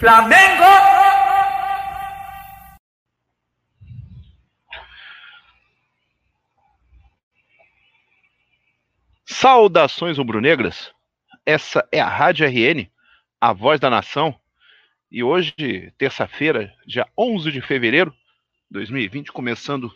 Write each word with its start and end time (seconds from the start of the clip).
Flamengo! 0.00 0.64
Saudações 9.26 10.16
rubro-negras. 10.16 10.90
Essa 11.44 11.86
é 11.92 12.00
a 12.00 12.08
Rádio 12.08 12.46
RN, 12.46 12.88
a 13.38 13.52
voz 13.52 13.78
da 13.78 13.90
nação. 13.90 14.34
E 15.12 15.22
hoje, 15.22 15.92
terça-feira, 15.98 16.72
dia 16.86 17.06
11 17.14 17.52
de 17.52 17.60
fevereiro 17.60 18.10
de 18.70 18.78
2020, 18.78 19.30
começando 19.30 19.92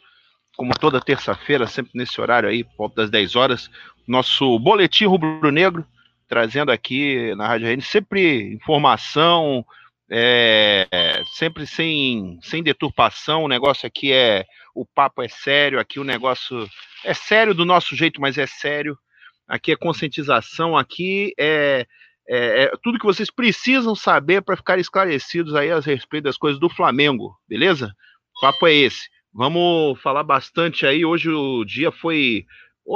como 0.55 0.79
toda 0.79 1.01
terça-feira, 1.01 1.67
sempre 1.67 1.93
nesse 1.95 2.21
horário 2.21 2.51
aí, 2.51 2.63
por 2.63 2.77
volta 2.77 2.97
das 2.97 3.11
10 3.11 3.37
horas, 3.37 3.71
nosso 4.07 4.59
boletim 4.59 5.07
rubro-negro, 5.07 5.83
trazendo 6.29 6.71
aqui 6.71 7.35
na 7.37 7.47
Rádio 7.49 7.69
RN 7.69 7.81
sempre 7.81 8.53
informação, 8.53 9.65
é, 10.11 11.23
sempre 11.35 11.67
sem, 11.67 12.39
sem 12.43 12.63
deturpação. 12.63 13.45
O 13.45 13.49
negócio 13.49 13.87
aqui 13.87 14.13
é. 14.13 14.45
O 14.75 14.85
papo 14.85 15.23
é 15.23 15.29
sério, 15.29 15.79
aqui 15.79 16.01
o 16.01 16.05
negócio 16.05 16.69
é 17.05 17.15
sério 17.15 17.55
do 17.55 17.65
nosso 17.65 17.95
jeito, 17.95 18.21
mas 18.21 18.37
é 18.37 18.47
sério. 18.47 18.99
Aqui 19.47 19.71
é 19.71 19.77
conscientização, 19.77 20.77
aqui 20.77 21.33
é, 21.39 21.87
é, 22.29 22.65
é 22.65 22.73
tudo 22.83 22.99
que 22.99 23.05
vocês 23.05 23.31
precisam 23.31 23.95
saber 23.95 24.43
para 24.43 24.57
ficar 24.57 24.79
esclarecidos 24.79 25.55
aí 25.55 25.71
a 25.71 25.79
respeito 25.79 26.25
das 26.25 26.37
coisas 26.37 26.59
do 26.59 26.69
Flamengo, 26.69 27.37
beleza? 27.49 27.95
O 28.37 28.41
papo 28.41 28.67
é 28.67 28.73
esse. 28.73 29.09
Vamos 29.33 30.01
falar 30.01 30.23
bastante 30.23 30.87
aí. 30.87 31.05
Hoje 31.05 31.29
o 31.29 31.65
dia 31.65 31.91
foi. 31.91 32.47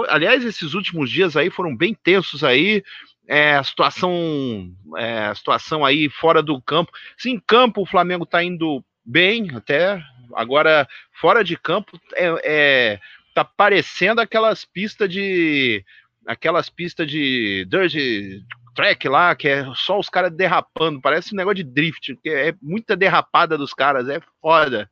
Aliás, 0.08 0.44
esses 0.44 0.74
últimos 0.74 1.10
dias 1.10 1.36
aí 1.36 1.50
foram 1.50 1.76
bem 1.76 1.94
tensos 1.94 2.44
aí. 2.44 2.82
É, 3.30 3.62
situação, 3.62 4.72
é, 4.96 5.34
situação 5.34 5.84
aí 5.84 6.08
fora 6.08 6.42
do 6.42 6.60
campo. 6.62 6.90
Sim, 7.16 7.32
em 7.32 7.40
campo 7.40 7.82
o 7.82 7.86
Flamengo 7.86 8.24
está 8.24 8.42
indo 8.42 8.82
bem 9.04 9.50
até. 9.54 10.02
Agora, 10.34 10.88
fora 11.12 11.44
de 11.44 11.56
campo, 11.56 12.00
é, 12.14 12.40
é, 12.44 13.00
tá 13.34 13.44
parecendo 13.44 14.20
aquelas 14.20 14.64
pistas 14.64 15.10
de. 15.10 15.84
Aquelas 16.26 16.68
pistas 16.68 17.10
de 17.10 17.66
dirt 17.66 17.94
track 18.78 19.08
lá, 19.08 19.34
que 19.34 19.48
é 19.48 19.66
só 19.74 19.98
os 19.98 20.08
caras 20.08 20.32
derrapando. 20.32 21.00
Parece 21.00 21.34
um 21.34 21.36
negócio 21.36 21.56
de 21.56 21.64
drift, 21.64 22.16
que 22.22 22.28
é 22.28 22.54
muita 22.62 22.96
derrapada 22.96 23.58
dos 23.58 23.74
caras, 23.74 24.08
é 24.08 24.20
foda. 24.40 24.88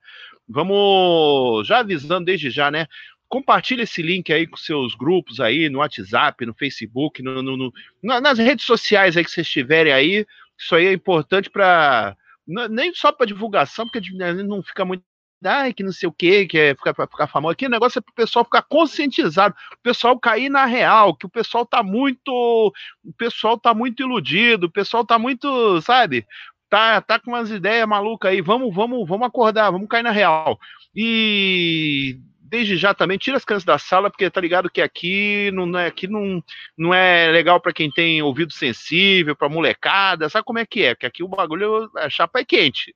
Vamos 0.49 1.67
já 1.67 1.79
avisando 1.79 2.25
desde 2.25 2.51
já, 2.51 2.69
né? 2.69 2.87
Compartilhe 3.29 3.83
esse 3.83 4.03
link 4.03 4.33
aí 4.33 4.47
com 4.47 4.57
seus 4.57 4.95
grupos 4.95 5.41
aí, 5.41 5.69
no 5.69 5.79
WhatsApp, 5.79 6.47
no 6.47 6.55
Facebook, 6.55 7.23
no, 7.23 7.43
no, 7.43 7.57
no 7.57 7.73
nas 8.03 8.39
redes 8.39 8.65
sociais 8.65 9.17
aí 9.17 9.25
que 9.25 9.31
vocês 9.31 9.49
tiverem 9.49 9.93
aí. 9.93 10.27
Isso 10.59 10.75
aí 10.75 10.87
é 10.87 10.93
importante 10.93 11.51
para 11.51 12.17
nem 12.47 12.95
só 12.95 13.11
para 13.11 13.27
divulgação, 13.27 13.87
porque 13.87 14.01
não 14.45 14.63
fica 14.63 14.85
muito 14.85 15.03
ai, 15.45 15.73
que 15.73 15.83
não 15.83 15.93
sei 15.93 16.09
o 16.09 16.13
que, 16.13 16.47
que 16.47 16.59
é 16.59 16.75
ficar, 16.75 16.95
ficar 16.95 17.27
famoso. 17.27 17.53
Aqui 17.53 17.67
o 17.67 17.71
negócio 17.71 17.99
é 17.99 18.03
para 18.03 18.11
o 18.11 18.15
pessoal 18.15 18.45
ficar 18.45 18.63
conscientizado, 18.63 19.55
o 19.75 19.83
pessoal 19.83 20.19
cair 20.19 20.49
na 20.49 20.65
real, 20.65 21.15
que 21.15 21.27
o 21.27 21.29
pessoal 21.29 21.67
tá 21.67 21.83
muito. 21.83 22.73
O 23.05 23.13
pessoal 23.13 23.59
tá 23.59 23.75
muito 23.75 24.03
iludido, 24.03 24.67
o 24.67 24.71
pessoal 24.71 25.05
tá 25.05 25.19
muito, 25.19 25.81
sabe? 25.83 26.27
tá, 26.69 27.01
tá 27.01 27.19
com 27.19 27.31
umas 27.31 27.51
ideias 27.51 27.87
malucas 27.87 28.31
aí, 28.31 28.41
vamos, 28.41 28.75
vamos, 28.75 29.09
vamos 29.09 29.27
acordar, 29.27 29.71
vamos 29.71 29.89
cair 29.89 30.03
na 30.03 30.11
real. 30.11 30.59
E 30.95 32.19
desde 32.49 32.77
já 32.77 32.95
também 32.95 33.19
tira 33.19 33.37
as 33.37 33.45
crianças 33.45 33.65
da 33.65 33.79
sala, 33.79 34.11
porque 34.11 34.31
tá 34.31 34.41
ligado 34.41 34.71
que 34.71 34.81
aqui 34.81 35.51
não 35.53 35.79
é, 35.79 35.87
aqui 35.87 36.07
não, 36.07 36.43
não 36.77 36.95
é 36.95 37.31
legal 37.31 37.61
para 37.61 37.73
quem 37.73 37.91
tem 37.91 38.23
ouvido 38.23 38.53
sensível, 38.53 39.35
para 39.35 39.49
molecada, 39.49 40.29
sabe 40.29 40.45
como 40.45 40.59
é 40.59 40.67
que 40.67 40.83
é? 40.83 40.95
Porque 40.95 41.07
aqui 41.07 41.23
o 41.23 41.29
bagulho, 41.29 41.91
a 41.97 42.09
chapa 42.09 42.41
é 42.41 42.45
quente, 42.45 42.95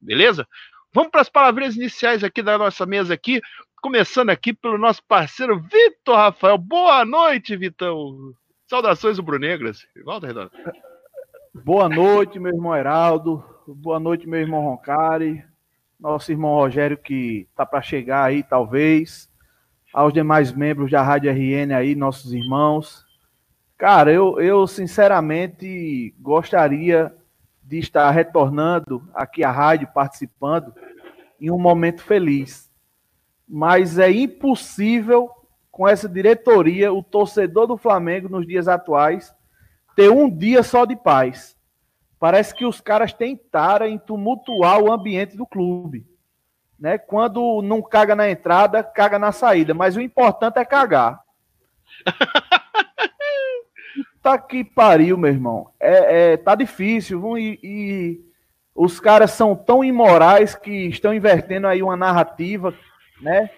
beleza? 0.00 0.46
Vamos 0.94 1.10
para 1.10 1.22
as 1.22 1.28
palavrinhas 1.28 1.76
iniciais 1.76 2.22
aqui 2.22 2.42
da 2.42 2.56
nossa 2.58 2.84
mesa 2.86 3.14
aqui, 3.14 3.40
começando 3.80 4.30
aqui 4.30 4.52
pelo 4.52 4.78
nosso 4.78 5.02
parceiro 5.04 5.60
Vitor 5.60 6.16
Rafael. 6.16 6.58
Boa 6.58 7.04
noite, 7.04 7.56
Vitão. 7.56 8.32
Saudações 8.68 9.18
rubro-negras. 9.18 9.86
Volta, 10.04 10.26
Redondo. 10.26 10.50
Boa 11.54 11.88
noite, 11.88 12.38
meu 12.38 12.52
irmão 12.52 12.76
Heraldo. 12.76 13.44
Boa 13.66 13.98
noite, 13.98 14.26
meu 14.26 14.40
irmão 14.40 14.60
Roncari. 14.60 15.44
Nosso 16.02 16.32
irmão 16.32 16.56
Rogério, 16.56 16.98
que 16.98 17.46
está 17.48 17.64
para 17.64 17.80
chegar 17.80 18.24
aí, 18.24 18.42
talvez. 18.42 19.30
Aos 19.94 20.12
demais 20.12 20.50
membros 20.50 20.90
da 20.90 21.00
Rádio 21.00 21.30
RN 21.30 21.72
aí, 21.72 21.94
nossos 21.94 22.32
irmãos. 22.32 23.06
Cara, 23.78 24.10
eu, 24.10 24.40
eu 24.40 24.66
sinceramente 24.66 26.12
gostaria 26.18 27.14
de 27.62 27.78
estar 27.78 28.10
retornando 28.10 29.08
aqui 29.14 29.44
à 29.44 29.52
rádio, 29.52 29.88
participando, 29.94 30.74
em 31.40 31.52
um 31.52 31.58
momento 31.58 32.02
feliz. 32.02 32.68
Mas 33.48 33.96
é 33.96 34.10
impossível, 34.10 35.30
com 35.70 35.86
essa 35.86 36.08
diretoria, 36.08 36.92
o 36.92 37.00
torcedor 37.00 37.68
do 37.68 37.76
Flamengo, 37.76 38.28
nos 38.28 38.44
dias 38.44 38.66
atuais, 38.66 39.32
ter 39.94 40.10
um 40.10 40.28
dia 40.28 40.64
só 40.64 40.84
de 40.84 40.96
paz. 40.96 41.56
Parece 42.22 42.54
que 42.54 42.64
os 42.64 42.80
caras 42.80 43.12
tentaram 43.12 43.98
tumultuar 43.98 44.80
o 44.80 44.92
ambiente 44.92 45.36
do 45.36 45.44
clube. 45.44 46.06
Né? 46.78 46.96
Quando 46.96 47.60
não 47.62 47.82
caga 47.82 48.14
na 48.14 48.30
entrada, 48.30 48.80
caga 48.80 49.18
na 49.18 49.32
saída. 49.32 49.74
Mas 49.74 49.96
o 49.96 50.00
importante 50.00 50.56
é 50.56 50.64
cagar. 50.64 51.18
tá 54.22 54.38
que 54.38 54.62
pariu, 54.62 55.18
meu 55.18 55.32
irmão. 55.32 55.72
É, 55.80 56.34
é 56.34 56.36
tá 56.36 56.54
difícil. 56.54 57.36
E, 57.36 57.58
e, 57.60 58.20
os 58.72 59.00
caras 59.00 59.32
são 59.32 59.56
tão 59.56 59.82
imorais 59.82 60.54
que 60.54 60.86
estão 60.86 61.12
invertendo 61.12 61.66
aí 61.66 61.82
uma 61.82 61.96
narrativa, 61.96 62.72
né? 63.20 63.50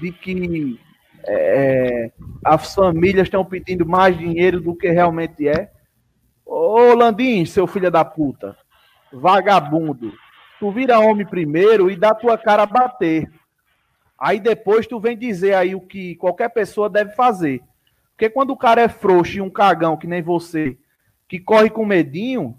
De 0.00 0.12
que 0.12 0.78
é, 1.26 2.12
as 2.44 2.76
famílias 2.76 3.26
estão 3.26 3.44
pedindo 3.44 3.84
mais 3.84 4.16
dinheiro 4.16 4.60
do 4.60 4.72
que 4.72 4.88
realmente 4.88 5.48
é. 5.48 5.73
Ô 6.56 6.94
Landim, 6.94 7.44
seu 7.44 7.66
filho 7.66 7.90
da 7.90 8.04
puta, 8.04 8.56
vagabundo, 9.12 10.12
tu 10.60 10.70
vira 10.70 11.00
homem 11.00 11.26
primeiro 11.26 11.90
e 11.90 11.96
dá 11.96 12.14
tua 12.14 12.38
cara 12.38 12.62
a 12.62 12.66
bater. 12.66 13.28
Aí 14.16 14.38
depois 14.38 14.86
tu 14.86 15.00
vem 15.00 15.18
dizer 15.18 15.54
aí 15.54 15.74
o 15.74 15.80
que 15.80 16.14
qualquer 16.14 16.48
pessoa 16.50 16.88
deve 16.88 17.10
fazer. 17.16 17.60
Porque 18.12 18.30
quando 18.30 18.50
o 18.50 18.56
cara 18.56 18.82
é 18.82 18.88
frouxo 18.88 19.38
e 19.38 19.40
um 19.40 19.50
cagão 19.50 19.96
que 19.96 20.06
nem 20.06 20.22
você, 20.22 20.78
que 21.28 21.40
corre 21.40 21.68
com 21.68 21.84
medinho, 21.84 22.56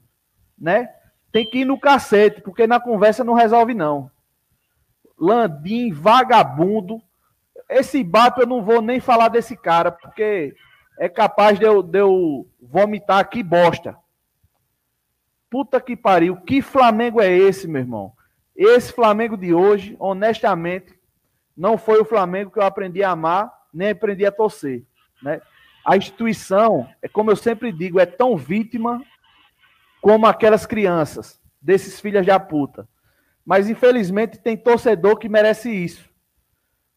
né? 0.60 0.90
Tem 1.32 1.50
que 1.50 1.60
ir 1.60 1.66
no 1.66 1.80
cacete, 1.80 2.42
porque 2.42 2.68
na 2.68 2.82
conversa 2.82 3.24
não 3.24 3.34
resolve 3.34 3.74
não. 3.74 4.12
Landim, 5.18 5.94
vagabundo. 5.94 7.02
Esse 7.70 8.04
bato 8.04 8.42
eu 8.42 8.46
não 8.46 8.62
vou 8.62 8.82
nem 8.82 9.00
falar 9.00 9.30
desse 9.30 9.56
cara, 9.56 9.90
porque 9.90 10.54
é 11.00 11.10
capaz 11.10 11.60
de 11.60 11.66
eu, 11.66 11.82
de 11.82 12.00
eu 12.00 12.48
vomitar 12.62 13.20
aqui 13.20 13.44
bosta. 13.44 13.98
Puta 15.50 15.80
que 15.80 15.96
pariu, 15.96 16.38
que 16.38 16.62
Flamengo 16.62 17.22
é 17.22 17.32
esse, 17.32 17.68
meu 17.68 17.82
irmão? 17.82 18.14
Esse 18.56 18.92
Flamengo 18.92 19.38
de 19.38 19.54
hoje, 19.54 19.96
honestamente, 20.00 20.98
não 21.56 21.78
foi 21.78 22.00
o 22.00 22.06
Flamengo 22.06 22.52
que 22.52 22.60
eu 22.60 22.64
aprendi 22.64 23.04
a 23.04 23.12
amar, 23.12 23.52
nem 23.74 23.90
aprendi 23.90 24.26
a 24.26 24.32
torcer. 24.32 24.84
Né? 25.22 25.42
A 25.86 25.96
instituição, 25.96 26.90
é 27.02 27.08
como 27.08 27.32
eu 27.32 27.36
sempre 27.36 27.72
digo, 27.72 28.00
é 28.00 28.06
tão 28.06 28.36
vítima 28.36 29.02
como 30.02 30.26
aquelas 30.26 30.66
crianças, 30.66 31.40
desses 31.62 32.00
filhos 32.00 32.26
da 32.26 32.40
puta. 32.40 32.88
Mas 33.46 33.70
infelizmente 33.70 34.40
tem 34.40 34.58
torcedor 34.58 35.18
que 35.18 35.30
merece 35.30 35.70
isso. 35.70 36.10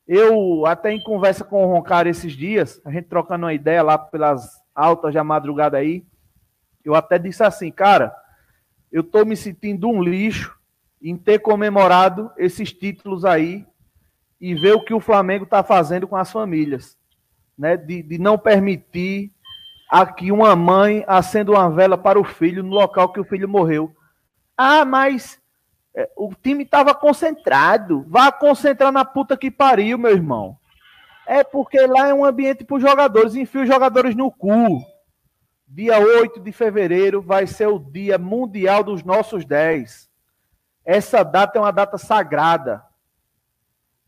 Eu, 0.08 0.64
até 0.64 0.90
em 0.90 1.02
conversa 1.02 1.44
com 1.44 1.62
o 1.62 1.70
Roncário 1.70 2.08
esses 2.08 2.32
dias, 2.32 2.80
a 2.82 2.90
gente 2.90 3.08
trocando 3.08 3.44
uma 3.44 3.52
ideia 3.52 3.82
lá 3.82 3.98
pelas 3.98 4.58
altas 4.74 5.12
da 5.12 5.22
madrugada 5.22 5.76
aí, 5.76 6.02
eu 6.82 6.94
até 6.94 7.18
disse 7.18 7.42
assim, 7.42 7.70
cara, 7.70 8.16
eu 8.90 9.04
tô 9.04 9.22
me 9.26 9.36
sentindo 9.36 9.86
um 9.86 10.02
lixo 10.02 10.56
em 11.02 11.14
ter 11.14 11.40
comemorado 11.40 12.30
esses 12.38 12.72
títulos 12.72 13.26
aí 13.26 13.66
e 14.40 14.54
ver 14.54 14.72
o 14.72 14.82
que 14.82 14.94
o 14.94 15.00
Flamengo 15.00 15.44
está 15.44 15.62
fazendo 15.62 16.08
com 16.08 16.16
as 16.16 16.32
famílias, 16.32 16.96
né? 17.56 17.76
De, 17.76 18.02
de 18.02 18.18
não 18.18 18.38
permitir 18.38 19.30
aqui 19.90 20.32
uma 20.32 20.56
mãe 20.56 21.04
acenda 21.06 21.52
uma 21.52 21.70
vela 21.70 21.98
para 21.98 22.18
o 22.18 22.24
filho 22.24 22.62
no 22.62 22.70
local 22.70 23.12
que 23.12 23.20
o 23.20 23.24
filho 23.24 23.48
morreu. 23.48 23.94
Ah, 24.56 24.86
mas 24.86 25.37
o 26.16 26.32
time 26.34 26.64
estava 26.64 26.94
concentrado. 26.94 28.04
Vá 28.08 28.30
concentrar 28.30 28.92
na 28.92 29.04
puta 29.04 29.36
que 29.36 29.50
pariu, 29.50 29.98
meu 29.98 30.12
irmão. 30.12 30.56
É 31.26 31.42
porque 31.42 31.78
lá 31.86 32.08
é 32.08 32.14
um 32.14 32.24
ambiente 32.24 32.64
para 32.64 32.76
os 32.76 32.82
jogadores. 32.82 33.34
Enfia 33.34 33.62
os 33.62 33.68
jogadores 33.68 34.14
no 34.14 34.30
cu. 34.30 34.82
Dia 35.66 35.98
8 35.98 36.40
de 36.40 36.52
fevereiro 36.52 37.20
vai 37.20 37.46
ser 37.46 37.66
o 37.66 37.78
dia 37.78 38.16
mundial 38.16 38.82
dos 38.82 39.02
nossos 39.02 39.44
10. 39.44 40.08
Essa 40.84 41.22
data 41.22 41.58
é 41.58 41.60
uma 41.60 41.72
data 41.72 41.98
sagrada. 41.98 42.82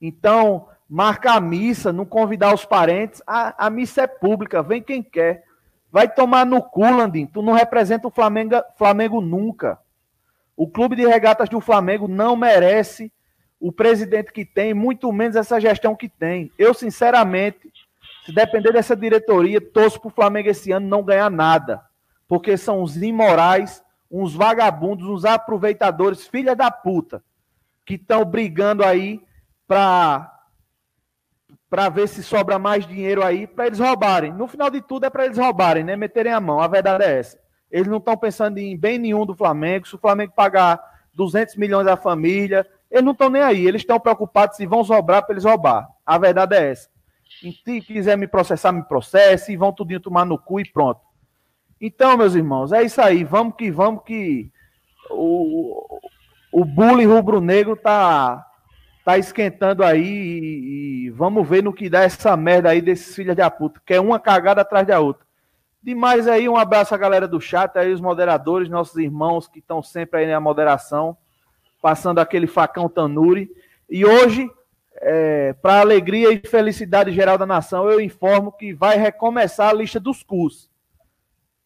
Então, 0.00 0.68
marca 0.88 1.32
a 1.32 1.40
missa, 1.40 1.92
não 1.92 2.06
convidar 2.06 2.54
os 2.54 2.64
parentes. 2.64 3.22
A, 3.26 3.66
a 3.66 3.68
missa 3.68 4.02
é 4.02 4.06
pública, 4.06 4.62
vem 4.62 4.82
quem 4.82 5.02
quer. 5.02 5.44
Vai 5.92 6.08
tomar 6.08 6.46
no 6.46 6.62
cu, 6.62 6.82
Landim. 6.82 7.26
Tu 7.26 7.42
não 7.42 7.52
representa 7.52 8.08
o 8.08 8.10
Flamengo, 8.10 8.62
Flamengo 8.78 9.20
nunca. 9.20 9.78
O 10.60 10.68
clube 10.68 10.94
de 10.94 11.06
regatas 11.06 11.48
do 11.48 11.58
Flamengo 11.58 12.06
não 12.06 12.36
merece 12.36 13.10
o 13.58 13.72
presidente 13.72 14.30
que 14.30 14.44
tem, 14.44 14.74
muito 14.74 15.10
menos 15.10 15.34
essa 15.34 15.58
gestão 15.58 15.96
que 15.96 16.06
tem. 16.06 16.52
Eu, 16.58 16.74
sinceramente, 16.74 17.72
se 18.26 18.30
depender 18.30 18.70
dessa 18.70 18.94
diretoria, 18.94 19.58
torço 19.58 19.98
para 19.98 20.08
o 20.08 20.12
Flamengo 20.12 20.50
esse 20.50 20.70
ano 20.70 20.86
não 20.86 21.02
ganhar 21.02 21.30
nada. 21.30 21.80
Porque 22.28 22.58
são 22.58 22.82
uns 22.82 22.94
imorais, 22.98 23.82
uns 24.10 24.34
vagabundos, 24.34 25.08
uns 25.08 25.24
aproveitadores, 25.24 26.26
filha 26.26 26.54
da 26.54 26.70
puta, 26.70 27.24
que 27.86 27.94
estão 27.94 28.22
brigando 28.22 28.84
aí 28.84 29.22
para 29.66 30.30
para 31.70 31.88
ver 31.88 32.06
se 32.06 32.22
sobra 32.22 32.58
mais 32.58 32.86
dinheiro 32.86 33.24
aí 33.24 33.46
para 33.46 33.66
eles 33.66 33.78
roubarem. 33.78 34.34
No 34.34 34.46
final 34.46 34.68
de 34.68 34.82
tudo 34.82 35.06
é 35.06 35.10
para 35.10 35.24
eles 35.24 35.38
roubarem, 35.38 35.84
né? 35.84 35.96
Meterem 35.96 36.34
a 36.34 36.40
mão. 36.40 36.60
A 36.60 36.68
verdade 36.68 37.02
é 37.04 37.18
essa. 37.18 37.40
Eles 37.70 37.88
não 37.88 37.98
estão 37.98 38.16
pensando 38.16 38.58
em 38.58 38.76
bem 38.76 38.98
nenhum 38.98 39.24
do 39.24 39.34
Flamengo. 39.34 39.86
Se 39.86 39.94
o 39.94 39.98
Flamengo 39.98 40.32
pagar 40.34 40.80
200 41.14 41.56
milhões 41.56 41.86
à 41.86 41.96
família, 41.96 42.66
eles 42.90 43.04
não 43.04 43.12
estão 43.12 43.30
nem 43.30 43.42
aí. 43.42 43.66
Eles 43.66 43.82
estão 43.82 44.00
preocupados 44.00 44.56
se 44.56 44.66
vão 44.66 44.82
sobrar 44.82 45.24
para 45.24 45.34
eles 45.34 45.44
roubar. 45.44 45.88
A 46.04 46.18
verdade 46.18 46.56
é 46.56 46.70
essa. 46.70 46.88
E 47.42 47.52
se 47.52 47.80
quiser 47.80 48.18
me 48.18 48.26
processar, 48.26 48.72
me 48.72 48.82
processe. 48.82 49.52
E 49.52 49.56
vão 49.56 49.72
tudinho 49.72 50.00
tomar 50.00 50.24
no 50.24 50.38
cu 50.38 50.60
e 50.60 50.68
pronto. 50.68 51.00
Então, 51.80 52.16
meus 52.16 52.34
irmãos, 52.34 52.72
é 52.72 52.82
isso 52.82 53.00
aí. 53.00 53.24
Vamos 53.24 53.54
que 53.54 53.70
vamos 53.70 54.02
que 54.04 54.50
o, 55.10 56.00
o 56.52 56.64
bullying 56.64 57.06
rubro-negro 57.06 57.76
tá 57.76 58.46
tá 59.04 59.16
esquentando 59.18 59.82
aí 59.82 60.04
e, 60.04 61.06
e, 61.06 61.10
vamos 61.10 61.48
ver 61.48 61.62
no 61.62 61.72
que 61.72 61.88
dá 61.88 62.02
essa 62.02 62.36
merda 62.36 62.70
aí 62.70 62.80
desses 62.80 63.14
filhos 63.14 63.34
da 63.34 63.50
puta, 63.50 63.80
que 63.84 63.94
é 63.94 64.00
uma 64.00 64.20
cagada 64.20 64.60
atrás 64.60 64.86
da 64.86 65.00
outra. 65.00 65.26
Demais 65.82 66.28
aí, 66.28 66.48
um 66.48 66.56
abraço 66.56 66.94
à 66.94 66.98
galera 66.98 67.26
do 67.26 67.40
chat, 67.40 67.76
aí 67.78 67.92
os 67.92 68.00
moderadores, 68.00 68.68
nossos 68.68 68.96
irmãos 68.96 69.48
que 69.48 69.60
estão 69.60 69.82
sempre 69.82 70.20
aí 70.20 70.26
na 70.30 70.38
moderação, 70.38 71.16
passando 71.80 72.18
aquele 72.18 72.46
facão 72.46 72.86
tanuri. 72.86 73.50
E 73.88 74.04
hoje, 74.04 74.50
é, 74.96 75.54
para 75.54 75.80
alegria 75.80 76.30
e 76.32 76.46
felicidade 76.46 77.10
geral 77.12 77.38
da 77.38 77.46
nação, 77.46 77.90
eu 77.90 77.98
informo 77.98 78.52
que 78.52 78.74
vai 78.74 78.98
recomeçar 78.98 79.70
a 79.70 79.72
lista 79.72 79.98
dos 79.98 80.22
cursos. 80.22 80.70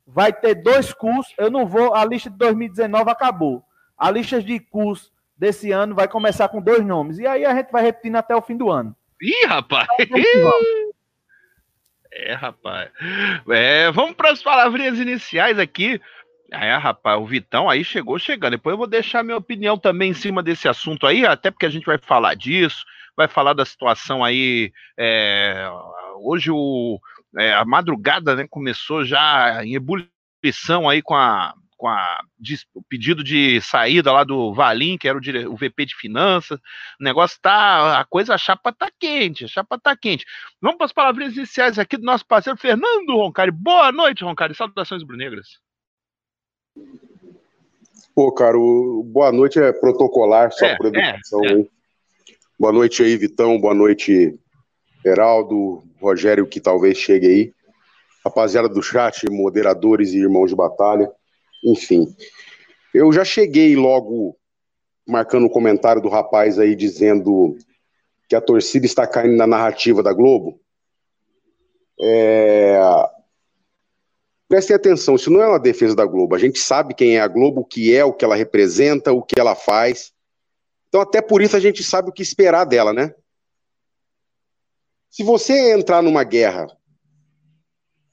Vai 0.06 0.32
ter 0.32 0.54
dois 0.54 0.92
cursos, 0.92 1.34
eu 1.36 1.50
não 1.50 1.66
vou, 1.66 1.94
a 1.94 2.04
lista 2.04 2.30
de 2.30 2.36
2019 2.36 3.10
acabou. 3.10 3.64
A 3.98 4.10
lista 4.12 4.40
de 4.40 4.60
cursos 4.60 5.12
desse 5.36 5.72
ano 5.72 5.94
vai 5.94 6.06
começar 6.06 6.48
com 6.48 6.60
dois 6.60 6.84
nomes. 6.84 7.18
E 7.18 7.26
aí 7.26 7.44
a 7.44 7.54
gente 7.54 7.72
vai 7.72 7.82
repetindo 7.82 8.16
até 8.16 8.36
o 8.36 8.42
fim 8.42 8.56
do 8.56 8.70
ano. 8.70 8.94
Ih, 9.20 9.46
rapaz! 9.46 9.88
É, 12.14 12.32
rapaz. 12.32 12.90
É, 13.50 13.90
vamos 13.90 14.14
para 14.14 14.30
as 14.30 14.40
palavrinhas 14.42 14.98
iniciais 15.00 15.58
aqui. 15.58 16.00
É, 16.52 16.76
rapaz, 16.76 17.20
o 17.20 17.26
Vitão 17.26 17.68
aí 17.68 17.82
chegou 17.82 18.18
chegando. 18.18 18.52
Depois 18.52 18.74
eu 18.74 18.78
vou 18.78 18.86
deixar 18.86 19.24
minha 19.24 19.36
opinião 19.36 19.76
também 19.76 20.10
em 20.10 20.14
cima 20.14 20.40
desse 20.42 20.68
assunto 20.68 21.06
aí, 21.06 21.26
até 21.26 21.50
porque 21.50 21.66
a 21.66 21.70
gente 21.70 21.84
vai 21.84 21.98
falar 21.98 22.34
disso, 22.34 22.84
vai 23.16 23.26
falar 23.26 23.52
da 23.52 23.64
situação 23.64 24.22
aí. 24.22 24.72
É, 24.96 25.68
hoje 26.20 26.52
o, 26.52 27.00
é, 27.36 27.52
a 27.52 27.64
madrugada 27.64 28.36
né, 28.36 28.46
começou 28.48 29.04
já 29.04 29.64
em 29.64 29.74
ebulição 29.74 30.88
aí 30.88 31.02
com 31.02 31.16
a 31.16 31.52
com 31.76 31.88
a, 31.88 32.20
de, 32.38 32.58
o 32.74 32.82
pedido 32.82 33.22
de 33.22 33.60
saída 33.60 34.12
lá 34.12 34.24
do 34.24 34.52
Valim, 34.52 34.96
que 34.96 35.08
era 35.08 35.16
o, 35.16 35.20
dire, 35.20 35.46
o 35.46 35.56
VP 35.56 35.86
de 35.86 35.96
finanças. 35.96 36.58
O 37.00 37.04
negócio 37.04 37.38
tá. 37.40 38.00
A 38.00 38.04
coisa, 38.04 38.34
a 38.34 38.38
chapa 38.38 38.72
tá 38.72 38.90
quente, 38.98 39.44
a 39.44 39.48
chapa 39.48 39.78
tá 39.78 39.96
quente. 39.96 40.24
Vamos 40.60 40.76
para 40.76 40.86
as 40.86 40.92
palavrinhas 40.92 41.36
iniciais 41.36 41.78
aqui 41.78 41.96
do 41.96 42.04
nosso 42.04 42.26
parceiro 42.26 42.58
Fernando 42.58 43.16
Roncari. 43.16 43.50
Boa 43.50 43.90
noite, 43.92 44.24
Roncari. 44.24 44.54
Saudações 44.54 45.02
brunegras. 45.02 45.46
Pô, 48.14 48.32
cara, 48.32 48.56
o 48.58 49.02
boa 49.04 49.32
noite 49.32 49.58
é 49.58 49.72
protocolar, 49.72 50.52
só 50.52 50.66
é, 50.66 50.76
por 50.76 50.86
educação. 50.86 51.44
É, 51.44 51.60
é. 51.60 51.66
Boa 52.58 52.72
noite 52.72 53.02
aí, 53.02 53.16
Vitão. 53.16 53.60
Boa 53.60 53.74
noite, 53.74 54.38
Heraldo, 55.04 55.82
Rogério, 56.00 56.46
que 56.46 56.60
talvez 56.60 56.96
chegue 56.96 57.26
aí. 57.26 57.52
Rapaziada 58.24 58.68
do 58.68 58.82
chat, 58.82 59.28
moderadores 59.28 60.12
e 60.12 60.18
irmãos 60.18 60.48
de 60.48 60.56
batalha 60.56 61.10
enfim. 61.64 62.14
Eu 62.92 63.12
já 63.12 63.24
cheguei 63.24 63.74
logo 63.74 64.36
marcando 65.06 65.46
o 65.46 65.50
comentário 65.50 66.00
do 66.00 66.08
rapaz 66.08 66.58
aí 66.58 66.76
dizendo 66.76 67.56
que 68.28 68.36
a 68.36 68.40
torcida 68.40 68.86
está 68.86 69.06
caindo 69.06 69.36
na 69.36 69.46
narrativa 69.46 70.02
da 70.02 70.12
Globo. 70.12 70.60
É... 72.00 72.78
Prestem 74.48 74.76
atenção, 74.76 75.16
isso 75.16 75.30
não 75.30 75.42
é 75.42 75.48
uma 75.48 75.58
defesa 75.58 75.96
da 75.96 76.04
Globo. 76.04 76.34
A 76.34 76.38
gente 76.38 76.58
sabe 76.58 76.94
quem 76.94 77.16
é 77.16 77.20
a 77.20 77.28
Globo, 77.28 77.62
o 77.62 77.64
que 77.64 77.94
é, 77.94 78.04
o 78.04 78.12
que 78.12 78.24
ela 78.24 78.36
representa, 78.36 79.12
o 79.12 79.22
que 79.22 79.38
ela 79.38 79.54
faz. 79.54 80.12
Então, 80.88 81.00
até 81.00 81.20
por 81.20 81.42
isso, 81.42 81.56
a 81.56 81.60
gente 81.60 81.82
sabe 81.82 82.10
o 82.10 82.12
que 82.12 82.22
esperar 82.22 82.64
dela, 82.64 82.92
né? 82.92 83.12
Se 85.10 85.24
você 85.24 85.72
entrar 85.72 86.02
numa 86.02 86.22
guerra, 86.22 86.66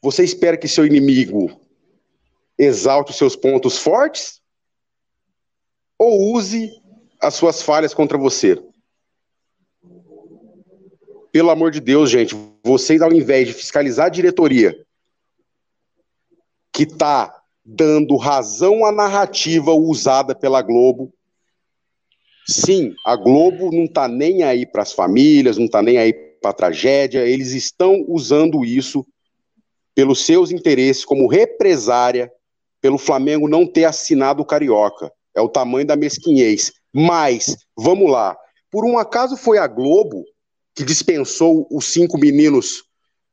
você 0.02 0.24
espera 0.24 0.58
que 0.58 0.68
seu 0.68 0.86
inimigo 0.86 1.61
exalte 2.62 3.10
os 3.10 3.18
seus 3.18 3.36
pontos 3.36 3.80
fortes 3.80 4.40
ou 5.98 6.34
use 6.34 6.72
as 7.20 7.34
suas 7.34 7.64
falhas 7.64 7.94
contra 7.94 8.20
você. 8.20 8.64
Pelo 11.32 11.50
amor 11.50 11.72
de 11.72 11.80
Deus, 11.80 12.10
gente, 12.10 12.36
vocês, 12.64 13.02
ao 13.02 13.12
invés 13.12 13.48
de 13.48 13.54
fiscalizar 13.54 14.08
a 14.08 14.10
diretoria 14.10 14.76
que 16.72 16.84
está 16.84 17.44
dando 17.66 18.16
razão 18.16 18.86
à 18.86 18.92
narrativa 18.92 19.72
usada 19.74 20.36
pela 20.36 20.62
Globo, 20.62 21.12
sim, 22.48 22.94
a 23.06 23.16
Globo 23.16 23.72
não 23.72 23.86
está 23.86 24.08
nem 24.08 24.44
aí 24.44 24.68
para 24.68 24.84
as 24.84 24.94
famílias, 24.94 25.58
não 25.58 25.66
está 25.66 25.82
nem 25.82 25.98
aí 25.98 26.14
para 26.14 26.52
a 26.52 26.54
tragédia, 26.54 27.28
eles 27.28 27.54
estão 27.54 28.06
usando 28.08 28.64
isso 28.64 29.06
pelos 29.96 30.26
seus 30.26 30.52
interesses 30.52 31.04
como 31.04 31.28
represária 31.28 32.32
pelo 32.82 32.98
Flamengo 32.98 33.48
não 33.48 33.66
ter 33.66 33.86
assinado 33.86 34.42
o 34.42 34.46
Carioca. 34.46 35.12
É 35.36 35.40
o 35.40 35.48
tamanho 35.48 35.86
da 35.86 35.96
mesquinhez. 35.96 36.74
Mas, 36.94 37.56
vamos 37.78 38.12
lá. 38.12 38.36
Por 38.70 38.86
um 38.86 38.98
acaso 38.98 39.38
foi 39.38 39.58
a 39.58 39.68
Globo 39.68 40.26
que 40.76 40.84
dispensou 40.84 41.68
os 41.72 41.86
cinco 41.86 42.18
meninos 42.18 42.84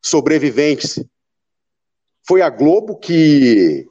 sobreviventes? 0.02 1.02
Foi 2.26 2.42
a 2.42 2.50
Globo 2.50 2.96
que 2.96 3.86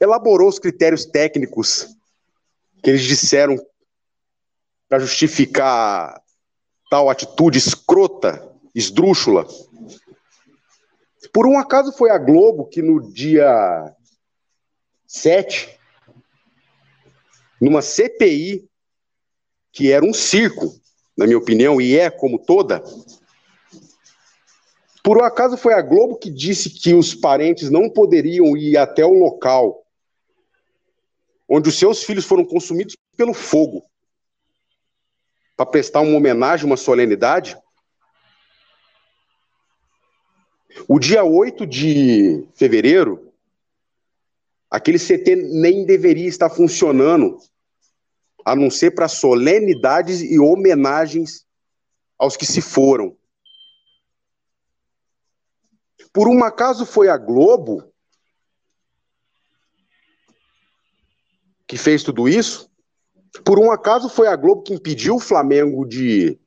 elaborou 0.00 0.48
os 0.48 0.58
critérios 0.58 1.04
técnicos 1.04 1.86
que 2.82 2.90
eles 2.90 3.02
disseram 3.02 3.56
para 4.88 5.00
justificar 5.00 6.22
tal 6.90 7.10
atitude 7.10 7.58
escrota, 7.58 8.42
esdrúxula? 8.74 9.46
Por 11.32 11.46
um 11.46 11.58
acaso 11.58 11.92
foi 11.92 12.10
a 12.10 12.18
Globo 12.18 12.66
que 12.66 12.82
no 12.82 13.12
dia 13.12 13.94
7, 15.06 15.78
numa 17.60 17.82
CPI, 17.82 18.68
que 19.72 19.92
era 19.92 20.04
um 20.04 20.12
circo, 20.12 20.74
na 21.16 21.26
minha 21.26 21.38
opinião, 21.38 21.80
e 21.80 21.96
é 21.96 22.10
como 22.10 22.38
toda, 22.38 22.82
por 25.02 25.16
um 25.16 25.24
acaso 25.24 25.56
foi 25.56 25.72
a 25.72 25.80
Globo 25.80 26.18
que 26.18 26.28
disse 26.28 26.68
que 26.68 26.92
os 26.92 27.14
parentes 27.14 27.70
não 27.70 27.88
poderiam 27.88 28.56
ir 28.56 28.76
até 28.76 29.06
o 29.06 29.14
local 29.14 29.86
onde 31.48 31.70
os 31.70 31.78
seus 31.78 32.04
filhos 32.04 32.26
foram 32.26 32.44
consumidos 32.44 32.94
pelo 33.16 33.32
fogo 33.32 33.88
para 35.56 35.64
prestar 35.64 36.00
uma 36.00 36.16
homenagem, 36.16 36.66
uma 36.66 36.76
solenidade? 36.76 37.56
O 40.86 40.98
dia 40.98 41.24
8 41.24 41.66
de 41.66 42.46
fevereiro, 42.54 43.32
aquele 44.70 44.98
CT 44.98 45.36
nem 45.36 45.84
deveria 45.84 46.28
estar 46.28 46.50
funcionando, 46.50 47.38
a 48.44 48.54
não 48.54 48.70
ser 48.70 48.92
para 48.92 49.08
solenidades 49.08 50.20
e 50.22 50.38
homenagens 50.38 51.46
aos 52.18 52.36
que 52.36 52.46
se 52.46 52.60
foram. 52.60 53.16
Por 56.12 56.28
um 56.28 56.42
acaso 56.42 56.86
foi 56.86 57.08
a 57.08 57.16
Globo 57.16 57.92
que 61.66 61.76
fez 61.76 62.02
tudo 62.02 62.26
isso? 62.28 62.70
Por 63.44 63.58
um 63.58 63.70
acaso 63.70 64.08
foi 64.08 64.26
a 64.26 64.34
Globo 64.34 64.62
que 64.62 64.72
impediu 64.72 65.16
o 65.16 65.20
Flamengo 65.20 65.84
de 65.84 66.40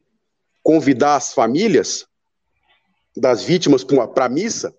convidar 0.64 1.16
as 1.16 1.32
famílias 1.32 2.08
das 3.16 3.44
vítimas 3.44 3.84
para 3.84 4.26
a 4.26 4.30
missa. 4.30 4.76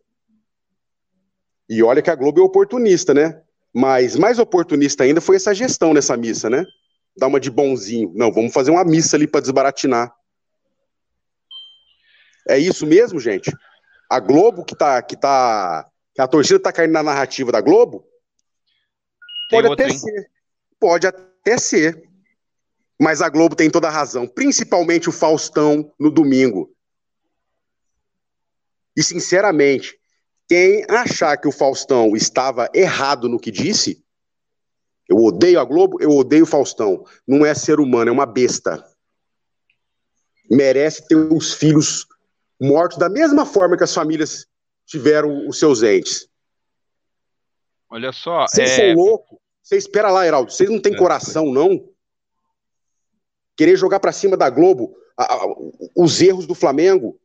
E 1.69 1.83
olha 1.83 2.03
que 2.03 2.11
a 2.11 2.15
Globo 2.15 2.41
é 2.41 2.43
oportunista, 2.43 3.15
né? 3.15 3.43
Mas 3.75 4.17
mais 4.17 4.39
oportunista 4.39 5.05
ainda 5.05 5.21
foi 5.21 5.37
essa 5.37 5.55
gestão 5.55 5.95
nessa 5.95 6.17
missa, 6.17 6.51
né? 6.51 6.65
Dar 7.17 7.29
uma 7.29 7.41
de 7.41 7.51
bonzinho. 7.51 8.13
Não, 8.15 8.33
vamos 8.33 8.53
fazer 8.53 8.71
uma 8.71 8.85
missa 8.85 9.17
ali 9.17 9.27
para 9.27 9.41
desbaratinar. 9.41 10.15
É 12.49 12.59
isso 12.59 12.87
mesmo, 12.87 13.21
gente? 13.21 13.51
A 14.11 14.21
Globo 14.21 14.65
que 14.65 14.75
tá. 14.75 15.01
Que 15.03 15.17
tá 15.17 15.89
que 16.15 16.21
a 16.21 16.29
torcida 16.29 16.61
tá 16.61 16.73
caindo 16.73 16.93
na 16.93 17.03
narrativa 17.03 17.51
da 17.51 17.61
Globo? 17.61 18.05
Pode 19.51 19.73
até 19.73 19.89
ser. 19.89 20.31
Pode 20.79 21.07
até 21.07 21.59
ser. 21.59 22.03
Mas 23.01 23.23
a 23.23 23.29
Globo 23.29 23.57
tem 23.57 23.71
toda 23.71 23.89
a 23.89 23.91
razão, 23.91 24.27
principalmente 24.27 25.09
o 25.09 25.13
Faustão 25.13 25.93
no 25.99 26.11
domingo. 26.11 26.71
E, 28.97 29.03
sinceramente, 29.03 29.99
quem 30.49 30.85
achar 30.89 31.37
que 31.37 31.49
o 31.49 31.53
Faustão 31.53 32.15
estava 32.17 32.69
errado 32.75 33.29
no 33.29 33.41
que 33.41 33.51
disse, 33.51 34.05
eu 35.09 35.17
odeio 35.17 35.61
a 35.61 35.65
Globo, 35.65 36.01
eu 36.01 36.11
odeio 36.11 36.45
o 36.45 36.47
Faustão. 36.47 37.05
Não 37.27 37.45
é 37.45 37.55
ser 37.55 37.81
humano, 37.81 38.11
é 38.11 38.13
uma 38.13 38.27
besta. 38.27 38.85
Merece 40.51 41.07
ter 41.07 41.17
os 41.17 41.55
filhos 41.55 42.07
mortos 42.61 42.99
da 42.99 43.09
mesma 43.09 43.45
forma 43.45 43.77
que 43.77 43.85
as 43.85 43.95
famílias 43.95 44.47
tiveram 44.87 45.49
os 45.49 45.59
seus 45.59 45.83
entes. 45.83 46.29
Olha 47.91 48.13
só. 48.13 48.47
Vocês 48.47 48.71
é... 48.71 48.77
são 48.77 49.03
loucos? 49.03 49.39
Você 49.63 49.77
espera 49.77 50.11
lá, 50.11 50.27
Heraldo. 50.27 50.51
Vocês 50.51 50.69
não 50.69 50.81
têm 50.81 50.95
é, 50.95 50.99
coração, 50.99 51.53
não? 51.53 51.89
Querer 53.57 53.77
jogar 53.77 54.01
para 54.01 54.13
cima 54.13 54.37
da 54.37 54.51
Globo 54.51 54.97
a, 55.17 55.35
a, 55.35 55.55
os 55.97 56.21
erros 56.21 56.47
do 56.47 56.55
Flamengo. 56.55 57.21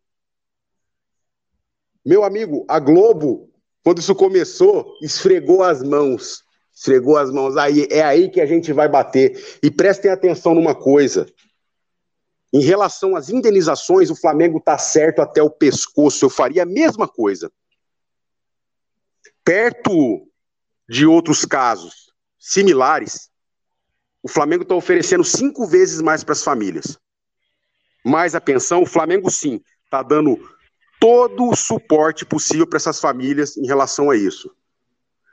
Meu 2.08 2.24
amigo, 2.24 2.64
a 2.70 2.80
Globo, 2.80 3.52
quando 3.84 4.00
isso 4.00 4.16
começou, 4.16 4.98
esfregou 5.02 5.62
as 5.62 5.84
mãos. 5.84 6.42
Esfregou 6.74 7.18
as 7.18 7.30
mãos. 7.30 7.58
Aí 7.58 7.86
é 7.92 8.02
aí 8.02 8.30
que 8.30 8.40
a 8.40 8.46
gente 8.46 8.72
vai 8.72 8.88
bater. 8.88 9.60
E 9.62 9.70
prestem 9.70 10.10
atenção 10.10 10.56
numa 10.56 10.74
coisa. 10.74 11.28
Em 12.54 12.62
relação 12.62 13.14
às 13.14 13.28
indenizações, 13.28 14.10
o 14.10 14.16
Flamengo 14.16 14.60
está 14.60 14.78
certo 14.78 15.22
até 15.22 15.44
o 15.44 15.50
pescoço. 15.50 16.24
Eu 16.24 16.30
faria 16.30 16.64
a 16.64 16.66
mesma 16.66 17.10
coisa. 17.10 17.52
Perto 19.44 20.26
de 20.88 21.06
outros 21.06 21.44
casos 21.44 22.14
similares, 22.40 23.30
o 24.24 24.30
Flamengo 24.30 24.64
está 24.64 24.76
oferecendo 24.76 25.26
cinco 25.26 25.68
vezes 25.68 26.02
mais 26.02 26.24
para 26.24 26.32
as 26.32 26.42
famílias. 26.42 26.98
Mais 28.02 28.34
a 28.34 28.40
pensão, 28.40 28.84
o 28.84 28.86
Flamengo 28.86 29.30
sim 29.30 29.62
está 29.84 30.02
dando 30.02 30.40
todo 31.00 31.50
o 31.50 31.56
suporte 31.56 32.26
possível 32.26 32.68
para 32.68 32.78
essas 32.78 33.00
famílias 33.00 33.58
em 33.58 33.66
relação 33.66 34.10
a 34.10 34.16
isso. 34.16 34.56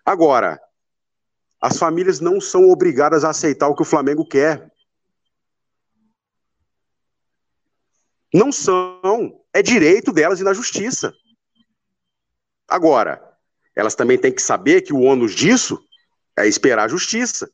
Agora, 0.04 0.60
as 1.60 1.78
famílias 1.78 2.20
não 2.20 2.40
são 2.40 2.68
obrigadas 2.68 3.24
a 3.24 3.30
aceitar 3.30 3.68
o 3.68 3.74
que 3.74 3.82
o 3.82 3.86
Flamengo 3.86 4.26
quer. 4.26 4.70
Não 8.32 8.52
são. 8.52 9.40
É 9.52 9.62
direito 9.62 10.12
delas 10.12 10.40
e 10.40 10.44
na 10.44 10.52
justiça. 10.52 11.14
Agora, 12.68 13.22
elas 13.74 13.94
também 13.94 14.18
têm 14.18 14.34
que 14.34 14.42
saber 14.42 14.82
que 14.82 14.92
o 14.92 15.00
ônus 15.00 15.34
disso 15.34 15.82
é 16.36 16.46
esperar 16.46 16.84
a 16.84 16.88
justiça. 16.88 17.50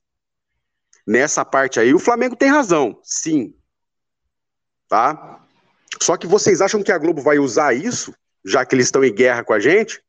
Nessa 1.07 1.45
parte 1.45 1.79
aí, 1.79 1.95
o 1.95 1.99
Flamengo 1.99 2.37
tem 2.37 2.49
razão, 2.49 2.99
sim. 3.03 3.55
Tá? 4.89 5.47
Só 6.01 6.17
que 6.17 6.27
vocês 6.27 6.61
acham 6.61 6.83
que 6.83 6.93
a 6.93 6.99
Globo 6.99 7.23
vai 7.23 7.39
usar 7.39 7.75
isso, 7.75 8.15
já 8.45 8.65
que 8.65 8.75
eles 8.75 8.87
estão 8.87 9.03
em 9.05 9.15
guerra 9.15 9.43
com 9.43 9.53
a 9.53 9.61
gente? 9.61 10.03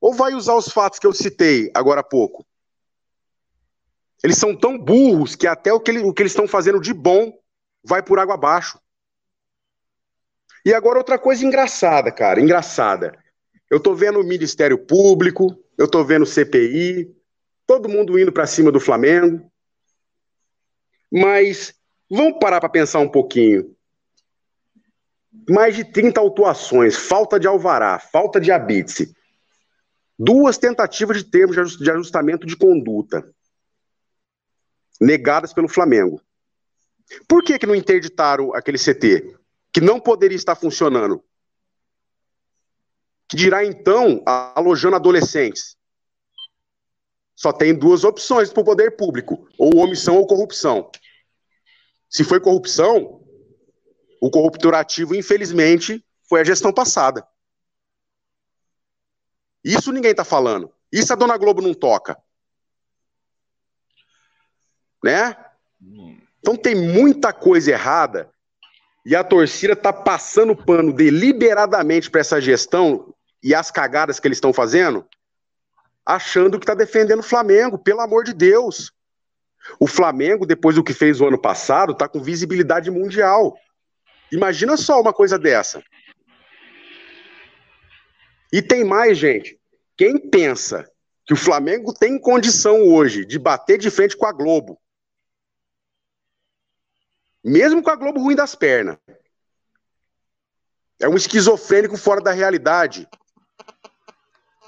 Ou 0.00 0.12
vai 0.12 0.34
usar 0.34 0.54
os 0.54 0.68
fatos 0.68 0.98
que 0.98 1.06
eu 1.06 1.12
citei 1.12 1.70
agora 1.74 2.00
há 2.00 2.04
pouco? 2.04 2.44
Eles 4.22 4.38
são 4.38 4.56
tão 4.56 4.78
burros 4.78 5.36
que 5.36 5.46
até 5.46 5.72
o 5.72 5.80
que, 5.80 5.90
ele, 5.90 6.00
o 6.00 6.12
que 6.12 6.22
eles 6.22 6.32
estão 6.32 6.48
fazendo 6.48 6.80
de 6.80 6.92
bom 6.92 7.32
vai 7.82 8.02
por 8.02 8.18
água 8.18 8.34
abaixo. 8.34 8.78
E 10.64 10.72
agora 10.72 10.98
outra 10.98 11.18
coisa 11.18 11.44
engraçada, 11.44 12.10
cara, 12.10 12.40
engraçada. 12.40 13.18
Eu 13.70 13.78
tô 13.78 13.94
vendo 13.94 14.20
o 14.20 14.24
Ministério 14.24 14.78
Público, 14.78 15.54
eu 15.76 15.86
tô 15.86 16.02
vendo 16.02 16.22
o 16.22 16.26
CPI, 16.26 17.14
todo 17.66 17.88
mundo 17.88 18.18
indo 18.18 18.32
para 18.32 18.46
cima 18.46 18.72
do 18.72 18.80
Flamengo. 18.80 19.50
Mas 21.12 21.74
vamos 22.10 22.38
parar 22.38 22.60
para 22.60 22.68
pensar 22.68 23.00
um 23.00 23.08
pouquinho. 23.08 23.73
Mais 25.48 25.76
de 25.76 25.84
30 25.84 26.20
autuações, 26.20 26.96
falta 26.96 27.38
de 27.38 27.46
alvará, 27.46 27.98
falta 27.98 28.40
de 28.40 28.50
habite, 28.50 29.14
duas 30.18 30.56
tentativas 30.56 31.18
de 31.18 31.24
termos 31.24 31.76
de 31.76 31.90
ajustamento 31.90 32.46
de 32.46 32.56
conduta 32.56 33.28
negadas 35.00 35.52
pelo 35.52 35.68
Flamengo. 35.68 36.20
Por 37.28 37.42
que, 37.42 37.58
que 37.58 37.66
não 37.66 37.74
interditaram 37.74 38.54
aquele 38.54 38.78
CT? 38.78 39.36
que 39.74 39.80
não 39.80 39.98
poderia 39.98 40.36
estar 40.36 40.54
funcionando. 40.54 41.22
Que 43.28 43.36
dirá 43.36 43.64
então 43.64 44.22
alojando 44.24 44.94
adolescentes? 44.94 45.76
Só 47.34 47.52
tem 47.52 47.74
duas 47.74 48.04
opções 48.04 48.52
para 48.52 48.60
o 48.60 48.64
poder 48.64 48.92
público: 48.92 49.48
ou 49.58 49.78
omissão 49.78 50.16
ou 50.16 50.26
corrupção. 50.28 50.88
Se 52.08 52.22
foi 52.22 52.38
corrupção, 52.38 53.23
o 54.24 54.30
corruptorativo, 54.30 55.14
infelizmente, 55.14 56.02
foi 56.26 56.40
a 56.40 56.44
gestão 56.44 56.72
passada. 56.72 57.28
Isso 59.62 59.92
ninguém 59.92 60.12
está 60.12 60.24
falando. 60.24 60.72
Isso 60.90 61.12
a 61.12 61.16
dona 61.16 61.36
Globo 61.36 61.60
não 61.60 61.74
toca. 61.74 62.16
Né? 65.04 65.36
Então 66.38 66.56
tem 66.56 66.74
muita 66.74 67.34
coisa 67.34 67.72
errada 67.72 68.30
e 69.04 69.14
a 69.14 69.22
torcida 69.22 69.74
está 69.74 69.92
passando 69.92 70.56
pano 70.56 70.90
deliberadamente 70.90 72.10
para 72.10 72.22
essa 72.22 72.40
gestão 72.40 73.14
e 73.42 73.54
as 73.54 73.70
cagadas 73.70 74.18
que 74.18 74.26
eles 74.26 74.38
estão 74.38 74.54
fazendo, 74.54 75.06
achando 76.02 76.58
que 76.58 76.64
está 76.64 76.74
defendendo 76.74 77.20
o 77.20 77.22
Flamengo, 77.22 77.76
pelo 77.76 78.00
amor 78.00 78.24
de 78.24 78.32
Deus. 78.32 78.90
O 79.78 79.86
Flamengo, 79.86 80.46
depois 80.46 80.76
do 80.76 80.82
que 80.82 80.94
fez 80.94 81.20
o 81.20 81.26
ano 81.26 81.38
passado, 81.38 81.92
está 81.92 82.08
com 82.08 82.22
visibilidade 82.22 82.90
mundial. 82.90 83.54
Imagina 84.32 84.76
só 84.76 85.00
uma 85.00 85.12
coisa 85.12 85.38
dessa. 85.38 85.82
E 88.52 88.62
tem 88.62 88.84
mais, 88.84 89.18
gente. 89.18 89.58
Quem 89.96 90.18
pensa 90.18 90.88
que 91.26 91.32
o 91.32 91.36
Flamengo 91.36 91.92
tem 91.92 92.18
condição 92.18 92.82
hoje 92.82 93.24
de 93.24 93.38
bater 93.38 93.78
de 93.78 93.90
frente 93.90 94.16
com 94.16 94.26
a 94.26 94.32
Globo, 94.32 94.80
mesmo 97.42 97.82
com 97.82 97.90
a 97.90 97.96
Globo 97.96 98.20
ruim 98.20 98.34
das 98.34 98.54
pernas. 98.54 98.96
É 101.00 101.08
um 101.08 101.16
esquizofrênico 101.16 101.96
fora 101.96 102.20
da 102.20 102.30
realidade. 102.30 103.08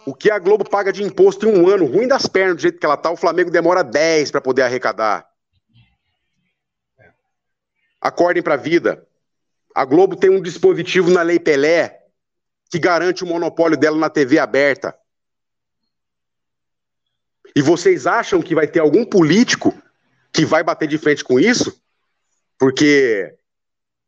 O 0.04 0.14
que 0.14 0.30
a 0.30 0.38
Globo 0.38 0.68
paga 0.68 0.92
de 0.92 1.02
imposto 1.02 1.46
em 1.46 1.56
um 1.56 1.68
ano, 1.68 1.86
ruim 1.86 2.06
das 2.06 2.26
pernas, 2.26 2.56
do 2.56 2.62
jeito 2.62 2.78
que 2.78 2.86
ela 2.86 2.96
tá, 2.96 3.10
o 3.10 3.16
Flamengo 3.16 3.50
demora 3.50 3.82
10 3.82 4.30
para 4.30 4.40
poder 4.40 4.62
arrecadar. 4.62 5.28
Acordem 8.00 8.42
para 8.42 8.54
a 8.54 8.58
vida. 8.58 9.05
A 9.76 9.84
Globo 9.84 10.16
tem 10.16 10.30
um 10.30 10.40
dispositivo 10.40 11.10
na 11.10 11.20
Lei 11.20 11.38
Pelé 11.38 12.02
que 12.70 12.78
garante 12.78 13.22
o 13.22 13.26
monopólio 13.26 13.76
dela 13.76 13.98
na 13.98 14.08
TV 14.08 14.38
aberta. 14.38 14.98
E 17.54 17.60
vocês 17.60 18.06
acham 18.06 18.40
que 18.40 18.54
vai 18.54 18.66
ter 18.66 18.80
algum 18.80 19.04
político 19.04 19.74
que 20.32 20.46
vai 20.46 20.64
bater 20.64 20.88
de 20.88 20.96
frente 20.96 21.22
com 21.22 21.38
isso? 21.38 21.78
Porque 22.58 23.36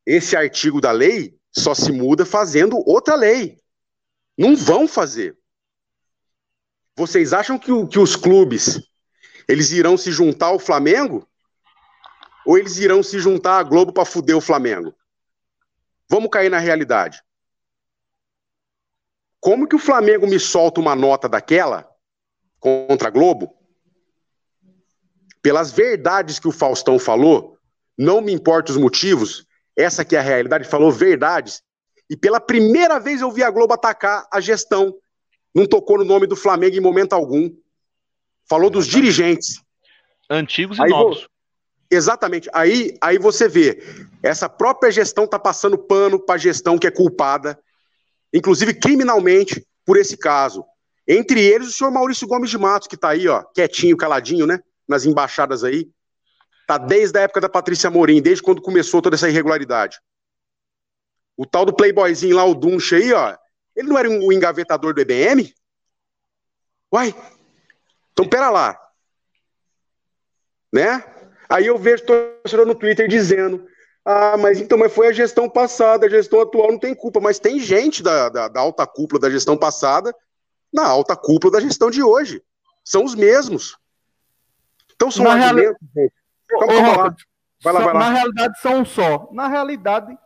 esse 0.07 0.35
artigo 0.35 0.81
da 0.81 0.91
lei 0.91 1.39
só 1.53 1.75
se 1.75 1.93
muda 1.93 2.25
fazendo 2.25 2.83
outra 2.89 3.15
lei. 3.15 3.61
Não 4.39 4.57
vão 4.57 4.89
fazer. 4.89 5.37
Vocês 6.97 7.35
acham 7.35 7.59
que, 7.59 7.71
que 7.89 7.99
os 7.99 8.17
clubes 8.17 8.81
eles 9.47 9.71
irão 9.71 9.99
se 9.99 10.13
juntar 10.13 10.47
ao 10.47 10.59
Flamengo? 10.59 11.29
Ou 12.47 12.57
eles 12.57 12.79
irão 12.79 13.03
se 13.03 13.19
juntar 13.19 13.59
à 13.59 13.63
Globo 13.63 13.93
para 13.93 14.07
fuder 14.07 14.35
o 14.35 14.41
Flamengo? 14.41 14.98
Vamos 16.09 16.31
cair 16.31 16.50
na 16.50 16.59
realidade. 16.59 17.23
Como 19.41 19.69
que 19.69 19.77
o 19.77 19.79
Flamengo 19.79 20.27
me 20.27 20.38
solta 20.41 20.81
uma 20.81 20.97
nota 20.97 21.29
daquela 21.29 21.88
contra 22.59 23.09
a 23.09 23.11
Globo? 23.11 23.55
Pelas 25.43 25.71
verdades 25.71 26.38
que 26.38 26.49
o 26.49 26.53
Faustão 26.53 26.99
falou, 26.99 27.57
não 27.97 28.21
me 28.21 28.33
importa 28.33 28.73
os 28.73 28.79
motivos, 28.79 29.47
essa 29.77 30.05
que 30.05 30.17
é 30.17 30.19
a 30.19 30.23
realidade, 30.23 30.69
falou 30.69 30.91
verdades. 30.91 31.62
E 32.11 32.17
pela 32.17 32.41
primeira 32.41 32.99
vez 32.99 33.21
eu 33.21 33.31
vi 33.31 33.43
a 33.43 33.50
Globo 33.50 33.75
atacar 33.75 34.27
a 34.33 34.41
gestão. 34.41 34.95
Não 35.55 35.67
tocou 35.67 35.99
no 35.99 36.05
nome 36.05 36.27
do 36.27 36.35
Flamengo 36.35 36.77
em 36.77 36.81
momento 36.81 37.12
algum. 37.12 37.50
Falou 38.49 38.71
dos 38.71 38.87
dirigentes. 38.87 39.62
Antigos 40.29 40.79
e 40.79 40.83
aí, 40.83 40.91
novos. 40.91 41.29
Exatamente. 41.90 42.49
Aí, 42.52 42.97
aí 43.00 43.18
você 43.18 43.49
vê, 43.49 43.83
essa 44.23 44.49
própria 44.49 44.90
gestão 44.90 45.25
está 45.25 45.38
passando 45.38 45.78
pano 45.78 46.21
para 46.21 46.35
a 46.35 46.38
gestão 46.38 46.78
que 46.78 46.87
é 46.87 46.90
culpada, 46.90 47.59
inclusive 48.33 48.75
criminalmente, 48.75 49.66
por 49.85 49.97
esse 49.97 50.16
caso. 50.16 50.64
Entre 51.07 51.40
eles, 51.40 51.68
o 51.68 51.73
senhor 51.73 51.90
Maurício 51.90 52.28
Gomes 52.28 52.50
de 52.50 52.59
Matos, 52.59 52.87
que 52.87 52.95
está 52.95 53.11
aí, 53.11 53.26
ó, 53.26 53.42
quietinho, 53.54 53.97
caladinho, 53.97 54.47
né? 54.47 54.61
Nas 54.87 55.07
embaixadas 55.07 55.64
aí. 55.64 55.88
Tá 56.66 56.76
desde 56.76 57.18
a 57.18 57.23
época 57.23 57.40
da 57.40 57.49
Patrícia 57.49 57.90
Morim, 57.90 58.21
desde 58.21 58.42
quando 58.42 58.61
começou 58.61 59.00
toda 59.00 59.16
essa 59.16 59.28
irregularidade. 59.28 59.99
O 61.35 61.47
tal 61.47 61.64
do 61.64 61.75
playboyzinho 61.75 62.37
lá, 62.37 62.45
o 62.45 62.54
Dunche 62.54 62.97
aí, 62.97 63.12
ó, 63.14 63.35
ele 63.75 63.88
não 63.88 63.97
era 63.97 64.11
um 64.11 64.30
engavetador 64.30 64.92
do 64.92 65.00
EBM? 65.00 65.54
Uai, 66.92 67.14
então 68.12 68.28
pera 68.28 68.50
lá. 68.50 68.78
né? 70.71 71.18
Aí 71.49 71.67
eu 71.67 71.78
vejo 71.78 72.05
torcedor 72.05 72.67
no 72.67 72.75
Twitter 72.75 73.09
dizendo: 73.09 73.67
ah, 74.05 74.37
mas 74.37 74.61
então, 74.61 74.78
mas 74.78 74.93
foi 74.93 75.09
a 75.09 75.12
gestão 75.12 75.49
passada, 75.49 76.07
a 76.07 76.11
gestão 76.11 76.40
atual 76.40 76.73
não 76.73 76.78
tem 76.78 76.95
culpa, 76.95 77.21
mas 77.21 77.38
tem 77.38 77.59
gente 77.59 78.02
da, 78.02 78.28
da, 78.28 78.49
da 78.49 78.61
alta 78.61 78.87
cúpula 78.87 79.21
da 79.21 79.31
gestão 79.31 79.57
passada 79.57 80.14
na 80.73 80.87
alta 80.87 81.17
cúpula 81.17 81.52
da 81.52 81.61
gestão 81.61 81.90
de 81.90 82.02
hoje. 82.02 82.43
São 82.85 83.05
os 83.05 83.14
mesmos. 83.14 83.76
Então 84.95 85.11
são 85.11 85.25
Na 85.25 85.33
argumentos, 85.33 85.78
gente. 85.95 86.14
Calma, 86.49 86.67
calma 86.67 86.97
lá. 86.97 87.17
Vai 87.62 87.73
lá, 87.73 87.81
vai 87.81 87.95
lá. 87.95 88.00
Na 88.00 88.11
realidade, 88.11 88.61
são 88.61 88.81
um 88.81 88.85
só. 88.85 89.28
Na 89.33 89.49
realidade, 89.49 90.17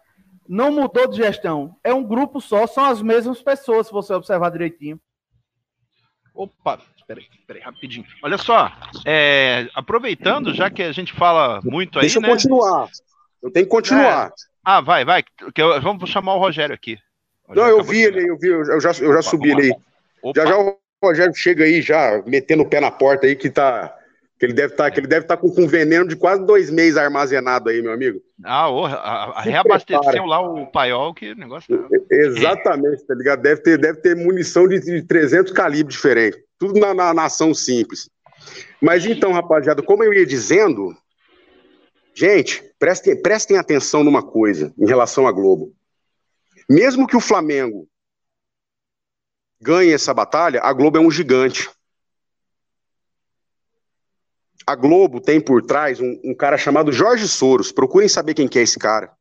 não 0.49 0.71
mudou 0.71 1.07
de 1.09 1.17
gestão. 1.17 1.77
É 1.83 1.93
um 1.93 2.05
grupo 2.05 2.41
só, 2.41 2.67
são 2.67 2.85
as 2.85 3.03
mesmas 3.03 3.43
pessoas, 3.43 3.87
se 3.87 3.93
você 3.93 4.13
observar 4.15 4.51
direitinho. 4.51 5.01
Opa, 6.35 6.81
peraí, 7.07 7.25
peraí, 7.47 7.63
rapidinho. 7.63 8.05
Olha 8.23 8.39
só, 8.39 8.71
é, 9.07 9.69
aproveitando, 9.75 10.55
já 10.55 10.71
que 10.71 10.83
a 10.83 10.93
gente 10.93 11.13
fala 11.13 11.61
muito 11.65 11.99
aí, 11.99 12.03
Deixa 12.03 12.19
eu 12.19 12.23
né? 12.23 12.29
continuar. 12.29 12.89
Eu 13.43 13.51
tenho 13.51 13.67
que 13.67 13.71
continuar. 13.73 14.33
Ah, 14.65 14.81
vai, 14.81 15.05
vai. 15.05 15.25
eu- 15.57 15.81
vamos 15.81 16.09
chamar 16.09 16.35
o 16.35 16.39
Rogério 16.39 16.75
aqui. 16.75 16.97
O 17.49 17.55
não, 17.55 17.63
Rogério 17.65 17.71
eu 17.71 17.77
acabou 17.79 17.93
vi 17.93 18.03
ele, 18.03 18.31
eu 18.31 18.39
vi, 18.39 18.49
eu 18.49 18.81
já, 18.81 18.91
eu 18.91 19.13
já 19.13 19.19
Opa, 19.19 19.23
subi 19.23 19.51
ele 19.51 19.63
aí. 19.63 20.33
Já 20.37 20.47
já 20.47 20.57
o 20.59 20.79
Rogério 21.03 21.35
chega 21.35 21.65
aí, 21.65 21.83
já 21.83 22.23
metendo 22.27 22.63
o 22.63 22.69
pé 22.69 22.81
na 22.81 22.91
porta 22.91 23.27
aí, 23.27 23.35
que 23.35 23.51
tá. 23.51 23.93
Que 24.39 24.47
ele 24.47 24.55
deve 24.55 24.73
estar 24.75 24.89
ele 24.99 25.07
deve 25.07 25.25
tá 25.25 25.37
com, 25.37 25.49
com 25.49 25.69
veneno 25.69 26.09
de 26.09 26.17
quase 26.17 26.45
dois 26.45 26.69
meses 26.69 26.97
armazenado 26.97 27.71
aí, 27.71 27.81
meu 27.81 27.93
amigo. 27.93 28.21
Ah, 28.45 28.69
ô, 28.69 28.87
a- 28.87 28.91
a- 29.37 29.41
reabasteceu 29.43 30.01
prepara. 30.01 30.25
lá 30.27 30.41
o 30.41 30.67
paiol, 30.67 31.15
que 31.15 31.33
negócio. 31.37 31.79
tá- 31.79 31.89
Exatamente, 32.11 33.07
tá 33.07 33.15
ligado? 33.15 33.41
Deve 33.41 33.61
ter, 33.63 33.79
deve 33.79 34.01
ter 34.01 34.17
munição 34.17 34.67
de, 34.67 34.81
de 34.81 35.03
300 35.03 35.53
calibres 35.53 35.95
diferentes. 35.97 36.41
Tudo 36.63 36.79
na, 36.79 36.95
na, 36.95 37.13
na 37.13 37.25
ação 37.25 37.53
simples. 37.53 38.09
Mas 38.81 39.05
então, 39.05 39.33
rapaziada, 39.33 39.83
como 39.83 40.05
eu 40.05 40.15
ia 40.15 40.25
dizendo, 40.25 40.97
gente, 42.15 42.63
prestem, 42.79 43.21
prestem 43.21 43.57
atenção 43.57 44.05
numa 44.05 44.23
coisa 44.23 44.73
em 44.79 44.87
relação 44.87 45.27
à 45.27 45.33
Globo. 45.33 45.75
Mesmo 46.71 47.05
que 47.05 47.17
o 47.17 47.21
Flamengo 47.21 47.89
ganhe 49.61 49.93
essa 49.93 50.15
batalha, 50.15 50.61
a 50.63 50.73
Globo 50.73 50.99
é 50.99 51.01
um 51.01 51.11
gigante. 51.11 51.69
A 54.65 54.77
Globo 54.77 55.21
tem 55.21 55.41
por 55.41 55.67
trás 55.67 55.99
um, 55.99 56.21
um 56.23 56.33
cara 56.33 56.57
chamado 56.57 56.93
Jorge 56.93 57.27
Soros. 57.27 57.73
Procurem 57.73 58.09
saber 58.09 58.35
quem 58.35 58.47
que 58.47 58.61
é 58.61 58.63
esse 58.63 58.79
cara. 58.79 59.13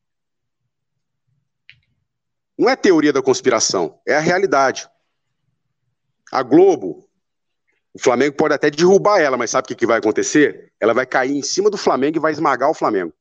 Não 2.55 2.69
é 2.69 2.75
teoria 2.75 3.11
da 3.11 3.23
conspiração, 3.23 3.99
é 4.07 4.15
a 4.15 4.19
realidade. 4.19 4.87
A 6.31 6.43
Globo, 6.43 7.09
o 7.93 7.99
Flamengo 7.99 8.35
pode 8.35 8.53
até 8.53 8.69
derrubar 8.69 9.19
ela, 9.19 9.37
mas 9.37 9.51
sabe 9.51 9.65
o 9.65 9.67
que, 9.67 9.75
que 9.75 9.85
vai 9.85 9.99
acontecer? 9.99 10.71
Ela 10.79 10.93
vai 10.93 11.05
cair 11.05 11.35
em 11.35 11.41
cima 11.41 11.69
do 11.69 11.77
Flamengo 11.77 12.17
e 12.17 12.21
vai 12.21 12.31
esmagar 12.31 12.69
o 12.69 12.73
Flamengo. 12.73 13.13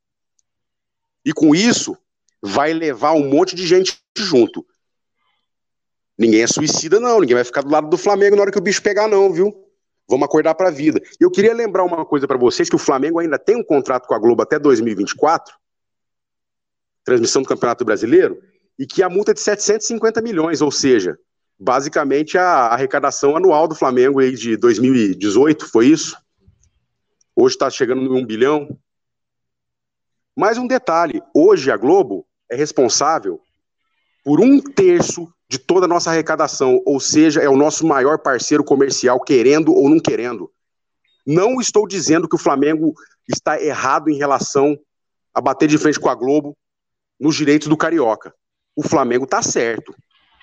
E 1.24 1.32
com 1.32 1.54
isso, 1.54 1.96
vai 2.40 2.72
levar 2.72 3.12
um 3.12 3.28
monte 3.28 3.54
de 3.54 3.66
gente 3.66 4.00
junto. 4.16 4.64
Ninguém 6.16 6.42
é 6.42 6.46
suicida, 6.46 7.00
não. 7.00 7.20
Ninguém 7.20 7.34
vai 7.34 7.44
ficar 7.44 7.62
do 7.62 7.70
lado 7.70 7.88
do 7.88 7.98
Flamengo 7.98 8.36
na 8.36 8.42
hora 8.42 8.52
que 8.52 8.58
o 8.58 8.62
bicho 8.62 8.82
pegar, 8.82 9.08
não, 9.08 9.32
viu? 9.32 9.54
Vamos 10.08 10.24
acordar 10.24 10.54
para 10.54 10.68
a 10.68 10.72
vida. 10.72 11.00
E 11.20 11.24
eu 11.24 11.30
queria 11.30 11.54
lembrar 11.54 11.84
uma 11.84 12.04
coisa 12.04 12.26
para 12.26 12.38
vocês: 12.38 12.68
que 12.68 12.76
o 12.76 12.78
Flamengo 12.78 13.18
ainda 13.18 13.38
tem 13.38 13.56
um 13.56 13.64
contrato 13.64 14.06
com 14.06 14.14
a 14.14 14.18
Globo 14.18 14.42
até 14.42 14.58
2024 14.58 15.54
transmissão 17.04 17.42
do 17.42 17.48
Campeonato 17.48 17.84
Brasileiro 17.84 18.40
e 18.78 18.86
que 18.86 19.02
a 19.02 19.08
multa 19.08 19.32
é 19.32 19.34
de 19.34 19.40
750 19.40 20.22
milhões, 20.22 20.62
ou 20.62 20.70
seja, 20.70 21.18
basicamente 21.60 22.38
a 22.38 22.68
arrecadação 22.68 23.36
anual 23.36 23.68
do 23.68 23.74
Flamengo 23.74 24.18
aí 24.18 24.34
de 24.34 24.56
2018, 24.56 25.66
foi 25.68 25.88
isso? 25.88 26.16
Hoje 27.36 27.54
está 27.54 27.68
chegando 27.68 28.02
em 28.02 28.22
um 28.22 28.24
bilhão. 28.24 28.78
Mais 30.34 30.56
um 30.56 30.66
detalhe: 30.66 31.22
hoje 31.34 31.70
a 31.70 31.76
Globo 31.76 32.26
é 32.50 32.56
responsável 32.56 33.40
por 34.24 34.40
um 34.40 34.60
terço 34.60 35.30
de 35.48 35.58
toda 35.58 35.84
a 35.84 35.88
nossa 35.88 36.10
arrecadação, 36.10 36.80
ou 36.86 36.98
seja, 36.98 37.42
é 37.42 37.48
o 37.48 37.56
nosso 37.56 37.86
maior 37.86 38.18
parceiro 38.18 38.64
comercial, 38.64 39.20
querendo 39.20 39.74
ou 39.74 39.88
não 39.90 39.98
querendo. 39.98 40.50
Não 41.26 41.60
estou 41.60 41.86
dizendo 41.86 42.28
que 42.28 42.36
o 42.36 42.38
Flamengo 42.38 42.94
está 43.28 43.60
errado 43.60 44.08
em 44.08 44.16
relação 44.16 44.78
a 45.34 45.40
bater 45.40 45.68
de 45.68 45.76
frente 45.76 46.00
com 46.00 46.08
a 46.08 46.14
Globo 46.14 46.56
nos 47.18 47.36
direitos 47.36 47.68
do 47.68 47.76
Carioca. 47.76 48.32
O 48.74 48.82
Flamengo 48.82 49.24
está 49.24 49.42
certo. 49.42 49.94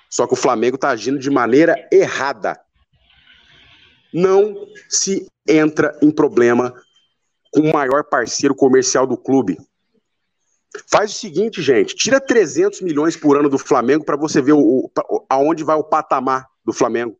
Só 0.08 0.26
que 0.26 0.32
o 0.32 0.36
Flamengo 0.36 0.76
está 0.76 0.90
agindo 0.90 1.18
de 1.18 1.30
maneira 1.30 1.88
errada. 1.92 2.58
Não 4.12 4.66
se 4.88 5.26
entra 5.46 5.96
em 6.02 6.10
problema 6.10 6.74
com 7.52 7.60
o 7.60 7.72
maior 7.72 8.04
parceiro 8.04 8.54
comercial 8.54 9.06
do 9.06 9.16
clube. 9.16 9.58
Faz 10.90 11.10
o 11.10 11.14
seguinte, 11.14 11.62
gente, 11.62 11.94
tira 11.94 12.20
300 12.20 12.80
milhões 12.82 13.16
por 13.16 13.38
ano 13.38 13.48
do 13.48 13.58
Flamengo 13.58 14.04
para 14.04 14.16
você 14.16 14.40
ver 14.40 14.52
o, 14.52 14.60
o, 14.60 15.26
aonde 15.28 15.64
vai 15.64 15.76
o 15.76 15.84
patamar 15.84 16.46
do 16.64 16.72
Flamengo. 16.72 17.18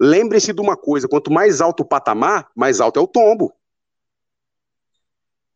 Lembre-se 0.00 0.52
de 0.52 0.60
uma 0.60 0.76
coisa, 0.76 1.08
quanto 1.08 1.32
mais 1.32 1.60
alto 1.60 1.82
o 1.82 1.86
patamar, 1.86 2.50
mais 2.54 2.80
alto 2.80 2.98
é 2.98 3.02
o 3.02 3.06
tombo. 3.06 3.52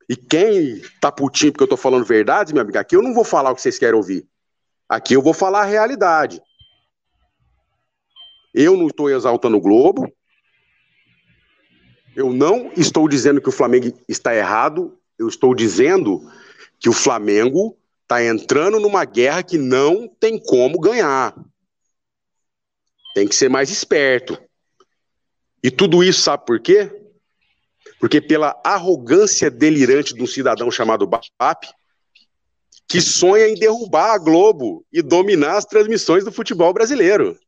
E 0.09 0.17
quem 0.17 0.83
tá 1.01 1.13
putinho 1.13 1.53
porque 1.53 1.65
eu 1.65 1.69
tô 1.69 1.77
falando 1.77 2.05
verdade, 2.05 2.53
meu 2.53 2.63
amigo, 2.63 2.79
aqui 2.79 2.97
eu 2.97 3.03
não 3.03 3.13
vou 3.13 3.25
falar 3.25 3.51
o 3.51 3.55
que 3.55 3.63
vocês 3.63 3.79
querem 3.79 3.95
ouvir. 3.95 4.27
Aqui 4.91 5.15
eu 5.15 5.23
vou 5.23 5.33
falar 5.33 5.61
a 5.61 5.67
realidade. 5.67 6.43
Eu 8.53 8.77
não 8.77 8.89
estou 8.89 9.09
exaltando 9.09 9.57
o 9.57 9.61
Globo. 9.61 10.13
Eu 12.17 12.33
não 12.33 12.73
estou 12.77 13.09
dizendo 13.09 13.41
que 13.41 13.49
o 13.49 13.53
Flamengo 13.53 13.97
está 14.09 14.35
errado. 14.35 14.99
Eu 15.17 15.29
estou 15.29 15.55
dizendo 15.55 16.29
que 16.81 16.89
o 16.89 16.93
Flamengo 16.93 17.79
está 18.03 18.25
entrando 18.25 18.81
numa 18.81 19.05
guerra 19.05 19.45
que 19.45 19.57
não 19.57 20.09
tem 20.09 20.37
como 20.37 20.81
ganhar. 20.81 21.37
Tem 23.15 23.29
que 23.29 23.35
ser 23.37 23.49
mais 23.49 23.71
esperto. 23.71 24.37
E 25.63 25.71
tudo 25.71 26.03
isso 26.03 26.23
sabe 26.23 26.45
por 26.45 26.59
quê? 26.59 26.91
Porque 28.01 28.21
pela 28.21 28.61
arrogância 28.65 29.49
delirante 29.49 30.15
de 30.15 30.21
um 30.21 30.27
cidadão 30.27 30.69
chamado 30.69 31.07
BAP, 31.07 31.69
que 32.91 33.01
sonha 33.01 33.47
em 33.47 33.55
derrubar 33.55 34.15
a 34.15 34.19
Globo 34.19 34.85
e 34.93 35.01
dominar 35.01 35.57
as 35.57 35.65
transmissões 35.65 36.25
do 36.25 36.33
futebol 36.33 36.73
brasileiro. 36.73 37.39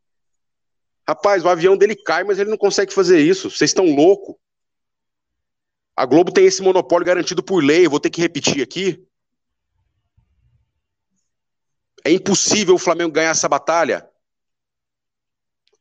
Rapaz, 1.06 1.44
o 1.44 1.48
avião 1.48 1.76
dele 1.76 1.96
cai, 1.96 2.22
mas 2.22 2.38
ele 2.38 2.48
não 2.48 2.56
consegue 2.56 2.94
fazer 2.94 3.18
isso. 3.18 3.50
Vocês 3.50 3.70
estão 3.70 3.84
loucos. 3.92 4.36
A 5.96 6.06
Globo 6.06 6.30
tem 6.30 6.44
esse 6.44 6.62
monopólio 6.62 7.04
garantido 7.04 7.42
por 7.42 7.60
lei. 7.60 7.84
Eu 7.84 7.90
vou 7.90 7.98
ter 7.98 8.08
que 8.08 8.20
repetir 8.20 8.62
aqui. 8.62 9.04
É 12.04 12.12
impossível 12.12 12.76
o 12.76 12.78
Flamengo 12.78 13.10
ganhar 13.10 13.30
essa 13.30 13.48
batalha. 13.48 14.08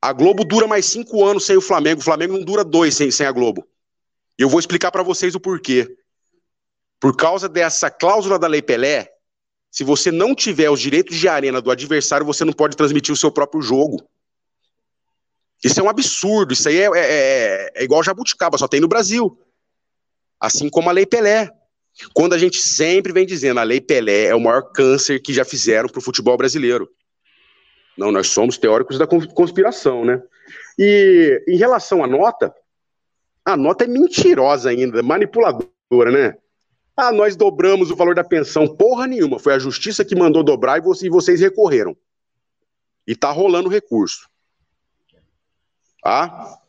A 0.02 0.12
Globo 0.12 0.43
dura 0.43 0.65
mais 0.65 0.88
cinco 0.88 1.24
anos 1.24 1.45
sem 1.45 1.56
o 1.56 1.62
Flamengo. 1.62 2.02
O 2.02 2.04
Flamengo 2.04 2.34
não 2.36 2.43
dura 2.43 2.63
dois 2.63 2.95
sem, 2.95 3.12
sem 3.12 3.28
a 3.28 3.32
Globo. 3.32 3.63
E 4.39 4.41
eu 4.41 4.50
vou 4.50 4.60
explicar 4.60 4.91
para 4.91 5.04
vocês 5.04 5.36
o 5.36 5.39
porquê. 5.39 5.95
Por 7.00 7.15
causa 7.15 7.47
dessa 7.47 7.91
cláusula 7.91 8.39
da 8.39 8.47
Lei 8.47 8.63
Pelé, 8.63 9.21
se 9.72 9.86
você 9.86 10.12
não 10.12 10.36
tiver 10.36 10.70
os 10.70 10.82
direitos 10.82 11.16
de 11.16 11.30
arena 11.30 11.62
do 11.62 11.72
adversário, 11.72 12.26
você 12.26 12.44
não 12.44 12.52
pode 12.52 12.76
transmitir 12.76 13.14
o 13.14 13.18
seu 13.18 13.32
próprio 13.32 13.62
jogo. 13.62 14.06
Isso 15.64 15.80
é 15.80 15.84
um 15.84 15.90
absurdo. 15.90 16.52
Isso 16.52 16.68
aí 16.68 16.78
é, 16.78 16.90
é, 16.94 17.72
é 17.76 17.84
igual 17.84 18.04
jabuticaba, 18.04 18.58
só 18.58 18.68
tem 18.68 18.82
no 18.82 18.88
Brasil. 18.90 19.40
Assim 20.38 20.70
como 20.70 20.90
a 20.90 20.92
Lei 20.92 21.06
Pelé. 21.06 21.50
Quando 22.14 22.34
a 22.34 22.38
gente 22.38 22.58
sempre 22.58 23.14
vem 23.14 23.26
dizendo 23.26 23.60
a 23.60 23.64
Lei 23.64 23.80
Pelé 23.80 24.26
é 24.26 24.36
o 24.36 24.42
maior 24.42 24.62
câncer 24.74 25.22
que 25.22 25.34
já 25.34 25.46
fizeram 25.46 25.88
para 25.88 26.00
o 26.00 26.04
futebol 26.04 26.36
brasileiro. 26.36 26.90
Não, 27.98 28.12
nós 28.12 28.28
somos 28.28 28.58
teóricos 28.58 28.98
da 28.98 29.08
conspiração, 29.08 30.04
né? 30.04 30.22
E 30.78 31.44
em 31.48 31.58
relação 31.58 32.04
à 32.04 32.08
nota, 32.08 32.54
a 33.46 33.56
nota 33.56 33.86
é 33.86 33.88
mentirosa 33.88 34.70
ainda, 34.70 35.02
manipuladora, 35.04 36.12
né? 36.12 36.38
Ah, 36.96 37.12
nós 37.12 37.36
dobramos 37.36 37.90
o 37.90 37.96
valor 37.96 38.16
da 38.16 38.24
pensão. 38.24 38.68
Porra 38.68 39.08
nenhuma. 39.08 39.40
Foi 39.40 39.54
a 39.54 39.60
justiça 39.60 40.04
que 40.04 40.16
mandou 40.16 40.44
dobrar 40.44 40.78
e 40.78 41.10
vocês 41.10 41.40
recorreram. 41.40 41.96
E 43.08 43.16
tá 43.16 43.32
rolando 43.32 43.70
recurso. 43.70 44.30
Tá? 46.02 46.60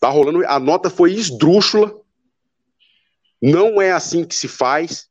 Tá 0.00 0.08
rolando. 0.08 0.46
A 0.46 0.58
nota 0.58 0.88
foi 0.88 1.12
esdrúxula. 1.12 2.00
Não 3.42 3.80
é 3.80 3.92
assim 3.92 4.24
que 4.24 4.34
se 4.34 4.48
faz. 4.48 5.08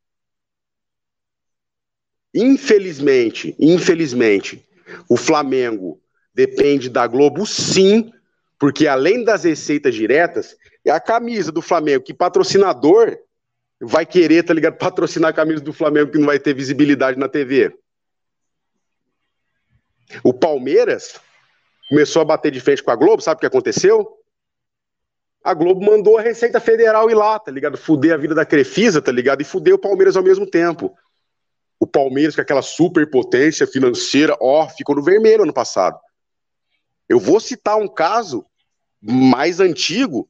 Infelizmente, 2.33 3.55
infelizmente, 3.59 4.67
o 5.07 5.15
Flamengo 5.15 6.01
depende 6.33 6.89
da 6.89 7.05
Globo, 7.05 7.45
sim, 7.45 8.11
porque 8.57 8.87
além 8.87 9.23
das 9.23 9.43
receitas 9.43 9.93
diretas, 9.93 10.57
é 10.83 10.89
a 10.89 10.99
camisa 10.99 11.51
do 11.51 11.61
Flamengo, 11.61 12.03
que 12.03 12.13
patrocinador 12.13 13.19
vai 13.83 14.05
querer, 14.05 14.43
tá 14.43 14.53
ligado, 14.53 14.77
patrocinar 14.77 15.31
a 15.31 15.33
camisa 15.33 15.61
do 15.61 15.73
Flamengo 15.73 16.11
que 16.11 16.17
não 16.17 16.25
vai 16.25 16.39
ter 16.39 16.53
visibilidade 16.53 17.17
na 17.19 17.27
TV. 17.27 17.75
O 20.23 20.33
Palmeiras 20.33 21.19
começou 21.89 22.21
a 22.21 22.25
bater 22.25 22.51
de 22.51 22.59
frente 22.59 22.83
com 22.83 22.91
a 22.91 22.95
Globo, 22.95 23.21
sabe 23.21 23.37
o 23.37 23.39
que 23.39 23.45
aconteceu? 23.45 24.23
a 25.43 25.53
Globo 25.53 25.85
mandou 25.85 26.17
a 26.17 26.21
Receita 26.21 26.59
Federal 26.59 27.09
ir 27.09 27.15
lá, 27.15 27.37
tá 27.37 27.51
ligado? 27.51 27.77
Fuder 27.77 28.13
a 28.13 28.17
vida 28.17 28.33
da 28.33 28.45
Crefisa, 28.45 29.01
tá 29.01 29.11
ligado? 29.11 29.41
E 29.41 29.43
fuder 29.45 29.73
o 29.73 29.79
Palmeiras 29.79 30.15
ao 30.15 30.23
mesmo 30.23 30.49
tempo. 30.49 30.95
O 31.77 31.85
Palmeiras, 31.85 32.33
com 32.33 32.41
aquela 32.41 32.61
superpotência 32.61 33.67
financeira, 33.67 34.37
ó, 34.39 34.69
ficou 34.69 34.95
no 34.95 35.03
vermelho 35.03 35.43
ano 35.43 35.53
passado. 35.53 35.99
Eu 37.09 37.19
vou 37.19 37.41
citar 37.41 37.77
um 37.77 37.89
caso 37.89 38.45
mais 39.01 39.59
antigo 39.59 40.29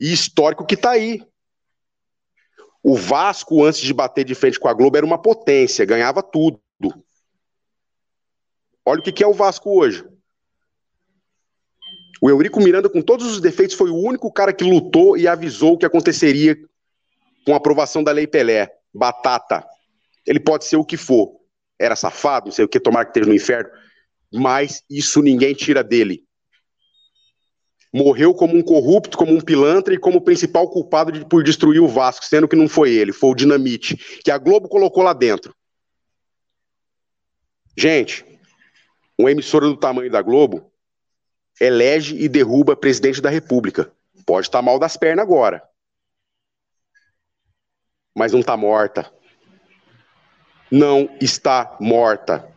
e 0.00 0.12
histórico 0.12 0.66
que 0.66 0.76
tá 0.76 0.90
aí. 0.90 1.22
O 2.82 2.96
Vasco, 2.96 3.64
antes 3.64 3.80
de 3.80 3.92
bater 3.92 4.24
de 4.24 4.34
frente 4.34 4.58
com 4.58 4.68
a 4.68 4.74
Globo, 4.74 4.96
era 4.96 5.06
uma 5.06 5.20
potência, 5.20 5.84
ganhava 5.84 6.22
tudo. 6.22 6.60
Olha 8.84 9.00
o 9.00 9.02
que 9.02 9.22
é 9.22 9.26
o 9.26 9.34
Vasco 9.34 9.70
hoje. 9.70 10.04
O 12.20 12.28
Eurico 12.28 12.60
Miranda, 12.60 12.88
com 12.88 13.00
todos 13.00 13.26
os 13.26 13.40
defeitos, 13.40 13.76
foi 13.76 13.90
o 13.90 13.96
único 13.96 14.30
cara 14.32 14.52
que 14.52 14.64
lutou 14.64 15.16
e 15.16 15.26
avisou 15.26 15.74
o 15.74 15.78
que 15.78 15.86
aconteceria 15.86 16.56
com 17.46 17.54
a 17.54 17.56
aprovação 17.56 18.02
da 18.02 18.12
Lei 18.12 18.26
Pelé. 18.26 18.70
Batata. 18.92 19.64
Ele 20.26 20.40
pode 20.40 20.64
ser 20.64 20.76
o 20.76 20.84
que 20.84 20.96
for. 20.96 21.36
Era 21.78 21.96
safado, 21.96 22.46
não 22.46 22.52
sei 22.52 22.64
o 22.64 22.68
que, 22.68 22.80
tomar 22.80 23.04
que 23.04 23.10
esteja 23.10 23.26
no 23.26 23.34
inferno. 23.34 23.70
Mas 24.32 24.82
isso 24.90 25.22
ninguém 25.22 25.54
tira 25.54 25.82
dele. 25.82 26.24
Morreu 27.92 28.32
como 28.32 28.56
um 28.56 28.62
corrupto, 28.62 29.18
como 29.18 29.32
um 29.32 29.40
pilantra 29.40 29.92
e 29.92 29.98
como 29.98 30.20
principal 30.20 30.68
culpado 30.70 31.10
de, 31.10 31.24
por 31.24 31.42
destruir 31.42 31.80
o 31.80 31.88
Vasco, 31.88 32.24
sendo 32.24 32.46
que 32.46 32.54
não 32.54 32.68
foi 32.68 32.92
ele, 32.92 33.12
foi 33.12 33.30
o 33.30 33.34
Dinamite, 33.34 33.96
que 34.22 34.30
a 34.30 34.38
Globo 34.38 34.68
colocou 34.68 35.02
lá 35.02 35.12
dentro. 35.12 35.54
Gente, 37.76 38.24
uma 39.18 39.30
emissora 39.30 39.66
do 39.66 39.76
tamanho 39.76 40.10
da 40.10 40.22
Globo 40.22 40.72
elege 41.60 42.16
e 42.16 42.28
derruba 42.28 42.76
presidente 42.76 43.20
da 43.20 43.28
República. 43.28 43.92
Pode 44.24 44.46
estar 44.46 44.62
mal 44.62 44.78
das 44.78 44.96
pernas 44.96 45.24
agora. 45.24 45.62
Mas 48.16 48.32
não 48.32 48.40
está 48.40 48.56
morta. 48.56 49.12
Não 50.70 51.10
está 51.20 51.76
morta. 51.80 52.48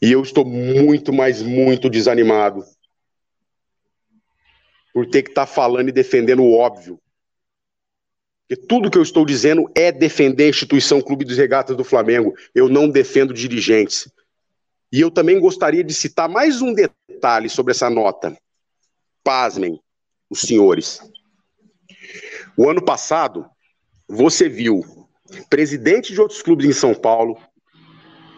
E 0.00 0.10
eu 0.10 0.22
estou 0.22 0.44
muito, 0.44 1.12
mas 1.12 1.42
muito 1.42 1.90
desanimado 1.90 2.64
por 4.94 5.04
ter 5.06 5.24
que 5.24 5.30
estar 5.30 5.44
tá 5.44 5.52
falando 5.52 5.88
e 5.88 5.92
defendendo 5.92 6.44
o 6.44 6.54
óbvio. 6.54 7.00
Porque 8.46 8.66
tudo 8.66 8.90
que 8.90 8.96
eu 8.96 9.02
estou 9.02 9.26
dizendo 9.26 9.68
é 9.74 9.90
defender 9.90 10.44
a 10.44 10.48
instituição 10.50 11.02
Clube 11.02 11.24
dos 11.24 11.36
Regatas 11.36 11.76
do 11.76 11.82
Flamengo. 11.82 12.32
Eu 12.54 12.68
não 12.68 12.88
defendo 12.88 13.34
dirigentes. 13.34 14.08
E 14.92 15.00
eu 15.00 15.10
também 15.10 15.40
gostaria 15.40 15.82
de 15.82 15.92
citar 15.92 16.28
mais 16.28 16.62
um 16.62 16.72
detalhe 16.72 17.48
sobre 17.48 17.72
essa 17.72 17.90
nota. 17.90 18.36
Pasmem, 19.24 19.80
os 20.30 20.42
senhores. 20.42 21.00
O 22.56 22.70
ano 22.70 22.84
passado, 22.84 23.46
você 24.06 24.48
viu 24.48 24.82
presidente 25.50 26.12
de 26.12 26.20
outros 26.20 26.42
clubes 26.42 26.66
em 26.66 26.72
São 26.72 26.94
Paulo, 26.94 27.36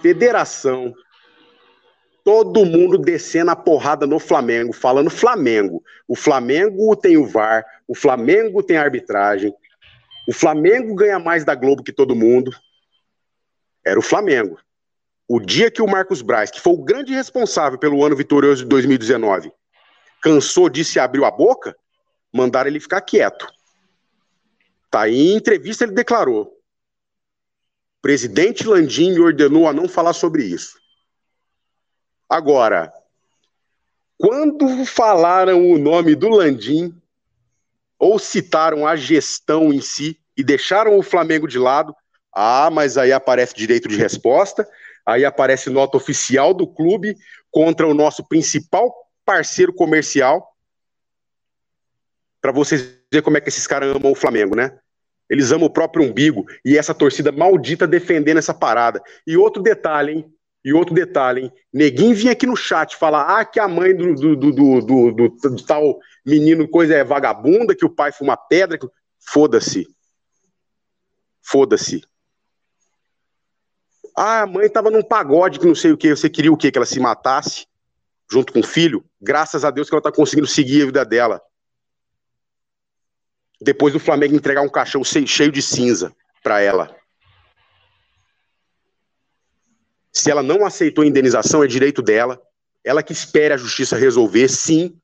federação, 0.00 0.94
todo 2.26 2.66
mundo 2.66 2.98
descendo 2.98 3.52
a 3.52 3.56
porrada 3.56 4.04
no 4.04 4.18
Flamengo, 4.18 4.72
falando 4.72 5.08
Flamengo. 5.08 5.80
O 6.08 6.16
Flamengo 6.16 6.96
tem 6.96 7.16
o 7.16 7.24
VAR, 7.24 7.64
o 7.86 7.94
Flamengo 7.94 8.64
tem 8.64 8.76
a 8.76 8.82
arbitragem, 8.82 9.54
o 10.26 10.32
Flamengo 10.32 10.92
ganha 10.96 11.20
mais 11.20 11.44
da 11.44 11.54
Globo 11.54 11.84
que 11.84 11.92
todo 11.92 12.16
mundo. 12.16 12.50
Era 13.86 13.96
o 13.96 14.02
Flamengo. 14.02 14.58
O 15.28 15.38
dia 15.38 15.70
que 15.70 15.80
o 15.80 15.86
Marcos 15.86 16.20
Braz, 16.20 16.50
que 16.50 16.60
foi 16.60 16.72
o 16.72 16.82
grande 16.82 17.14
responsável 17.14 17.78
pelo 17.78 18.04
ano 18.04 18.16
vitorioso 18.16 18.64
de 18.64 18.68
2019, 18.70 19.52
cansou 20.20 20.68
disso 20.68 20.98
e 20.98 21.00
abriu 21.00 21.24
a 21.24 21.30
boca, 21.30 21.76
mandaram 22.32 22.68
ele 22.68 22.80
ficar 22.80 23.02
quieto. 23.02 23.46
Tá, 24.90 25.08
em 25.08 25.36
entrevista 25.36 25.84
ele 25.84 25.92
declarou: 25.92 26.58
presidente 28.02 28.66
Landim 28.66 29.12
me 29.12 29.20
ordenou 29.20 29.68
a 29.68 29.72
não 29.72 29.88
falar 29.88 30.12
sobre 30.12 30.42
isso. 30.42 30.76
Agora, 32.28 32.92
quando 34.18 34.84
falaram 34.84 35.70
o 35.70 35.78
nome 35.78 36.14
do 36.14 36.28
Landim, 36.28 36.94
ou 37.98 38.18
citaram 38.18 38.86
a 38.86 38.96
gestão 38.96 39.72
em 39.72 39.80
si 39.80 40.18
e 40.36 40.44
deixaram 40.44 40.98
o 40.98 41.02
Flamengo 41.02 41.46
de 41.46 41.58
lado, 41.58 41.94
ah, 42.32 42.68
mas 42.70 42.98
aí 42.98 43.12
aparece 43.12 43.54
direito 43.54 43.88
de 43.88 43.96
resposta, 43.96 44.68
Aí 45.06 45.24
aparece 45.24 45.70
nota 45.70 45.96
oficial 45.96 46.52
do 46.52 46.66
clube 46.66 47.16
contra 47.48 47.86
o 47.86 47.94
nosso 47.94 48.26
principal 48.26 48.92
parceiro 49.24 49.72
comercial. 49.72 50.52
Para 52.40 52.50
vocês 52.50 52.82
verem 53.12 53.22
como 53.24 53.36
é 53.36 53.40
que 53.40 53.48
esses 53.48 53.68
caras 53.68 53.94
amam 53.94 54.10
o 54.10 54.16
Flamengo, 54.16 54.56
né? 54.56 54.76
Eles 55.30 55.52
amam 55.52 55.66
o 55.66 55.72
próprio 55.72 56.04
umbigo 56.04 56.44
e 56.64 56.76
essa 56.76 56.92
torcida 56.92 57.30
maldita 57.30 57.86
defendendo 57.86 58.38
essa 58.38 58.52
parada. 58.52 59.00
E 59.24 59.36
outro 59.36 59.62
detalhe, 59.62 60.12
hein? 60.12 60.35
E 60.66 60.72
outro 60.72 60.92
detalhe, 60.92 61.42
hein? 61.42 61.52
Neguinho 61.72 62.12
vinha 62.12 62.32
aqui 62.32 62.44
no 62.44 62.56
chat 62.56 62.96
falar 62.96 63.38
ah, 63.38 63.44
que 63.44 63.60
a 63.60 63.68
mãe 63.68 63.94
do, 63.94 64.12
do, 64.16 64.34
do, 64.34 64.80
do, 64.80 65.12
do, 65.12 65.64
tal 65.64 65.96
menino 66.26 66.68
coisa 66.68 66.92
é 66.92 67.04
vagabunda, 67.04 67.72
que 67.72 67.84
o 67.84 67.88
pai 67.88 68.10
fuma 68.10 68.36
pedra. 68.36 68.76
Que... 68.76 68.88
Foda-se. 69.20 69.86
Foda-se. 71.40 72.02
Ah, 74.18 74.42
a 74.42 74.46
mãe 74.46 74.66
estava 74.66 74.90
num 74.90 75.04
pagode 75.04 75.60
que 75.60 75.66
não 75.66 75.74
sei 75.76 75.92
o 75.92 75.96
que. 75.96 76.10
Você 76.10 76.28
queria 76.28 76.52
o 76.52 76.56
quê? 76.56 76.72
Que 76.72 76.78
ela 76.78 76.84
se 76.84 76.98
matasse 76.98 77.68
junto 78.28 78.52
com 78.52 78.58
o 78.58 78.66
filho? 78.66 79.04
Graças 79.20 79.64
a 79.64 79.70
Deus 79.70 79.88
que 79.88 79.94
ela 79.94 80.00
está 80.00 80.10
conseguindo 80.10 80.48
seguir 80.48 80.82
a 80.82 80.86
vida 80.86 81.04
dela. 81.04 81.40
Depois 83.60 83.92
do 83.92 84.00
Flamengo 84.00 84.34
entregar 84.34 84.62
um 84.62 84.68
caixão 84.68 85.04
cheio 85.04 85.52
de 85.52 85.62
cinza 85.62 86.12
para 86.42 86.60
ela. 86.60 86.95
Se 90.16 90.30
ela 90.30 90.42
não 90.42 90.64
aceitou 90.64 91.04
a 91.04 91.06
indenização, 91.06 91.62
é 91.62 91.66
direito 91.66 92.00
dela. 92.00 92.40
Ela 92.82 93.02
que 93.02 93.12
espere 93.12 93.52
a 93.52 93.58
justiça 93.58 93.98
resolver, 93.98 94.48
sim. 94.48 94.98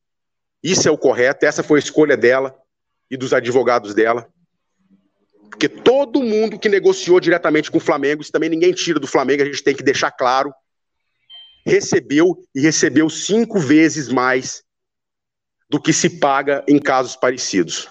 Isso 0.63 0.89
é 0.89 0.91
o 0.91 0.97
correto, 0.97 1.45
essa 1.45 1.63
foi 1.63 1.79
a 1.79 1.83
escolha 1.83 2.17
dela 2.17 2.57
e 3.11 3.17
dos 3.19 3.35
advogados 3.35 3.95
dela. 3.95 4.27
Porque 5.51 5.69
todo 5.69 6.23
mundo 6.23 6.59
que 6.59 6.67
negociou 6.67 7.21
diretamente 7.21 7.71
com 7.71 7.77
o 7.77 7.81
Flamengo, 7.81 8.23
isso 8.23 8.33
também 8.33 8.49
ninguém 8.49 8.73
tira 8.73 8.99
do 8.99 9.07
Flamengo, 9.07 9.43
a 9.43 9.45
gente 9.45 9.63
tem 9.63 9.77
que 9.77 9.83
deixar 9.83 10.11
claro, 10.13 10.51
recebeu 11.67 12.35
e 12.55 12.63
recebeu 12.63 13.11
cinco 13.11 13.59
vezes 13.59 14.09
mais 14.09 14.65
do 15.69 15.79
que 15.79 15.93
se 15.93 16.09
paga 16.09 16.65
em 16.67 16.79
casos 16.79 17.17
parecidos. 17.17 17.87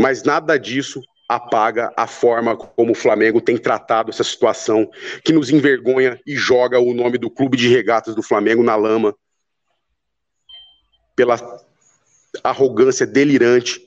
Mas 0.00 0.22
nada 0.22 0.58
disso 0.58 1.02
apaga 1.28 1.92
a 1.96 2.06
forma 2.06 2.56
como 2.56 2.92
o 2.92 2.94
Flamengo 2.94 3.40
tem 3.40 3.58
tratado 3.58 4.10
essa 4.10 4.22
situação 4.22 4.88
que 5.24 5.32
nos 5.32 5.50
envergonha 5.50 6.20
e 6.26 6.36
joga 6.36 6.78
o 6.78 6.94
nome 6.94 7.18
do 7.18 7.30
clube 7.30 7.56
de 7.56 7.68
regatas 7.68 8.14
do 8.14 8.22
Flamengo 8.22 8.62
na 8.62 8.76
lama 8.76 9.14
pela 11.16 11.36
arrogância 12.44 13.06
delirante 13.06 13.80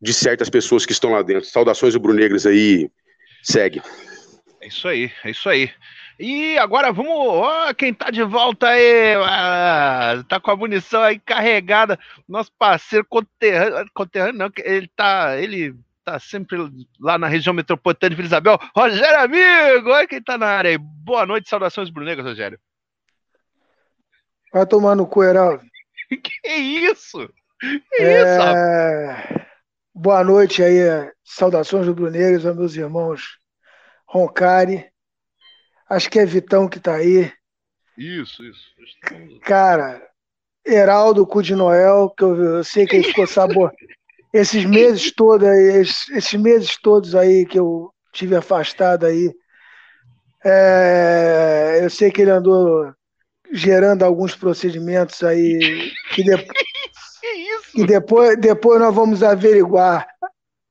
de 0.00 0.12
certas 0.12 0.50
pessoas 0.50 0.84
que 0.84 0.92
estão 0.92 1.12
lá 1.12 1.22
dentro. 1.22 1.48
Saudações 1.48 1.94
rubro-negras 1.94 2.44
aí. 2.44 2.90
Segue. 3.42 3.80
É 4.60 4.66
isso 4.66 4.88
aí, 4.88 5.10
é 5.24 5.30
isso 5.30 5.48
aí. 5.48 5.70
E 6.18 6.56
agora 6.58 6.92
vamos. 6.92 7.12
Ó, 7.12 7.74
quem 7.74 7.92
tá 7.92 8.10
de 8.10 8.22
volta 8.22 8.68
aí, 8.68 9.14
ah, 9.14 10.24
tá 10.28 10.38
com 10.38 10.50
a 10.50 10.56
munição 10.56 11.02
aí 11.02 11.18
carregada. 11.18 11.98
Nosso 12.28 12.52
parceiro 12.58 13.04
conterrâneo, 13.08 13.90
conterrâneo 13.94 14.38
não, 14.38 14.50
ele 14.58 14.88
tá. 14.94 15.36
Ele 15.38 15.74
tá 16.04 16.20
sempre 16.20 16.58
lá 17.00 17.16
na 17.16 17.26
região 17.26 17.54
metropolitana 17.54 18.10
de 18.10 18.16
Vila 18.16 18.26
Isabel. 18.26 18.58
Rogério 18.76 19.20
Amigo, 19.20 19.90
olha 19.90 20.06
quem 20.06 20.22
tá 20.22 20.36
na 20.36 20.46
área 20.46 20.70
aí. 20.70 20.78
Boa 20.78 21.24
noite, 21.24 21.48
saudações 21.48 21.90
brunegras, 21.90 22.26
Rogério. 22.26 22.60
Vai 24.52 24.66
tomar 24.66 24.94
no 24.94 25.06
cu, 25.06 25.24
Heraldo. 25.24 25.64
que 26.22 26.50
isso? 26.50 27.28
Que 27.60 28.02
é... 28.02 28.22
isso, 28.22 28.42
rapaz? 28.42 29.44
Boa 29.96 30.24
noite 30.24 30.62
aí, 30.62 31.10
saudações 31.24 31.86
rubro-negras 31.86 32.44
aos 32.44 32.56
meus 32.56 32.74
irmãos 32.74 33.38
Roncari. 34.06 34.84
Acho 35.88 36.10
que 36.10 36.18
é 36.18 36.26
Vitão 36.26 36.68
que 36.68 36.78
está 36.78 36.96
aí. 36.96 37.32
Isso, 37.96 38.44
isso. 38.44 38.74
Cara, 39.42 40.02
Heraldo 40.66 41.24
Cu 41.24 41.42
de 41.42 41.54
Noel, 41.54 42.10
que 42.10 42.24
eu, 42.24 42.36
eu 42.36 42.64
sei 42.64 42.86
que 42.86 42.96
ele 42.96 43.04
ficou 43.04 43.26
sabor. 43.28 43.72
Esses 44.34 44.64
meses 44.64 45.12
todos 45.12 45.46
aí, 45.46 45.80
esses, 46.12 46.34
meses 46.34 46.76
todos 46.82 47.14
aí 47.14 47.46
que 47.46 47.56
eu 47.56 47.94
tive 48.12 48.34
afastado 48.34 49.06
aí, 49.06 49.32
é, 50.44 51.78
eu 51.80 51.88
sei 51.88 52.10
que 52.10 52.22
ele 52.22 52.32
andou 52.32 52.92
gerando 53.52 54.04
alguns 54.04 54.34
procedimentos 54.34 55.22
aí 55.22 55.92
que 56.12 56.24
depois 56.24 56.48
isso? 57.22 57.80
E 57.80 57.86
depois, 57.86 58.36
depois 58.40 58.80
nós 58.80 58.92
vamos 58.92 59.22
averiguar 59.22 60.04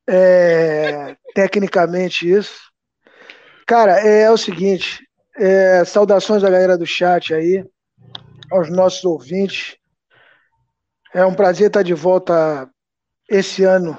é, 0.09 1.15
tecnicamente 1.33 2.29
isso. 2.29 2.59
Cara, 3.65 4.05
é, 4.05 4.23
é 4.23 4.31
o 4.31 4.37
seguinte: 4.37 5.07
é, 5.37 5.85
saudações 5.85 6.43
à 6.43 6.49
galera 6.49 6.77
do 6.77 6.85
chat 6.85 7.33
aí, 7.33 7.63
aos 8.51 8.69
nossos 8.69 9.05
ouvintes. 9.05 9.77
É 11.13 11.25
um 11.25 11.33
prazer 11.33 11.67
estar 11.67 11.83
de 11.83 11.93
volta 11.93 12.69
esse 13.33 13.63
ano, 13.63 13.97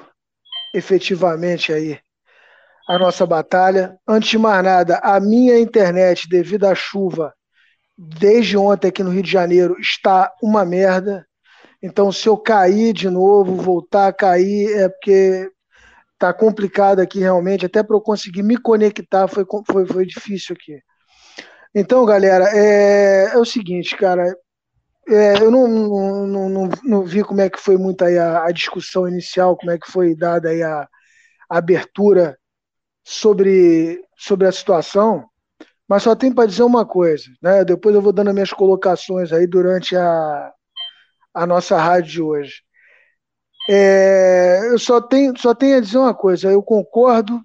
efetivamente 0.73 1.73
aí, 1.73 1.99
a 2.87 2.97
nossa 2.97 3.25
batalha. 3.25 3.97
Antes 4.07 4.29
de 4.29 4.37
mais 4.37 4.63
nada, 4.63 4.99
a 5.03 5.19
minha 5.19 5.59
internet, 5.59 6.27
devido 6.29 6.65
à 6.65 6.73
chuva, 6.73 7.33
desde 7.97 8.55
ontem 8.55 8.87
aqui 8.87 9.03
no 9.03 9.09
Rio 9.09 9.23
de 9.23 9.31
Janeiro, 9.31 9.75
está 9.79 10.31
uma 10.41 10.63
merda. 10.63 11.27
Então, 11.83 12.11
se 12.13 12.27
eu 12.27 12.37
cair 12.37 12.93
de 12.93 13.09
novo, 13.09 13.55
voltar 13.55 14.07
a 14.07 14.13
cair, 14.13 14.73
é 14.77 14.87
porque 14.87 15.51
tá 16.17 16.33
complicado 16.33 17.01
aqui 17.01 17.19
realmente. 17.19 17.65
Até 17.65 17.83
para 17.83 17.97
eu 17.97 18.01
conseguir 18.01 18.41
me 18.41 18.57
conectar 18.57 19.27
foi, 19.27 19.45
foi, 19.69 19.85
foi 19.85 20.05
difícil 20.05 20.55
aqui. 20.55 20.79
Então, 21.73 22.05
galera, 22.05 22.45
é, 22.53 23.31
é 23.33 23.37
o 23.37 23.43
seguinte, 23.43 23.97
cara. 23.97 24.33
É, 25.07 25.37
eu 25.37 25.51
não, 25.51 25.67
não, 25.67 26.49
não, 26.49 26.69
não, 26.83 27.03
vi 27.03 27.23
como 27.23 27.39
é 27.41 27.49
que 27.49 27.59
foi 27.59 27.77
muito 27.77 28.03
aí 28.03 28.17
a, 28.17 28.45
a, 28.45 28.51
discussão 28.51 29.07
inicial, 29.07 29.55
como 29.55 29.71
é 29.71 29.77
que 29.77 29.91
foi 29.91 30.15
dada 30.15 30.49
aí 30.49 30.63
a, 30.63 30.87
a 31.49 31.57
abertura 31.57 32.37
sobre, 33.03 34.03
sobre 34.17 34.47
a 34.47 34.51
situação, 34.51 35.29
mas 35.87 36.03
só 36.03 36.15
tem 36.15 36.33
para 36.33 36.47
dizer 36.47 36.63
uma 36.63 36.85
coisa, 36.85 37.25
né? 37.41 37.63
Depois 37.63 37.93
eu 37.93 38.01
vou 38.01 38.11
dando 38.11 38.33
minhas 38.33 38.51
colocações 38.51 39.31
aí 39.31 39.45
durante 39.45 39.95
a, 39.95 40.51
a 41.33 41.45
nossa 41.45 41.77
rádio 41.77 42.11
de 42.11 42.21
hoje. 42.21 42.63
É, 43.69 44.61
eu 44.71 44.79
só 44.79 44.99
tenho, 44.99 45.37
só 45.37 45.53
tenho 45.53 45.77
a 45.77 45.81
dizer 45.81 45.99
uma 45.99 46.15
coisa, 46.15 46.51
eu 46.51 46.63
concordo 46.63 47.41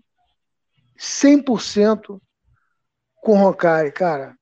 100% 0.99 2.20
com 3.23 3.33
o 3.33 3.37
Roncari, 3.37 3.92
cara. 3.92 4.35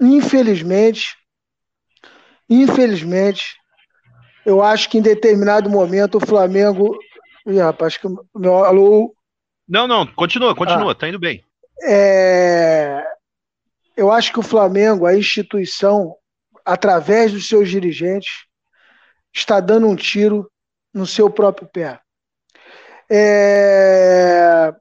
Infelizmente, 0.00 1.14
infelizmente, 2.48 3.56
eu 4.44 4.62
acho 4.62 4.88
que 4.88 4.98
em 4.98 5.02
determinado 5.02 5.68
momento 5.68 6.18
o 6.18 6.26
Flamengo. 6.26 6.96
Ih, 7.46 7.58
rapaz, 7.58 7.96
que 7.96 8.06
meu. 8.34 8.64
Alô? 8.64 9.14
Não, 9.68 9.86
não, 9.88 10.06
continua, 10.06 10.54
continua, 10.54 10.92
ah, 10.92 10.94
tá 10.94 11.08
indo 11.08 11.18
bem. 11.18 11.44
É, 11.82 13.04
eu 13.96 14.12
acho 14.12 14.32
que 14.32 14.38
o 14.38 14.44
Flamengo, 14.44 15.06
a 15.06 15.16
instituição, 15.16 16.14
através 16.64 17.32
dos 17.32 17.48
seus 17.48 17.68
dirigentes, 17.68 18.46
está 19.34 19.58
dando 19.58 19.88
um 19.88 19.96
tiro 19.96 20.50
no 20.94 21.06
seu 21.06 21.28
próprio 21.28 21.68
pé. 21.68 22.00
É, 23.10 24.72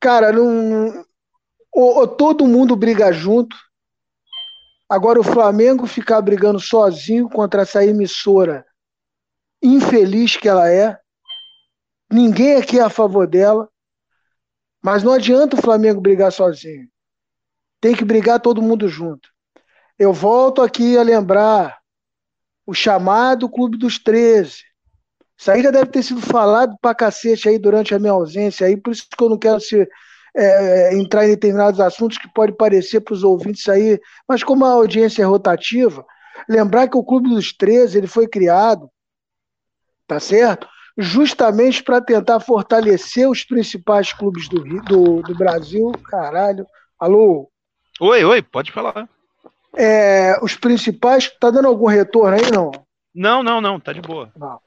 cara, 0.00 0.32
não, 0.32 1.04
ou, 1.72 1.98
ou 1.98 2.08
todo 2.08 2.46
mundo 2.46 2.74
briga 2.74 3.12
junto. 3.12 3.56
Agora 4.90 5.20
o 5.20 5.24
Flamengo 5.24 5.86
ficar 5.86 6.20
brigando 6.20 6.58
sozinho 6.58 7.28
contra 7.28 7.62
essa 7.62 7.84
emissora 7.84 8.66
infeliz 9.62 10.36
que 10.36 10.48
ela 10.48 10.68
é. 10.68 10.98
Ninguém 12.10 12.56
aqui 12.56 12.80
é 12.80 12.82
a 12.82 12.90
favor 12.90 13.28
dela. 13.28 13.68
Mas 14.82 15.04
não 15.04 15.12
adianta 15.12 15.56
o 15.56 15.62
Flamengo 15.62 16.00
brigar 16.00 16.32
sozinho. 16.32 16.88
Tem 17.80 17.94
que 17.94 18.04
brigar 18.04 18.40
todo 18.40 18.60
mundo 18.60 18.88
junto. 18.88 19.28
Eu 19.96 20.12
volto 20.12 20.60
aqui 20.60 20.98
a 20.98 21.02
lembrar 21.02 21.78
o 22.66 22.74
chamado 22.74 23.48
Clube 23.48 23.76
dos 23.76 23.96
13. 23.96 24.64
Isso 25.38 25.50
aí 25.52 25.62
já 25.62 25.70
deve 25.70 25.90
ter 25.90 26.02
sido 26.02 26.20
falado 26.20 26.76
pra 26.80 26.96
cacete 26.96 27.48
aí 27.48 27.58
durante 27.60 27.94
a 27.94 27.98
minha 27.98 28.12
ausência 28.12 28.66
aí, 28.66 28.76
por 28.76 28.90
isso 28.90 29.06
que 29.08 29.22
eu 29.22 29.28
não 29.28 29.38
quero 29.38 29.60
ser 29.60 29.88
é, 30.36 30.44
é, 30.92 30.94
entrar 30.94 31.24
em 31.24 31.30
determinados 31.30 31.80
assuntos 31.80 32.18
que 32.18 32.32
pode 32.32 32.52
parecer 32.52 33.00
para 33.00 33.14
os 33.14 33.22
ouvintes 33.22 33.68
aí, 33.68 34.00
mas 34.28 34.42
como 34.42 34.64
a 34.64 34.70
audiência 34.70 35.22
é 35.22 35.26
rotativa, 35.26 36.04
lembrar 36.48 36.88
que 36.88 36.96
o 36.96 37.04
Clube 37.04 37.28
dos 37.28 37.52
13 37.52 37.98
ele 37.98 38.06
foi 38.06 38.28
criado, 38.28 38.90
tá 40.06 40.20
certo? 40.20 40.68
Justamente 40.96 41.82
para 41.82 42.00
tentar 42.00 42.40
fortalecer 42.40 43.28
os 43.28 43.44
principais 43.44 44.12
clubes 44.12 44.48
do, 44.48 44.62
do, 44.82 45.22
do 45.22 45.34
Brasil. 45.34 45.92
Caralho. 46.04 46.66
Alô? 46.98 47.50
Oi, 48.00 48.24
oi, 48.24 48.42
pode 48.42 48.72
falar. 48.72 49.08
É, 49.76 50.36
os 50.42 50.56
principais. 50.56 51.30
Tá 51.38 51.50
dando 51.50 51.68
algum 51.68 51.86
retorno 51.86 52.36
aí, 52.36 52.50
não? 52.50 52.70
Não, 53.14 53.42
não, 53.42 53.60
não, 53.60 53.80
tá 53.80 53.92
de 53.92 54.00
boa. 54.00 54.30
Não. 54.36 54.58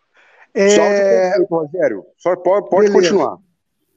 É... 0.53 1.33
Só 1.35 1.43
Rogério. 1.49 2.05
Só 2.17 2.35
pode, 2.35 2.69
pode 2.69 2.87
Beleza. 2.87 2.93
continuar. 2.93 3.37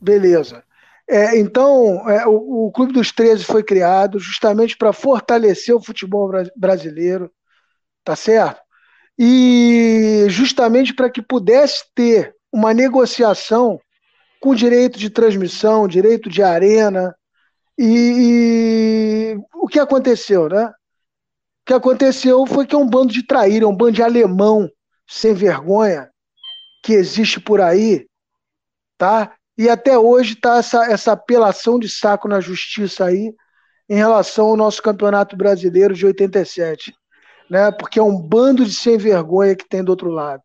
Beleza. 0.01 0.65
É, 1.09 1.39
então, 1.39 2.09
é, 2.11 2.27
o, 2.27 2.67
o, 2.67 2.73
Clube 2.73 2.93
dos 2.93 3.13
13 3.13 3.45
foi 3.45 3.63
criado 3.63 4.19
justamente 4.19 4.77
para 4.77 4.93
fortalecer 4.93 5.75
o 5.75 5.83
futebol 5.83 6.31
brasileiro, 6.57 7.31
tá 8.05 8.17
certo? 8.17 8.61
E 9.19 10.27
justamente 10.29 10.93
para 10.93 11.09
que 11.09 11.23
pudesse 11.23 11.85
ter 11.95 12.35
uma 12.53 12.75
negociação 12.75 13.81
com 14.41 14.55
direito 14.55 14.99
de 14.99 15.09
transmissão, 15.09 15.89
direito 15.89 16.29
de 16.29 16.43
arena. 16.43 17.15
E, 17.79 19.35
e 19.35 19.39
o 19.55 19.69
que 19.69 19.79
aconteceu, 19.79 20.49
né? 20.49 20.67
O 20.67 20.73
que 21.67 21.75
aconteceu 21.75 22.47
foi 22.47 22.67
que 22.67 22.75
é 22.75 22.79
um 22.79 22.89
bando 22.89 23.13
de 23.13 23.25
traíra, 23.25 23.67
um 23.67 23.77
bando 23.77 23.93
de 23.93 24.03
alemão 24.03 24.69
sem 25.09 25.35
vergonha 25.35 26.11
que 26.83 26.93
existe 26.93 27.41
por 27.41 27.61
aí, 27.61 28.07
tá? 28.97 29.36
E 29.57 29.69
até 29.69 29.99
hoje 29.99 30.35
está 30.35 30.59
essa, 30.59 30.85
essa 30.91 31.13
apelação 31.13 31.79
de 31.79 31.89
saco 31.89 32.29
na 32.29 32.41
justiça 32.41 33.07
aí 33.07 33.35
em 33.89 33.95
relação 33.95 34.47
ao 34.47 34.57
nosso 34.57 34.83
campeonato 34.83 35.37
brasileiro 35.37 35.95
de 35.95 36.05
87. 36.05 36.95
Né? 37.49 37.71
Porque 37.73 37.99
é 37.99 38.03
um 38.03 38.21
bando 38.21 38.65
de 38.65 38.75
sem 38.75 38.99
vergonha 38.99 39.57
que 39.57 39.69
tem 39.69 39.83
do 39.83 39.91
outro 39.91 40.11
lado. 40.11 40.43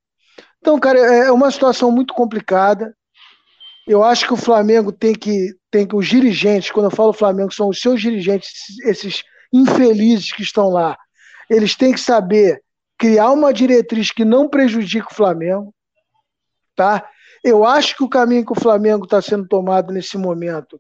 Então, 0.60 0.80
cara, 0.80 1.00
é, 1.00 1.28
é 1.28 1.32
uma 1.32 1.52
situação 1.52 1.92
muito 1.92 2.14
complicada. 2.14 2.96
Eu 3.88 4.04
acho 4.04 4.26
que 4.28 4.34
o 4.34 4.38
Flamengo 4.38 4.92
tem 4.92 5.14
que, 5.14 5.54
tem 5.72 5.88
que, 5.88 5.96
os 5.96 6.08
dirigentes, 6.08 6.70
quando 6.70 6.86
eu 6.86 6.96
falo 6.96 7.12
Flamengo, 7.12 7.52
são 7.52 7.68
os 7.68 7.82
seus 7.82 8.00
dirigentes, 8.00 8.50
esses 8.86 9.24
infelizes 9.52 10.32
que 10.32 10.44
estão 10.44 10.70
lá, 10.70 10.96
eles 11.50 11.76
têm 11.76 11.92
que 11.92 12.00
saber 12.00 12.62
criar 12.98 13.32
uma 13.32 13.52
diretriz 13.52 14.12
que 14.12 14.24
não 14.24 14.48
prejudique 14.48 15.12
o 15.12 15.16
Flamengo, 15.16 15.74
tá? 16.76 17.10
Eu 17.44 17.66
acho 17.66 17.96
que 17.96 18.04
o 18.04 18.10
caminho 18.10 18.46
que 18.46 18.52
o 18.52 18.60
Flamengo 18.60 19.06
está 19.06 19.22
sendo 19.22 19.48
tomado 19.48 19.92
nesse 19.92 20.18
momento, 20.18 20.80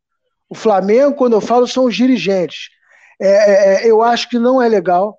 o 0.49 0.55
Flamengo, 0.55 1.15
quando 1.15 1.33
eu 1.33 1.41
falo, 1.41 1.67
são 1.67 1.85
os 1.85 1.95
dirigentes. 1.95 2.69
É, 3.19 3.27
é, 3.27 3.85
é, 3.85 3.89
eu 3.89 4.01
acho 4.01 4.29
que 4.29 4.37
não 4.37 4.61
é 4.61 4.67
legal, 4.67 5.17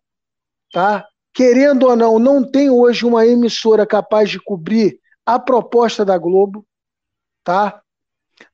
tá? 0.72 1.06
Querendo 1.32 1.88
ou 1.88 1.96
não, 1.96 2.18
não 2.18 2.44
tem 2.44 2.68
hoje 2.68 3.06
uma 3.06 3.26
emissora 3.26 3.86
capaz 3.86 4.28
de 4.28 4.38
cobrir 4.38 4.98
a 5.24 5.38
proposta 5.38 6.04
da 6.04 6.18
Globo, 6.18 6.66
tá? 7.42 7.80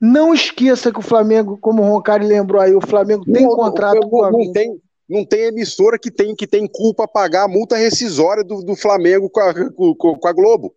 Não 0.01 0.33
esqueça 0.33 0.93
que 0.93 0.99
o 0.99 1.03
Flamengo, 1.03 1.59
como 1.59 1.83
o 1.83 1.87
Roncari 1.87 2.27
lembrou 2.27 2.61
aí, 2.61 2.75
o 2.75 2.87
Flamengo 2.87 3.25
tem 3.25 3.43
não, 3.43 3.57
contrato 3.57 4.01
não, 4.03 4.09
com 4.09 4.23
a 4.23 4.31
não 4.31 4.53
tem, 4.53 4.81
não 5.09 5.25
tem 5.25 5.47
emissora 5.47 5.99
que 5.99 6.11
tem, 6.11 6.37
que 6.37 6.47
tem 6.47 6.67
culpa 6.67 7.05
a 7.05 7.09
pagar 7.09 7.45
a 7.45 7.49
multa 7.49 7.77
rescisória 7.77 8.45
do, 8.45 8.63
do 8.63 8.77
Flamengo 8.77 9.29
com 9.29 9.41
a, 9.41 9.55
com, 9.73 9.95
com 9.95 10.29
a 10.29 10.33
Globo. 10.33 10.75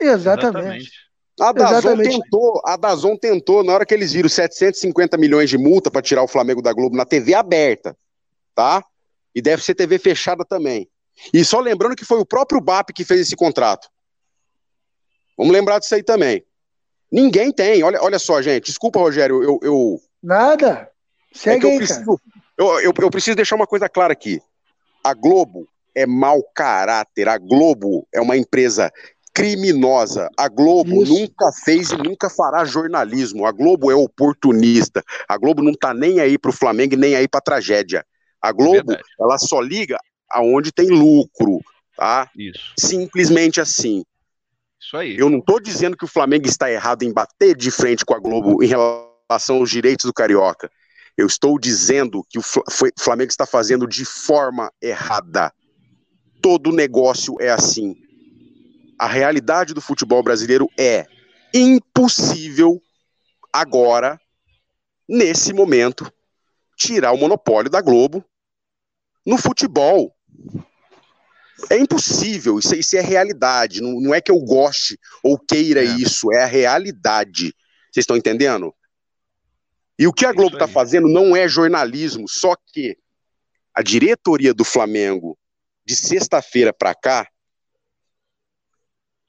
Exatamente. 0.00 0.56
Exatamente. 0.56 1.05
A 1.38 1.52
Dazon 1.52 1.96
tentou, 1.98 2.62
a 2.64 2.76
Dazon 2.76 3.16
tentou, 3.16 3.62
na 3.62 3.74
hora 3.74 3.84
que 3.84 3.92
eles 3.92 4.12
viram 4.12 4.28
750 4.28 5.18
milhões 5.18 5.50
de 5.50 5.58
multa 5.58 5.90
para 5.90 6.00
tirar 6.00 6.22
o 6.22 6.28
Flamengo 6.28 6.62
da 6.62 6.72
Globo 6.72 6.96
na 6.96 7.04
TV 7.04 7.34
aberta, 7.34 7.96
tá? 8.54 8.82
E 9.34 9.42
deve 9.42 9.62
ser 9.62 9.74
TV 9.74 9.98
fechada 9.98 10.44
também. 10.44 10.88
E 11.32 11.44
só 11.44 11.60
lembrando 11.60 11.96
que 11.96 12.04
foi 12.04 12.18
o 12.18 12.26
próprio 12.26 12.60
BAP 12.60 12.90
que 12.94 13.04
fez 13.04 13.20
esse 13.20 13.36
contrato. 13.36 13.88
Vamos 15.36 15.52
lembrar 15.52 15.78
disso 15.78 15.94
aí 15.94 16.02
também. 16.02 16.42
Ninguém 17.12 17.52
tem. 17.52 17.82
Olha, 17.82 18.02
olha 18.02 18.18
só, 18.18 18.40
gente. 18.40 18.66
Desculpa, 18.66 18.98
Rogério, 18.98 19.42
eu. 19.42 19.58
eu... 19.62 20.00
Nada. 20.22 20.90
Segue 21.32 21.66
é 21.66 21.74
eu, 21.74 21.76
preciso, 21.76 22.20
eu, 22.56 22.80
eu, 22.80 22.92
eu 22.98 23.10
preciso 23.10 23.36
deixar 23.36 23.56
uma 23.56 23.66
coisa 23.66 23.88
clara 23.88 24.12
aqui. 24.12 24.40
A 25.04 25.12
Globo 25.12 25.68
é 25.94 26.06
mau 26.06 26.42
caráter. 26.54 27.28
A 27.28 27.36
Globo 27.36 28.08
é 28.12 28.20
uma 28.20 28.36
empresa 28.36 28.90
criminosa. 29.36 30.30
A 30.34 30.48
Globo 30.48 31.02
Isso. 31.02 31.12
nunca 31.12 31.52
fez 31.62 31.90
e 31.90 31.96
nunca 31.98 32.30
fará 32.30 32.64
jornalismo. 32.64 33.44
A 33.44 33.52
Globo 33.52 33.90
é 33.90 33.94
oportunista. 33.94 35.04
A 35.28 35.36
Globo 35.36 35.62
não 35.62 35.74
tá 35.74 35.92
nem 35.92 36.20
aí 36.20 36.38
pro 36.38 36.50
Flamengo 36.50 36.94
e 36.94 36.96
nem 36.96 37.14
aí 37.14 37.28
pra 37.28 37.42
tragédia. 37.42 38.02
A 38.40 38.50
Globo, 38.50 38.96
ela 39.20 39.36
só 39.36 39.60
liga 39.60 39.98
aonde 40.30 40.72
tem 40.72 40.88
lucro, 40.88 41.60
tá? 41.94 42.30
Isso. 42.34 42.72
Simplesmente 42.78 43.60
assim. 43.60 44.02
Isso 44.80 44.96
aí. 44.96 45.18
Eu 45.18 45.28
não 45.28 45.42
tô 45.42 45.60
dizendo 45.60 45.98
que 45.98 46.06
o 46.06 46.08
Flamengo 46.08 46.46
está 46.46 46.72
errado 46.72 47.02
em 47.02 47.12
bater 47.12 47.54
de 47.54 47.70
frente 47.70 48.06
com 48.06 48.14
a 48.14 48.18
Globo 48.18 48.64
em 48.64 48.66
relação 48.66 49.56
aos 49.56 49.68
direitos 49.68 50.06
do 50.06 50.14
carioca. 50.14 50.70
Eu 51.14 51.26
estou 51.26 51.58
dizendo 51.58 52.24
que 52.30 52.38
o 52.38 52.42
Flamengo 52.98 53.30
está 53.30 53.44
fazendo 53.44 53.86
de 53.86 54.06
forma 54.06 54.72
errada. 54.80 55.52
Todo 56.40 56.72
negócio 56.72 57.36
é 57.38 57.50
assim 57.50 58.05
a 58.98 59.06
realidade 59.06 59.74
do 59.74 59.80
futebol 59.80 60.22
brasileiro 60.22 60.68
é 60.78 61.06
impossível 61.52 62.80
agora, 63.52 64.20
nesse 65.08 65.52
momento, 65.52 66.10
tirar 66.76 67.12
o 67.12 67.16
monopólio 67.16 67.70
da 67.70 67.80
Globo 67.80 68.24
no 69.24 69.38
futebol. 69.38 70.14
É 71.70 71.78
impossível, 71.78 72.58
isso, 72.58 72.74
isso 72.74 72.96
é 72.96 73.00
realidade. 73.00 73.80
Não, 73.80 74.00
não, 74.00 74.14
é 74.14 74.20
que 74.20 74.30
eu 74.30 74.38
goste 74.40 74.98
ou 75.22 75.38
queira 75.38 75.80
é. 75.80 75.84
isso, 75.84 76.32
é 76.32 76.42
a 76.42 76.46
realidade. 76.46 77.54
Vocês 77.90 78.02
estão 78.02 78.16
entendendo? 78.16 78.74
E 79.98 80.06
o 80.06 80.12
que 80.12 80.26
a 80.26 80.32
Globo 80.32 80.56
está 80.56 80.68
fazendo 80.68 81.08
não 81.08 81.34
é 81.34 81.48
jornalismo, 81.48 82.28
só 82.28 82.54
que 82.66 82.98
a 83.74 83.82
diretoria 83.82 84.52
do 84.52 84.64
Flamengo, 84.64 85.38
de 85.84 85.96
sexta-feira 85.96 86.72
para 86.72 86.94
cá, 86.94 87.26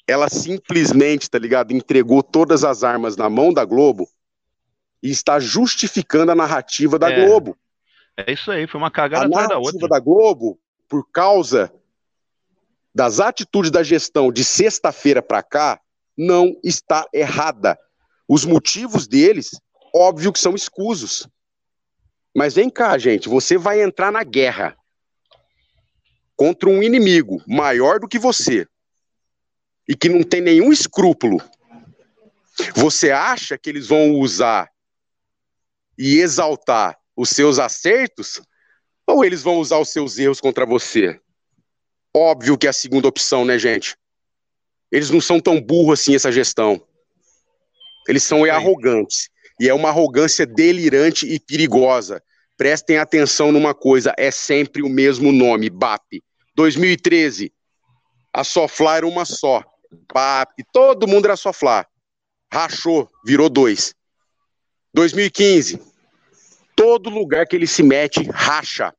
ela 0.08 0.30
simplesmente, 0.30 1.30
tá 1.30 1.38
ligado, 1.38 1.74
entregou 1.74 2.24
todas 2.24 2.64
as 2.64 2.84
armas 2.84 3.18
na 3.18 3.30
mão 3.30 3.52
da 3.52 3.66
Globo 3.66 4.10
e 5.04 5.10
está 5.10 5.38
justificando 5.40 6.32
a 6.32 6.36
narrativa 6.36 6.98
da 6.98 7.12
é. 7.12 7.26
Globo. 7.26 7.58
É 8.16 8.32
isso 8.32 8.50
aí, 8.50 8.66
foi 8.66 8.80
uma 8.80 8.90
cagada 8.90 9.26
a 9.26 9.28
atrás 9.28 9.50
da 9.50 9.58
outra. 9.58 9.72
A 9.72 9.74
narrativa 9.74 9.88
da 9.90 10.00
Globo, 10.00 10.60
por 10.88 11.12
causa 11.12 11.72
das 12.96 13.20
atitudes 13.20 13.70
da 13.70 13.84
gestão 13.84 14.32
de 14.32 14.44
sexta-feira 14.44 15.22
para 15.22 15.44
cá, 15.44 15.80
não 16.18 16.58
está 16.64 17.06
errada. 17.14 17.78
Os 18.28 18.46
motivos 18.46 19.08
deles, 19.08 19.52
óbvio 19.94 20.32
que 20.34 20.40
são 20.40 20.56
escusos. 20.56 21.28
Mas 22.36 22.56
vem 22.56 22.70
cá, 22.70 22.98
gente, 22.98 23.28
você 23.28 23.58
vai 23.58 23.82
entrar 23.82 24.12
na 24.12 24.24
guerra 24.24 24.76
contra 26.36 26.70
um 26.70 26.82
inimigo 26.82 27.42
maior 27.46 28.00
do 28.00 28.08
que 28.08 28.18
você 28.18 28.68
e 29.88 29.96
que 29.96 30.10
não 30.10 30.24
tem 30.24 30.42
nenhum 30.42 30.72
escrúpulo. 30.72 31.42
Você 32.76 33.12
acha 33.12 33.58
que 33.58 33.70
eles 33.70 33.88
vão 33.88 34.12
usar 34.16 34.70
e 35.98 36.20
exaltar 36.20 36.98
os 37.16 37.30
seus 37.30 37.60
acertos 37.60 38.42
ou 39.06 39.24
eles 39.24 39.42
vão 39.42 39.58
usar 39.58 39.80
os 39.80 39.90
seus 39.90 40.18
erros 40.18 40.42
contra 40.42 40.66
você? 40.66 41.20
Óbvio 42.16 42.58
que 42.58 42.68
é 42.68 42.70
a 42.70 42.74
segunda 42.74 43.08
opção, 43.08 43.46
né, 43.46 43.58
gente? 43.58 43.96
Eles 44.92 45.10
não 45.10 45.22
são 45.22 45.40
tão 45.40 45.62
burros 45.62 46.00
assim, 46.00 46.16
essa 46.16 46.32
gestão. 46.32 46.82
Eles 48.08 48.24
são 48.24 48.44
arrogantes. 48.46 49.30
E 49.60 49.68
é 49.68 49.74
uma 49.74 49.90
arrogância 49.90 50.46
delirante 50.46 51.26
e 51.28 51.40
perigosa. 51.40 52.22
Prestem 52.56 52.98
atenção 52.98 53.52
numa 53.52 53.74
coisa: 53.74 54.14
é 54.18 54.32
sempre 54.32 54.82
o 54.82 54.90
mesmo 54.90 55.32
nome, 55.32 55.70
BAP. 55.70 56.24
2013, 56.56 57.52
a 58.34 58.44
Soflá 58.44 58.98
era 58.98 59.08
uma 59.08 59.26
só. 59.26 59.64
BAP, 60.14 60.64
todo 60.72 61.08
mundo 61.08 61.26
era 61.26 61.36
Soflá. 61.36 61.86
Rachou, 62.52 63.10
virou 63.26 63.50
dois. 63.50 63.94
2015, 64.94 65.82
todo 66.76 67.10
lugar 67.10 67.46
que 67.46 67.56
ele 67.56 67.68
se 67.68 67.84
mete, 67.84 68.24
racha. 68.24 68.94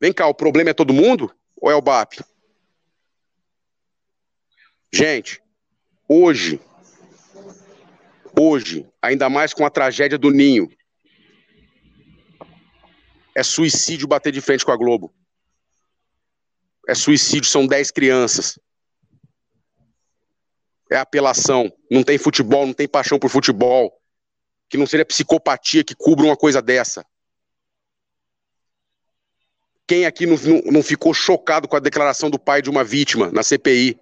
Vem 0.00 0.12
cá, 0.12 0.26
o 0.26 0.34
problema 0.34 0.70
é 0.70 0.74
todo 0.74 0.92
mundo 0.92 1.34
ou 1.60 1.70
é 1.70 1.74
o 1.74 1.82
BAP? 1.82 2.20
Gente, 4.92 5.42
hoje, 6.08 6.60
hoje, 8.38 8.86
ainda 9.00 9.28
mais 9.28 9.54
com 9.54 9.64
a 9.64 9.70
tragédia 9.70 10.18
do 10.18 10.30
Ninho, 10.30 10.68
é 13.34 13.42
suicídio 13.42 14.06
bater 14.06 14.32
de 14.32 14.40
frente 14.40 14.64
com 14.64 14.72
a 14.72 14.76
Globo. 14.76 15.14
É 16.88 16.94
suicídio, 16.94 17.48
são 17.48 17.66
10 17.66 17.90
crianças. 17.90 18.58
É 20.92 20.96
apelação. 20.98 21.72
Não 21.90 22.02
tem 22.02 22.18
futebol, 22.18 22.66
não 22.66 22.74
tem 22.74 22.86
paixão 22.86 23.18
por 23.18 23.30
futebol. 23.30 23.98
Que 24.68 24.76
não 24.76 24.86
seria 24.86 25.06
psicopatia 25.06 25.82
que 25.82 25.94
cubra 25.94 26.26
uma 26.26 26.36
coisa 26.36 26.60
dessa. 26.60 27.04
Quem 29.86 30.04
aqui 30.04 30.26
não, 30.26 30.36
não, 30.36 30.72
não, 30.72 30.82
ficou 30.82 31.12
chocado 31.12 31.66
com 31.66 31.76
a 31.76 31.80
declaração 31.80 32.30
do 32.30 32.38
pai 32.38 32.62
de 32.62 32.70
uma 32.70 32.84
vítima 32.84 33.30
na 33.32 33.42
CPI? 33.42 33.98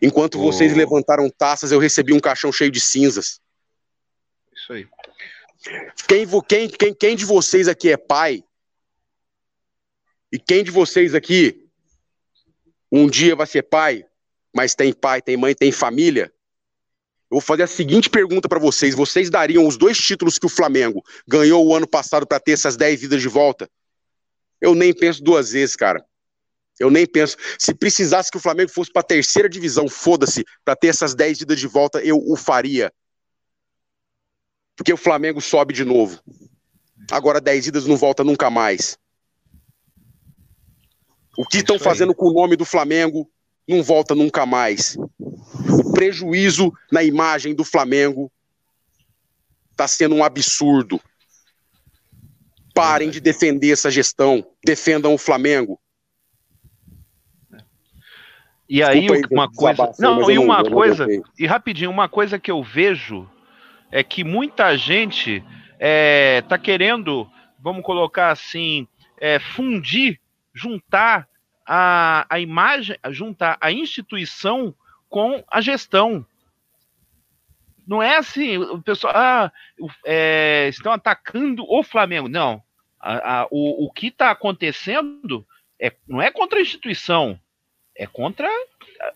Enquanto 0.00 0.38
oh. 0.38 0.42
vocês 0.42 0.76
levantaram 0.76 1.28
taças, 1.30 1.72
eu 1.72 1.78
recebi 1.78 2.12
um 2.12 2.20
caixão 2.20 2.52
cheio 2.52 2.70
de 2.70 2.80
cinzas. 2.80 3.40
Isso 4.54 4.72
aí. 4.72 4.86
Quem, 6.06 6.26
quem, 6.46 6.68
quem, 6.68 6.94
quem 6.94 7.16
de 7.16 7.24
vocês 7.24 7.66
aqui 7.66 7.90
é 7.90 7.96
pai? 7.96 8.44
E 10.30 10.38
quem 10.38 10.62
de 10.62 10.70
vocês 10.70 11.14
aqui 11.14 11.66
um 12.92 13.08
dia 13.08 13.34
vai 13.34 13.46
ser 13.46 13.62
pai, 13.62 14.07
mas 14.58 14.74
tem 14.74 14.92
pai, 14.92 15.22
tem 15.22 15.36
mãe, 15.36 15.54
tem 15.54 15.70
família? 15.70 16.32
Eu 17.30 17.36
vou 17.36 17.40
fazer 17.40 17.62
a 17.62 17.66
seguinte 17.68 18.10
pergunta 18.10 18.48
para 18.48 18.58
vocês: 18.58 18.92
vocês 18.92 19.30
dariam 19.30 19.64
os 19.64 19.76
dois 19.76 19.96
títulos 19.96 20.36
que 20.36 20.46
o 20.46 20.48
Flamengo 20.48 21.00
ganhou 21.28 21.64
o 21.64 21.76
ano 21.76 21.86
passado 21.86 22.26
para 22.26 22.40
ter 22.40 22.52
essas 22.52 22.76
10 22.76 23.02
vidas 23.02 23.22
de 23.22 23.28
volta? 23.28 23.70
Eu 24.60 24.74
nem 24.74 24.92
penso 24.92 25.22
duas 25.22 25.52
vezes, 25.52 25.76
cara. 25.76 26.04
Eu 26.76 26.90
nem 26.90 27.06
penso. 27.06 27.36
Se 27.56 27.72
precisasse 27.72 28.32
que 28.32 28.36
o 28.36 28.40
Flamengo 28.40 28.72
fosse 28.72 28.90
para 28.90 28.98
a 28.98 29.04
terceira 29.04 29.48
divisão, 29.48 29.88
foda-se, 29.88 30.44
para 30.64 30.74
ter 30.74 30.88
essas 30.88 31.14
10 31.14 31.42
idas 31.42 31.60
de 31.60 31.68
volta, 31.68 32.02
eu 32.02 32.18
o 32.18 32.34
faria. 32.34 32.92
Porque 34.74 34.92
o 34.92 34.96
Flamengo 34.96 35.40
sobe 35.40 35.72
de 35.72 35.84
novo. 35.84 36.20
Agora 37.12 37.40
10 37.40 37.68
idas 37.68 37.86
não 37.86 37.96
volta 37.96 38.24
nunca 38.24 38.50
mais. 38.50 38.98
O 41.36 41.46
que 41.46 41.58
estão 41.58 41.78
fazendo 41.78 42.12
com 42.12 42.26
o 42.26 42.32
nome 42.32 42.56
do 42.56 42.64
Flamengo 42.64 43.30
não 43.68 43.82
volta 43.82 44.14
nunca 44.14 44.46
mais. 44.46 44.96
O 44.96 45.92
prejuízo 45.92 46.72
na 46.90 47.04
imagem 47.04 47.54
do 47.54 47.64
Flamengo 47.64 48.32
está 49.70 49.86
sendo 49.86 50.14
um 50.14 50.24
absurdo. 50.24 51.00
Parem 52.74 53.10
de 53.10 53.20
defender 53.20 53.72
essa 53.72 53.90
gestão. 53.90 54.46
Defendam 54.64 55.12
o 55.12 55.18
Flamengo. 55.18 55.78
E 58.68 58.82
aí, 58.82 59.00
aí 59.00 59.22
uma 59.30 59.50
coisa. 59.50 59.92
Não, 59.98 60.30
e 60.30 60.38
uma 60.38 60.64
coisa. 60.64 61.06
E 61.38 61.46
rapidinho, 61.46 61.90
uma 61.90 62.08
coisa 62.08 62.38
que 62.38 62.50
eu 62.50 62.62
vejo 62.62 63.28
é 63.90 64.02
que 64.02 64.22
muita 64.22 64.76
gente 64.76 65.42
é, 65.78 66.42
tá 66.42 66.58
querendo, 66.58 67.28
vamos 67.58 67.82
colocar 67.82 68.30
assim, 68.30 68.86
é, 69.18 69.38
fundir, 69.38 70.20
juntar 70.54 71.28
a, 71.70 72.26
a 72.30 72.40
imagem, 72.40 72.96
juntar 73.10 73.58
a 73.60 73.70
instituição 73.70 74.74
com 75.06 75.44
a 75.50 75.60
gestão. 75.60 76.24
Não 77.86 78.02
é 78.02 78.16
assim, 78.16 78.56
o 78.56 78.82
pessoal 78.82 79.12
ah, 79.14 79.52
é, 80.04 80.66
estão 80.68 80.92
atacando 80.92 81.62
o 81.68 81.82
Flamengo. 81.82 82.28
Não. 82.28 82.62
A, 82.98 83.40
a, 83.40 83.48
o, 83.50 83.86
o 83.86 83.92
que 83.92 84.06
está 84.06 84.30
acontecendo 84.30 85.46
é, 85.78 85.92
não 86.06 86.20
é 86.20 86.30
contra 86.30 86.58
a 86.58 86.62
instituição, 86.62 87.38
é 87.94 88.06
contra 88.06 88.48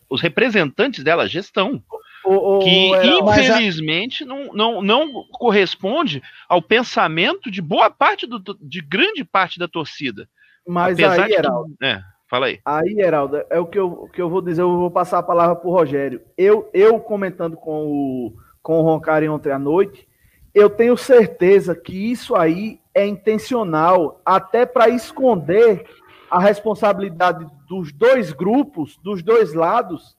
os 0.08 0.20
representantes 0.20 1.02
dela, 1.02 1.24
a 1.24 1.28
gestão. 1.28 1.82
O, 2.24 2.34
o, 2.34 2.58
que 2.60 2.90
infelizmente 3.18 4.22
a... 4.22 4.26
não, 4.26 4.52
não, 4.52 4.82
não 4.82 5.24
corresponde 5.32 6.22
ao 6.48 6.62
pensamento 6.62 7.50
de 7.50 7.60
boa 7.60 7.90
parte 7.90 8.26
do, 8.26 8.38
de 8.60 8.80
grande 8.80 9.24
parte 9.24 9.58
da 9.58 9.66
torcida. 9.66 10.28
Mas 10.66 10.94
Apesar 10.94 11.24
aí, 11.24 11.32
Heraldo, 11.32 11.74
é, 11.82 12.00
fala 12.32 12.46
aí. 12.46 12.58
Aí, 12.64 12.98
Heraldo, 12.98 13.44
é 13.50 13.60
o 13.60 13.66
que 13.66 13.78
eu, 13.78 14.08
que 14.10 14.22
eu 14.22 14.30
vou 14.30 14.40
dizer, 14.40 14.62
eu 14.62 14.78
vou 14.78 14.90
passar 14.90 15.18
a 15.18 15.22
palavra 15.22 15.54
para 15.54 15.68
o 15.68 15.70
Rogério. 15.72 16.22
Eu, 16.34 16.66
eu 16.72 16.98
comentando 16.98 17.58
com 17.58 17.86
o, 17.86 18.32
com 18.62 18.78
o 18.78 18.82
Roncari 18.82 19.28
ontem 19.28 19.52
à 19.52 19.58
noite, 19.58 20.08
eu 20.54 20.70
tenho 20.70 20.96
certeza 20.96 21.74
que 21.74 22.10
isso 22.10 22.34
aí 22.34 22.80
é 22.94 23.06
intencional, 23.06 24.22
até 24.24 24.64
para 24.64 24.88
esconder 24.88 25.84
a 26.30 26.40
responsabilidade 26.40 27.46
dos 27.68 27.92
dois 27.92 28.32
grupos, 28.32 28.96
dos 29.02 29.22
dois 29.22 29.52
lados, 29.52 30.16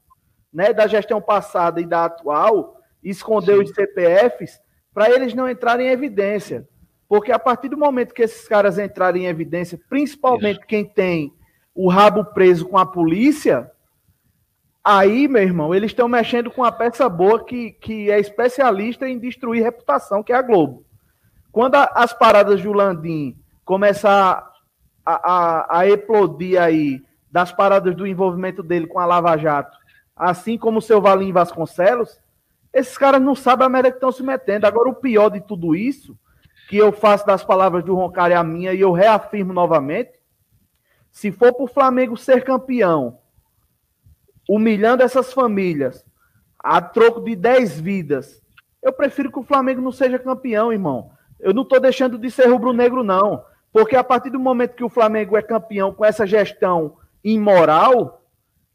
né, 0.53 0.71
da 0.71 0.85
gestão 0.85 1.19
passada 1.19 1.81
e 1.81 1.85
da 1.85 2.05
atual, 2.05 2.77
esconder 3.03 3.55
Sim. 3.55 3.63
os 3.63 3.71
CPFs 3.71 4.61
para 4.93 5.09
eles 5.09 5.33
não 5.33 5.49
entrarem 5.49 5.87
em 5.87 5.91
evidência. 5.91 6.67
Porque 7.09 7.31
a 7.31 7.39
partir 7.39 7.69
do 7.69 7.77
momento 7.77 8.13
que 8.13 8.21
esses 8.21 8.47
caras 8.47 8.77
entrarem 8.77 9.23
em 9.23 9.27
evidência, 9.27 9.79
principalmente 9.89 10.59
Isso. 10.59 10.67
quem 10.67 10.85
tem 10.85 11.33
o 11.75 11.89
rabo 11.89 12.23
preso 12.25 12.67
com 12.67 12.77
a 12.77 12.85
polícia, 12.85 13.71
aí, 14.83 15.27
meu 15.27 15.41
irmão, 15.41 15.73
eles 15.73 15.91
estão 15.91 16.07
mexendo 16.07 16.51
com 16.51 16.63
a 16.63 16.71
peça 16.71 17.09
boa 17.09 17.43
que, 17.43 17.71
que 17.71 18.11
é 18.11 18.19
especialista 18.19 19.07
em 19.07 19.17
destruir 19.17 19.63
reputação, 19.63 20.21
que 20.21 20.31
é 20.31 20.35
a 20.35 20.41
Globo. 20.41 20.85
Quando 21.51 21.75
a, 21.75 21.83
as 21.95 22.13
paradas 22.13 22.61
de 22.61 22.67
Landim 22.67 23.37
começar 23.65 24.51
a, 25.05 25.31
a, 25.31 25.79
a 25.79 25.87
explodir 25.87 26.61
aí 26.61 27.01
das 27.31 27.51
paradas 27.51 27.95
do 27.95 28.05
envolvimento 28.05 28.61
dele 28.61 28.87
com 28.87 28.99
a 28.99 29.05
Lava 29.05 29.35
Jato, 29.37 29.77
assim 30.15 30.57
como 30.57 30.77
o 30.77 30.81
seu 30.81 31.01
Valim 31.01 31.31
Vasconcelos, 31.31 32.19
esses 32.71 32.97
caras 32.97 33.21
não 33.21 33.35
sabem 33.35 33.65
a 33.65 33.69
merda 33.69 33.91
que 33.91 33.97
estão 33.97 34.11
se 34.11 34.23
metendo. 34.23 34.65
Agora, 34.65 34.89
o 34.89 34.95
pior 34.95 35.29
de 35.29 35.41
tudo 35.41 35.75
isso, 35.75 36.17
que 36.67 36.77
eu 36.77 36.91
faço 36.91 37.25
das 37.25 37.43
palavras 37.43 37.83
do 37.83 37.95
Roncari 37.95 38.33
a 38.33 38.43
minha 38.43 38.73
e 38.73 38.81
eu 38.81 38.91
reafirmo 38.91 39.53
novamente, 39.53 40.11
se 41.13 41.31
for 41.31 41.53
para 41.53 41.63
o 41.63 41.67
Flamengo 41.67 42.17
ser 42.17 42.43
campeão, 42.43 43.19
humilhando 44.49 45.03
essas 45.03 45.31
famílias, 45.31 46.03
a 46.57 46.81
troco 46.81 47.21
de 47.21 47.35
10 47.35 47.79
vidas, 47.79 48.41
eu 48.81 48.91
prefiro 48.91 49.31
que 49.31 49.39
o 49.39 49.43
Flamengo 49.43 49.79
não 49.79 49.91
seja 49.91 50.17
campeão, 50.17 50.73
irmão. 50.73 51.11
Eu 51.39 51.53
não 51.53 51.61
estou 51.61 51.79
deixando 51.79 52.17
de 52.17 52.31
ser 52.31 52.47
rubro-negro, 52.47 53.03
não. 53.03 53.45
Porque 53.71 53.95
a 53.95 54.03
partir 54.03 54.31
do 54.31 54.39
momento 54.39 54.75
que 54.75 54.83
o 54.83 54.89
Flamengo 54.89 55.37
é 55.37 55.41
campeão 55.41 55.93
com 55.93 56.03
essa 56.03 56.25
gestão 56.25 56.97
imoral, 57.23 58.25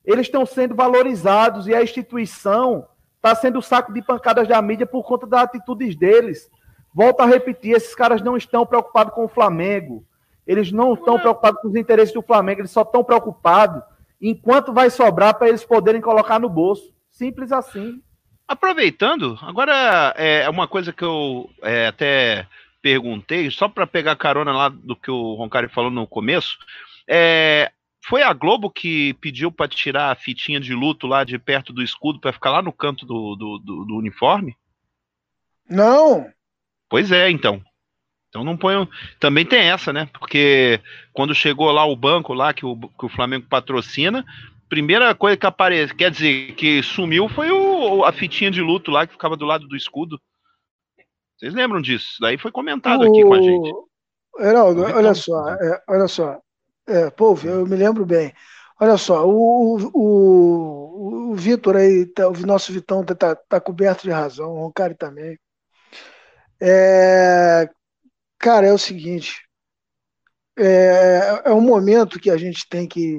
eles 0.05 0.27
estão 0.27 0.47
sendo 0.47 0.77
valorizados 0.77 1.67
e 1.67 1.75
a 1.75 1.83
instituição 1.83 2.87
está 3.17 3.35
sendo 3.35 3.61
saco 3.61 3.93
de 3.93 4.01
pancadas 4.01 4.47
da 4.47 4.63
mídia 4.63 4.87
por 4.87 5.03
conta 5.03 5.27
das 5.27 5.43
atitudes 5.43 5.97
deles. 5.97 6.49
Volto 6.95 7.21
a 7.21 7.27
repetir, 7.27 7.73
esses 7.73 7.95
caras 7.97 8.23
não 8.23 8.37
estão 8.37 8.65
preocupados 8.65 9.13
com 9.13 9.25
o 9.25 9.29
Flamengo. 9.29 10.05
Eles 10.49 10.73
não 10.73 10.95
estão 10.95 11.19
preocupados 11.19 11.61
com 11.61 11.69
os 11.69 11.77
interesses 11.77 12.15
do 12.15 12.23
Flamengo, 12.23 12.63
eles 12.63 12.71
só 12.71 12.83
estão 12.83 13.05
preocupados 13.05 13.83
enquanto 14.21 14.73
vai 14.73 14.91
sobrar 14.91 15.35
para 15.35 15.49
eles 15.49 15.65
poderem 15.65 16.01
colocar 16.01 16.41
no 16.41 16.49
bolso. 16.49 16.93
Simples 17.11 17.53
assim. 17.53 18.03
Aproveitando, 18.49 19.39
agora 19.43 20.15
é 20.17 20.49
uma 20.49 20.67
coisa 20.67 20.93
que 20.93 21.05
eu 21.05 21.51
é, 21.63 21.89
até 21.89 22.47
perguntei, 22.81 23.51
só 23.51 23.69
para 23.69 23.87
pegar 23.87 24.17
carona 24.17 24.53
lá 24.53 24.71
do 24.71 24.97
que 24.97 25.11
o 25.11 25.35
Roncari 25.35 25.69
falou 25.69 25.91
no 25.91 26.07
começo. 26.07 26.57
É, 27.07 27.71
foi 28.07 28.23
a 28.23 28.33
Globo 28.33 28.71
que 28.71 29.13
pediu 29.15 29.53
para 29.53 29.69
tirar 29.69 30.11
a 30.11 30.15
fitinha 30.15 30.59
de 30.59 30.73
luto 30.73 31.07
lá 31.07 31.25
de 31.25 31.39
perto 31.39 31.75
do 31.75 31.83
escudo 31.83 32.19
para 32.19 32.33
ficar 32.33 32.51
lá 32.51 32.63
no 32.63 32.73
canto 32.73 33.05
do, 33.05 33.37
do, 33.37 33.59
do, 33.59 33.85
do, 33.85 33.97
uniforme? 33.97 34.57
Não. 35.69 36.27
Pois 36.89 37.13
é, 37.13 37.31
então. 37.31 37.63
Então 38.29 38.45
não 38.45 38.57
ponham. 38.57 38.89
Também 39.19 39.45
tem 39.45 39.61
essa, 39.61 39.93
né? 39.93 40.09
Porque 40.19 40.81
quando 41.13 41.35
chegou 41.35 41.71
lá 41.73 41.85
o 41.85 41.97
banco 41.97 42.35
lá 42.35 42.53
que 42.53 42.65
o, 42.65 42.77
que 42.77 43.07
o 43.07 43.09
Flamengo 43.09 43.47
patrocina, 43.49 44.25
primeira 44.69 45.15
coisa 45.15 45.37
que 45.37 45.47
aparece, 45.47 45.95
quer 45.95 46.11
dizer, 46.11 46.55
que 46.55 46.83
sumiu 46.83 47.29
foi 47.29 47.51
o, 47.51 48.05
a 48.05 48.13
fitinha 48.13 48.51
de 48.51 48.61
luto 48.61 48.91
lá 48.91 49.07
que 49.07 49.15
ficava 49.15 49.37
do 49.37 49.47
lado 49.47 49.67
do 49.67 49.77
escudo. 49.77 50.21
Vocês 51.37 51.55
lembram 51.55 51.81
disso? 51.81 52.17
Daí 52.21 52.37
foi 52.37 52.51
comentado 52.51 53.03
o... 53.03 53.09
aqui 53.09 53.23
com 53.23 53.35
a 53.35 53.41
gente. 53.41 53.73
Heraldo, 54.39 54.83
olha 54.83 55.15
só, 55.15 55.49
é, 55.51 55.83
olha 55.89 56.09
só. 56.09 56.41
É, 56.87 57.11
pô, 57.11 57.39
eu 57.45 57.67
me 57.67 57.77
lembro 57.77 58.05
bem. 58.05 58.33
Olha 58.81 58.97
só, 58.97 59.27
o, 59.27 59.91
o, 59.93 61.33
o 61.33 61.35
Vitor 61.35 61.77
aí, 61.77 62.07
tá, 62.07 62.29
o 62.29 62.47
nosso 62.47 62.73
Vitão 62.73 63.05
tá, 63.05 63.15
tá, 63.15 63.35
tá 63.35 63.61
coberto 63.61 64.05
de 64.05 64.11
razão, 64.11 64.53
o 64.53 64.61
Roncari 64.61 64.95
também. 64.95 65.37
É, 66.61 67.69
cara, 68.39 68.67
é 68.67 68.73
o 68.73 68.79
seguinte, 68.79 69.43
é, 70.57 71.43
é 71.47 71.53
um 71.53 71.61
momento 71.61 72.19
que 72.19 72.31
a 72.31 72.37
gente 72.37 72.69
tem 72.69 72.87
que 72.87 73.17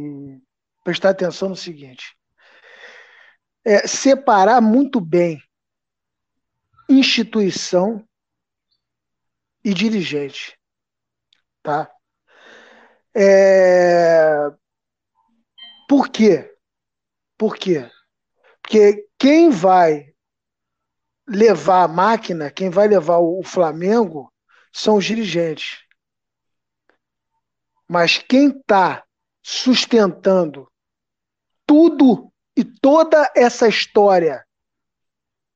prestar 0.84 1.10
atenção 1.10 1.50
no 1.50 1.56
seguinte, 1.56 2.16
é 3.66 3.88
separar 3.88 4.62
muito 4.62 5.00
bem 5.00 5.42
instituição 6.90 8.04
e 9.64 9.74
dirigente, 9.74 10.58
tá? 11.62 11.92
É... 13.14 14.50
Por 15.88 16.10
quê? 16.10 16.56
Por 17.38 17.56
quê? 17.56 17.90
Porque 18.62 19.08
quem 19.18 19.50
vai 19.50 20.14
levar 21.28 21.84
a 21.84 21.88
máquina, 21.88 22.52
quem 22.52 22.70
vai 22.70 22.88
levar 22.88 23.18
o 23.18 23.42
Flamengo, 23.44 24.32
são 24.72 24.96
os 24.96 25.06
dirigentes. 25.06 25.80
Mas 27.88 28.18
quem 28.18 28.50
está 28.50 29.04
sustentando 29.42 30.70
tudo 31.66 32.32
e 32.56 32.64
toda 32.64 33.32
essa 33.36 33.68
história 33.68 34.46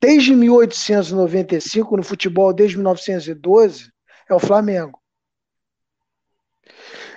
desde 0.03 0.35
1895 0.35 1.95
no 1.95 2.03
futebol, 2.03 2.53
desde 2.53 2.75
1912, 2.75 3.89
é 4.29 4.33
o 4.33 4.39
Flamengo. 4.39 5.01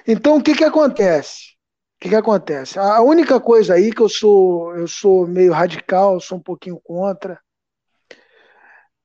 Então, 0.07 0.37
o 0.37 0.43
que, 0.43 0.55
que 0.55 0.63
acontece? 0.63 1.57
O 1.97 2.01
que, 2.01 2.11
que 2.11 2.15
acontece? 2.15 2.79
A 2.79 3.01
única 3.01 3.41
coisa 3.41 3.75
aí 3.75 3.93
que 3.93 4.01
eu 4.01 4.09
sou, 4.09 4.77
eu 4.77 4.87
sou 4.87 5.27
meio 5.27 5.53
radical, 5.53 6.21
sou 6.21 6.39
um 6.39 6.43
pouquinho 6.43 6.81
contra. 6.81 7.41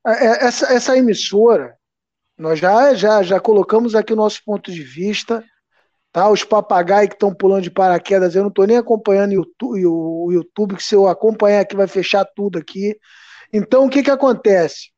É, 0.06 0.12
é, 0.12 0.46
essa, 0.46 0.72
essa 0.72 0.96
emissora, 0.96 1.76
nós 2.42 2.60
já, 2.60 2.94
já, 2.94 3.24
já 3.24 3.39
colocamos 3.39 3.96
aqui 3.96 4.14
o 4.14 4.18
nosso 4.18 4.42
ponto 4.46 4.72
de 4.72 4.84
vista. 4.84 5.44
Tá? 6.12 6.30
Os 6.30 6.44
papagaios 6.44 7.10
que 7.10 7.16
estão 7.16 7.34
pulando 7.34 7.64
de 7.64 7.72
paraquedas, 7.72 8.36
eu 8.36 8.42
não 8.42 8.50
estou 8.50 8.68
nem 8.68 8.78
acompanhando 8.78 9.34
YouTube, 9.34 9.86
o 9.86 10.32
YouTube, 10.32 10.76
que 10.76 10.84
se 10.84 10.94
eu 10.94 11.08
acompanhar 11.08 11.62
aqui 11.62 11.76
vai 11.76 11.88
fechar 11.88 12.26
tudo 12.36 12.60
aqui. 12.60 12.98
Então, 13.54 13.86
o 13.86 13.89
que, 13.89 14.04
que 14.04 14.12
acontece? 14.12 14.92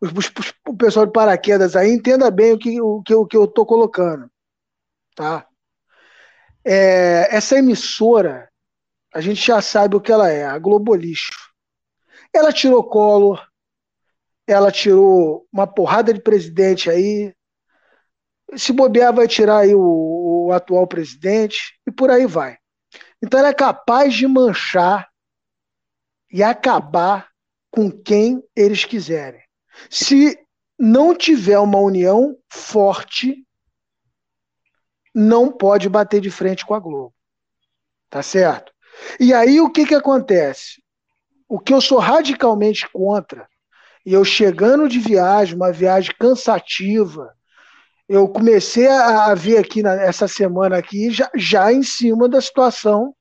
Os, 0.00 0.10
os, 0.10 0.54
o 0.66 0.76
pessoal 0.76 1.06
de 1.06 1.12
paraquedas 1.12 1.76
aí 1.76 1.90
entenda 1.90 2.30
bem 2.30 2.52
o 2.52 2.58
que, 2.58 2.80
o 2.80 3.02
que, 3.02 3.14
o 3.14 3.26
que 3.26 3.36
eu 3.36 3.44
estou 3.44 3.64
colocando 3.64 4.28
tá? 5.14 5.46
É, 6.64 7.34
essa 7.34 7.58
emissora, 7.58 8.48
a 9.14 9.20
gente 9.20 9.44
já 9.44 9.60
sabe 9.60 9.96
o 9.96 10.00
que 10.00 10.12
ela 10.12 10.30
é, 10.30 10.44
a 10.44 10.58
Globolixo. 10.58 11.32
Ela 12.32 12.52
tirou 12.52 12.84
Collor, 12.84 13.44
ela 14.46 14.70
tirou 14.72 15.46
uma 15.52 15.66
porrada 15.66 16.12
de 16.12 16.20
presidente 16.20 16.90
aí, 16.90 17.34
se 18.56 18.72
bobear 18.72 19.14
vai 19.14 19.26
tirar 19.26 19.58
aí 19.58 19.74
o, 19.74 20.46
o 20.46 20.52
atual 20.52 20.86
presidente 20.86 21.78
e 21.86 21.92
por 21.92 22.10
aí 22.10 22.26
vai. 22.26 22.58
Então 23.22 23.38
ela 23.38 23.48
é 23.48 23.54
capaz 23.54 24.14
de 24.14 24.26
manchar 24.26 25.08
e 26.30 26.42
acabar 26.42 27.30
com 27.70 27.90
quem 27.90 28.42
eles 28.54 28.84
quiserem. 28.84 29.42
Se 29.88 30.38
não 30.78 31.14
tiver 31.14 31.58
uma 31.58 31.78
união 31.78 32.36
forte 32.50 33.46
não 35.14 35.52
pode 35.52 35.88
bater 35.88 36.20
de 36.20 36.30
frente 36.30 36.64
com 36.64 36.74
a 36.74 36.80
Globo. 36.80 37.14
Tá 38.08 38.22
certo? 38.22 38.72
E 39.20 39.32
aí 39.32 39.60
o 39.60 39.70
que, 39.70 39.86
que 39.86 39.94
acontece? 39.94 40.82
O 41.48 41.58
que 41.58 41.72
eu 41.72 41.80
sou 41.80 41.98
radicalmente 41.98 42.88
contra, 42.90 43.48
e 44.04 44.12
eu 44.12 44.24
chegando 44.24 44.88
de 44.88 44.98
viagem, 44.98 45.54
uma 45.54 45.72
viagem 45.72 46.14
cansativa, 46.18 47.32
eu 48.08 48.28
comecei 48.28 48.88
a, 48.88 49.34
ver 49.34 49.58
aqui 49.58 49.82
na, 49.82 49.94
essa 49.94 50.28
semana 50.28 50.76
aqui, 50.76 51.10
já, 51.10 51.30
já 51.34 51.72
em 51.72 51.82
cima 51.82 52.28
da 52.28 52.40
situação, 52.40 53.14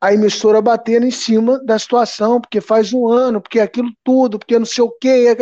a 0.00 0.12
emissora 0.12 0.60
batendo 0.60 1.06
em 1.06 1.10
cima 1.10 1.58
da 1.64 1.78
situação, 1.78 2.40
porque 2.40 2.60
faz 2.60 2.92
um 2.92 3.08
ano, 3.08 3.40
porque 3.40 3.58
aquilo 3.60 3.90
tudo, 4.04 4.38
porque 4.38 4.58
não 4.58 4.66
sei 4.66 4.84
o 4.84 4.90
quê. 4.90 5.34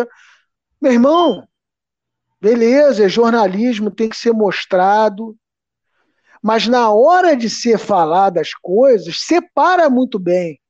Meu 0.80 0.92
irmão, 0.92 1.44
beleza, 2.40 3.04
é 3.04 3.08
jornalismo, 3.08 3.90
tem 3.90 4.08
que 4.08 4.16
ser 4.16 4.32
mostrado, 4.32 5.36
mas 6.40 6.68
na 6.68 6.90
hora 6.92 7.36
de 7.36 7.50
ser 7.50 7.78
faladas 7.78 8.52
coisas, 8.54 9.22
separa 9.26 9.90
muito 9.90 10.18
bem. 10.18 10.61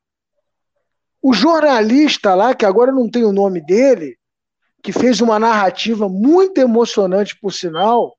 O 1.22 1.32
jornalista 1.32 2.34
lá, 2.34 2.54
que 2.54 2.66
agora 2.66 2.90
não 2.90 3.08
tem 3.08 3.24
o 3.24 3.32
nome 3.32 3.60
dele, 3.64 4.18
que 4.82 4.92
fez 4.92 5.20
uma 5.20 5.38
narrativa 5.38 6.08
muito 6.08 6.58
emocionante, 6.58 7.38
por 7.40 7.52
sinal, 7.52 8.16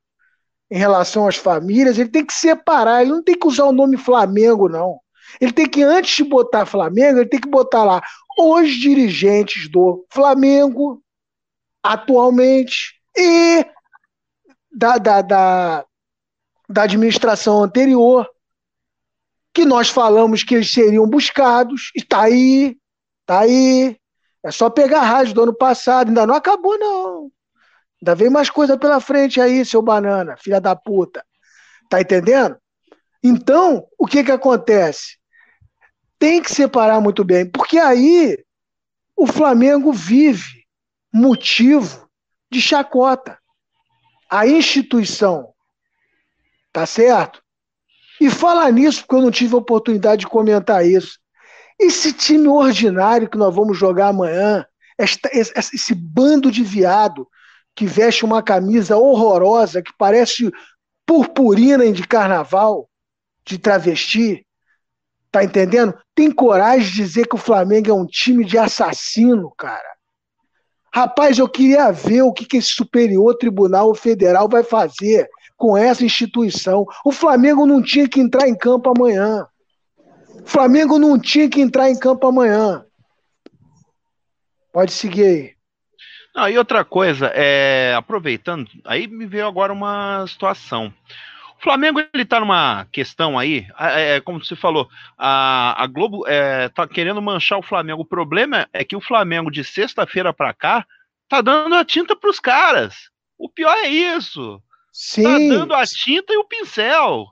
em 0.72 0.78
relação 0.78 1.28
às 1.28 1.36
famílias, 1.36 2.00
ele 2.00 2.10
tem 2.10 2.26
que 2.26 2.34
separar, 2.34 3.02
ele 3.02 3.12
não 3.12 3.24
tem 3.24 3.38
que 3.38 3.46
usar 3.48 3.66
o 3.66 3.74
nome 3.74 3.98
Flamengo, 3.98 4.70
não. 4.70 5.00
Ele 5.40 5.52
tem 5.52 5.68
que, 5.68 5.84
antes 5.84 6.16
de 6.16 6.24
botar 6.24 6.66
Flamengo, 6.66 7.20
ele 7.20 7.30
tem 7.30 7.40
que 7.40 7.50
botar 7.50 7.84
lá 7.84 8.02
os 8.40 8.72
dirigentes 8.72 9.70
do 9.70 10.06
Flamengo, 10.10 11.04
atualmente, 11.84 13.00
e 13.16 13.66
da, 14.72 14.98
da, 14.98 15.22
da, 15.22 15.86
da 16.70 16.84
administração 16.84 17.62
anterior, 17.62 18.28
que 19.54 19.66
nós 19.66 19.90
falamos 19.90 20.44
que 20.44 20.56
eles 20.56 20.72
seriam 20.72 21.08
buscados, 21.08 21.92
está 21.96 22.22
aí, 22.22 22.76
está 23.24 23.40
aí. 23.40 23.98
É 24.44 24.52
só 24.52 24.70
pegar 24.70 25.00
a 25.02 25.06
rádio 25.06 25.34
do 25.34 25.44
ano 25.44 25.54
passado, 25.54 26.10
ainda 26.10 26.28
não 26.28 26.36
acabou, 26.36 26.78
não. 26.78 27.32
Ainda 28.02 28.16
vem 28.16 28.30
mais 28.30 28.50
coisa 28.50 28.78
pela 28.78 29.00
frente 29.00 29.42
aí, 29.42 29.66
seu 29.66 29.82
banana, 29.82 30.38
filha 30.38 30.62
da 30.62 30.76
puta. 30.76 31.26
Tá 31.90 32.02
entendendo? 32.02 32.58
Então, 33.24 33.88
o 33.98 34.06
que 34.06 34.24
que 34.24 34.32
acontece? 34.32 35.18
Tem 36.20 36.42
que 36.42 36.54
separar 36.54 37.02
muito 37.02 37.24
bem, 37.24 37.50
porque 37.50 37.80
aí 37.80 38.38
o 39.16 39.26
Flamengo 39.26 39.92
vive 39.92 40.66
motivo 41.12 42.10
de 42.52 42.62
chacota. 42.62 43.40
A 44.30 44.46
instituição 44.46 45.54
Tá 46.74 46.88
certo? 46.88 47.40
E 48.20 48.32
falar 48.32 48.72
nisso, 48.72 49.02
porque 49.02 49.16
eu 49.16 49.22
não 49.22 49.30
tive 49.30 49.56
oportunidade 49.56 50.22
de 50.22 50.28
comentar 50.28 50.84
isso. 50.86 51.20
Esse 51.80 52.14
time 52.14 52.48
ordinário 52.48 53.30
que 53.30 53.38
nós 53.38 53.54
vamos 53.54 53.78
jogar 53.78 54.10
amanhã, 54.10 54.66
esta, 54.98 55.30
esse 55.34 55.96
bando 55.96 56.52
de 56.52 56.64
viado 56.64 57.28
que 57.76 57.86
veste 57.86 58.24
uma 58.24 58.44
camisa 58.44 58.98
horrorosa, 58.98 59.82
que 59.82 59.92
parece 59.98 60.52
purpurina 61.06 61.92
de 61.92 62.08
carnaval, 62.08 62.90
de 63.46 63.58
travesti, 63.58 64.46
tá 65.32 65.44
entendendo? 65.44 65.98
Tem 66.16 66.32
coragem 66.32 66.88
de 66.88 66.94
dizer 66.94 67.28
que 67.28 67.36
o 67.36 67.40
Flamengo 67.40 67.90
é 67.90 67.94
um 67.94 68.06
time 68.06 68.46
de 68.46 68.58
assassino, 68.58 69.52
cara. 69.58 69.94
Rapaz, 70.94 71.40
eu 71.40 71.50
queria 71.50 71.92
ver 71.92 72.22
o 72.22 72.32
que, 72.32 72.46
que 72.46 72.58
esse 72.58 72.70
Superior 72.70 73.36
Tribunal 73.36 73.96
Federal 73.96 74.48
vai 74.48 74.64
fazer 74.64 75.28
com 75.58 75.76
essa 75.76 76.06
instituição. 76.06 76.86
O 77.04 77.12
Flamengo 77.12 77.66
não 77.66 77.82
tinha 77.82 78.08
que 78.08 78.20
entrar 78.20 78.48
em 78.48 78.56
campo 78.56 78.92
amanhã. 78.96 79.48
O 80.44 80.46
Flamengo 80.46 81.00
não 81.00 81.18
tinha 81.18 81.50
que 81.50 81.62
entrar 81.62 81.90
em 81.90 81.98
campo 81.98 82.28
amanhã. 82.28 82.86
Pode 84.74 84.92
seguir 84.92 85.24
aí. 85.24 85.54
Não, 86.36 86.50
e 86.50 86.58
outra 86.58 86.84
coisa, 86.84 87.28
é, 87.34 87.94
aproveitando, 87.96 88.68
aí 88.84 89.08
me 89.08 89.26
veio 89.26 89.48
agora 89.48 89.72
uma 89.72 90.26
situação. 90.28 90.94
O 91.60 91.64
Flamengo 91.64 92.02
ele 92.14 92.26
tá 92.26 92.40
numa 92.40 92.86
questão 92.92 93.40
aí, 93.40 93.66
é, 93.80 94.20
como 94.20 94.44
você 94.44 94.56
falou, 94.56 94.90
a, 95.18 95.82
a 95.82 95.88
Globo 95.88 96.28
é, 96.28 96.68
tá 96.70 96.86
querendo 96.88 97.22
manchar 97.22 97.58
o 97.58 97.64
Flamengo. 97.64 98.02
O 98.02 98.06
problema 98.06 98.68
é 98.74 98.84
que 98.84 98.96
o 98.96 99.02
Flamengo 99.02 99.50
de 99.50 99.64
sexta-feira 99.64 100.34
para 100.34 100.54
cá 100.54 100.86
tá 101.30 101.40
dando 101.40 101.76
a 101.76 101.86
tinta 101.86 102.16
para 102.16 102.30
os 102.30 102.40
caras. 102.40 103.10
O 103.38 103.48
pior 103.48 103.74
é 103.78 103.88
isso. 103.88 104.58
Tá 104.58 104.64
Sim. 104.92 105.24
Tá 105.24 105.38
dando 105.38 105.74
a 105.74 105.86
tinta 105.86 106.34
e 106.34 106.38
o 106.38 106.44
pincel. 106.44 107.28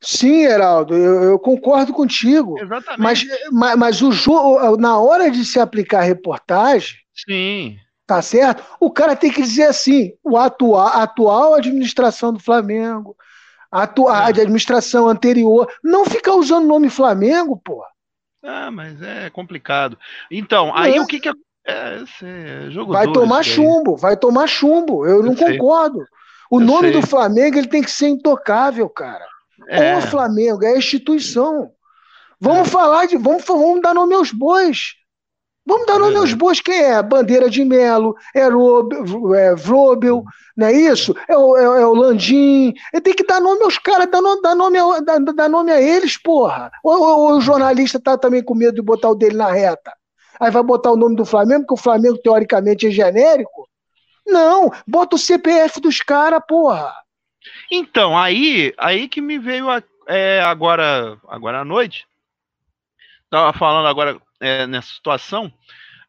Sim, 0.00 0.44
Heraldo, 0.44 0.94
eu, 0.94 1.22
eu 1.24 1.38
concordo 1.38 1.92
contigo. 1.92 2.58
Exatamente. 2.60 3.00
Mas, 3.00 3.24
mas, 3.50 3.76
mas 3.76 4.02
o 4.02 4.12
jogo, 4.12 4.76
na 4.76 4.98
hora 4.98 5.30
de 5.30 5.44
se 5.44 5.58
aplicar 5.58 6.00
a 6.00 6.04
reportagem, 6.04 6.96
Sim. 7.14 7.76
tá 8.06 8.20
certo? 8.20 8.62
O 8.78 8.90
cara 8.90 9.16
tem 9.16 9.30
que 9.32 9.42
dizer 9.42 9.64
assim: 9.64 10.12
o 10.22 10.36
atual, 10.36 10.86
a 10.88 11.02
atual 11.02 11.54
administração 11.54 12.32
do 12.32 12.38
Flamengo, 12.38 13.16
a, 13.70 13.82
atu, 13.82 14.08
a 14.08 14.24
É. 14.24 14.28
administração 14.28 15.08
anterior, 15.08 15.70
não 15.82 16.04
ficar 16.04 16.34
usando 16.34 16.64
o 16.64 16.68
nome 16.68 16.88
Flamengo, 16.90 17.60
pô. 17.64 17.82
Ah, 18.44 18.70
mas 18.70 19.00
é 19.02 19.28
complicado. 19.30 19.98
Então, 20.30 20.74
aí 20.74 21.00
o 21.00 21.06
que 21.06 21.18
que 21.18 21.28
é, 21.28 22.04
é, 22.22 22.70
jogo 22.70 22.92
Vai 22.92 23.06
duro 23.06 23.20
tomar 23.20 23.42
chumbo, 23.42 23.96
vai 23.96 24.16
tomar 24.16 24.46
chumbo. 24.46 25.04
Eu 25.04 25.22
não 25.22 25.36
sei. 25.36 25.58
concordo. 25.58 26.06
O 26.48 26.60
Eu 26.60 26.64
nome 26.64 26.92
sei. 26.92 27.00
do 27.00 27.06
Flamengo 27.06 27.58
ele 27.58 27.66
tem 27.66 27.82
que 27.82 27.90
ser 27.90 28.08
intocável, 28.08 28.88
cara. 28.88 29.26
É, 29.68 29.96
O 29.98 30.02
Flamengo 30.02 30.64
é 30.64 30.74
a 30.74 30.78
instituição. 30.78 31.70
Vamos 32.40 32.68
falar 32.68 33.06
de. 33.06 33.16
Vamos, 33.16 33.44
vamos 33.44 33.82
dar 33.82 33.94
nome 33.94 34.14
aos 34.14 34.30
bois. 34.32 34.94
Vamos 35.66 35.86
dar 35.86 35.98
nome 35.98 36.16
aos 36.16 36.32
bois. 36.32 36.60
Quem 36.60 36.76
é? 36.80 37.02
Bandeira 37.02 37.50
de 37.50 37.64
Melo, 37.64 38.14
é, 38.34 38.46
Rob, 38.48 38.94
é 39.36 39.54
Vrobel, 39.56 40.22
não 40.56 40.66
é 40.68 40.72
isso? 40.72 41.14
É 41.28 41.36
o, 41.36 41.56
é, 41.56 41.64
é 41.82 41.86
o 41.86 41.94
Landim. 41.94 42.72
Tem 43.02 43.14
que 43.14 43.26
dar 43.26 43.40
nome 43.40 43.64
aos 43.64 43.78
caras, 43.78 44.08
dar 44.10 44.22
nome, 44.22 44.42
dar 44.42 44.54
nome, 44.54 44.78
a, 44.78 45.00
dar, 45.00 45.18
dar 45.20 45.48
nome 45.48 45.72
a 45.72 45.80
eles, 45.80 46.16
porra. 46.16 46.70
Ou, 46.84 47.00
ou- 47.02 47.18
ou 47.32 47.38
o 47.38 47.40
jornalista 47.40 47.98
tá 48.00 48.16
também 48.16 48.44
com 48.44 48.54
medo 48.54 48.76
de 48.76 48.82
botar 48.82 49.10
o 49.10 49.14
dele 49.16 49.36
na 49.36 49.50
reta. 49.50 49.92
Aí 50.40 50.50
vai 50.50 50.62
botar 50.62 50.92
o 50.92 50.96
nome 50.96 51.16
do 51.16 51.24
Flamengo, 51.24 51.62
porque 51.62 51.74
o 51.74 51.82
Flamengo, 51.82 52.18
teoricamente, 52.18 52.86
é 52.86 52.90
genérico. 52.90 53.68
Não, 54.26 54.70
bota 54.86 55.16
o 55.16 55.18
CPF 55.18 55.80
dos 55.80 55.98
caras, 55.98 56.40
porra. 56.48 56.92
Então, 57.70 58.16
aí, 58.16 58.72
aí 58.78 59.08
que 59.08 59.20
me 59.20 59.38
veio 59.38 59.68
a- 59.70 59.82
é, 60.06 60.40
agora, 60.40 61.18
agora 61.28 61.60
à 61.60 61.64
noite, 61.64 62.06
tava 63.28 63.52
falando 63.56 63.88
agora 63.88 64.20
é, 64.40 64.66
nessa 64.66 64.88
situação, 64.94 65.52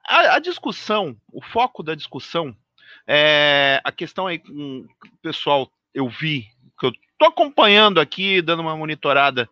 a, 0.08 0.36
a 0.36 0.40
discussão, 0.40 1.16
o 1.32 1.42
foco 1.42 1.82
da 1.82 1.96
discussão, 1.96 2.56
é, 3.08 3.82
a 3.84 3.92
questão 3.92 4.28
aí 4.28 4.42
pessoal, 5.22 5.72
eu 5.94 6.08
vi, 6.08 6.48
que 6.80 6.86
eu 6.86 6.92
tô 7.18 7.26
acompanhando 7.26 8.00
aqui, 8.00 8.42
dando 8.42 8.62
uma 8.62 8.76
monitorada 8.78 9.50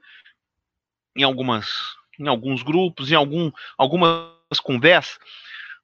em 1.16 1.24
algumas, 1.24 1.68
em 2.20 2.28
alguns 2.28 2.62
grupos, 2.62 3.12
em 3.12 3.16
algum, 3.16 3.51
algumas 3.78 4.60
conversas, 4.62 5.18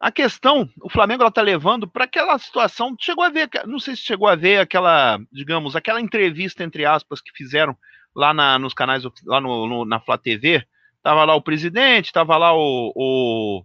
a 0.01 0.11
questão, 0.11 0.67
o 0.81 0.89
Flamengo 0.89 1.23
ela 1.23 1.31
tá 1.31 1.41
levando 1.41 1.87
para 1.87 2.05
aquela 2.05 2.37
situação. 2.39 2.95
Chegou 2.99 3.23
a 3.23 3.29
ver, 3.29 3.49
não 3.67 3.79
sei 3.79 3.95
se 3.95 4.01
chegou 4.03 4.27
a 4.27 4.35
ver 4.35 4.59
aquela, 4.59 5.19
digamos, 5.31 5.75
aquela 5.75 6.01
entrevista 6.01 6.63
entre 6.63 6.85
aspas 6.85 7.21
que 7.21 7.31
fizeram 7.35 7.77
lá 8.15 8.33
na, 8.33 8.57
nos 8.59 8.73
canais, 8.73 9.03
lá 9.25 9.39
no, 9.39 9.67
no- 9.67 9.85
na 9.85 9.99
Flá 9.99 10.17
TV. 10.17 10.65
Tava 11.03 11.23
lá 11.25 11.35
o 11.35 11.41
presidente, 11.41 12.11
tava 12.13 12.37
lá 12.37 12.53
o 12.53 12.93
o, 12.95 13.63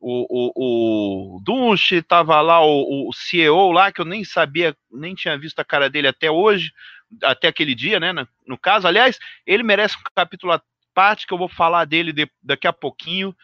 o, 0.00 0.52
o, 0.56 1.36
o 1.36 1.40
Dunche, 1.42 2.02
tava 2.02 2.40
lá 2.40 2.60
o, 2.64 3.08
o 3.08 3.12
CEO 3.12 3.72
lá 3.72 3.92
que 3.92 4.00
eu 4.00 4.04
nem 4.04 4.24
sabia, 4.24 4.76
nem 4.90 5.14
tinha 5.14 5.38
visto 5.38 5.58
a 5.60 5.64
cara 5.64 5.88
dele 5.90 6.08
até 6.08 6.30
hoje, 6.30 6.72
até 7.22 7.48
aquele 7.48 7.74
dia, 7.74 8.00
né? 8.00 8.12
na- 8.12 8.26
No 8.46 8.58
caso, 8.58 8.86
aliás, 8.86 9.18
ele 9.46 9.62
merece 9.62 9.96
um 9.96 10.02
capítulo 10.14 10.52
à 10.52 10.62
parte 10.94 11.26
que 11.26 11.34
eu 11.34 11.38
vou 11.38 11.48
falar 11.48 11.84
dele 11.84 12.12
de- 12.12 12.30
daqui 12.42 12.66
a 12.66 12.72
pouquinho 12.72 13.34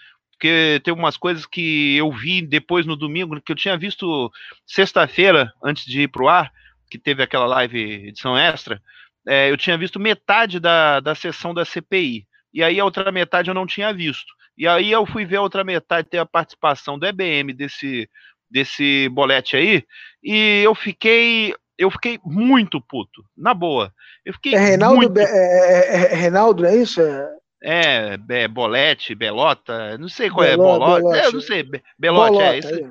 porque 0.40 0.80
tem 0.82 0.94
umas 0.94 1.18
coisas 1.18 1.44
que 1.44 1.94
eu 1.98 2.10
vi 2.10 2.40
depois 2.40 2.86
no 2.86 2.96
domingo, 2.96 3.38
que 3.42 3.52
eu 3.52 3.56
tinha 3.56 3.76
visto 3.76 4.32
sexta-feira, 4.66 5.52
antes 5.62 5.84
de 5.84 6.00
ir 6.00 6.08
pro 6.08 6.28
ar, 6.28 6.50
que 6.90 6.98
teve 6.98 7.22
aquela 7.22 7.44
live 7.44 8.08
edição 8.08 8.38
extra, 8.38 8.80
é, 9.28 9.50
eu 9.50 9.56
tinha 9.58 9.76
visto 9.76 10.00
metade 10.00 10.58
da, 10.58 10.98
da 10.98 11.14
sessão 11.14 11.52
da 11.52 11.66
CPI. 11.66 12.26
E 12.54 12.62
aí 12.62 12.80
a 12.80 12.84
outra 12.86 13.12
metade 13.12 13.50
eu 13.50 13.54
não 13.54 13.66
tinha 13.66 13.92
visto. 13.92 14.32
E 14.56 14.66
aí 14.66 14.90
eu 14.90 15.04
fui 15.04 15.26
ver 15.26 15.36
a 15.36 15.42
outra 15.42 15.62
metade, 15.62 16.08
ter 16.08 16.18
a 16.18 16.26
participação 16.26 16.98
do 16.98 17.06
EBM 17.06 17.52
desse, 17.52 18.08
desse 18.50 19.10
bolete 19.10 19.56
aí, 19.56 19.84
e 20.24 20.62
eu 20.64 20.74
fiquei. 20.74 21.54
Eu 21.76 21.90
fiquei 21.90 22.18
muito 22.24 22.80
puto, 22.80 23.22
na 23.36 23.54
boa. 23.54 23.92
Eu 24.24 24.34
fiquei 24.34 24.54
É 24.54 24.58
Reinaldo, 24.58 24.96
muito 24.96 25.18
é, 25.18 25.24
é- 25.24 26.12
é 26.12 26.14
Reinaldo, 26.14 26.66
é 26.66 26.76
isso? 26.76 27.00
É... 27.00 27.39
é, 27.62 28.18
é, 28.28 28.48
bolete, 28.48 29.14
belota, 29.14 29.96
não 29.98 30.08
sei 30.08 30.30
qual 30.30 30.44
é, 30.44 30.50
Belo- 30.56 30.62
bolote, 30.62 31.02
belote. 31.02 31.18
é, 31.18 31.26
eu 31.26 31.32
não 31.32 31.40
sei, 31.40 31.62
be- 31.62 31.82
belote, 31.98 32.32
Bolota, 32.32 32.54
é 32.54 32.58
isso. 32.58 32.90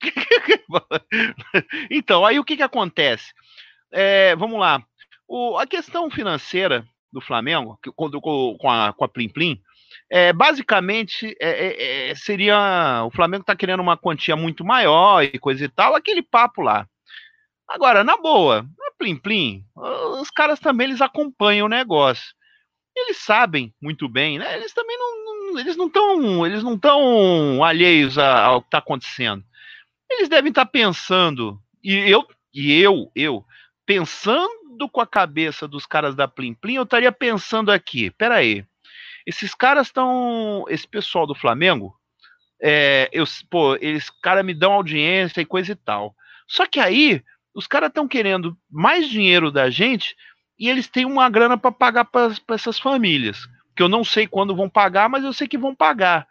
então, 1.90 2.24
aí 2.24 2.38
o 2.38 2.44
que 2.44 2.56
que 2.56 2.62
acontece? 2.62 3.32
É, 3.92 4.34
vamos 4.36 4.58
lá, 4.60 4.82
o- 5.26 5.56
a 5.58 5.66
questão 5.66 6.10
financeira 6.10 6.86
do 7.12 7.20
Flamengo, 7.20 7.78
que- 7.82 7.90
com, 7.92 8.10
com- 8.10 8.56
com 8.58 8.70
a, 8.70 8.92
com 8.92 9.04
a 9.04 9.08
Plim 9.08 9.28
Plim, 9.28 9.60
é, 10.10 10.32
basicamente 10.32 11.34
é, 11.40 11.48
é, 11.50 12.10
é, 12.10 12.14
seria, 12.14 13.02
o 13.04 13.10
Flamengo 13.10 13.44
tá 13.44 13.56
querendo 13.56 13.80
uma 13.80 13.96
quantia 13.96 14.36
muito 14.36 14.64
maior 14.64 15.22
e 15.22 15.38
coisa 15.38 15.64
e 15.64 15.68
tal, 15.68 15.94
aquele 15.94 16.22
papo 16.22 16.62
lá. 16.62 16.86
Agora, 17.68 18.04
na 18.04 18.16
boa, 18.16 18.62
na 18.62 18.90
Plim 18.98 19.16
Plim, 19.16 19.64
os 20.20 20.30
caras 20.30 20.60
também 20.60 20.86
eles 20.88 21.00
acompanham 21.00 21.66
o 21.66 21.70
negócio 21.70 22.34
eles 22.96 23.18
sabem 23.18 23.72
muito 23.80 24.08
bem, 24.08 24.38
né? 24.38 24.56
Eles 24.56 24.72
também 24.72 24.96
não, 24.98 25.24
não- 25.52 25.58
eles 25.60 25.76
não 25.76 25.86
estão, 25.86 26.46
eles 26.46 26.62
não 26.62 26.74
estão 26.74 27.62
alheios 27.64 28.18
ao 28.18 28.60
que 28.62 28.68
está 28.68 28.78
acontecendo. 28.78 29.44
Eles 30.10 30.28
devem 30.28 30.50
estar 30.50 30.66
pensando 30.66 31.60
e 31.82 31.94
eu 32.10 32.26
e 32.54 32.72
eu 32.80 33.10
eu 33.14 33.44
pensando 33.84 34.88
com 34.90 35.00
a 35.00 35.06
cabeça 35.06 35.66
dos 35.68 35.86
caras 35.86 36.14
da 36.14 36.26
Plim 36.28 36.54
Plim, 36.54 36.74
eu 36.74 36.82
estaria 36.82 37.12
pensando 37.12 37.70
aqui, 37.70 38.10
pera 38.10 38.36
aí, 38.36 38.64
esses 39.26 39.54
caras 39.54 39.88
estão, 39.88 40.64
esse 40.68 40.86
pessoal 40.86 41.26
do 41.26 41.34
Flamengo, 41.34 41.94
é, 42.62 43.08
eu, 43.12 43.24
pô, 43.50 43.76
eles 43.76 44.10
cara 44.22 44.42
me 44.42 44.54
dão 44.54 44.72
audiência 44.72 45.40
e 45.40 45.46
coisa 45.46 45.72
e 45.72 45.76
tal. 45.76 46.14
Só 46.46 46.66
que 46.66 46.80
aí 46.80 47.22
os 47.54 47.66
caras 47.66 47.88
estão 47.88 48.06
querendo 48.06 48.56
mais 48.70 49.08
dinheiro 49.08 49.50
da 49.50 49.70
gente 49.70 50.16
e 50.58 50.68
eles 50.68 50.88
têm 50.88 51.04
uma 51.04 51.28
grana 51.28 51.56
para 51.56 51.72
pagar 51.72 52.04
para 52.04 52.32
essas 52.50 52.78
famílias. 52.78 53.46
Que 53.74 53.82
eu 53.82 53.88
não 53.88 54.02
sei 54.02 54.26
quando 54.26 54.56
vão 54.56 54.68
pagar, 54.68 55.08
mas 55.08 55.22
eu 55.22 55.32
sei 55.32 55.46
que 55.46 55.58
vão 55.58 55.74
pagar. 55.74 56.26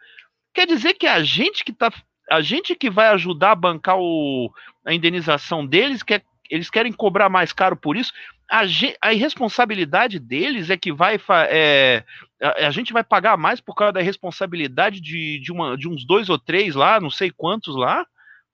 Quer 0.52 0.66
dizer 0.66 0.94
que 0.94 1.06
a 1.06 1.22
gente 1.22 1.64
que 1.64 1.72
tá. 1.72 1.92
A 2.28 2.40
gente 2.40 2.74
que 2.74 2.90
vai 2.90 3.08
ajudar 3.08 3.52
a 3.52 3.56
bancar 3.56 3.96
o, 3.98 4.50
a 4.84 4.92
indenização 4.92 5.64
deles, 5.64 6.02
quer, 6.02 6.24
eles 6.50 6.68
querem 6.68 6.92
cobrar 6.92 7.28
mais 7.28 7.52
caro 7.52 7.76
por 7.76 7.96
isso. 7.96 8.12
A, 8.50 8.62
a 9.00 9.12
irresponsabilidade 9.12 10.18
deles 10.18 10.70
é 10.70 10.76
que 10.76 10.92
vai. 10.92 11.20
É, 11.48 12.02
a, 12.42 12.66
a 12.66 12.70
gente 12.70 12.92
vai 12.92 13.04
pagar 13.04 13.36
mais 13.36 13.60
por 13.60 13.74
causa 13.74 13.92
da 13.92 14.00
responsabilidade 14.00 15.00
de, 15.00 15.38
de, 15.38 15.52
uma, 15.52 15.76
de 15.76 15.88
uns 15.88 16.04
dois 16.04 16.28
ou 16.28 16.38
três 16.38 16.74
lá, 16.74 16.98
não 17.00 17.10
sei 17.10 17.30
quantos 17.30 17.76
lá. 17.76 18.04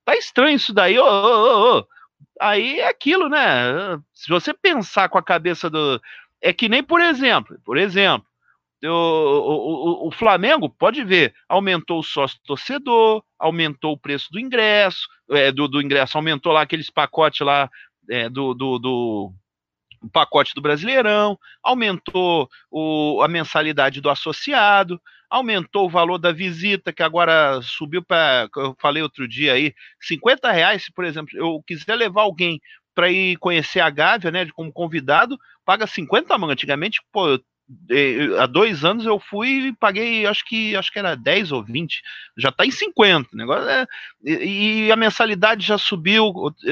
Tá 0.04 0.16
estranho 0.16 0.56
isso 0.56 0.74
daí, 0.74 0.98
ô, 0.98 1.04
ô, 1.04 1.08
ô, 1.08 1.78
ô. 1.78 1.86
Aí 2.40 2.80
é 2.80 2.88
aquilo, 2.88 3.28
né? 3.28 3.38
Se 4.12 4.28
você 4.28 4.52
pensar 4.54 5.08
com 5.08 5.18
a 5.18 5.22
cabeça 5.22 5.68
do. 5.70 6.00
É 6.40 6.52
que 6.52 6.68
nem, 6.68 6.82
por 6.82 7.00
exemplo, 7.00 7.56
por 7.64 7.76
exemplo, 7.78 8.26
o, 8.84 8.88
o, 8.88 10.04
o- 10.04 10.08
o 10.08 10.10
Flamengo, 10.10 10.68
pode 10.68 11.04
ver, 11.04 11.34
aumentou 11.48 12.00
o 12.00 12.02
sócio 12.02 12.38
torcedor, 12.44 13.22
aumentou 13.38 13.92
o 13.92 13.98
preço 13.98 14.30
do 14.32 14.40
ingresso, 14.40 15.06
é, 15.30 15.52
do, 15.52 15.68
do 15.68 15.80
ingresso, 15.80 16.16
aumentou 16.18 16.52
lá 16.52 16.62
aqueles 16.62 16.90
pacotes 16.90 17.40
lá 17.46 17.70
é, 18.10 18.28
do, 18.28 18.54
do, 18.54 18.78
do 18.78 19.32
o 20.02 20.10
pacote 20.10 20.52
do 20.52 20.60
Brasileirão, 20.60 21.38
aumentou 21.62 22.48
o, 22.68 23.20
a 23.22 23.28
mensalidade 23.28 24.00
do 24.00 24.10
associado, 24.10 25.00
aumentou 25.32 25.86
o 25.86 25.90
valor 25.90 26.18
da 26.18 26.30
visita, 26.30 26.92
que 26.92 27.02
agora 27.02 27.58
subiu 27.62 28.02
para, 28.02 28.50
eu 28.54 28.76
falei 28.78 29.02
outro 29.02 29.26
dia 29.26 29.54
aí, 29.54 29.74
50 29.98 30.52
reais, 30.52 30.84
se, 30.84 30.92
por 30.92 31.06
exemplo, 31.06 31.30
eu 31.34 31.62
quiser 31.66 31.94
levar 31.94 32.22
alguém 32.22 32.60
para 32.94 33.10
ir 33.10 33.38
conhecer 33.38 33.80
a 33.80 33.88
Gávea, 33.88 34.30
né, 34.30 34.46
como 34.54 34.70
convidado, 34.70 35.38
paga 35.64 35.86
50 35.86 36.36
mangos. 36.36 36.52
Antigamente, 36.52 37.00
pô, 37.10 37.40
eu 37.88 38.38
há 38.38 38.44
dois 38.44 38.84
anos 38.84 39.06
eu 39.06 39.18
fui 39.18 39.68
e 39.68 39.72
paguei, 39.72 40.26
acho 40.26 40.44
que 40.44 40.76
acho 40.76 40.92
que 40.92 40.98
era 40.98 41.16
10 41.16 41.52
ou 41.52 41.62
20, 41.62 42.02
já 42.36 42.50
está 42.50 42.66
em 42.66 42.70
50. 42.70 43.30
Negócio 43.32 43.66
é, 43.70 43.86
e, 44.22 44.86
e, 44.86 44.92
a 44.92 44.96
mensalidade 44.96 45.66
já 45.66 45.78
subiu. 45.78 46.30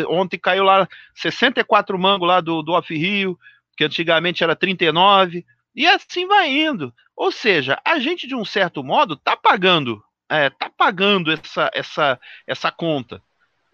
Ontem 0.09 0.39
caiu 0.39 0.65
lá 0.65 0.87
64 1.15 1.99
mango 1.99 2.27
lá 2.27 2.43
do, 2.43 2.63
do 2.63 2.73
Off 2.73 2.95
Rio, 2.95 3.39
que 3.75 3.85
antigamente 3.85 4.45
era 4.45 4.55
39, 4.55 5.47
e 5.75 5.87
assim 5.87 6.27
vai 6.27 6.51
indo. 6.51 6.93
Ou 7.21 7.31
seja, 7.31 7.79
a 7.85 7.99
gente, 7.99 8.27
de 8.27 8.35
um 8.35 8.47
certo 8.47 8.83
modo, 8.83 9.13
está 9.13 9.37
pagando, 9.37 10.03
é, 10.27 10.49
tá 10.49 10.71
pagando 10.75 11.31
essa, 11.31 11.71
essa, 11.75 12.19
essa 12.47 12.73
conta. 12.73 13.23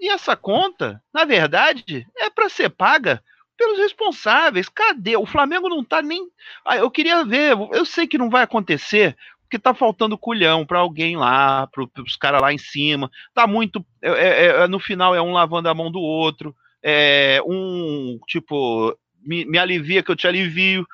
E 0.01 0.11
essa 0.11 0.35
conta, 0.35 1.01
na 1.15 1.25
verdade, 1.25 2.05
é 2.19 2.29
para 2.29 2.49
ser 2.49 2.71
paga 2.71 3.23
pelos 3.57 3.79
responsáveis. 3.79 4.69
Cadê? 4.69 5.17
O 5.17 5.25
Flamengo 5.25 5.69
não 5.69 5.85
tá 5.85 6.03
nem. 6.03 6.27
Ah, 6.65 6.77
eu 6.77 6.91
queria 6.91 7.25
ver, 7.25 7.57
eu 7.71 7.85
sei 7.85 8.09
que 8.09 8.19
não 8.19 8.29
vai 8.29 8.43
acontecer, 8.43 9.17
porque 9.43 9.61
tá 9.61 9.73
faltando 9.73 10.19
culhão 10.19 10.67
para 10.67 10.81
alguém 10.81 11.17
lá, 11.17 11.69
para 11.69 12.03
os 12.03 12.17
caras 12.17 12.43
lá 12.43 12.53
em 12.53 12.59
cima. 12.59 13.09
Tá 13.33 13.47
muito. 13.47 13.87
É, 14.03 14.11
é, 14.11 14.47
é, 14.47 14.67
no 14.67 14.81
final 14.81 15.15
é 15.15 15.23
um 15.23 15.33
lavando 15.33 15.69
a 15.69 15.75
mão 15.75 15.89
do 15.89 16.01
outro. 16.01 16.53
É 16.83 17.41
um 17.47 18.19
tipo, 18.27 18.93
me, 19.25 19.45
me 19.45 19.57
alivia 19.57 20.03
que 20.03 20.11
eu 20.11 20.17
te 20.17 20.27
alivio. 20.27 20.85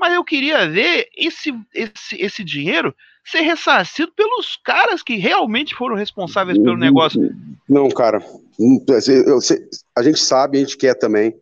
Mas 0.00 0.14
eu 0.14 0.24
queria 0.24 0.66
ver 0.66 1.08
esse, 1.14 1.52
esse, 1.74 2.16
esse 2.18 2.42
dinheiro 2.42 2.94
ser 3.22 3.42
ressarcido 3.42 4.10
pelos 4.16 4.56
caras 4.64 5.02
que 5.02 5.16
realmente 5.16 5.74
foram 5.74 5.94
responsáveis 5.94 6.56
pelo 6.56 6.76
negócio. 6.76 7.20
Não, 7.68 7.88
cara. 7.90 8.24
A 9.94 10.02
gente 10.02 10.18
sabe, 10.18 10.56
a 10.56 10.60
gente 10.60 10.78
quer 10.78 10.94
também. 10.94 11.36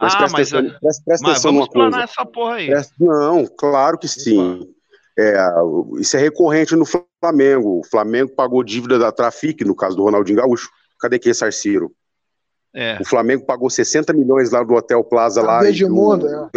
Mas 0.00 0.14
ah, 0.14 0.18
presta 0.18 0.38
mas, 0.38 0.54
atenção, 0.54 0.78
presta, 0.80 1.02
presta 1.04 1.26
mas 1.26 1.32
atenção 1.32 1.52
vamos 1.52 1.68
planar 1.68 2.04
essa 2.04 2.24
porra 2.24 2.54
aí. 2.54 2.68
Presta, 2.68 2.94
não, 3.00 3.44
claro 3.46 3.98
que 3.98 4.06
sim. 4.06 4.72
É, 5.18 5.36
isso 5.98 6.16
é 6.16 6.20
recorrente 6.20 6.76
no 6.76 6.84
Flamengo. 6.86 7.80
O 7.80 7.84
Flamengo 7.84 8.30
pagou 8.30 8.62
dívida 8.62 8.96
da 8.96 9.10
Trafic, 9.10 9.64
no 9.64 9.74
caso 9.74 9.96
do 9.96 10.04
Ronaldinho 10.04 10.38
Gaúcho. 10.38 10.70
Cadê 11.00 11.18
que 11.18 11.28
ressarciram? 11.28 11.90
É. 12.72 12.98
O 13.00 13.04
Flamengo 13.04 13.44
pagou 13.44 13.68
60 13.68 14.12
milhões 14.12 14.52
lá 14.52 14.62
do 14.62 14.74
Hotel 14.74 15.02
Plaza 15.02 15.42
lá. 15.42 15.68
E 15.68 15.80
do 15.80 15.90
mundo, 15.90 16.28
é. 16.28 16.48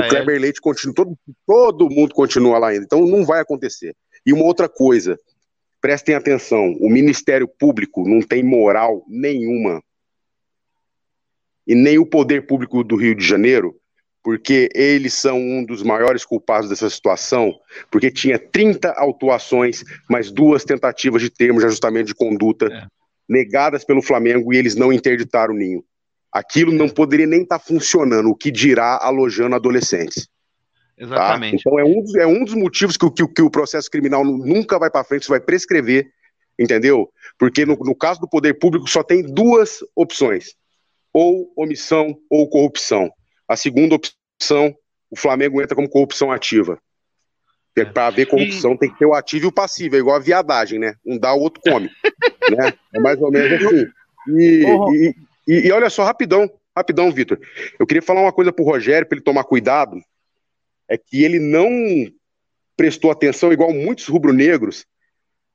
O 0.00 0.08
Kleber 0.08 0.40
Leite 0.40 0.60
continua, 0.60 0.94
todo, 0.94 1.18
todo 1.46 1.90
mundo 1.90 2.14
continua 2.14 2.58
lá 2.58 2.68
ainda. 2.68 2.84
Então 2.84 3.06
não 3.06 3.24
vai 3.24 3.40
acontecer. 3.40 3.94
E 4.26 4.32
uma 4.32 4.44
outra 4.44 4.68
coisa, 4.68 5.18
prestem 5.80 6.14
atenção: 6.14 6.72
o 6.80 6.88
Ministério 6.88 7.46
Público 7.46 8.08
não 8.08 8.20
tem 8.20 8.42
moral 8.42 9.04
nenhuma 9.08 9.82
e 11.66 11.74
nem 11.74 11.98
o 11.98 12.06
poder 12.06 12.46
público 12.46 12.84
do 12.84 12.96
Rio 12.96 13.14
de 13.14 13.26
Janeiro, 13.26 13.74
porque 14.22 14.70
eles 14.74 15.14
são 15.14 15.38
um 15.38 15.64
dos 15.64 15.82
maiores 15.82 16.24
culpados 16.24 16.70
dessa 16.70 16.88
situação, 16.88 17.54
porque 17.90 18.10
tinha 18.10 18.38
30 18.38 18.92
autuações, 18.92 19.84
mais 20.08 20.30
duas 20.30 20.64
tentativas 20.64 21.20
de 21.20 21.30
termo 21.30 21.58
de 21.58 21.66
ajustamento 21.66 22.06
de 22.06 22.14
conduta 22.14 22.66
é. 22.66 22.86
negadas 23.28 23.84
pelo 23.84 24.02
Flamengo 24.02 24.52
e 24.52 24.56
eles 24.56 24.74
não 24.74 24.92
interditaram 24.92 25.54
o 25.54 25.56
ninho. 25.56 25.84
Aquilo 26.34 26.72
não 26.72 26.88
poderia 26.88 27.28
nem 27.28 27.42
estar 27.42 27.60
tá 27.60 27.64
funcionando, 27.64 28.28
o 28.28 28.34
que 28.34 28.50
dirá 28.50 28.98
alojando 29.00 29.54
adolescentes. 29.54 30.26
Tá? 30.26 31.04
Exatamente. 31.04 31.62
Tá? 31.62 31.70
Então 31.70 31.78
é 31.78 31.84
um, 31.84 32.02
dos, 32.02 32.14
é 32.16 32.26
um 32.26 32.44
dos 32.44 32.54
motivos 32.54 32.96
que, 32.96 33.08
que, 33.12 33.26
que 33.28 33.42
o 33.42 33.50
processo 33.50 33.88
criminal 33.88 34.24
nunca 34.24 34.76
vai 34.76 34.90
para 34.90 35.04
frente, 35.04 35.22
isso 35.22 35.30
vai 35.30 35.40
prescrever, 35.40 36.08
entendeu? 36.58 37.08
Porque 37.38 37.64
no, 37.64 37.76
no 37.76 37.94
caso 37.94 38.20
do 38.20 38.28
poder 38.28 38.54
público 38.54 38.90
só 38.90 39.04
tem 39.04 39.22
duas 39.22 39.78
opções 39.94 40.56
ou 41.12 41.52
omissão 41.56 42.18
ou 42.28 42.48
corrupção. 42.48 43.08
A 43.48 43.56
segunda 43.56 43.94
opção, 43.94 44.74
o 45.08 45.16
Flamengo 45.16 45.62
entra 45.62 45.76
como 45.76 45.88
corrupção 45.88 46.32
ativa. 46.32 46.78
É. 47.76 47.84
Para 47.84 48.08
haver 48.08 48.26
corrupção 48.26 48.72
e... 48.72 48.78
tem 48.78 48.90
que 48.90 48.98
ter 48.98 49.06
o 49.06 49.14
ativo 49.14 49.46
e 49.46 49.48
o 49.48 49.52
passivo, 49.52 49.96
é 49.96 49.98
igual 50.00 50.16
a 50.16 50.20
viadagem, 50.20 50.78
né? 50.78 50.94
Um 51.06 51.18
dá, 51.18 51.32
o 51.32 51.40
outro 51.40 51.60
come. 51.62 51.88
né? 52.50 52.72
É 52.92 53.00
mais 53.00 53.20
ou 53.20 53.30
menos 53.30 53.64
assim. 53.64 53.86
E, 54.28 54.64
e, 54.64 55.14
e, 55.46 55.66
e 55.66 55.72
olha 55.72 55.90
só, 55.90 56.04
rapidão, 56.04 56.50
rapidão, 56.76 57.10
Vitor. 57.10 57.38
Eu 57.78 57.86
queria 57.86 58.02
falar 58.02 58.22
uma 58.22 58.32
coisa 58.32 58.52
pro 58.52 58.64
Rogério, 58.64 59.06
para 59.06 59.16
ele 59.16 59.24
tomar 59.24 59.44
cuidado. 59.44 60.02
É 60.88 60.98
que 60.98 61.22
ele 61.24 61.38
não 61.38 61.70
prestou 62.76 63.10
atenção, 63.10 63.52
igual 63.52 63.72
muitos 63.72 64.06
rubro-negros. 64.06 64.86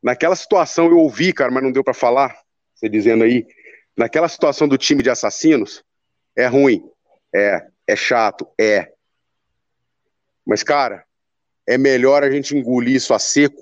Naquela 0.01 0.35
situação 0.35 0.87
eu 0.87 0.97
ouvi, 0.97 1.33
cara, 1.33 1.51
mas 1.51 1.63
não 1.63 1.71
deu 1.71 1.83
para 1.83 1.93
falar. 1.93 2.35
Você 2.73 2.87
dizendo 2.87 3.23
aí 3.23 3.45
naquela 3.97 4.29
situação 4.29 4.67
do 4.67 4.77
time 4.77 5.03
de 5.03 5.09
assassinos, 5.09 5.83
é 6.35 6.47
ruim, 6.47 6.81
é, 7.35 7.67
é 7.85 7.95
chato, 7.95 8.47
é. 8.57 8.93
Mas, 10.45 10.63
cara, 10.63 11.03
é 11.67 11.77
melhor 11.77 12.23
a 12.23 12.31
gente 12.31 12.55
engolir 12.55 12.95
isso 12.95 13.13
a 13.13 13.19
seco 13.19 13.61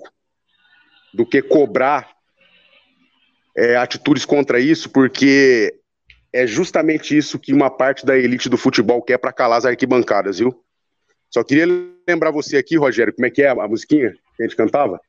do 1.12 1.26
que 1.26 1.42
cobrar 1.42 2.10
é, 3.56 3.76
atitudes 3.76 4.24
contra 4.24 4.60
isso, 4.60 4.88
porque 4.90 5.77
é 6.32 6.46
justamente 6.46 7.16
isso 7.16 7.38
que 7.38 7.52
uma 7.52 7.70
parte 7.70 8.04
da 8.04 8.16
elite 8.16 8.48
do 8.48 8.56
futebol 8.56 9.02
quer 9.02 9.18
para 9.18 9.32
calar 9.32 9.58
as 9.58 9.64
arquibancadas, 9.64 10.38
viu? 10.38 10.62
Só 11.30 11.42
queria 11.42 11.66
lembrar 12.08 12.30
você 12.30 12.56
aqui, 12.56 12.76
Rogério, 12.76 13.14
como 13.14 13.26
é 13.26 13.30
que 13.30 13.42
é 13.42 13.48
a 13.48 13.68
musiquinha 13.68 14.12
que 14.36 14.42
a 14.42 14.46
gente 14.46 14.56
cantava? 14.56 15.00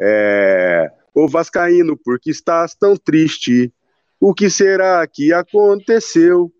É... 0.00 0.90
Ô 1.14 1.28
Vascaíno, 1.28 1.96
por 1.96 2.18
que 2.20 2.30
estás 2.30 2.74
tão 2.74 2.96
triste? 2.96 3.72
O 4.20 4.34
que 4.34 4.48
será 4.48 5.06
que 5.06 5.32
aconteceu? 5.32 6.52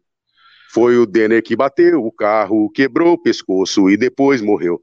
Foi 0.71 0.97
o 0.97 1.07
Denner 1.07 1.43
que 1.43 1.57
bateu 1.57 2.05
o 2.05 2.13
carro, 2.13 2.71
quebrou 2.71 3.15
o 3.15 3.23
pescoço 3.23 3.89
e 3.89 3.97
depois 3.97 4.41
morreu. 4.41 4.83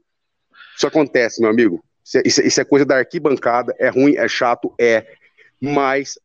Isso 0.76 0.86
acontece, 0.86 1.40
meu 1.40 1.50
amigo. 1.50 1.82
Isso 2.04 2.18
é, 2.18 2.46
isso 2.46 2.60
é 2.60 2.64
coisa 2.64 2.84
da 2.84 2.98
arquibancada, 2.98 3.74
é 3.78 3.88
ruim, 3.88 4.16
é 4.16 4.28
chato, 4.28 4.74
é. 4.78 5.06
Mas 5.60 6.18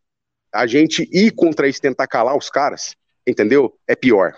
a 0.53 0.67
gente 0.67 1.07
ir 1.11 1.31
contra 1.31 1.67
isso, 1.67 1.81
tentar 1.81 2.07
calar 2.07 2.37
os 2.37 2.49
caras, 2.49 2.95
entendeu? 3.25 3.73
É 3.87 3.95
pior. 3.95 4.35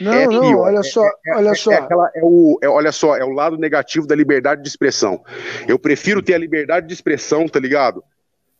Não, 0.00 0.12
é 0.12 0.26
não, 0.26 0.40
pior. 0.40 0.66
olha 0.66 0.82
só, 0.82 1.04
é, 1.04 1.12
é, 1.26 1.36
olha 1.36 1.54
só. 1.54 1.72
É 1.72 1.76
aquela, 1.76 2.10
é 2.14 2.20
o, 2.22 2.58
é, 2.62 2.68
olha 2.68 2.92
só, 2.92 3.16
é 3.16 3.24
o 3.24 3.30
lado 3.30 3.56
negativo 3.56 4.06
da 4.06 4.14
liberdade 4.14 4.62
de 4.62 4.68
expressão. 4.68 5.24
Eu 5.66 5.78
prefiro 5.78 6.22
ter 6.22 6.34
a 6.34 6.38
liberdade 6.38 6.86
de 6.86 6.94
expressão, 6.94 7.48
tá 7.48 7.58
ligado? 7.58 8.02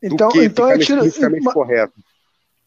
Então, 0.03 0.31
então 0.37 0.71
é 0.71 0.79
tiro, 0.79 1.03
correto. 1.53 1.95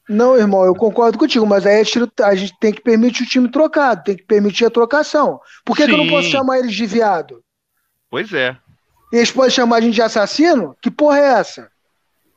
Não, 0.08 0.36
irmão, 0.36 0.66
eu 0.66 0.76
concordo 0.76 1.18
contigo, 1.18 1.46
mas 1.46 1.66
aí 1.66 1.82
a 2.24 2.36
gente 2.36 2.60
tem 2.60 2.74
que 2.74 2.82
permitir 2.82 3.24
o 3.24 3.26
time 3.26 3.50
trocado, 3.50 4.04
tem 4.04 4.18
que 4.18 4.24
permitir 4.24 4.66
a 4.66 4.70
trocação. 4.70 5.40
Por 5.64 5.78
que, 5.78 5.86
que 5.86 5.92
eu 5.92 5.98
não 5.98 6.08
posso 6.08 6.28
chamar 6.28 6.60
eles 6.60 6.74
de 6.74 6.86
viado? 6.86 7.42
Pois 8.10 8.34
é. 8.34 8.58
Eles 9.14 9.32
podem 9.32 9.52
chamar 9.52 9.78
a 9.78 9.82
gente 9.82 9.94
de 9.94 10.02
assassino? 10.02 10.76
Que 10.82 10.92
porra 10.92 11.20
é 11.20 11.40
essa? 11.40 11.71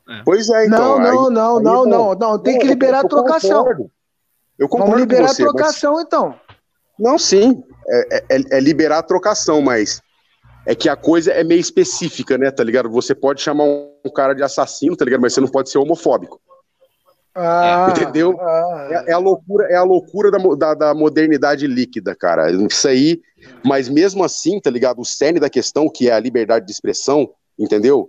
É. 0.09 0.23
Pois 0.25 0.49
é, 0.51 0.67
então. 0.67 0.99
Não, 0.99 0.99
não, 0.99 1.07
aí, 1.07 1.33
não, 1.33 1.57
aí, 1.59 1.65
não, 1.65 1.87
não, 1.87 2.15
não, 2.15 2.39
Tem 2.39 2.59
que 2.59 2.67
liberar 2.67 2.99
eu, 2.99 3.03
eu, 3.03 3.07
a 3.07 3.09
trocação. 3.09 3.59
Concordo. 3.59 3.91
Eu 4.59 4.69
concordo 4.69 4.93
Vamos 4.93 5.01
liberar 5.01 5.29
você, 5.29 5.43
a 5.43 5.47
trocação, 5.47 5.95
mas... 5.95 6.05
então. 6.05 6.35
Não, 6.99 7.19
sim. 7.19 7.63
É, 7.89 8.25
é, 8.31 8.41
é, 8.53 8.61
liberar 8.61 8.99
a 8.99 9.03
trocação, 9.03 9.61
mas 9.61 10.01
é 10.67 10.75
que 10.75 10.89
a 10.89 10.97
coisa 10.97 11.33
é 11.33 11.43
meio 11.43 11.61
específica, 11.61 12.39
né, 12.39 12.51
tá 12.51 12.63
ligado? 12.63 12.89
Você 12.91 13.15
pode 13.15 13.43
chamar 13.43 13.65
um 13.65 14.11
cara 14.15 14.35
de 14.35 14.43
assassino, 14.43 14.97
tá 14.97 15.05
ligado? 15.05 15.21
Mas 15.21 15.35
você 15.35 15.41
não 15.41 15.49
pode 15.49 15.71
ser 15.71 15.79
homofóbico. 15.79 16.41
Ah, 17.35 17.89
entendeu? 17.91 18.39
Ah, 18.41 18.89
é, 18.91 19.11
é, 19.11 19.13
a 19.13 19.19
loucura, 19.19 19.67
é 19.67 19.75
a 19.75 19.83
loucura 19.83 20.31
da, 20.31 20.39
da, 20.55 20.75
da, 20.75 20.95
modernidade 20.95 21.67
líquida, 21.67 22.15
cara. 22.15 22.49
Isso 22.51 22.87
aí, 22.87 23.21
mas 23.65 23.89
mesmo 23.89 24.23
assim, 24.23 24.61
tá 24.61 24.71
ligado? 24.71 25.01
O 25.01 25.05
cerne 25.05 25.41
da 25.41 25.51
questão, 25.51 25.91
que 25.91 26.09
é 26.09 26.13
a 26.13 26.21
liberdade 26.21 26.65
de 26.65 26.71
expressão, 26.71 27.29
entendeu? 27.59 28.09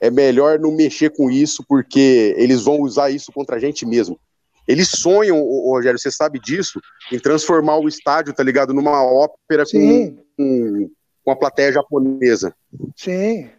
É 0.00 0.10
melhor 0.10 0.58
não 0.58 0.72
mexer 0.72 1.10
com 1.10 1.30
isso, 1.30 1.64
porque 1.68 2.34
eles 2.38 2.62
vão 2.62 2.80
usar 2.80 3.10
isso 3.10 3.30
contra 3.32 3.56
a 3.56 3.58
gente 3.58 3.84
mesmo. 3.84 4.18
Eles 4.66 4.88
sonham, 4.88 5.38
Rogério, 5.40 5.98
você 5.98 6.10
sabe 6.10 6.38
disso, 6.38 6.80
em 7.12 7.18
transformar 7.18 7.78
o 7.78 7.88
estádio, 7.88 8.32
tá 8.32 8.42
ligado, 8.42 8.72
numa 8.72 9.02
ópera 9.02 9.64
com, 9.70 10.16
com, 10.36 10.90
com 11.24 11.30
a 11.30 11.36
plateia 11.36 11.72
japonesa. 11.72 12.54
Sim. 12.96 13.50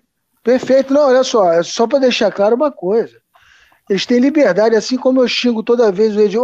Perfeito. 0.43 0.93
Não, 0.93 1.07
olha 1.07 1.23
só, 1.23 1.51
é 1.51 1.63
só 1.63 1.85
para 1.85 1.99
deixar 1.99 2.31
claro 2.31 2.55
uma 2.55 2.71
coisa. 2.71 3.21
Eles 3.89 4.05
têm 4.05 4.19
liberdade, 4.19 4.75
assim 4.75 4.97
como 4.97 5.21
eu 5.21 5.27
xingo 5.27 5.61
toda 5.61 5.91
vez 5.91 6.15
o 6.15 6.21
Ed, 6.21 6.37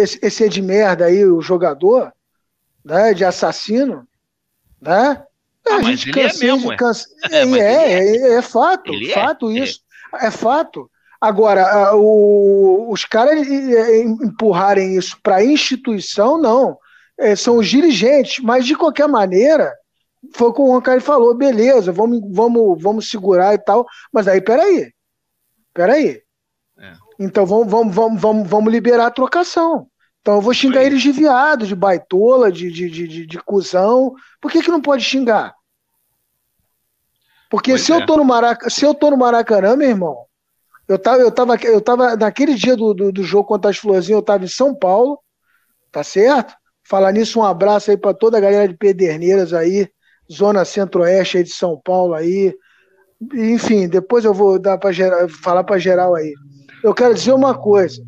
esse, 0.00 0.18
esse 0.20 0.44
Ed 0.44 0.60
merda 0.60 1.04
aí, 1.04 1.24
o 1.24 1.40
jogador, 1.40 2.12
né, 2.84 3.14
de 3.14 3.24
assassino, 3.24 4.06
né? 4.80 5.22
Ah, 5.68 5.76
a 5.76 5.82
gente 5.82 6.10
cansa, 6.10 6.44
é 6.44 6.46
mesmo, 6.46 6.76
cansa, 6.76 7.06
é, 7.30 7.42
é, 7.42 7.58
é, 7.58 8.16
é, 8.16 8.32
é, 8.34 8.42
fato, 8.42 8.92
ele 8.92 9.10
é, 9.10 9.14
fato 9.14 9.50
isso, 9.50 9.80
é. 10.14 10.30
fato. 10.30 10.90
Agora, 11.20 11.94
o, 11.96 12.90
os 12.90 13.04
caras 13.04 13.46
empurrarem 14.22 14.96
isso 14.96 15.18
para 15.22 15.36
a 15.36 15.44
instituição, 15.44 16.38
não. 16.38 16.78
É, 17.18 17.34
são 17.34 17.56
os 17.56 17.68
dirigentes, 17.68 18.44
mas 18.44 18.66
de 18.66 18.76
qualquer 18.76 19.08
maneira, 19.08 19.72
foi 20.34 20.48
o 20.48 20.72
Roncari 20.72 21.00
falou, 21.00 21.34
beleza, 21.34 21.90
vamos, 21.90 22.20
vamos, 22.30 22.82
vamos 22.82 23.10
segurar 23.10 23.54
e 23.54 23.58
tal, 23.58 23.86
mas 24.12 24.28
aí, 24.28 24.40
peraí, 24.40 24.92
peraí, 25.72 26.20
então 27.18 27.46
vamos, 27.46 27.70
vamos, 27.70 27.94
vamos, 27.94 28.20
vamos, 28.20 28.48
vamos 28.48 28.72
liberar 28.72 29.06
a 29.06 29.10
trocação. 29.10 29.88
Então 30.20 30.34
eu 30.34 30.40
vou 30.40 30.52
xingar 30.52 30.84
eles 30.84 31.02
de 31.02 31.12
viado, 31.12 31.66
de 31.66 31.74
baitola, 31.74 32.50
de, 32.50 32.70
de, 32.70 32.90
de, 32.90 33.08
de, 33.08 33.26
de 33.26 33.38
cuzão. 33.38 34.12
Por 34.40 34.50
que, 34.50 34.62
que 34.62 34.70
não 34.70 34.80
pode 34.80 35.04
xingar? 35.04 35.54
Porque 37.50 37.78
se, 37.78 37.92
é. 37.92 37.96
eu 37.96 38.06
tô 38.06 38.16
no 38.16 38.24
Maraca, 38.24 38.68
se 38.68 38.84
eu 38.84 38.94
tô 38.94 39.10
no 39.10 39.16
Maracanã, 39.16 39.76
meu 39.76 39.88
irmão, 39.88 40.26
eu 40.88 40.98
tava, 40.98 41.22
eu 41.22 41.30
tava, 41.30 41.56
eu 41.64 41.80
tava 41.80 42.16
naquele 42.16 42.54
dia 42.54 42.76
do, 42.76 42.94
do, 42.94 43.12
do 43.12 43.22
jogo 43.22 43.48
contra 43.48 43.70
as 43.70 43.76
Florzinhas, 43.76 44.18
eu 44.18 44.22
tava 44.22 44.44
em 44.44 44.48
São 44.48 44.74
Paulo, 44.74 45.18
tá 45.90 46.02
certo? 46.04 46.54
Falar 46.88 47.12
nisso, 47.12 47.40
um 47.40 47.44
abraço 47.44 47.90
aí 47.90 47.96
para 47.96 48.14
toda 48.14 48.38
a 48.38 48.40
galera 48.40 48.68
de 48.68 48.76
Pederneiras 48.76 49.52
aí, 49.52 49.88
zona 50.32 50.64
centro-oeste 50.64 51.38
aí 51.38 51.44
de 51.44 51.50
São 51.50 51.80
Paulo 51.82 52.14
aí. 52.14 52.54
Enfim, 53.34 53.88
depois 53.88 54.24
eu 54.24 54.34
vou 54.34 54.58
dar 54.58 54.78
para 54.78 54.92
falar 55.28 55.64
para 55.64 55.78
geral 55.78 56.14
aí. 56.14 56.32
Eu 56.82 56.94
quero 56.94 57.14
dizer 57.14 57.32
uma 57.32 57.54
coisa. 57.54 58.02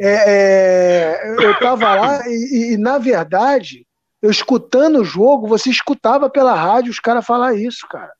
É, 0.00 1.20
é, 1.20 1.36
eu 1.38 1.58
tava 1.58 1.94
lá 1.94 2.26
e, 2.26 2.72
e, 2.72 2.76
na 2.76 2.98
verdade, 2.98 3.86
eu 4.22 4.30
escutando 4.30 5.00
o 5.00 5.04
jogo, 5.04 5.46
você 5.46 5.70
escutava 5.70 6.30
pela 6.30 6.54
rádio 6.54 6.90
os 6.90 6.98
caras 6.98 7.26
falar 7.26 7.54
isso, 7.54 7.86
cara. 7.88 8.12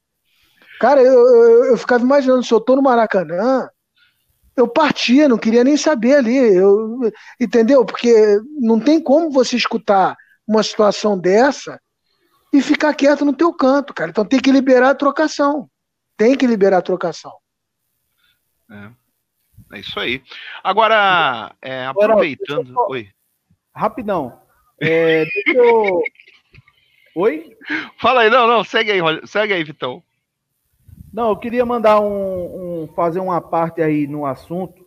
Cara, 0.80 1.02
eu, 1.02 1.12
eu, 1.12 1.64
eu, 1.66 1.76
ficava 1.76 2.02
imaginando, 2.02 2.42
se 2.42 2.52
eu 2.52 2.60
tô 2.60 2.76
no 2.76 2.82
Maracanã, 2.82 3.68
eu 4.56 4.68
partia, 4.68 5.28
não 5.28 5.38
queria 5.38 5.64
nem 5.64 5.76
saber 5.76 6.16
ali. 6.16 6.36
Eu, 6.36 7.00
entendeu? 7.40 7.84
Porque 7.84 8.40
não 8.60 8.78
tem 8.78 9.00
como 9.00 9.30
você 9.30 9.56
escutar 9.56 10.16
uma 10.46 10.62
situação 10.62 11.18
dessa 11.18 11.80
e 12.52 12.62
ficar 12.62 12.94
quieto 12.94 13.24
no 13.24 13.32
teu 13.32 13.52
canto, 13.52 13.92
cara. 13.92 14.10
Então 14.10 14.24
tem 14.24 14.40
que 14.40 14.52
liberar 14.52 14.90
a 14.90 14.94
trocação. 14.94 15.68
Tem 16.16 16.36
que 16.36 16.46
liberar 16.46 16.78
a 16.78 16.82
trocação. 16.82 17.32
É, 18.70 18.90
é 19.76 19.80
isso 19.80 19.98
aí. 19.98 20.22
Agora, 20.62 21.54
é, 21.60 21.86
aproveitando. 21.86 22.72
Só... 22.72 22.86
Oi. 22.90 23.08
Rapidão. 23.74 24.40
É, 24.80 25.24
deixa 25.24 25.58
eu... 25.58 26.00
Oi? 27.16 27.56
Fala 27.98 28.22
aí, 28.22 28.30
não, 28.30 28.48
não, 28.48 28.64
segue 28.64 28.90
aí, 28.90 29.00
segue 29.26 29.52
aí, 29.52 29.62
Vitão. 29.62 30.02
Não, 31.14 31.28
eu 31.28 31.36
queria 31.36 31.64
mandar 31.64 32.00
um, 32.00 32.82
um 32.82 32.88
fazer 32.88 33.20
uma 33.20 33.40
parte 33.40 33.80
aí 33.80 34.04
no 34.04 34.26
assunto 34.26 34.84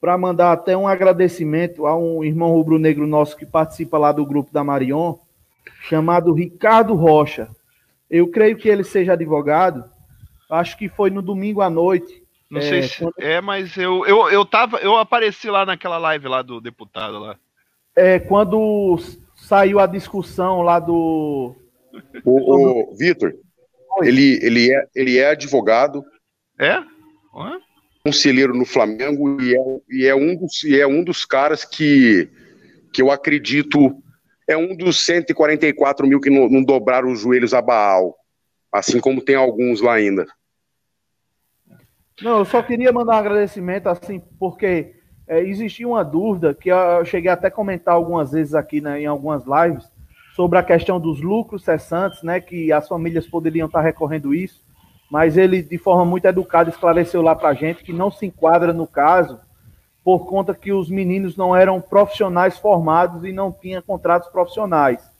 para 0.00 0.16
mandar 0.16 0.52
até 0.52 0.76
um 0.76 0.86
agradecimento 0.86 1.86
a 1.86 1.98
um 1.98 2.22
irmão 2.22 2.52
rubro-negro 2.52 3.04
nosso 3.04 3.36
que 3.36 3.44
participa 3.44 3.98
lá 3.98 4.12
do 4.12 4.24
grupo 4.24 4.52
da 4.52 4.62
Marion, 4.62 5.16
chamado 5.88 6.32
Ricardo 6.32 6.94
Rocha. 6.94 7.48
Eu 8.08 8.30
creio 8.30 8.56
que 8.56 8.68
ele 8.68 8.84
seja 8.84 9.14
advogado. 9.14 9.84
Acho 10.48 10.78
que 10.78 10.88
foi 10.88 11.10
no 11.10 11.20
domingo 11.20 11.60
à 11.60 11.68
noite. 11.68 12.22
Não 12.48 12.60
é, 12.60 12.62
sei 12.62 12.82
se 12.84 12.98
quando... 13.00 13.14
é, 13.18 13.40
mas 13.40 13.76
eu, 13.76 14.06
eu, 14.06 14.28
eu 14.28 14.46
tava, 14.46 14.78
eu 14.78 14.96
apareci 14.96 15.50
lá 15.50 15.66
naquela 15.66 15.98
live 15.98 16.28
lá 16.28 16.42
do 16.42 16.60
deputado 16.60 17.18
lá. 17.18 17.36
É, 17.96 18.20
quando 18.20 19.00
saiu 19.34 19.80
a 19.80 19.86
discussão 19.86 20.62
lá 20.62 20.78
do. 20.78 21.56
O, 22.24 22.92
o 22.92 22.94
Vitor, 22.94 23.34
ele, 24.02 24.38
ele, 24.42 24.72
é, 24.72 24.86
ele 24.94 25.18
é 25.18 25.30
advogado. 25.30 26.04
É? 26.58 26.82
Conselheiro 28.04 28.54
no 28.54 28.64
Flamengo 28.64 29.40
e 29.40 29.54
é, 29.54 29.60
e 29.90 30.06
é, 30.06 30.14
um, 30.14 30.36
dos, 30.36 30.62
e 30.64 30.80
é 30.80 30.86
um 30.86 31.02
dos 31.02 31.24
caras 31.24 31.64
que, 31.64 32.30
que 32.92 33.02
eu 33.02 33.10
acredito 33.10 34.02
é 34.48 34.56
um 34.56 34.76
dos 34.76 35.04
144 35.04 36.06
mil 36.06 36.20
que 36.20 36.30
não, 36.30 36.48
não 36.48 36.62
dobraram 36.62 37.10
os 37.10 37.20
joelhos 37.20 37.52
a 37.52 37.60
Baal. 37.60 38.16
Assim 38.72 39.00
como 39.00 39.20
tem 39.20 39.34
alguns 39.34 39.80
lá 39.80 39.94
ainda. 39.94 40.26
Não, 42.22 42.38
eu 42.38 42.44
só 42.44 42.62
queria 42.62 42.92
mandar 42.92 43.16
um 43.16 43.18
agradecimento, 43.18 43.88
assim, 43.88 44.22
porque 44.38 44.94
é, 45.26 45.40
existia 45.40 45.86
uma 45.86 46.04
dúvida 46.04 46.54
que 46.54 46.70
eu 46.70 47.04
cheguei 47.04 47.30
até 47.30 47.48
a 47.48 47.50
comentar 47.50 47.94
algumas 47.94 48.32
vezes 48.32 48.54
aqui 48.54 48.80
né, 48.80 49.00
em 49.00 49.06
algumas 49.06 49.44
lives, 49.44 49.90
sobre 50.36 50.58
a 50.58 50.62
questão 50.62 51.00
dos 51.00 51.22
lucros 51.22 51.64
cessantes, 51.64 52.22
né, 52.22 52.42
que 52.42 52.70
as 52.70 52.86
famílias 52.86 53.26
poderiam 53.26 53.66
estar 53.68 53.80
recorrendo 53.80 54.34
isso, 54.34 54.62
mas 55.10 55.38
ele, 55.38 55.62
de 55.62 55.78
forma 55.78 56.04
muito 56.04 56.26
educada, 56.26 56.68
esclareceu 56.68 57.22
lá 57.22 57.34
para 57.34 57.48
a 57.48 57.54
gente 57.54 57.82
que 57.82 57.90
não 57.90 58.10
se 58.10 58.26
enquadra 58.26 58.70
no 58.74 58.86
caso, 58.86 59.40
por 60.04 60.26
conta 60.26 60.54
que 60.54 60.74
os 60.74 60.90
meninos 60.90 61.38
não 61.38 61.56
eram 61.56 61.80
profissionais 61.80 62.58
formados 62.58 63.24
e 63.24 63.32
não 63.32 63.50
tinham 63.50 63.80
contratos 63.80 64.28
profissionais. 64.28 65.10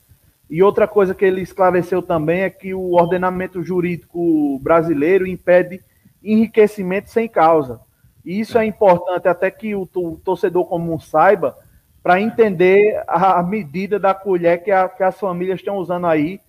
E 0.47 0.61
outra 0.61 0.87
coisa 0.87 1.15
que 1.15 1.25
ele 1.25 1.41
esclareceu 1.41 2.03
também 2.03 2.41
é 2.41 2.49
que 2.51 2.75
o 2.75 2.93
ordenamento 2.93 3.63
jurídico 3.63 4.59
brasileiro 4.59 5.25
impede 5.25 5.81
enriquecimento 6.23 7.09
sem 7.09 7.27
causa. 7.27 7.79
E 8.23 8.39
isso 8.39 8.55
é 8.55 8.65
importante 8.67 9.27
até 9.27 9.49
que 9.49 9.73
o 9.73 9.87
torcedor 10.23 10.65
comum 10.65 10.99
saiba, 10.99 11.57
para 12.01 12.21
entender 12.21 13.03
a 13.07 13.41
medida 13.43 13.99
da 13.99 14.13
colher 14.13 14.63
que, 14.63 14.71
a, 14.71 14.87
que, 14.87 15.03
as 15.03 15.19
famílias 15.19 15.59
estão 15.59 15.77
usando 15.77 16.07
aí 16.07 16.39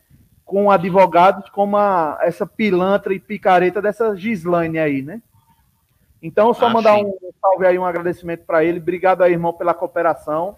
com 0.45 0.71
advogados 0.71 1.49
como 1.51 1.77
a, 1.77 2.19
essa 2.23 2.47
pilantra 2.47 3.13
e 3.13 3.19
picareta 3.19 3.83
dessa 3.83 4.15
Gislaine 4.17 4.79
aí, 4.79 5.03
né? 5.03 5.21
Então, 6.23 6.53
só 6.55 6.67
ah, 6.67 6.71
mandar 6.71 6.97
sim. 6.97 7.05
um 7.05 7.15
salve 7.41 7.67
aí, 7.67 7.79
um 7.79 7.85
agradecimento 7.85 8.45
para 8.45 8.65
ele. 8.65 8.79
Obrigado 8.79 9.23
aí, 9.23 9.33
irmão, 9.33 9.53
pela 9.53 9.75
cooperação 9.75 10.57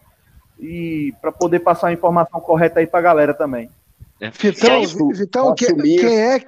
e 0.58 1.14
para 1.20 1.32
poder 1.32 1.60
passar 1.60 1.88
a 1.88 1.92
informação 1.92 2.40
correta 2.40 2.80
aí 2.80 2.86
para 2.86 3.00
a 3.00 3.02
galera 3.02 3.34
também. 3.34 3.70
É. 4.20 4.30
Vitão, 4.30 4.82
Vitão 5.12 5.54
quem, 5.54 5.76
quem 5.76 6.20
é? 6.20 6.36
é? 6.36 6.44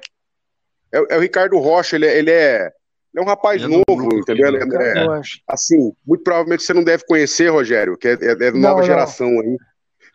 É 1.10 1.16
o 1.16 1.20
Ricardo 1.20 1.58
Rocha, 1.58 1.96
ele, 1.96 2.06
é, 2.06 2.18
ele 2.18 2.30
é 2.30 2.64
ele 2.64 2.72
é 3.14 3.20
um 3.20 3.26
rapaz 3.26 3.62
novo, 3.62 4.14
entendeu? 4.14 4.48
Ele 4.48 4.58
é, 4.58 5.04
é, 5.04 5.20
assim, 5.46 5.92
muito 6.06 6.24
provavelmente 6.24 6.62
você 6.62 6.72
não 6.72 6.82
deve 6.82 7.04
conhecer, 7.04 7.48
Rogério, 7.48 7.96
que 7.96 8.08
é, 8.08 8.12
é, 8.12 8.46
é 8.48 8.50
nova 8.52 8.80
não, 8.80 8.86
geração 8.86 9.30
não. 9.30 9.40
aí. 9.40 9.56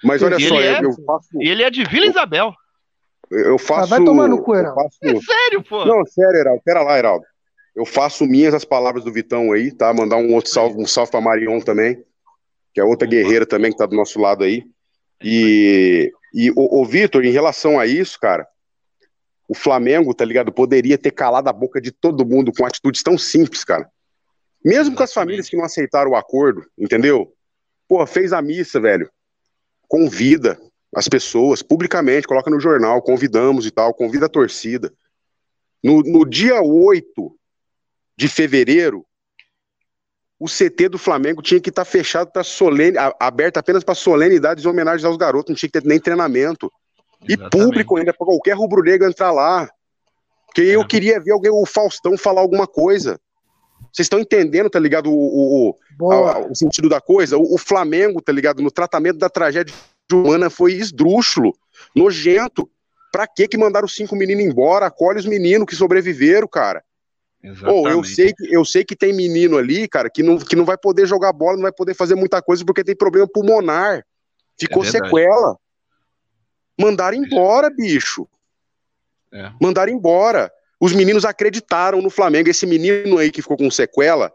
Mas 0.04 0.22
olha 0.22 0.38
e 0.38 0.48
só, 0.48 0.60
eu, 0.60 0.84
eu, 0.84 0.94
faço. 1.06 1.30
Ele 1.40 1.64
é 1.64 1.70
de 1.70 1.84
Vila 1.84 2.08
Isabel. 2.08 2.54
Eu 3.30 3.58
faço. 3.58 3.94
Ah, 3.94 3.98
vai 3.98 4.06
tomar 4.06 4.28
no 4.28 4.42
cu, 4.42 4.56
Heraldo. 4.56 4.82
Faço, 4.82 4.98
é 5.04 5.20
sério, 5.20 5.64
pô. 5.64 5.86
Não, 5.86 6.06
sério, 6.06 6.40
Heraldo. 6.40 6.62
Pera 6.64 6.82
lá, 6.82 6.98
Heraldo. 6.98 7.26
Eu 7.76 7.86
faço 7.86 8.26
minhas 8.26 8.54
as 8.54 8.66
palavras 8.66 9.04
do 9.04 9.12
Vitão 9.12 9.52
aí, 9.52 9.72
tá? 9.72 9.94
Mandar 9.94 10.18
um 10.18 10.34
outro 10.34 10.52
salve, 10.52 10.82
um 10.82 10.88
salve 10.88 11.12
pra 11.12 11.22
Marion 11.22 11.60
também, 11.60 12.04
que 12.74 12.82
é 12.82 12.84
outra 12.84 13.08
guerreira 13.08 13.46
também 13.46 13.72
que 13.72 13.78
tá 13.78 13.86
do 13.86 13.96
nosso 13.96 14.20
lado 14.20 14.44
aí. 14.44 14.64
E, 15.24 16.12
e 16.34 16.50
o, 16.52 16.82
o 16.82 16.86
Vitor, 16.86 17.24
em 17.24 17.32
relação 17.32 17.80
a 17.80 17.86
isso, 17.86 18.20
cara, 18.20 18.48
o 19.48 19.56
Flamengo, 19.56 20.14
tá 20.14 20.26
ligado? 20.26 20.52
Poderia 20.52 20.98
ter 20.98 21.12
calado 21.12 21.50
a 21.50 21.54
boca 21.54 21.80
de 21.80 21.92
todo 21.92 22.26
mundo 22.26 22.52
com 22.52 22.66
atitudes 22.66 23.02
tão 23.02 23.18
simples, 23.18 23.64
cara. 23.64 23.90
Mesmo 24.64 24.96
com 24.96 25.04
as 25.04 25.14
famílias 25.14 25.50
que 25.50 25.56
não 25.56 25.64
aceitaram 25.64 26.12
o 26.12 26.16
acordo, 26.16 26.66
entendeu? 26.78 27.34
Pô, 27.88 28.06
fez 28.06 28.34
a 28.34 28.42
missa, 28.42 28.80
velho. 28.80 29.10
Convida 29.88 30.60
as 30.94 31.08
pessoas 31.08 31.62
publicamente, 31.62 32.28
coloca 32.28 32.50
no 32.50 32.60
jornal, 32.60 33.02
convidamos 33.02 33.66
e 33.66 33.72
tal, 33.72 33.94
convida 33.94 34.26
a 34.26 34.30
torcida. 34.30 34.94
No, 35.82 36.02
no 36.02 36.26
dia 36.26 36.62
8 36.62 37.38
de 38.18 38.28
fevereiro, 38.28 39.06
o 40.40 40.48
CT 40.48 40.90
do 40.90 40.98
Flamengo 40.98 41.42
tinha 41.42 41.62
que 41.62 41.70
estar 41.70 41.86
tá 41.86 41.90
fechado 41.90 42.32
para 42.32 42.44
solene, 42.44 42.98
aberto 43.20 43.58
apenas 43.58 43.84
para 43.84 43.96
solenidades 43.96 44.64
e 44.64 44.68
homenagens 44.68 45.06
aos 45.06 45.18
garotos, 45.18 45.50
não 45.50 45.56
tinha 45.56 45.70
que 45.70 45.80
ter 45.80 45.88
nem 45.88 46.00
treinamento. 46.00 46.72
E 47.28 47.38
público 47.38 47.98
ainda, 47.98 48.14
para 48.14 48.26
qualquer 48.26 48.56
rubro-negro 48.56 49.08
entrar 49.08 49.32
lá. 49.32 49.70
Porque 50.48 50.62
é. 50.62 50.76
eu 50.76 50.86
queria 50.86 51.20
ver 51.20 51.32
alguém, 51.32 51.52
o 51.52 51.66
Faustão 51.66 52.18
falar 52.18 52.42
alguma 52.42 52.68
coisa. 52.68 53.20
Vocês 53.92 54.06
estão 54.06 54.20
entendendo, 54.20 54.70
tá 54.70 54.80
ligado? 54.80 55.12
O, 55.12 55.76
o, 56.00 56.12
a, 56.12 56.40
o 56.40 56.56
sentido 56.56 56.90
da 56.90 57.02
coisa? 57.02 57.38
O, 57.38 57.56
o, 57.56 57.58
Flamengo, 57.58 58.22
tá 58.22 58.32
ligado? 58.32 58.62
No 58.62 58.72
tratamento 58.72 59.18
da 59.18 59.30
tragédia 59.30 59.74
humana 60.12 60.50
foi 60.50 60.74
esdrúxulo, 60.74 61.54
nojento. 61.96 62.70
Pra 63.12 63.26
que 63.26 63.48
que 63.48 63.58
mandaram 63.58 63.86
os 63.86 63.96
cinco 63.96 64.16
meninos 64.16 64.44
embora? 64.44 64.86
Acolhe 64.88 65.18
os 65.18 65.26
meninos 65.26 65.66
que 65.66 65.76
sobreviveram, 65.76 66.48
cara. 66.48 66.84
Oh, 67.66 67.88
eu, 67.88 68.04
sei 68.04 68.34
que, 68.34 68.54
eu 68.54 68.66
sei 68.66 68.84
que 68.84 68.96
tem 68.96 69.14
menino 69.14 69.58
ali, 69.58 69.88
cara, 69.88 70.10
que 70.10 70.22
não, 70.22 70.38
que 70.38 70.56
não 70.56 70.66
vai 70.66 70.78
poder 70.78 71.06
jogar 71.06 71.32
bola, 71.32 71.56
não 71.56 71.64
vai 71.64 71.72
poder 71.72 71.94
fazer 71.94 72.16
muita 72.16 72.42
coisa 72.42 72.66
porque 72.66 72.84
tem 72.84 72.96
problema 72.96 73.28
pulmonar. 73.28 74.04
Ficou 74.60 74.84
é 74.84 74.92
sequela. 74.92 75.56
Mandaram 76.80 77.18
embora, 77.18 77.70
bicho. 77.70 78.28
É. 79.34 79.52
Mandaram 79.62 79.92
embora. 79.92 80.52
Os 80.80 80.94
meninos 80.94 81.26
acreditaram 81.26 82.02
no 82.02 82.10
Flamengo. 82.10 82.50
Esse 82.50 82.66
menino 82.66 83.18
aí 83.18 83.32
que 83.32 83.42
ficou 83.42 83.58
com 83.58 83.70
sequela, 83.72 84.32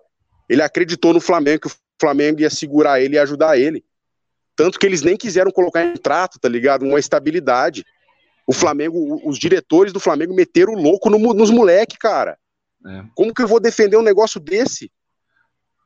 ele 0.48 0.62
acreditou 0.62 1.12
no 1.12 1.20
Flamengo, 1.20 1.62
que 1.62 1.68
o 1.68 1.72
Flamengo 2.00 2.40
ia 2.40 2.50
segurar 2.50 3.00
ele 3.00 3.16
e 3.16 3.18
ajudar 3.18 3.58
ele. 3.58 3.84
Tanto 4.56 4.78
que 4.78 4.86
eles 4.86 5.02
nem 5.02 5.16
quiseram 5.16 5.50
colocar 5.50 5.84
em 5.84 5.94
trato, 5.94 6.38
tá 6.38 6.48
ligado? 6.48 6.84
Uma 6.84 6.98
estabilidade. 6.98 7.84
O 8.46 8.52
Flamengo, 8.52 9.20
os 9.24 9.38
diretores 9.38 9.92
do 9.92 10.00
Flamengo 10.00 10.34
meteram 10.34 10.74
o 10.74 10.80
louco 10.80 11.08
no, 11.08 11.18
nos 11.32 11.50
moleques, 11.50 11.96
cara. 11.96 12.36
É. 12.84 13.04
Como 13.14 13.32
que 13.32 13.42
eu 13.42 13.48
vou 13.48 13.60
defender 13.60 13.96
um 13.96 14.02
negócio 14.02 14.40
desse? 14.40 14.90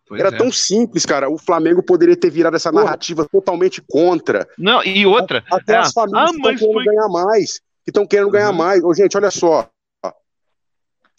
Pois 0.09 0.21
Era 0.21 0.35
é. 0.35 0.39
tão 0.39 0.53
simples, 0.53 1.05
cara. 1.05 1.29
O 1.29 1.37
Flamengo 1.37 1.83
poderia 1.83 2.17
ter 2.17 2.31
virado 2.31 2.55
essa 2.55 2.71
narrativa 2.71 3.27
totalmente 3.29 3.83
contra. 3.83 4.49
Não, 4.57 4.83
e 4.85 5.05
outra. 5.05 5.45
Até 5.51 5.75
é, 5.75 5.79
as 5.79 5.93
famílias 5.93 6.31
ah, 6.31 6.33
que 6.33 6.37
estão 6.37 6.55
querendo 6.55 6.73
foi... 6.73 6.85
ganhar 6.85 7.09
mais. 7.09 7.61
Que 7.85 7.91
estão 7.91 8.07
querendo 8.07 8.27
uhum. 8.27 8.33
ganhar 8.33 8.53
mais. 8.53 8.85
Ô, 8.85 8.95
gente, 8.95 9.17
olha 9.17 9.31
só. 9.31 9.69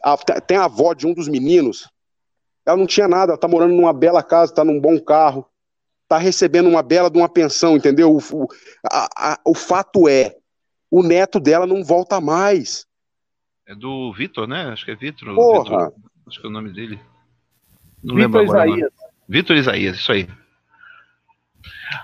A, 0.02 0.18
tem 0.18 0.58
a 0.58 0.66
avó 0.66 0.94
de 0.94 1.06
um 1.06 1.14
dos 1.14 1.28
meninos. 1.28 1.90
Ela 2.66 2.78
não 2.78 2.88
tinha 2.88 3.08
nada, 3.08 3.34
ela 3.34 3.40
tá 3.40 3.48
morando 3.48 3.74
numa 3.74 3.94
bela 3.94 4.24
casa, 4.24 4.54
tá 4.54 4.64
num 4.64 4.80
bom 4.80 5.00
carro. 5.00 5.46
tá 6.08 6.18
recebendo 6.18 6.70
uma 6.70 6.82
bela 6.82 7.10
de 7.10 7.18
uma 7.18 7.28
pensão, 7.28 7.76
entendeu? 7.76 8.14
O, 8.14 8.20
o, 8.20 8.48
a, 8.90 9.34
a, 9.34 9.40
o 9.46 9.54
fato 9.54 10.08
é, 10.08 10.36
o 10.90 11.04
neto 11.04 11.40
dela 11.40 11.68
não 11.68 11.84
volta 11.84 12.22
mais. 12.22 12.86
É 13.66 13.76
do 13.76 14.14
Vitor, 14.14 14.48
né? 14.48 14.70
Acho 14.70 14.86
que 14.86 14.92
é 14.92 14.96
Vitor. 14.96 15.36
Porra. 15.36 15.92
acho 16.26 16.40
que 16.40 16.46
é 16.46 16.50
o 16.50 16.54
nome 16.54 16.72
dele. 16.72 17.00
Não 18.04 18.16
Vitor. 18.16 18.43
Isaías. 18.43 18.91
Vitor 19.28 19.56
Isaías, 19.56 19.98
isso 19.98 20.12
aí. 20.12 20.28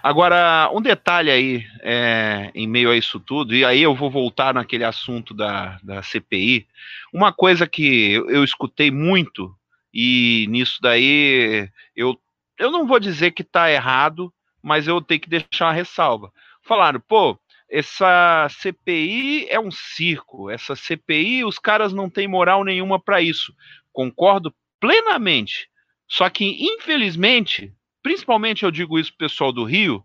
Agora, 0.02 0.70
um 0.74 0.82
detalhe 0.82 1.30
aí, 1.30 1.66
é, 1.82 2.52
em 2.56 2.68
meio 2.68 2.92
a 2.92 2.96
isso 2.96 3.20
tudo, 3.20 3.54
e 3.54 3.66
aí 3.66 3.82
eu 3.82 3.94
vou 3.94 4.10
voltar 4.10 4.54
naquele 4.54 4.84
assunto 4.84 5.34
da, 5.34 5.78
da 5.84 6.02
CPI. 6.02 6.68
Uma 7.14 7.34
coisa 7.34 7.68
que 7.68 8.12
eu, 8.12 8.30
eu 8.30 8.44
escutei 8.44 8.90
muito, 8.90 9.54
e 9.94 10.48
nisso 10.50 10.80
daí 10.82 11.70
eu, 11.96 12.18
eu 12.58 12.72
não 12.72 12.88
vou 12.88 13.00
dizer 13.00 13.32
que 13.32 13.42
está 13.42 13.72
errado, 13.72 14.34
mas 14.62 14.88
eu 14.88 15.02
tenho 15.02 15.20
que 15.20 15.30
deixar 15.30 15.68
uma 15.68 15.74
ressalva. 15.74 16.32
Falaram, 16.62 17.00
pô, 17.02 17.38
essa 17.70 18.48
CPI 18.50 19.48
é 19.50 19.60
um 19.60 19.72
circo, 19.72 20.50
essa 20.50 20.76
CPI 20.76 21.44
os 21.44 21.60
caras 21.60 21.92
não 21.92 22.10
têm 22.10 22.28
moral 22.28 22.64
nenhuma 22.64 23.00
para 23.00 23.22
isso. 23.22 23.54
Concordo 23.92 24.54
plenamente. 24.80 25.70
Só 26.14 26.30
que, 26.30 26.46
infelizmente, 26.62 27.74
principalmente 28.04 28.64
eu 28.64 28.70
digo 28.70 29.00
isso 29.00 29.10
pro 29.10 29.28
pessoal 29.28 29.52
do 29.52 29.64
Rio, 29.64 30.04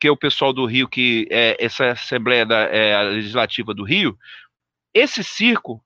que 0.00 0.08
é 0.08 0.10
o 0.10 0.16
pessoal 0.16 0.52
do 0.52 0.66
Rio, 0.66 0.88
que 0.88 1.28
é 1.30 1.56
essa 1.64 1.92
Assembleia 1.92 2.44
da, 2.44 2.62
é, 2.62 3.00
Legislativa 3.02 3.72
do 3.72 3.84
Rio, 3.84 4.18
esse 4.92 5.22
circo, 5.22 5.80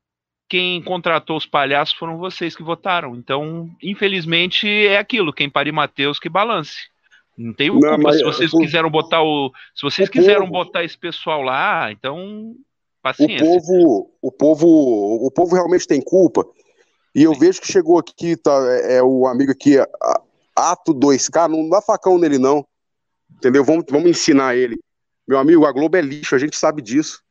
quem 0.49 0.81
contratou 0.81 1.37
os 1.37 1.45
palhaços 1.45 1.95
foram 1.95 2.17
vocês 2.17 2.57
que 2.57 2.63
votaram. 2.63 3.15
Então, 3.15 3.69
infelizmente, 3.83 4.67
é 4.67 4.97
aquilo, 4.97 5.35
quem 5.35 5.51
pare 5.51 5.71
Mateus 5.71 6.19
que 6.19 6.31
balance. 6.31 6.89
Não 7.37 7.53
tem 7.53 7.71
culpa. 7.71 7.99
Não, 7.99 8.13
se 8.13 8.25
vocês 8.25 8.51
quiseram 8.51 8.91
botar 8.91 9.23
o. 9.23 9.53
Se 9.75 9.83
vocês 9.83 10.09
quiseram 10.09 10.49
povo, 10.49 10.65
botar 10.65 10.83
esse 10.83 10.97
pessoal 10.97 11.43
lá, 11.43 11.93
então. 11.93 12.55
Paciência. 13.03 13.47
O 13.47 13.61
povo, 13.61 14.11
o 14.23 14.33
povo, 14.33 15.27
o 15.27 15.31
povo 15.31 15.55
realmente 15.55 15.87
tem 15.87 16.03
culpa. 16.03 16.47
E 17.15 17.23
eu 17.23 17.35
vejo 17.35 17.61
que 17.61 17.71
chegou 17.71 17.99
aqui, 17.99 18.37
tá, 18.37 18.53
é, 18.69 18.97
é 18.97 19.03
o 19.03 19.27
amigo 19.27 19.51
aqui, 19.51 19.77
Ato 20.55 20.95
2K, 20.95 21.49
não 21.49 21.69
dá 21.69 21.81
facão 21.81 22.19
nele, 22.19 22.39
não. 22.39 22.65
Entendeu? 23.37 23.65
Vamos, 23.65 23.85
vamos 23.89 24.11
ensinar 24.11 24.57
ele. 24.57 24.79
Meu 25.27 25.39
amigo, 25.39 25.65
a 25.65 25.73
Globo 25.73 25.97
é 25.97 26.01
lixo, 26.01 26.35
a 26.35 26.39
gente 26.39 26.57
sabe 26.57 26.83
disso. 26.83 27.23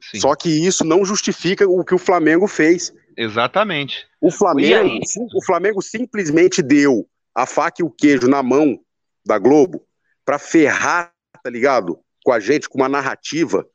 Sim. 0.00 0.20
Só 0.20 0.34
que 0.34 0.48
isso 0.48 0.84
não 0.84 1.04
justifica 1.04 1.68
o 1.68 1.84
que 1.84 1.94
o 1.94 1.98
Flamengo 1.98 2.46
fez. 2.46 2.92
Exatamente. 3.16 4.06
O 4.20 4.30
Flamengo, 4.30 4.98
o 5.34 5.44
Flamengo 5.44 5.82
simplesmente 5.82 6.62
deu 6.62 7.06
a 7.34 7.46
faca 7.46 7.82
e 7.82 7.84
o 7.84 7.90
queijo 7.90 8.28
na 8.28 8.42
mão 8.42 8.78
da 9.24 9.38
Globo 9.38 9.84
para 10.24 10.38
ferrar, 10.38 11.12
tá 11.42 11.50
ligado? 11.50 11.98
Com 12.24 12.32
a 12.32 12.40
gente, 12.40 12.68
com 12.68 12.78
uma 12.78 12.88
narrativa. 12.88 13.66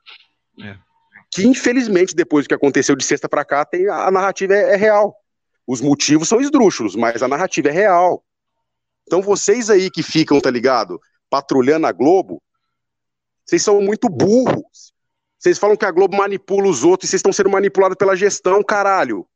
É. 0.61 0.75
Que 1.31 1.45
infelizmente, 1.45 2.15
depois 2.15 2.45
do 2.45 2.49
que 2.49 2.55
aconteceu 2.55 2.95
de 2.95 3.03
sexta 3.03 3.27
para 3.27 3.45
cá, 3.45 3.65
tem, 3.65 3.87
a 3.87 4.09
narrativa 4.11 4.53
é, 4.53 4.73
é 4.73 4.75
real. 4.75 5.15
Os 5.67 5.81
motivos 5.81 6.29
são 6.29 6.39
esdrúxulos, 6.39 6.95
mas 6.95 7.21
a 7.21 7.27
narrativa 7.27 7.67
é 7.67 7.71
real. 7.71 8.23
Então 9.05 9.21
vocês 9.21 9.69
aí 9.69 9.91
que 9.91 10.01
ficam, 10.01 10.39
tá 10.39 10.49
ligado? 10.49 10.99
Patrulhando 11.29 11.85
a 11.85 11.91
Globo, 11.91 12.41
vocês 13.45 13.61
são 13.61 13.81
muito 13.81 14.07
burros. 14.07 14.93
Vocês 15.37 15.59
falam 15.59 15.75
que 15.75 15.85
a 15.85 15.91
Globo 15.91 16.17
manipula 16.17 16.67
os 16.67 16.83
outros 16.83 17.07
e 17.07 17.11
vocês 17.11 17.19
estão 17.19 17.33
sendo 17.33 17.49
manipulados 17.49 17.97
pela 17.97 18.15
gestão, 18.15 18.63
caralho. 18.63 19.27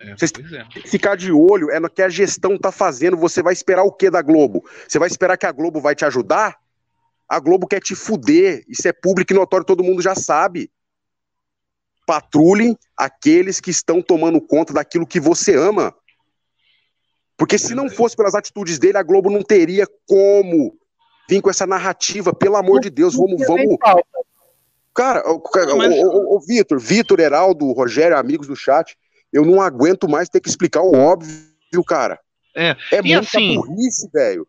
É, 0.00 0.16
vocês 0.16 0.32
é. 0.52 0.88
ficar 0.88 1.16
de 1.16 1.32
olho 1.32 1.70
é 1.70 1.80
no 1.80 1.88
que 1.88 2.02
a 2.02 2.08
gestão 2.08 2.58
tá 2.58 2.70
fazendo. 2.70 3.16
Você 3.16 3.42
vai 3.42 3.52
esperar 3.52 3.84
o 3.84 3.92
que 3.92 4.10
da 4.10 4.22
Globo? 4.22 4.64
Você 4.86 4.98
vai 4.98 5.08
esperar 5.08 5.36
que 5.36 5.46
a 5.46 5.52
Globo 5.52 5.80
vai 5.80 5.94
te 5.94 6.04
ajudar? 6.04 6.56
A 7.28 7.38
Globo 7.40 7.66
quer 7.66 7.80
te 7.80 7.94
fuder. 7.94 8.64
Isso 8.68 8.86
é 8.86 8.92
público 8.92 9.32
e 9.32 9.36
notório, 9.36 9.66
todo 9.66 9.82
mundo 9.84 10.02
já 10.02 10.14
sabe. 10.14 10.70
Patrulhem 12.06 12.76
aqueles 12.96 13.60
que 13.60 13.70
estão 13.70 14.02
tomando 14.02 14.40
conta 14.40 14.72
daquilo 14.72 15.06
que 15.06 15.20
você 15.20 15.56
ama. 15.56 15.94
Porque 17.36 17.58
se 17.58 17.74
não 17.74 17.88
fosse 17.88 18.16
pelas 18.16 18.34
atitudes 18.34 18.78
dele, 18.78 18.98
a 18.98 19.02
Globo 19.02 19.30
não 19.30 19.42
teria 19.42 19.86
como 20.06 20.76
vir 21.28 21.40
com 21.40 21.50
essa 21.50 21.66
narrativa. 21.66 22.32
Pelo 22.34 22.56
amor 22.56 22.80
de 22.80 22.90
Deus, 22.90 23.14
vamos, 23.14 23.44
vamos. 23.46 23.76
Cara, 24.94 25.22
o, 25.26 25.42
o, 25.42 26.36
o, 26.36 26.40
Vitor, 26.40 26.78
Vitor, 26.78 27.18
Heraldo, 27.18 27.72
Rogério, 27.72 28.16
amigos 28.16 28.46
do 28.46 28.54
chat, 28.54 28.96
eu 29.32 29.44
não 29.44 29.60
aguento 29.60 30.08
mais 30.08 30.28
ter 30.28 30.40
que 30.40 30.48
explicar 30.48 30.82
o 30.82 30.94
óbvio, 30.94 31.84
cara. 31.86 32.20
É, 32.54 32.76
é 32.92 32.98
e 32.98 33.02
muita 33.02 33.20
assim, 33.20 33.54
burrice, 33.54 34.08
velho. 34.12 34.46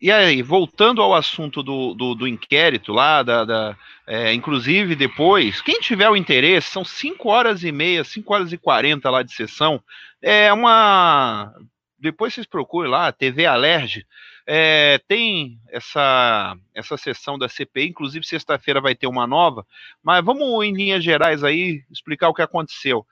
E 0.00 0.12
aí, 0.12 0.42
voltando 0.42 1.02
ao 1.02 1.12
assunto 1.12 1.60
do, 1.60 1.92
do, 1.92 2.14
do 2.14 2.28
inquérito 2.28 2.92
lá, 2.92 3.22
da, 3.22 3.44
da 3.44 3.76
é, 4.06 4.32
inclusive 4.32 4.94
depois, 4.94 5.60
quem 5.60 5.80
tiver 5.80 6.08
o 6.08 6.16
interesse, 6.16 6.68
são 6.68 6.84
5 6.84 7.28
horas 7.28 7.64
e 7.64 7.72
meia, 7.72 8.04
5 8.04 8.32
horas 8.32 8.52
e 8.52 8.58
40 8.58 9.10
lá 9.10 9.22
de 9.22 9.32
sessão. 9.34 9.82
É 10.22 10.52
uma. 10.52 11.52
Depois 11.98 12.32
vocês 12.32 12.46
procurem 12.46 12.90
lá, 12.90 13.10
TV 13.10 13.44
Alerge. 13.44 14.06
É, 14.46 14.98
tem 15.06 15.60
essa, 15.68 16.56
essa 16.74 16.96
sessão 16.96 17.36
da 17.36 17.48
CPI, 17.48 17.88
inclusive 17.88 18.24
sexta-feira 18.24 18.80
vai 18.80 18.94
ter 18.94 19.06
uma 19.06 19.26
nova, 19.26 19.66
mas 20.02 20.24
vamos 20.24 20.64
em 20.64 20.72
linhas 20.72 21.04
gerais 21.04 21.44
aí 21.44 21.82
explicar 21.90 22.30
o 22.30 22.34
que 22.34 22.40
aconteceu. 22.40 23.04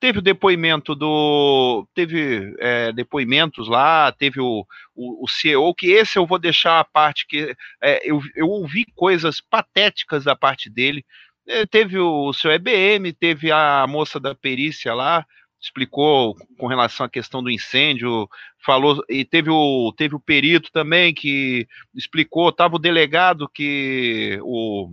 Teve 0.00 0.18
o 0.18 0.22
depoimento 0.22 0.94
do. 0.94 1.86
Teve 1.94 2.54
é, 2.58 2.92
depoimentos 2.92 3.68
lá, 3.68 4.12
teve 4.12 4.40
o, 4.40 4.66
o, 4.94 5.24
o, 5.24 5.28
CEO, 5.28 5.74
que 5.74 5.86
esse 5.92 6.18
eu 6.18 6.26
vou 6.26 6.38
deixar 6.38 6.80
a 6.80 6.84
parte 6.84 7.26
que. 7.26 7.54
É, 7.82 8.10
eu, 8.10 8.20
eu 8.34 8.48
ouvi 8.48 8.84
coisas 8.94 9.40
patéticas 9.40 10.24
da 10.24 10.36
parte 10.36 10.68
dele. 10.68 11.04
É, 11.46 11.64
teve 11.64 11.98
o, 11.98 12.28
o 12.28 12.32
seu 12.34 12.50
EBM, 12.50 13.12
teve 13.12 13.50
a 13.50 13.86
moça 13.86 14.20
da 14.20 14.34
perícia 14.34 14.92
lá, 14.94 15.24
explicou 15.60 16.34
com 16.58 16.66
relação 16.66 17.06
à 17.06 17.08
questão 17.08 17.42
do 17.42 17.50
incêndio, 17.50 18.28
falou 18.64 19.02
e 19.08 19.24
teve 19.24 19.50
o 19.50 19.92
teve 19.96 20.14
o 20.14 20.20
perito 20.20 20.70
também 20.70 21.14
que 21.14 21.66
explicou, 21.94 22.52
tava 22.52 22.76
o 22.76 22.78
delegado 22.78 23.48
que 23.48 24.38
o 24.42 24.88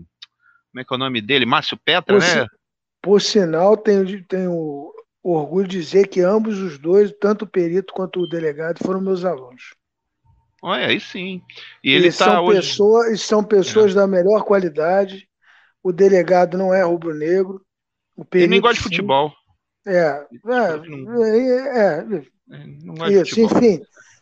como 0.72 0.80
é 0.80 0.86
que 0.86 0.93
é 0.93 0.95
o 0.95 0.99
nome 0.99 1.20
dele, 1.20 1.45
Márcio 1.45 1.78
Petra, 1.78 2.18
por, 2.18 2.22
né? 2.22 2.47
Por 3.02 3.22
sinal, 3.22 3.76
tenho, 3.76 4.24
tenho 4.26 4.93
orgulho 5.24 5.68
de 5.68 5.80
dizer 5.80 6.08
que 6.08 6.22
ambos 6.22 6.60
os 6.60 6.78
dois, 6.78 7.12
tanto 7.20 7.45
o 7.45 7.47
perito 7.47 7.93
quanto 7.93 8.22
o 8.22 8.28
delegado, 8.28 8.80
foram 8.84 9.02
meus 9.02 9.26
alunos. 9.26 9.76
Olha, 10.62 10.88
aí 10.88 10.99
sim. 10.99 11.41
E 11.84 11.91
ele 11.91 12.12
tá 12.12 12.26
são, 12.26 12.45
hoje... 12.45 12.60
pessoas, 12.60 13.22
são 13.22 13.43
pessoas 13.43 13.91
é. 13.91 13.95
da 13.95 14.08
melhor 14.08 14.43
qualidade. 14.43 15.28
O 15.82 15.91
delegado 15.91 16.58
não 16.58 16.72
é 16.74 16.84
rubro-negro. 16.84 17.66
O 18.16 18.24
perito, 18.24 18.45
ele 18.45 18.52
nem 18.52 18.62
gosta 18.62 18.78
de 18.78 18.84
futebol. 18.84 19.34
É, 19.86 19.97
é, 19.97 20.26
é, 20.60 21.45
é, 21.80 22.06
é 23.10 23.22
isso, 23.22 23.39
enfim. 23.41 23.82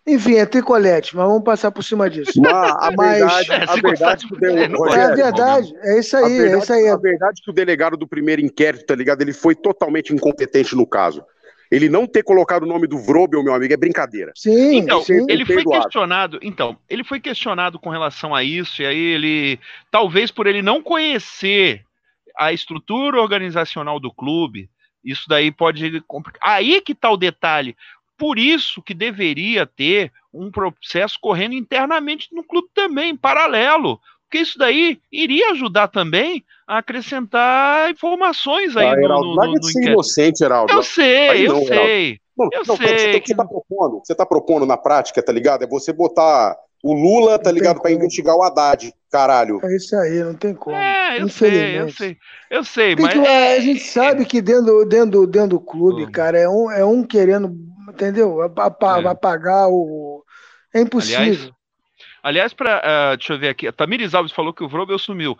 Enfim, 0.09 0.35
é 0.35 0.45
tricolete, 0.45 1.15
mas 1.15 1.27
vamos 1.27 1.43
passar 1.43 1.71
por 1.71 1.83
cima 1.83 2.09
disso. 2.09 2.41
Mas 2.41 2.51
a 2.53 2.89
verdade, 2.89 3.51
a 3.51 3.75
verdade 3.81 4.27
que 4.27 4.33
o 4.33 4.39
delegado, 4.39 4.93
é 4.93 5.03
a 5.03 5.15
verdade, 5.15 5.73
é 5.83 5.99
isso 5.99 6.17
aí, 6.17 6.37
verdade, 6.37 6.53
é 6.53 6.57
isso 6.57 6.73
aí. 6.73 6.89
A 6.89 6.97
verdade 6.97 7.41
é 7.41 7.43
que 7.43 7.51
o 7.51 7.53
delegado 7.53 7.97
do 7.97 8.07
primeiro 8.07 8.41
inquérito, 8.41 8.85
tá 8.85 8.95
ligado? 8.95 9.21
Ele 9.21 9.33
foi 9.33 9.53
totalmente 9.53 10.13
incompetente 10.13 10.75
no 10.75 10.87
caso. 10.87 11.23
Ele 11.71 11.87
não 11.87 12.07
ter 12.07 12.23
colocado 12.23 12.63
o 12.63 12.67
nome 12.67 12.87
do 12.87 12.97
Vrobel, 12.97 13.43
meu 13.43 13.53
amigo, 13.53 13.71
é 13.71 13.77
brincadeira. 13.77 14.31
Sim, 14.35 14.77
então, 14.77 15.03
sim. 15.03 15.25
ele 15.29 15.45
foi 15.45 15.63
questionado, 15.63 16.39
então, 16.41 16.75
ele 16.89 17.03
foi 17.03 17.19
questionado 17.19 17.77
com 17.77 17.91
relação 17.91 18.33
a 18.33 18.43
isso, 18.43 18.81
e 18.81 18.87
aí 18.87 18.97
ele, 18.97 19.59
talvez 19.91 20.31
por 20.31 20.47
ele 20.47 20.63
não 20.63 20.81
conhecer 20.81 21.83
a 22.35 22.51
estrutura 22.51 23.21
organizacional 23.21 23.99
do 23.99 24.11
clube, 24.11 24.67
isso 25.03 25.25
daí 25.27 25.51
pode 25.51 26.01
complicar. 26.01 26.41
Aí 26.43 26.81
que 26.81 26.93
está 26.93 27.09
o 27.11 27.17
detalhe. 27.17 27.75
Por 28.19 28.37
isso 28.37 28.83
que 28.83 28.93
deveria 28.93 29.65
ter 29.65 30.11
um 30.31 30.51
processo 30.51 31.17
correndo 31.21 31.55
internamente 31.55 32.27
no 32.33 32.43
clube 32.43 32.67
também, 32.73 33.11
em 33.11 33.17
paralelo. 33.17 33.99
Porque 34.29 34.43
isso 34.43 34.59
daí 34.59 34.99
iria 35.11 35.51
ajudar 35.51 35.87
também 35.87 36.43
a 36.67 36.77
acrescentar 36.77 37.89
informações 37.89 38.77
aí 38.77 38.87
ah, 38.87 38.95
no, 38.95 39.03
Heraldo, 39.03 39.27
no, 39.27 39.35
no, 39.35 39.53
no 39.53 39.63
ser 39.63 39.89
inocente, 39.89 40.43
Heraldo. 40.43 40.71
Eu 40.71 40.83
sei, 40.83 41.47
não, 41.47 41.61
eu 41.61 41.65
sei. 41.65 42.19
Não, 42.37 42.49
eu 42.53 42.63
não, 42.67 42.77
sei. 42.77 42.87
Você, 42.87 43.19
que... 43.21 43.27
você 43.29 43.35
tá 43.35 43.45
propondo, 43.45 44.01
você 44.05 44.15
tá 44.15 44.25
propondo 44.25 44.65
na 44.67 44.77
prática, 44.77 45.23
tá 45.23 45.31
ligado? 45.31 45.63
É 45.63 45.67
você 45.67 45.91
botar 45.91 46.55
o 46.83 46.93
Lula, 46.93 47.37
tá 47.37 47.51
ligado, 47.51 47.81
para 47.81 47.91
investigar 47.91 48.35
o 48.35 48.43
Haddad, 48.43 48.93
caralho. 49.11 49.59
É 49.63 49.75
isso 49.75 49.95
aí, 49.95 50.23
não 50.23 50.33
tem 50.33 50.53
como. 50.53 50.75
É, 50.75 51.21
eu 51.21 51.27
sei, 51.27 51.79
eu 51.79 51.91
sei. 51.91 52.17
Eu 52.49 52.63
sei, 52.63 52.95
mas. 52.95 53.13
Que, 53.13 53.19
é, 53.19 53.57
a 53.57 53.59
gente 53.59 53.81
sabe 53.81 54.25
que 54.25 54.41
dentro, 54.41 54.85
dentro, 54.85 55.27
dentro 55.27 55.49
do 55.49 55.59
clube, 55.59 56.05
hum. 56.05 56.11
cara, 56.11 56.37
é 56.37 56.47
um, 56.47 56.71
é 56.71 56.85
um 56.85 57.03
querendo, 57.03 57.53
entendeu? 57.89 58.41
Apagar 58.41 59.65
é. 59.65 59.67
o. 59.67 60.23
É 60.73 60.81
impossível. 60.81 61.21
Aliás, 61.21 61.51
aliás 62.23 62.53
pra, 62.53 62.77
uh, 63.13 63.17
deixa 63.17 63.33
eu 63.33 63.39
ver 63.39 63.49
aqui, 63.49 63.67
a 63.67 63.71
Tamires 63.71 64.13
Alves 64.13 64.31
falou 64.31 64.53
que 64.53 64.63
o 64.63 64.69
Vrobel 64.69 64.99
sumiu. 64.99 65.37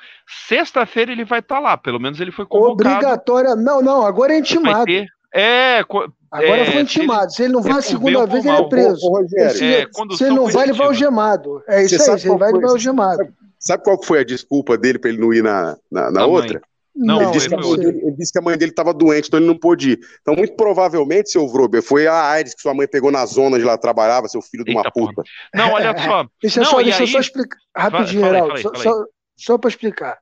Sexta-feira 0.47 1.11
ele 1.11 1.23
vai 1.23 1.39
estar 1.39 1.55
tá 1.55 1.61
lá, 1.61 1.77
pelo 1.77 1.99
menos 1.99 2.19
ele 2.19 2.31
foi 2.31 2.45
convocado. 2.45 2.89
Obrigatória. 2.89 3.55
Não, 3.55 3.81
não, 3.81 4.05
agora 4.05 4.33
é 4.33 4.39
intimado. 4.39 4.85
É, 5.33 5.83
Agora 6.31 6.61
é, 6.61 6.71
foi 6.71 6.81
intimado. 6.81 7.31
Se 7.31 7.43
ele, 7.43 7.53
não 7.53 7.61
vai 7.61 7.79
a 7.79 7.81
segunda 7.81 8.25
vez, 8.25 8.45
ele 8.45 8.55
é 8.55 8.69
preso. 8.69 9.05
Ô, 9.05 9.17
Rogério, 9.17 9.51
se, 9.51 9.65
é, 9.65 9.87
se 10.15 10.23
ele 10.23 10.35
não 10.35 10.47
vai, 10.47 10.63
ele 10.65 10.73
vai 10.73 10.87
algemado. 10.87 11.63
É 11.67 11.83
isso 11.83 11.95
aí, 11.95 12.19
se 12.19 12.27
ele 12.27 12.37
vai, 12.37 12.49
ele 12.51 12.59
vai 12.59 12.69
algemado. 12.69 13.27
Sabe 13.57 13.83
qual 13.83 14.01
foi 14.01 14.19
a 14.19 14.23
desculpa 14.23 14.77
dele 14.77 14.99
para 14.99 15.09
ele 15.09 15.19
não 15.19 15.33
ir 15.33 15.43
na, 15.43 15.75
na, 15.91 16.11
na 16.11 16.25
outra? 16.25 16.61
Não, 17.01 17.21
ele, 17.21 17.31
disse 17.31 17.47
que 17.47 17.55
a 17.55 17.57
mãe 17.57 17.77
dele, 17.77 17.99
ele 18.03 18.15
disse 18.17 18.31
que 18.33 18.39
a 18.39 18.41
mãe 18.41 18.57
dele 18.57 18.71
estava 18.71 18.93
doente, 18.93 19.27
então 19.27 19.39
ele 19.39 19.47
não 19.47 19.57
pôde 19.57 19.91
ir. 19.91 19.99
Então, 20.21 20.35
muito 20.35 20.53
provavelmente, 20.55 21.31
seu 21.31 21.47
Vrober, 21.47 21.81
foi 21.81 22.05
a 22.07 22.29
AIDS 22.31 22.53
que 22.53 22.61
sua 22.61 22.73
mãe 22.73 22.87
pegou 22.87 23.09
na 23.09 23.25
zona 23.25 23.55
onde 23.55 23.63
ela 23.63 23.77
trabalhava, 23.77 24.27
seu 24.27 24.41
filho 24.41 24.65
de 24.65 24.71
uma 24.71 24.81
Eita, 24.81 24.91
puta. 24.91 25.13
Porra. 25.13 25.27
Não, 25.55 25.71
olha 25.71 25.97
só. 25.97 26.27
deixa, 26.41 26.59
não, 26.59 26.69
só, 26.69 26.81
deixa 26.81 26.97
aí... 26.97 27.03
eu 27.03 27.07
só 27.07 27.19
explicar 27.19 27.57
rapidinho, 27.73 28.25
Geraldo. 28.25 28.57
Só, 28.57 28.73
só, 28.75 29.05
só 29.37 29.57
para 29.57 29.69
explicar. 29.69 30.17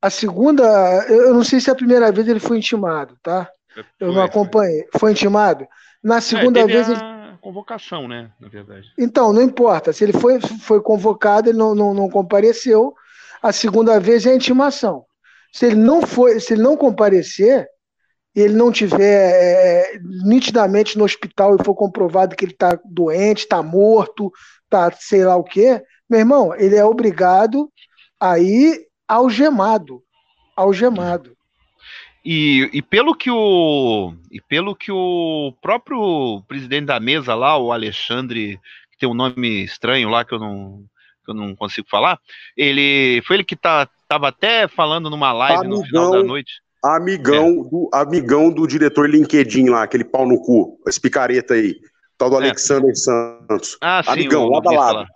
A 0.00 0.08
segunda, 0.10 0.62
eu 1.08 1.34
não 1.34 1.42
sei 1.42 1.58
se 1.58 1.70
é 1.70 1.72
a 1.72 1.76
primeira 1.76 2.12
vez 2.12 2.28
ele 2.28 2.38
foi 2.38 2.58
intimado, 2.58 3.16
tá? 3.20 3.50
Eu 3.98 4.12
não 4.12 4.22
acompanhei. 4.22 4.86
Foi 4.96 5.10
intimado? 5.10 5.66
Na 6.02 6.18
é, 6.18 6.20
segunda 6.20 6.60
é, 6.60 6.66
vez. 6.66 6.88
A... 6.88 6.92
Ele... 6.92 7.38
Convocação, 7.40 8.06
né? 8.06 8.30
Na 8.40 8.48
verdade. 8.48 8.92
Então, 8.98 9.32
não 9.32 9.42
importa. 9.42 9.92
Se 9.92 10.04
ele 10.04 10.12
foi, 10.12 10.40
foi 10.40 10.80
convocado, 10.80 11.48
ele 11.48 11.58
não, 11.58 11.74
não, 11.74 11.92
não 11.92 12.08
compareceu. 12.08 12.94
A 13.42 13.52
segunda 13.52 13.98
vez 13.98 14.26
é 14.26 14.30
a 14.30 14.36
intimação. 14.36 15.05
Se 15.56 15.64
ele 15.64 15.76
não 15.76 16.02
foi, 16.02 16.38
se 16.38 16.52
ele 16.52 16.62
não 16.62 16.76
comparecer, 16.76 17.66
e 18.34 18.40
ele 18.42 18.52
não 18.52 18.70
tiver 18.70 19.32
é, 19.32 19.98
nitidamente 20.26 20.98
no 20.98 21.04
hospital 21.04 21.56
e 21.56 21.64
for 21.64 21.74
comprovado 21.74 22.36
que 22.36 22.44
ele 22.44 22.52
está 22.52 22.78
doente, 22.84 23.38
está 23.38 23.62
morto, 23.62 24.30
está 24.64 24.90
sei 24.90 25.24
lá 25.24 25.34
o 25.34 25.42
quê, 25.42 25.82
meu 26.10 26.20
irmão, 26.20 26.54
ele 26.54 26.76
é 26.76 26.84
obrigado 26.84 27.72
a 28.20 28.38
ir 28.38 28.86
algemado. 29.08 30.02
Algemado. 30.54 31.34
E, 32.22 32.68
e, 32.74 32.82
pelo 32.82 33.14
que 33.14 33.30
o 33.30 34.12
e 34.30 34.42
pelo 34.42 34.76
que 34.76 34.92
o 34.92 35.54
próprio 35.62 36.42
presidente 36.46 36.84
da 36.84 37.00
mesa 37.00 37.34
lá, 37.34 37.56
o 37.56 37.72
Alexandre, 37.72 38.60
que 38.90 38.98
tem 38.98 39.08
um 39.08 39.14
nome 39.14 39.64
estranho 39.64 40.10
lá 40.10 40.22
que 40.22 40.34
eu 40.34 40.38
não 40.38 40.84
que 41.24 41.30
eu 41.30 41.34
não 41.34 41.56
consigo 41.56 41.88
falar, 41.88 42.20
ele 42.54 43.22
foi 43.22 43.36
ele 43.36 43.44
que 43.44 43.56
tá 43.56 43.88
Tava 44.08 44.28
até 44.28 44.68
falando 44.68 45.10
numa 45.10 45.32
live 45.32 45.60
amigão, 45.60 45.78
no 45.78 45.84
final 45.84 46.10
da 46.10 46.22
noite. 46.22 46.52
Amigão, 46.84 47.48
é. 47.48 47.52
do, 47.52 47.90
amigão 47.92 48.50
do 48.50 48.66
diretor 48.66 49.10
LinkedIn 49.10 49.68
lá, 49.68 49.82
aquele 49.82 50.04
pau 50.04 50.26
no 50.26 50.40
cu, 50.40 50.78
esse 50.86 51.00
picareta 51.00 51.54
aí. 51.54 51.74
Tal 52.16 52.30
do 52.30 52.36
é. 52.36 52.38
Alexander 52.38 52.94
Santos. 52.96 53.76
Ah, 53.80 54.02
sim, 54.02 54.10
amigão, 54.10 54.48
lado 54.48 54.68
a 54.68 54.72
lado. 54.72 55.06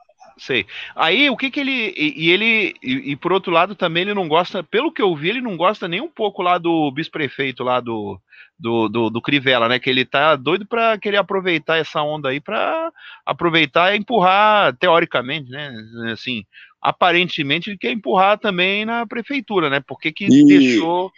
Sei. 0.41 0.67
Aí 0.97 1.29
o 1.29 1.37
que 1.37 1.51
que 1.51 1.61
ele. 1.61 1.95
E, 1.97 2.25
e 2.25 2.31
ele. 2.31 2.75
E, 2.83 3.13
e, 3.13 3.17
por 3.17 3.31
outro 3.31 3.53
lado 3.53 3.75
também 3.75 4.03
ele 4.05 4.15
não 4.15 4.27
gosta. 4.27 4.63
Pelo 4.63 4.91
que 4.91 5.03
eu 5.03 5.15
vi, 5.15 5.29
ele 5.29 5.41
não 5.43 5.55
gosta 5.55 5.87
nem 5.87 6.01
um 6.01 6.09
pouco 6.09 6.43
lá 6.43 6.57
do 6.57 6.91
vice-prefeito 6.95 7.63
lá 7.63 7.79
do, 7.79 8.19
do, 8.59 8.89
do, 8.89 9.11
do, 9.11 9.21
Crivella, 9.21 9.69
né? 9.69 9.79
Que 9.79 9.91
ele 9.91 10.05
tá 10.05 10.37
doido 10.37 10.67
para 10.67 10.97
querer 10.97 11.19
aproveitar 11.19 11.77
essa 11.77 12.03
onda 12.03 12.31
aí 12.31 12.41
para 12.41 12.91
aproveitar 13.25 13.95
e 13.95 13.99
empurrar, 13.99 14.75
teoricamente, 14.77 15.51
né? 15.51 15.75
Assim, 16.11 16.45
aparentemente 16.81 17.71
ele 17.71 17.79
quer 17.79 17.93
empurrar 17.93 18.39
também 18.39 18.85
na 18.85 19.07
prefeitura, 19.07 19.69
né? 19.69 19.81
Porque 19.87 20.13
que 20.13 20.27
e, 20.27 20.47
deixou. 20.47 21.11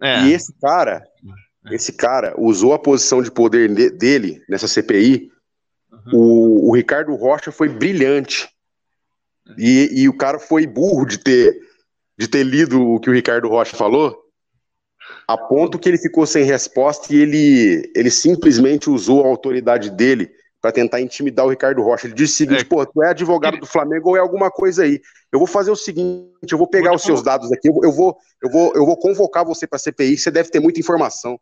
É. 0.00 0.22
E 0.22 0.32
esse 0.32 0.52
cara, 0.60 1.04
é. 1.66 1.74
esse 1.74 1.92
cara 1.92 2.34
usou 2.38 2.72
a 2.74 2.78
posição 2.78 3.22
de 3.22 3.30
poder 3.30 3.68
dele 3.92 4.42
nessa 4.48 4.66
CPI. 4.66 5.30
Uhum. 5.90 6.12
O, 6.12 6.70
o, 6.70 6.74
Ricardo 6.74 7.14
Rocha 7.14 7.52
foi 7.52 7.68
brilhante. 7.68 8.48
E, 9.58 10.02
e 10.02 10.08
o 10.08 10.16
cara 10.16 10.38
foi 10.38 10.66
burro 10.66 11.04
de 11.06 11.18
ter, 11.18 11.54
de 12.18 12.26
ter 12.26 12.42
lido 12.42 12.82
o 12.82 12.98
que 12.98 13.10
o 13.10 13.12
Ricardo 13.12 13.48
Rocha 13.48 13.76
falou, 13.76 14.24
a 15.28 15.36
ponto 15.36 15.78
que 15.78 15.88
ele 15.88 15.98
ficou 15.98 16.26
sem 16.26 16.44
resposta 16.44 17.12
e 17.12 17.18
ele, 17.18 17.92
ele 17.94 18.10
simplesmente 18.10 18.88
usou 18.88 19.22
a 19.22 19.28
autoridade 19.28 19.90
dele 19.90 20.30
para 20.64 20.72
tentar 20.72 20.98
intimidar 20.98 21.44
o 21.44 21.50
Ricardo 21.50 21.82
Rocha. 21.82 22.06
Ele 22.06 22.14
disse 22.14 22.32
o 22.32 22.36
seguinte: 22.38 22.62
é. 22.62 22.64
pô, 22.64 22.86
tu 22.86 23.02
é 23.02 23.10
advogado 23.10 23.58
do 23.58 23.66
Flamengo 23.66 24.08
ou 24.08 24.16
é 24.16 24.20
alguma 24.20 24.50
coisa 24.50 24.84
aí? 24.84 24.98
Eu 25.30 25.38
vou 25.38 25.46
fazer 25.46 25.70
o 25.70 25.76
seguinte: 25.76 26.50
eu 26.50 26.56
vou 26.56 26.66
pegar 26.66 26.94
os 26.94 27.02
seus 27.02 27.22
dados 27.22 27.52
aqui, 27.52 27.68
eu 27.68 27.92
vou, 27.92 28.16
eu 28.42 28.50
vou, 28.50 28.72
eu 28.74 28.86
vou 28.86 28.96
convocar 28.96 29.44
você 29.44 29.66
para 29.66 29.78
CPI, 29.78 30.16
você 30.16 30.30
deve 30.30 30.48
ter 30.48 30.60
muita 30.60 30.80
informação. 30.80 31.38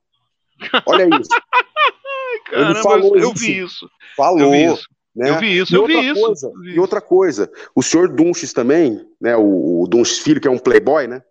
Olha 0.84 1.04
isso. 1.04 1.30
Caramba, 2.50 2.70
Ele 2.72 2.82
falou 2.82 3.16
eu, 3.16 3.30
isso. 3.30 3.34
vi 3.34 3.58
isso. 3.60 3.90
Falou. 4.16 4.40
Eu 4.40 4.50
vi 4.50 4.64
isso. 4.64 4.88
Né? 5.14 5.30
Eu 5.30 5.38
vi 5.38 5.58
isso, 5.58 5.72
e 5.72 5.76
eu 5.76 5.86
vi 5.86 6.10
isso. 6.10 6.20
Coisa, 6.20 6.52
vi 6.60 6.74
e 6.74 6.80
outra 6.80 7.00
coisa, 7.00 7.52
o 7.76 7.82
senhor 7.82 8.08
Dunches 8.08 8.52
também, 8.52 9.06
né? 9.20 9.36
O, 9.36 9.82
o 9.82 9.86
Dunches 9.86 10.18
Filho, 10.18 10.40
que 10.40 10.48
é 10.48 10.50
um 10.50 10.58
playboy, 10.58 11.06
né? 11.06 11.22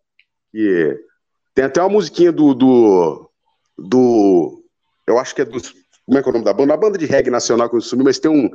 E 0.54 0.98
tem 1.54 1.66
até 1.66 1.82
uma 1.82 1.90
musiquinha 1.90 2.32
do, 2.32 2.54
do, 2.54 3.30
do 3.78 4.64
eu 5.06 5.20
acho 5.20 5.36
que 5.36 5.42
é 5.42 5.46
dos 5.46 5.81
como 6.06 6.18
é 6.18 6.22
que 6.22 6.28
é 6.28 6.32
o 6.32 6.34
nome 6.34 6.46
da 6.46 6.54
banda? 6.54 6.74
A 6.74 6.78
banda 6.78 6.98
de 6.98 7.06
reggae 7.06 7.30
nacional 7.30 7.70
que 7.70 7.76
eu 7.76 7.82
sumiu, 7.82 8.06
mas 8.06 8.20
tem 8.20 8.32
um. 8.32 8.50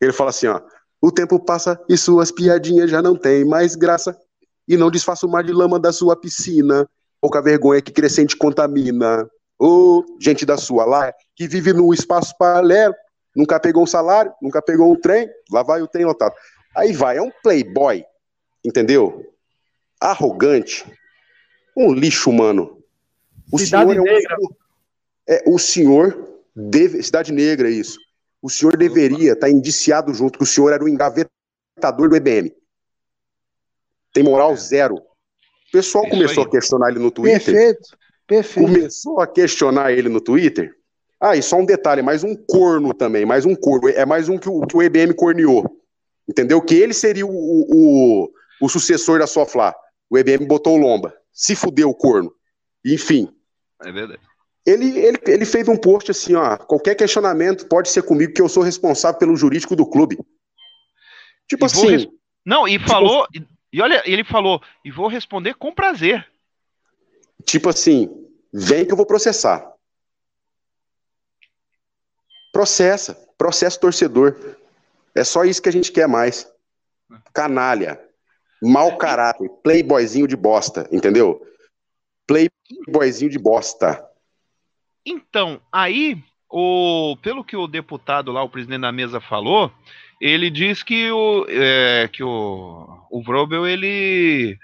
Ele 0.00 0.12
fala 0.12 0.30
assim, 0.30 0.46
ó. 0.46 0.60
O 1.00 1.10
tempo 1.10 1.38
passa 1.40 1.80
e 1.88 1.96
suas 1.96 2.30
piadinhas 2.30 2.90
já 2.90 3.02
não 3.02 3.16
têm 3.16 3.44
mais 3.44 3.74
graça. 3.74 4.16
E 4.68 4.76
não 4.76 4.90
desfaça 4.90 5.26
o 5.26 5.30
mar 5.30 5.42
de 5.42 5.52
lama 5.52 5.78
da 5.78 5.92
sua 5.92 6.14
piscina. 6.14 6.88
Pouca 7.20 7.42
vergonha 7.42 7.82
que 7.82 7.90
crescente 7.90 8.36
contamina. 8.36 9.28
Ô, 9.58 9.98
oh, 9.98 10.16
gente 10.20 10.46
da 10.46 10.56
sua 10.56 10.84
lá, 10.84 11.12
que 11.36 11.46
vive 11.46 11.72
num 11.72 11.92
espaço 11.92 12.34
paralelo, 12.38 12.94
nunca 13.34 13.60
pegou 13.60 13.82
um 13.82 13.86
salário, 13.86 14.32
nunca 14.40 14.62
pegou 14.62 14.92
um 14.92 14.96
trem, 14.96 15.28
lá 15.50 15.62
vai 15.62 15.82
o 15.82 15.88
trem 15.88 16.04
lotado. 16.04 16.34
Aí 16.74 16.92
vai, 16.92 17.18
é 17.18 17.22
um 17.22 17.30
playboy, 17.42 18.04
entendeu? 18.64 19.24
Arrogante, 20.00 20.84
um 21.76 21.92
lixo 21.92 22.30
humano. 22.30 22.82
O 23.52 23.58
Cidade 23.58 23.92
senhor 23.92 24.08
é 24.08 24.34
um. 24.34 24.48
É, 25.28 25.44
o 25.46 25.58
senhor 25.58 26.31
Deve, 26.54 27.02
Cidade 27.02 27.32
Negra, 27.32 27.70
isso. 27.70 27.98
O 28.40 28.50
senhor 28.50 28.76
deveria 28.76 29.32
estar 29.32 29.46
tá 29.46 29.50
indiciado 29.50 30.12
junto, 30.12 30.38
que 30.38 30.44
o 30.44 30.46
senhor 30.46 30.72
era 30.72 30.82
o 30.82 30.88
engavetador 30.88 32.08
do 32.08 32.16
EBM. 32.16 32.52
Tem 34.12 34.22
moral 34.22 34.56
zero. 34.56 34.96
O 34.96 35.72
pessoal 35.72 36.08
começou 36.08 36.44
a 36.44 36.50
questionar 36.50 36.90
ele 36.90 36.98
no 36.98 37.10
Twitter. 37.10 37.40
Perfeito, 37.40 37.96
perfeito. 38.26 38.68
Começou 38.68 39.20
a 39.20 39.26
questionar 39.26 39.92
ele 39.92 40.08
no 40.08 40.20
Twitter. 40.20 40.74
Ah, 41.18 41.36
e 41.36 41.42
só 41.42 41.56
um 41.56 41.64
detalhe, 41.64 42.02
mais 42.02 42.24
um 42.24 42.34
corno 42.34 42.92
também, 42.92 43.24
mais 43.24 43.46
um 43.46 43.54
corno. 43.54 43.88
É 43.88 44.04
mais 44.04 44.28
um 44.28 44.36
que 44.36 44.48
o, 44.48 44.66
que 44.66 44.76
o 44.76 44.82
EBM 44.82 45.14
corneou. 45.14 45.80
Entendeu? 46.28 46.60
Que 46.60 46.74
ele 46.74 46.92
seria 46.92 47.24
o, 47.24 47.30
o, 47.30 48.28
o 48.60 48.68
sucessor 48.68 49.20
da 49.20 49.26
Soflá. 49.26 49.74
O 50.10 50.18
EBM 50.18 50.46
botou 50.46 50.76
o 50.76 50.80
lomba. 50.80 51.14
Se 51.32 51.54
fudeu 51.54 51.88
o 51.88 51.94
corno. 51.94 52.34
Enfim. 52.84 53.28
É 53.84 53.92
verdade. 53.92 54.20
Ele, 54.64 54.96
ele, 54.98 55.18
ele 55.26 55.44
fez 55.44 55.66
um 55.68 55.76
post 55.76 56.10
assim, 56.10 56.34
ó, 56.34 56.56
qualquer 56.56 56.94
questionamento 56.94 57.66
pode 57.66 57.88
ser 57.88 58.02
comigo, 58.02 58.32
que 58.32 58.40
eu 58.40 58.48
sou 58.48 58.62
responsável 58.62 59.18
pelo 59.18 59.36
jurídico 59.36 59.74
do 59.74 59.84
clube. 59.84 60.18
Tipo 61.48 61.64
e 61.64 61.66
assim. 61.66 61.88
Res... 61.88 62.08
Não, 62.44 62.66
e 62.68 62.78
tipo, 62.78 62.88
falou, 62.88 63.26
e 63.72 63.80
olha, 63.80 64.02
ele 64.04 64.22
falou, 64.22 64.62
e 64.84 64.90
vou 64.90 65.08
responder 65.08 65.54
com 65.54 65.74
prazer. 65.74 66.26
Tipo 67.44 67.70
assim, 67.70 68.08
vem 68.52 68.84
que 68.84 68.92
eu 68.92 68.96
vou 68.96 69.06
processar. 69.06 69.72
Processa, 72.52 73.14
processo 73.36 73.80
torcedor. 73.80 74.56
É 75.14 75.24
só 75.24 75.44
isso 75.44 75.60
que 75.60 75.68
a 75.68 75.72
gente 75.72 75.90
quer 75.90 76.06
mais. 76.06 76.50
Canalha, 77.32 78.00
mau 78.62 78.96
caráter, 78.96 79.48
playboyzinho 79.62 80.28
de 80.28 80.36
bosta, 80.36 80.88
entendeu? 80.92 81.44
Playboyzinho 82.26 83.30
de 83.30 83.38
bosta. 83.38 84.08
Então, 85.04 85.60
aí, 85.72 86.22
o, 86.48 87.16
pelo 87.22 87.44
que 87.44 87.56
o 87.56 87.66
deputado 87.66 88.30
lá, 88.30 88.42
o 88.42 88.48
presidente 88.48 88.82
da 88.82 88.92
mesa 88.92 89.20
falou, 89.20 89.72
ele 90.20 90.50
diz 90.50 90.82
que 90.82 91.10
o, 91.10 91.46
é, 91.48 92.08
que 92.12 92.22
o, 92.22 92.86
o 93.10 93.22
Vrobel, 93.22 93.66
ele, 93.66 94.56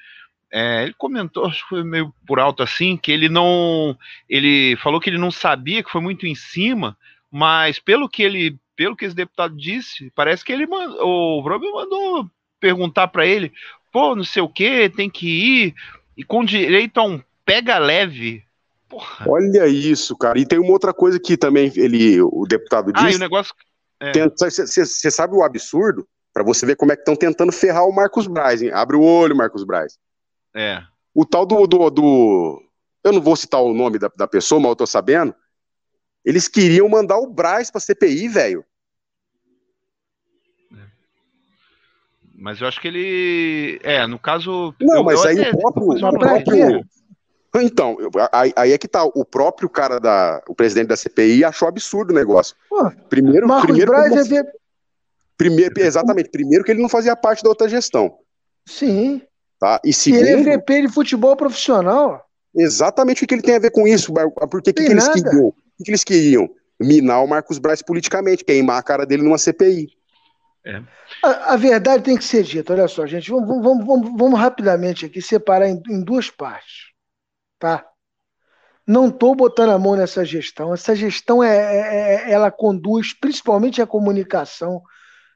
é, 0.53 0.85
ele 0.85 0.95
comentou, 0.95 1.47
acho 1.47 1.63
que 1.63 1.69
foi 1.71 1.83
meio 1.83 2.15
por 2.27 2.39
alto 2.39 2.63
assim, 2.63 2.97
que 2.97 3.11
ele 3.11 3.29
não, 3.29 3.99
ele 4.29 4.77
falou 4.77 5.01
que 5.01 5.11
ele 5.11 5.19
não 5.19 5.31
sabia, 5.31 5.83
que 5.83 5.91
foi 5.91 6.01
muito 6.01 6.27
em 6.27 6.35
cima, 6.35 6.97
mas 7.31 7.81
pelo 7.81 8.09
que 8.09 8.23
ele, 8.23 8.57
pelo 8.77 8.95
que 8.95 9.05
esse 9.05 9.17
deputado 9.17 9.57
disse, 9.57 10.13
parece 10.15 10.45
que 10.45 10.53
ele 10.53 10.67
mandou, 10.67 11.39
o 11.39 11.43
Vrobel 11.43 11.73
mandou 11.73 12.31
perguntar 12.61 13.09
para 13.09 13.27
ele, 13.27 13.53
pô, 13.93 14.15
não 14.15 14.25
sei 14.25 14.43
o 14.43 14.49
que, 14.49 14.89
tem 14.91 15.11
que 15.11 15.27
ir, 15.27 15.75
e 16.17 16.23
com 16.23 16.45
direito 16.45 16.99
a 16.99 17.05
um 17.05 17.21
pega 17.45 17.79
leve 17.79 18.45
Porra. 18.89 19.27
Olha 19.29 19.67
isso, 19.67 20.17
cara. 20.17 20.39
E 20.39 20.47
tem 20.47 20.59
uma 20.59 20.73
outra 20.73 20.95
coisa 20.95 21.21
que 21.21 21.37
também 21.37 21.71
ele, 21.77 22.21
o 22.23 22.47
deputado 22.49 22.93
disse. 22.93 23.07
Ah, 23.07 23.11
e 23.13 23.17
o 23.17 23.19
negócio. 23.19 23.55
Você 24.37 25.09
é. 25.09 25.11
sabe 25.11 25.35
o 25.35 25.43
absurdo? 25.43 26.09
Para 26.33 26.45
você 26.45 26.65
ver 26.65 26.77
como 26.77 26.93
é 26.93 26.97
que 26.97 27.03
estão 27.03 27.17
tentando 27.17 27.53
ferrar 27.53 27.85
o 27.85 27.95
Marcos 27.95 28.27
Braz, 28.27 28.63
hein? 28.63 28.71
Abre 28.73 28.97
o 28.97 29.03
olho, 29.03 29.37
Marcos 29.37 29.65
Braz. 29.65 29.99
É. 30.55 30.83
O 31.15 31.27
tal 31.27 31.45
do, 31.45 31.67
do, 31.67 31.91
do. 31.91 32.63
Eu 33.05 33.13
não 33.13 33.21
vou 33.21 33.37
citar 33.37 33.61
o 33.61 33.75
nome 33.75 33.99
da, 33.99 34.11
da 34.17 34.27
pessoa, 34.27 34.61
mas 34.61 34.71
eu 34.71 34.77
tô 34.77 34.87
sabendo. 34.87 35.35
Eles 36.25 36.49
queriam 36.49 36.89
mandar 36.89 37.19
o 37.19 37.29
Braz 37.29 37.71
pra 37.71 37.81
CPI, 37.81 38.29
velho. 38.29 38.65
É. 40.75 40.87
Mas 42.35 42.61
eu 42.61 42.69
acho 42.69 42.81
que 42.81 42.89
ele. 42.89 43.81
É, 43.83 44.07
no 44.07 44.19
caso. 44.19 44.75
Não, 44.81 44.99
eu, 44.99 45.05
mas 45.05 45.23
eu 45.23 45.29
aí 45.29 45.41
até... 45.41 45.51
o 45.51 45.59
próprio. 45.59 45.89
O 45.89 46.19
próprio 46.19 46.85
Então, 47.57 47.97
aí, 48.31 48.53
aí, 48.55 48.73
é 48.73 48.79
que 48.79 48.87
tá. 48.87 49.05
O 49.05 49.25
próprio 49.25 49.69
cara 49.69 49.99
da. 49.99 50.43
O 50.49 50.55
presidente 50.55 50.89
da 50.89 50.97
CPI 50.97 51.45
achou 51.45 51.67
absurdo 51.67 52.11
o 52.11 52.15
negócio. 52.15 52.55
Pô, 52.69 52.91
primeiro, 53.09 53.49
Marcos 53.49 53.67
primeiro, 53.67 53.91
Braz 53.91 54.15
é 54.15 54.25
ver... 54.25 54.47
primeiro, 55.37 55.75
exatamente. 55.81 56.29
Primeiro 56.29 56.63
que 56.63 56.71
ele 56.71 56.83
não 56.83 56.89
fazia 56.89 57.17
parte 57.17 57.43
da 57.43 57.49
outra 57.49 57.69
gestão. 57.69 58.19
Sim. 58.67 59.23
Tá? 59.59 59.81
E 59.83 59.93
segundo. 59.93 60.25
E 60.25 60.29
ele 60.29 60.51
é 60.51 60.59
VP 60.59 60.83
de 60.83 60.89
futebol 60.93 61.35
profissional. 61.37 62.25
Exatamente 62.55 63.25
o 63.25 63.27
que 63.27 63.35
ele 63.35 63.43
tem 63.43 63.57
a 63.57 63.61
ver 63.61 63.71
com 63.71 63.89
isso. 63.89 64.13
Por 64.13 64.63
que, 64.63 64.73
que, 64.73 64.85
que 64.85 64.93
eles 64.93 65.09
queriam? 65.09 65.47
O 65.47 65.55
que, 65.79 65.85
que 65.85 65.91
eles 65.91 66.05
queriam? 66.05 66.51
Minar 66.79 67.25
o 67.25 67.29
Marcos 67.29 67.59
Braz 67.59 67.83
politicamente, 67.83 68.45
queimar 68.45 68.79
a 68.79 68.83
cara 68.83 69.07
dele 69.07 69.23
numa 69.23 69.39
CPI. 69.39 69.89
É. 70.65 70.83
A, 71.25 71.55
a, 71.55 71.57
verdade 71.57 72.05
tem 72.05 72.17
que 72.17 72.25
ser 72.25 72.43
dita, 72.43 72.73
olha 72.73 72.87
só, 72.87 73.07
gente. 73.07 73.31
Vamos, 73.31 73.49
vamos, 73.63 73.87
vamos, 73.87 74.11
vamos 74.17 74.39
rapidamente 74.39 75.07
aqui 75.07 75.23
separar 75.23 75.69
em, 75.69 75.83
em 75.89 76.03
duas 76.03 76.31
partes 76.31 76.88
tá? 77.59 77.85
Não 78.87 79.09
estou 79.09 79.35
botando 79.35 79.71
a 79.71 79.79
mão 79.79 79.97
nessa 79.97 80.25
gestão. 80.25 80.73
Essa 80.73 80.97
gestão 80.97 81.43
é, 81.43 81.57
é, 81.57 82.15
é, 82.31 82.33
ela 82.33 82.51
conduz 82.51 83.13
principalmente 83.13 83.83
a 83.83 83.87
comunicação, 83.87 84.83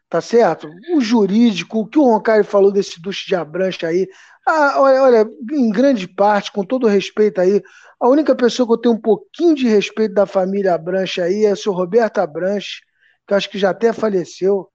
tá 0.09 0.21
certo? 0.21 0.69
O 0.95 1.01
jurídico, 1.01 1.81
o 1.81 1.87
que 1.87 1.99
o 1.99 2.05
Roncari 2.05 2.45
falou 2.45 2.73
desse 2.73 3.01
duche 3.01 3.27
de 3.27 3.35
Abranche 3.35 3.85
aí, 3.85 4.09
ah, 4.47 4.81
olha, 4.81 5.03
olha, 5.03 5.31
em 5.53 5.71
grande 5.71 6.09
parte, 6.09 6.51
com 6.51 6.65
todo 6.65 6.87
respeito 6.89 7.41
aí, 7.41 7.63
a 8.01 8.09
única 8.09 8.35
pessoa 8.35 8.67
que 8.67 8.73
eu 8.73 8.79
tenho 8.79 8.95
um 8.95 9.01
pouquinho 9.01 9.55
de 9.55 9.69
respeito 9.69 10.15
da 10.15 10.27
família 10.27 10.75
Abranche 10.75 11.21
aí 11.21 11.45
é 11.45 11.53
o 11.53 11.57
senhor 11.57 11.77
Roberto 11.77 12.19
Abranche, 12.19 12.81
que 13.27 13.35
acho 13.35 13.49
que 13.49 13.59
já 13.59 13.71
até 13.71 13.93
faleceu, 13.93 14.69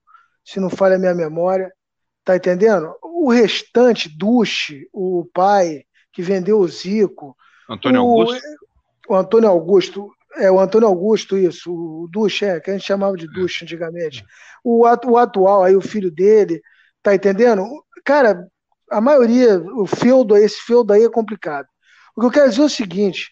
se 0.44 0.60
não 0.60 0.70
falha 0.70 0.96
a 0.96 0.98
minha 0.98 1.14
memória, 1.14 1.70
tá 2.24 2.36
entendendo? 2.36 2.94
O 3.02 3.30
restante, 3.30 4.08
Duche, 4.08 4.88
o 4.92 5.28
pai, 5.34 5.82
que 6.18 6.22
vendeu 6.22 6.58
o 6.58 6.66
Zico. 6.66 7.36
Antônio 7.70 8.02
o, 8.02 8.04
Augusto? 8.04 8.42
O 9.08 9.14
Antônio 9.14 9.48
Augusto, 9.48 10.10
é 10.34 10.50
o 10.50 10.58
Antônio 10.58 10.88
Augusto, 10.88 11.38
isso, 11.38 11.72
o 11.72 12.08
Duche, 12.10 12.44
é, 12.44 12.58
que 12.58 12.70
a 12.70 12.72
gente 12.72 12.84
chamava 12.84 13.16
de 13.16 13.28
Duche 13.28 13.64
antigamente. 13.64 14.24
O, 14.64 14.80
o 14.84 15.16
atual, 15.16 15.62
aí 15.62 15.76
o 15.76 15.80
filho 15.80 16.10
dele, 16.10 16.60
tá 17.04 17.14
entendendo? 17.14 17.64
Cara, 18.04 18.44
a 18.90 19.00
maioria, 19.00 19.60
o 19.76 19.86
feudo, 19.86 20.36
esse 20.36 20.60
feudo 20.62 20.92
aí 20.92 21.04
é 21.04 21.08
complicado. 21.08 21.68
O 22.16 22.20
que 22.20 22.26
eu 22.26 22.32
quero 22.32 22.50
dizer 22.50 22.62
é 22.62 22.64
o 22.64 22.68
seguinte, 22.68 23.30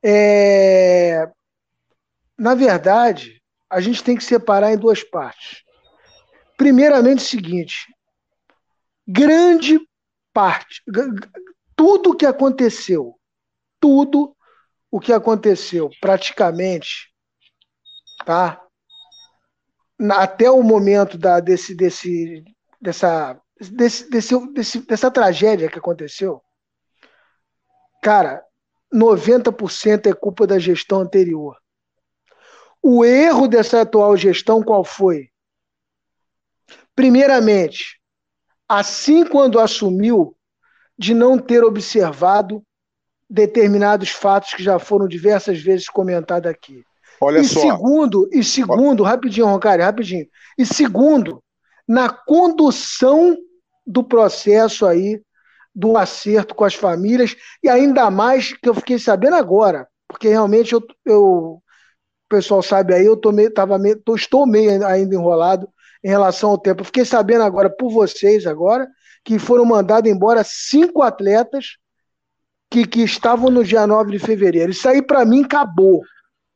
é... 0.00 1.28
na 2.38 2.54
verdade, 2.54 3.42
a 3.68 3.80
gente 3.80 4.04
tem 4.04 4.16
que 4.16 4.22
separar 4.22 4.72
em 4.72 4.78
duas 4.78 5.02
partes. 5.02 5.64
Primeiramente, 6.56 7.18
o 7.18 7.28
seguinte, 7.28 7.92
grande 9.08 9.80
parte, 10.32 10.82
tudo 11.82 12.10
o 12.10 12.14
que 12.14 12.24
aconteceu, 12.24 13.18
tudo 13.80 14.36
o 14.88 15.00
que 15.00 15.12
aconteceu, 15.12 15.90
praticamente, 16.00 17.12
tá? 18.24 18.64
Até 20.12 20.48
o 20.48 20.62
momento 20.62 21.18
da, 21.18 21.40
desse, 21.40 21.74
desse, 21.74 22.44
dessa, 22.80 23.36
desse, 23.58 24.08
desse, 24.08 24.52
desse, 24.52 24.86
dessa 24.86 25.10
tragédia 25.10 25.68
que 25.68 25.80
aconteceu, 25.80 26.40
cara, 28.00 28.44
90% 28.94 30.06
é 30.06 30.14
culpa 30.14 30.46
da 30.46 30.60
gestão 30.60 31.00
anterior. 31.00 31.56
O 32.80 33.04
erro 33.04 33.48
dessa 33.48 33.80
atual 33.80 34.16
gestão 34.16 34.62
qual 34.62 34.84
foi? 34.84 35.30
Primeiramente, 36.94 38.00
assim 38.68 39.26
quando 39.26 39.58
assumiu, 39.58 40.36
de 40.98 41.14
não 41.14 41.38
ter 41.38 41.64
observado 41.64 42.62
determinados 43.28 44.10
fatos 44.10 44.52
que 44.54 44.62
já 44.62 44.78
foram 44.78 45.08
diversas 45.08 45.60
vezes 45.60 45.88
comentados 45.88 46.50
aqui. 46.50 46.84
Olha 47.20 47.40
e 47.40 47.44
só. 47.44 47.60
Segundo, 47.60 48.28
e 48.32 48.44
segundo, 48.44 49.02
rapidinho, 49.02 49.46
Roncari, 49.46 49.82
rapidinho. 49.82 50.26
E 50.58 50.66
segundo, 50.66 51.42
na 51.88 52.08
condução 52.08 53.36
do 53.86 54.04
processo 54.04 54.86
aí 54.86 55.22
do 55.74 55.96
acerto 55.96 56.54
com 56.54 56.64
as 56.64 56.74
famílias, 56.74 57.34
e 57.62 57.68
ainda 57.68 58.10
mais 58.10 58.52
que 58.52 58.68
eu 58.68 58.74
fiquei 58.74 58.98
sabendo 58.98 59.36
agora, 59.36 59.88
porque 60.06 60.28
realmente 60.28 60.74
eu, 60.74 60.82
eu 61.06 61.22
o 61.22 61.62
pessoal 62.28 62.62
sabe 62.62 62.94
aí, 62.94 63.06
eu 63.06 63.16
tô 63.16 63.32
meio, 63.32 63.50
tava 63.52 63.78
meio, 63.78 63.98
tô, 64.02 64.14
estou 64.14 64.46
meio 64.46 64.84
ainda 64.86 65.14
enrolado 65.14 65.68
em 66.04 66.08
relação 66.08 66.50
ao 66.50 66.58
tempo. 66.58 66.82
Eu 66.82 66.86
fiquei 66.86 67.04
sabendo 67.04 67.44
agora 67.44 67.70
por 67.70 67.90
vocês 67.90 68.46
agora 68.46 68.88
que 69.24 69.38
foram 69.38 69.64
mandados 69.64 70.10
embora 70.10 70.42
cinco 70.44 71.02
atletas 71.02 71.76
que, 72.70 72.86
que 72.86 73.02
estavam 73.02 73.50
no 73.50 73.64
dia 73.64 73.86
9 73.86 74.12
de 74.12 74.18
fevereiro. 74.18 74.72
Isso 74.72 74.88
aí, 74.88 75.02
para 75.02 75.24
mim, 75.24 75.44
acabou. 75.44 76.02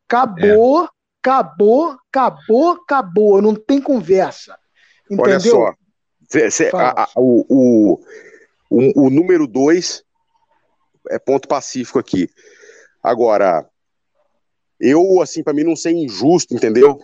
Acabou, 0.09 0.85
é. 0.85 0.89
acabou, 1.21 1.97
acabou, 2.09 2.73
acabou. 2.73 3.43
Não 3.43 3.55
tem 3.55 3.81
conversa. 3.81 4.59
Entendeu? 5.11 5.25
Olha 5.27 5.41
só. 5.41 5.75
Cê, 6.29 6.51
cê, 6.51 6.71
a, 6.75 7.03
a, 7.05 7.09
o, 7.17 7.47
o, 7.49 8.01
o, 8.69 9.07
o 9.07 9.11
número 9.11 9.47
dois 9.47 10.03
é 11.09 11.19
ponto 11.19 11.47
pacífico 11.47 11.99
aqui. 11.99 12.29
Agora, 13.03 13.69
eu, 14.81 15.21
assim, 15.23 15.43
para 15.43 15.53
mim 15.53 15.63
não 15.63 15.77
ser 15.77 15.93
injusto, 15.93 16.55
entendeu? 16.55 16.99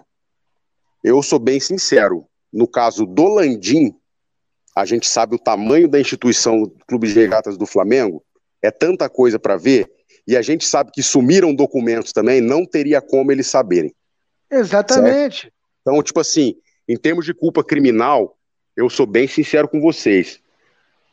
Eu 1.04 1.22
sou 1.22 1.38
bem 1.38 1.60
sincero. 1.60 2.26
No 2.52 2.66
caso 2.66 3.06
do 3.06 3.26
Landim, 3.28 3.96
a 4.74 4.84
gente 4.84 5.08
sabe 5.08 5.34
o 5.34 5.38
tamanho 5.38 5.88
da 5.88 6.00
instituição 6.00 6.62
do 6.62 6.74
Clube 6.86 7.08
de 7.08 7.14
Regatas 7.14 7.56
do 7.56 7.66
Flamengo, 7.66 8.22
é 8.62 8.70
tanta 8.70 9.08
coisa 9.08 9.38
para 9.38 9.56
ver, 9.56 9.90
e 10.26 10.36
a 10.36 10.42
gente 10.42 10.64
sabe 10.64 10.90
que 10.92 11.02
sumiram 11.02 11.54
documentos 11.54 12.12
também, 12.12 12.40
não 12.40 12.64
teria 12.64 13.00
como 13.00 13.32
eles 13.32 13.46
saberem. 13.46 13.94
Exatamente. 14.50 15.42
Certo? 15.42 15.54
Então, 15.80 16.02
tipo 16.02 16.20
assim, 16.20 16.54
em 16.88 16.96
termos 16.96 17.24
de 17.24 17.34
culpa 17.34 17.64
criminal, 17.64 18.36
eu 18.76 18.88
sou 18.88 19.06
bem 19.06 19.26
sincero 19.26 19.68
com 19.68 19.80
vocês. 19.80 20.40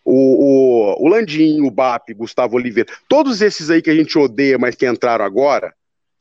O, 0.06 0.14
o, 0.14 1.06
o 1.06 1.08
Landim, 1.08 1.62
o 1.62 1.72
BAP, 1.72 2.14
Gustavo 2.14 2.56
Oliveira, 2.56 2.92
todos 3.08 3.42
esses 3.42 3.70
aí 3.70 3.82
que 3.82 3.90
a 3.90 3.96
gente 3.96 4.18
odeia, 4.18 4.58
mas 4.58 4.76
que 4.76 4.88
entraram 4.88 5.26
agora, 5.26 5.74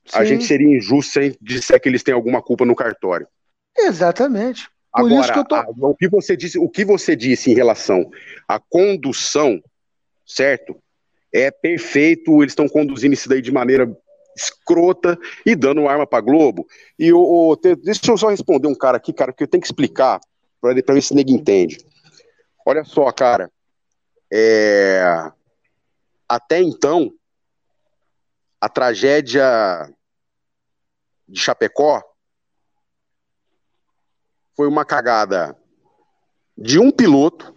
Sim. 0.04 0.18
a 0.18 0.24
gente 0.24 0.44
seria 0.44 0.76
injusto 0.76 1.12
se 1.12 1.18
a 1.18 1.22
gente 1.22 1.38
disser 1.40 1.80
que 1.80 1.88
eles 1.88 2.02
têm 2.02 2.14
alguma 2.14 2.42
culpa 2.42 2.64
no 2.64 2.74
cartório. 2.74 3.26
Exatamente. 3.76 4.68
Por 4.92 5.12
Agora, 5.12 5.44
tô... 5.44 5.54
a, 5.54 5.66
o, 5.68 5.94
que 5.94 6.08
você 6.08 6.36
disse, 6.36 6.58
o 6.58 6.68
que 6.68 6.84
você 6.84 7.14
disse 7.14 7.50
em 7.50 7.54
relação 7.54 8.10
à 8.46 8.58
condução, 8.58 9.62
certo? 10.26 10.76
É 11.32 11.50
perfeito, 11.50 12.42
eles 12.42 12.52
estão 12.52 12.68
conduzindo 12.68 13.12
isso 13.12 13.28
daí 13.28 13.42
de 13.42 13.52
maneira 13.52 13.90
escrota 14.34 15.18
e 15.44 15.54
dando 15.54 15.88
arma 15.88 16.06
para 16.06 16.22
Globo. 16.22 16.66
E 16.98 17.12
o, 17.12 17.20
o, 17.20 17.56
deixa 17.56 18.10
eu 18.10 18.16
só 18.16 18.28
responder 18.28 18.68
um 18.68 18.74
cara 18.74 18.96
aqui, 18.96 19.12
cara, 19.12 19.32
que 19.32 19.42
eu 19.42 19.48
tenho 19.48 19.60
que 19.60 19.66
explicar 19.66 20.20
para 20.60 20.74
ver 20.74 21.02
se 21.02 21.12
o 21.12 21.16
nego 21.16 21.30
entende. 21.30 21.78
Olha 22.64 22.84
só, 22.84 23.10
cara. 23.12 23.50
É... 24.32 25.30
Até 26.28 26.60
então, 26.60 27.12
a 28.60 28.68
tragédia 28.68 29.44
de 31.26 31.40
Chapecó 31.40 32.02
foi 34.58 34.66
uma 34.66 34.84
cagada 34.84 35.56
de 36.56 36.80
um 36.80 36.90
piloto, 36.90 37.54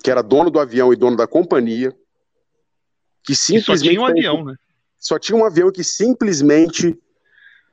que 0.00 0.08
era 0.08 0.22
dono 0.22 0.48
do 0.48 0.60
avião 0.60 0.92
e 0.92 0.96
dono 0.96 1.16
da 1.16 1.26
companhia, 1.26 1.92
que 3.24 3.34
simplesmente. 3.34 3.66
só 3.66 3.90
tinha 3.90 4.00
um 4.00 4.06
avião, 4.06 4.44
né? 4.44 4.54
Só 4.96 5.18
tinha 5.18 5.36
um 5.36 5.44
avião 5.44 5.72
que 5.72 5.82
simplesmente 5.82 6.96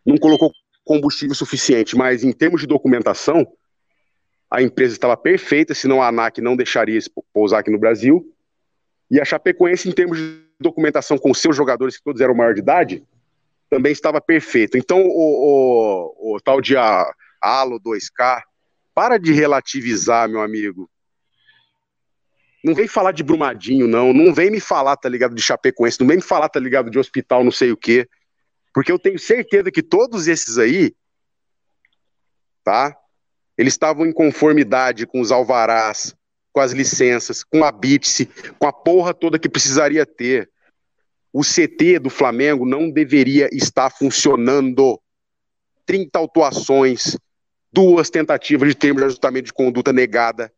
não 0.03 0.17
colocou 0.17 0.51
combustível 0.83 1.35
suficiente, 1.35 1.95
mas 1.95 2.23
em 2.23 2.31
termos 2.31 2.61
de 2.61 2.67
documentação, 2.67 3.45
a 4.49 4.59
empresa 4.59 4.93
estava 4.93 5.15
perfeita, 5.15 5.75
senão 5.75 6.01
a 6.01 6.07
ANAC 6.07 6.41
não 6.41 6.55
deixaria 6.55 6.99
pousar 7.31 7.59
aqui 7.59 7.69
no 7.69 7.77
Brasil. 7.77 8.27
E 9.07 9.21
a 9.21 9.25
Chapecoense, 9.25 9.87
em 9.87 9.91
termos 9.91 10.17
de 10.17 10.41
documentação 10.59 11.19
com 11.19 11.31
seus 11.31 11.55
jogadores, 11.55 11.97
que 11.97 12.03
todos 12.03 12.21
eram 12.21 12.33
maior 12.33 12.55
de 12.55 12.61
idade, 12.61 13.03
também 13.69 13.91
estava 13.91 14.19
perfeito. 14.19 14.79
Então, 14.79 14.99
o, 14.99 16.15
o, 16.17 16.35
o 16.35 16.41
tal 16.41 16.59
de 16.59 16.75
Alo 16.75 17.79
2K, 17.79 18.41
para 18.93 19.17
de 19.17 19.31
relativizar, 19.31 20.29
meu 20.29 20.41
amigo. 20.41 20.89
Não 22.63 22.73
vem 22.73 22.87
falar 22.87 23.11
de 23.11 23.23
Brumadinho, 23.23 23.87
não. 23.87 24.13
Não 24.13 24.33
vem 24.33 24.49
me 24.49 24.59
falar, 24.59 24.95
tá 24.95 25.09
ligado, 25.09 25.35
de 25.35 25.41
Chapecoense. 25.41 25.99
Não 25.99 26.07
vem 26.07 26.17
me 26.17 26.23
falar, 26.23 26.47
tá 26.47 26.59
ligado, 26.59 26.89
de 26.89 26.97
hospital, 26.97 27.43
não 27.43 27.51
sei 27.51 27.71
o 27.71 27.77
quê. 27.77 28.07
Porque 28.73 28.91
eu 28.91 28.97
tenho 28.97 29.19
certeza 29.19 29.69
que 29.69 29.83
todos 29.83 30.27
esses 30.27 30.57
aí, 30.57 30.95
tá? 32.63 32.95
Eles 33.57 33.73
estavam 33.73 34.05
em 34.05 34.13
conformidade 34.13 35.05
com 35.05 35.19
os 35.19 35.31
alvarás, 35.31 36.15
com 36.53 36.61
as 36.61 36.71
licenças, 36.71 37.43
com 37.43 37.63
a 37.63 37.71
BITSE, 37.71 38.27
com 38.57 38.67
a 38.67 38.73
porra 38.73 39.13
toda 39.13 39.37
que 39.37 39.49
precisaria 39.49 40.05
ter. 40.05 40.49
O 41.31 41.41
CT 41.41 41.99
do 41.99 42.09
Flamengo 42.09 42.65
não 42.65 42.89
deveria 42.89 43.49
estar 43.51 43.89
funcionando. 43.89 44.99
30 45.85 46.17
autuações, 46.17 47.17
duas 47.73 48.09
tentativas 48.09 48.69
de 48.69 48.75
termo 48.75 48.99
de 48.99 49.05
ajustamento 49.05 49.47
de 49.47 49.53
conduta 49.53 49.91
negada, 49.91 50.53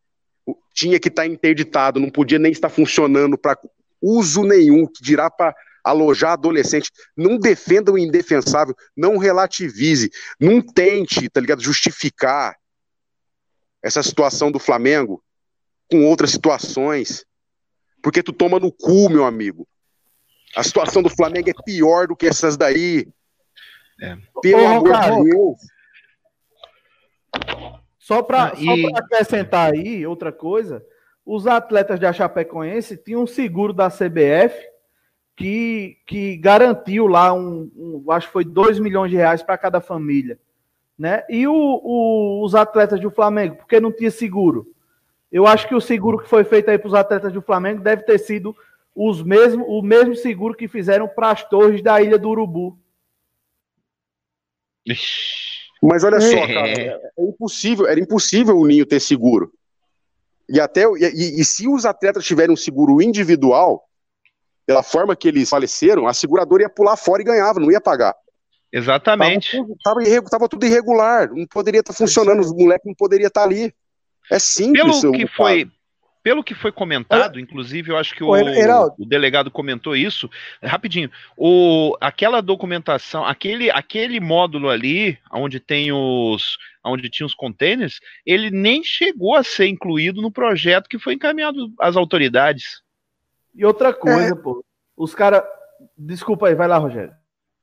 tinha 0.73 0.99
que 0.99 1.07
estar 1.07 1.25
interditado, 1.25 1.99
não 1.99 2.09
podia 2.09 2.37
nem 2.37 2.51
estar 2.51 2.69
funcionando 2.69 3.37
para 3.37 3.57
uso 4.01 4.43
nenhum, 4.43 4.85
que 4.85 5.01
dirá 5.01 5.31
para 5.31 5.55
alojar 5.83 6.33
adolescente. 6.33 6.91
Não 7.15 7.37
defenda 7.37 7.91
o 7.91 7.97
indefensável, 7.97 8.75
não 8.95 9.17
relativize, 9.17 10.11
não 10.39 10.61
tente, 10.61 11.29
tá 11.29 11.39
ligado, 11.39 11.61
justificar 11.61 12.55
essa 13.81 14.03
situação 14.03 14.51
do 14.51 14.59
Flamengo 14.59 15.23
com 15.89 16.05
outras 16.05 16.31
situações. 16.31 17.25
Porque 18.03 18.21
tu 18.21 18.33
toma 18.33 18.59
no 18.59 18.71
cu, 18.71 19.09
meu 19.09 19.25
amigo. 19.25 19.67
A 20.55 20.63
situação 20.63 21.01
do 21.01 21.09
Flamengo 21.09 21.49
é 21.49 21.63
pior 21.65 22.07
do 22.07 22.15
que 22.15 22.27
essas 22.27 22.57
daí. 22.57 23.07
É. 24.01 24.17
Pelo 24.41 24.61
Ô, 24.61 24.67
amor 24.67 25.23
de 25.23 25.29
Deus. 25.29 25.74
Só 28.05 28.21
para 28.21 28.53
e... 28.59 28.85
acrescentar 28.95 29.73
aí 29.73 30.05
outra 30.05 30.31
coisa, 30.31 30.85
os 31.25 31.47
atletas 31.47 31.99
da 31.99 32.13
Chapecoense 32.13 32.95
tinham 32.95 33.23
um 33.23 33.27
seguro 33.27 33.73
da 33.73 33.89
CBF 33.89 34.55
que, 35.35 35.97
que 36.05 36.37
garantiu 36.37 37.07
lá 37.07 37.33
um, 37.33 37.67
um 37.75 38.11
acho 38.11 38.27
que 38.27 38.33
foi 38.33 38.45
2 38.45 38.77
milhões 38.77 39.09
de 39.09 39.17
reais 39.17 39.41
para 39.41 39.57
cada 39.57 39.81
família. 39.81 40.37
Né? 40.95 41.23
E 41.27 41.47
o, 41.47 41.51
o, 41.51 42.45
os 42.45 42.53
atletas 42.53 43.01
do 43.01 43.09
Flamengo, 43.09 43.55
porque 43.55 43.79
não 43.79 43.91
tinha 43.91 44.11
seguro? 44.11 44.71
Eu 45.31 45.47
acho 45.47 45.67
que 45.67 45.73
o 45.73 45.81
seguro 45.81 46.19
que 46.19 46.29
foi 46.29 46.43
feito 46.43 46.69
aí 46.69 46.77
para 46.77 46.87
os 46.87 46.93
atletas 46.93 47.33
do 47.33 47.41
Flamengo 47.41 47.81
deve 47.81 48.03
ter 48.03 48.19
sido 48.19 48.55
os 48.93 49.23
mesmo, 49.23 49.65
o 49.65 49.81
mesmo 49.81 50.15
seguro 50.15 50.53
que 50.53 50.67
fizeram 50.67 51.07
para 51.07 51.31
as 51.31 51.43
torres 51.49 51.81
da 51.81 51.99
Ilha 51.99 52.19
do 52.19 52.29
Urubu. 52.29 52.77
Mas 55.87 56.03
olha 56.03 56.19
só, 56.19 56.27
é. 56.27 56.53
cara, 56.53 56.67
é 56.67 57.23
impossível, 57.23 57.87
era 57.87 57.99
impossível 57.99 58.57
o 58.57 58.65
Ninho 58.65 58.85
ter 58.85 58.99
seguro. 58.99 59.51
E 60.47 60.59
até 60.59 60.83
e, 60.83 61.41
e, 61.41 61.45
se 61.45 61.67
os 61.67 61.85
atletas 61.85 62.25
tiverem 62.25 62.53
um 62.53 62.57
seguro 62.57 63.01
individual, 63.01 63.83
pela 64.65 64.83
forma 64.83 65.15
que 65.15 65.27
eles 65.27 65.49
faleceram, 65.49 66.07
a 66.07 66.13
seguradora 66.13 66.63
ia 66.63 66.69
pular 66.69 66.95
fora 66.95 67.21
e 67.21 67.25
ganhava, 67.25 67.59
não 67.59 67.71
ia 67.71 67.81
pagar. 67.81 68.15
Exatamente. 68.71 69.57
Tava, 69.83 70.03
tava, 70.03 70.29
tava 70.29 70.49
tudo 70.49 70.65
irregular, 70.65 71.31
não 71.31 71.47
poderia 71.47 71.79
estar 71.79 71.93
tá 71.93 71.97
funcionando, 71.97 72.41
os 72.41 72.51
moleques 72.51 72.85
não 72.85 72.93
poderiam 72.93 73.27
estar 73.27 73.41
tá 73.41 73.47
ali. 73.47 73.73
É 74.31 74.39
simples. 74.39 75.01
Pelo 75.01 75.13
que 75.13 75.27
foi, 75.27 75.67
pelo 76.25 76.43
que 76.43 76.55
foi 76.55 76.71
comentado, 76.71 77.39
inclusive, 77.39 77.91
eu 77.91 77.97
acho 77.97 78.15
que 78.15 78.23
o, 78.23 78.31
o, 78.31 79.05
delegado 79.05 79.51
comentou 79.51 79.95
isso, 79.95 80.27
rapidinho, 80.63 81.07
o, 81.37 81.95
aquela 82.01 82.41
documentação, 82.41 83.23
aquele, 83.23 83.69
aquele 83.69 84.19
módulo 84.19 84.67
ali, 84.67 85.19
onde 85.31 85.59
tem 85.59 85.91
os, 85.91 86.57
onde 86.83 87.11
tinha 87.11 87.27
os 87.27 87.35
containers, 87.35 87.99
ele 88.25 88.49
nem 88.49 88.83
chegou 88.83 89.35
a 89.35 89.43
ser 89.43 89.67
incluído 89.67 90.19
no 90.19 90.31
projeto 90.31 90.89
que 90.89 90.97
foi 90.97 91.13
encaminhado 91.13 91.71
às 91.79 91.95
autoridades. 91.95 92.81
E 93.53 93.63
outra 93.63 93.93
coisa, 93.93 94.33
é... 94.33 94.35
pô, 94.35 94.65
os 94.97 95.13
caras, 95.13 95.43
desculpa 95.95 96.47
aí, 96.47 96.55
vai 96.55 96.67
lá, 96.67 96.79
Rogério. 96.79 97.13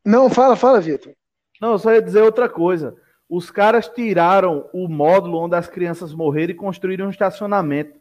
Não, 0.06 0.30
fala, 0.30 0.54
fala, 0.54 0.80
Vitor. 0.80 1.12
Não, 1.60 1.72
eu 1.72 1.78
só 1.80 1.92
ia 1.92 2.00
dizer 2.00 2.22
outra 2.22 2.48
coisa. 2.48 2.94
Os 3.28 3.50
caras 3.50 3.88
tiraram 3.88 4.70
o 4.72 4.86
módulo 4.86 5.40
onde 5.40 5.56
as 5.56 5.66
crianças 5.66 6.14
morreram 6.14 6.52
e 6.52 6.56
construíram 6.56 7.08
um 7.08 7.10
estacionamento 7.10 8.00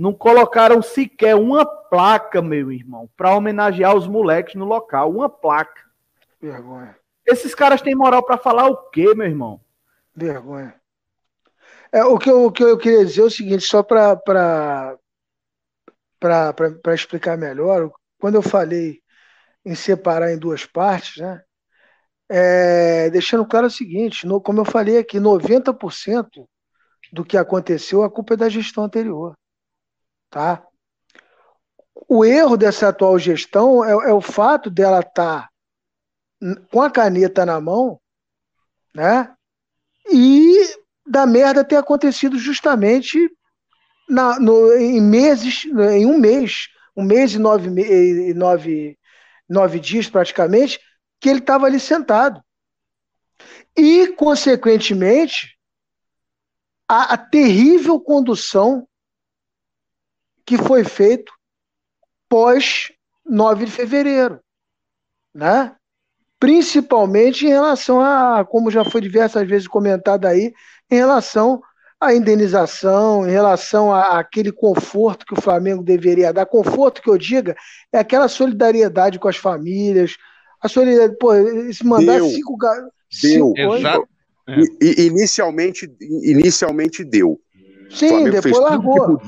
não 0.00 0.14
colocaram 0.14 0.80
sequer 0.80 1.36
uma 1.36 1.66
placa, 1.66 2.40
meu 2.40 2.72
irmão, 2.72 3.06
para 3.14 3.36
homenagear 3.36 3.94
os 3.94 4.06
moleques 4.06 4.54
no 4.54 4.64
local. 4.64 5.10
Uma 5.10 5.28
placa. 5.28 5.84
Vergonha. 6.40 6.96
Esses 7.26 7.54
caras 7.54 7.82
têm 7.82 7.94
moral 7.94 8.24
para 8.24 8.38
falar 8.38 8.66
o 8.66 8.88
quê, 8.88 9.14
meu 9.14 9.26
irmão? 9.26 9.60
Vergonha. 10.16 10.74
É, 11.92 12.02
o, 12.02 12.16
que 12.18 12.30
eu, 12.30 12.46
o 12.46 12.50
que 12.50 12.62
eu 12.62 12.78
queria 12.78 13.04
dizer 13.04 13.20
é 13.20 13.24
o 13.24 13.30
seguinte, 13.30 13.62
só 13.62 13.82
para 13.82 14.96
explicar 16.94 17.36
melhor, 17.36 17.92
quando 18.18 18.36
eu 18.36 18.42
falei 18.42 19.02
em 19.66 19.74
separar 19.74 20.32
em 20.32 20.38
duas 20.38 20.64
partes, 20.64 21.18
né? 21.18 21.42
É, 22.26 23.10
deixando 23.10 23.44
claro 23.44 23.66
o 23.66 23.70
seguinte, 23.70 24.26
no, 24.26 24.40
como 24.40 24.60
eu 24.60 24.64
falei 24.64 24.96
aqui, 24.96 25.20
90% 25.20 26.48
do 27.12 27.22
que 27.22 27.36
aconteceu, 27.36 28.02
a 28.02 28.10
culpa 28.10 28.32
é 28.32 28.36
da 28.38 28.48
gestão 28.48 28.84
anterior. 28.84 29.36
Tá? 30.30 30.64
O 32.08 32.24
erro 32.24 32.56
dessa 32.56 32.88
atual 32.88 33.18
gestão 33.18 33.84
é, 33.84 34.10
é 34.10 34.12
o 34.12 34.20
fato 34.20 34.70
dela 34.70 35.00
estar 35.00 35.42
tá 35.42 35.50
com 36.70 36.80
a 36.80 36.90
caneta 36.90 37.44
na 37.44 37.60
mão, 37.60 38.00
né? 38.94 39.34
E 40.10 40.56
da 41.06 41.26
merda 41.26 41.64
ter 41.64 41.76
acontecido 41.76 42.38
justamente 42.38 43.30
na, 44.08 44.40
no, 44.40 44.72
em 44.76 45.00
meses, 45.00 45.64
em 45.64 46.06
um 46.06 46.18
mês, 46.18 46.68
um 46.96 47.04
mês 47.04 47.34
e 47.34 47.38
nove, 47.38 47.68
e 47.80 48.34
nove, 48.34 48.98
nove 49.48 49.78
dias 49.78 50.08
praticamente, 50.08 50.80
que 51.20 51.28
ele 51.28 51.40
estava 51.40 51.66
ali 51.66 51.78
sentado. 51.78 52.42
E, 53.76 54.08
consequentemente, 54.14 55.56
a, 56.88 57.14
a 57.14 57.18
terrível 57.18 58.00
condução 58.00 58.88
que 60.50 60.58
foi 60.58 60.82
feito 60.82 61.32
pós 62.28 62.90
9 63.24 63.66
de 63.66 63.70
fevereiro, 63.70 64.40
né? 65.32 65.76
Principalmente 66.40 67.46
em 67.46 67.50
relação 67.50 68.00
a, 68.00 68.44
como 68.44 68.68
já 68.68 68.84
foi 68.84 69.00
diversas 69.00 69.48
vezes 69.48 69.68
comentado 69.68 70.26
aí, 70.26 70.52
em 70.90 70.96
relação 70.96 71.62
à 72.00 72.12
indenização, 72.12 73.28
em 73.28 73.30
relação 73.30 73.94
a, 73.94 74.18
aquele 74.18 74.50
conforto 74.50 75.24
que 75.24 75.34
o 75.34 75.40
Flamengo 75.40 75.84
deveria 75.84 76.32
dar. 76.32 76.46
Conforto 76.46 77.00
que 77.00 77.08
eu 77.08 77.16
diga 77.16 77.54
é 77.92 78.00
aquela 78.00 78.26
solidariedade 78.26 79.20
com 79.20 79.28
as 79.28 79.36
famílias, 79.36 80.16
a 80.60 80.68
solidariedade, 80.68 81.16
pô, 81.16 81.30
se 81.72 81.86
mandar 81.86 82.14
deu, 82.14 82.28
cinco, 82.28 82.58
cinco 83.08 83.52
deu. 83.54 83.76
Exato. 83.76 84.08
É. 84.48 85.00
Inicialmente, 85.00 85.88
inicialmente 86.24 87.04
deu. 87.04 87.40
Sim, 87.88 88.30
depois 88.30 88.58
largou. 88.58 89.20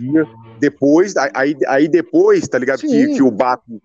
Depois, 0.63 1.13
aí, 1.35 1.57
aí 1.67 1.89
depois, 1.89 2.47
tá 2.47 2.57
ligado? 2.57 2.83
Que, 2.83 3.15
que, 3.15 3.21
o 3.21 3.33
Bato 3.33 3.83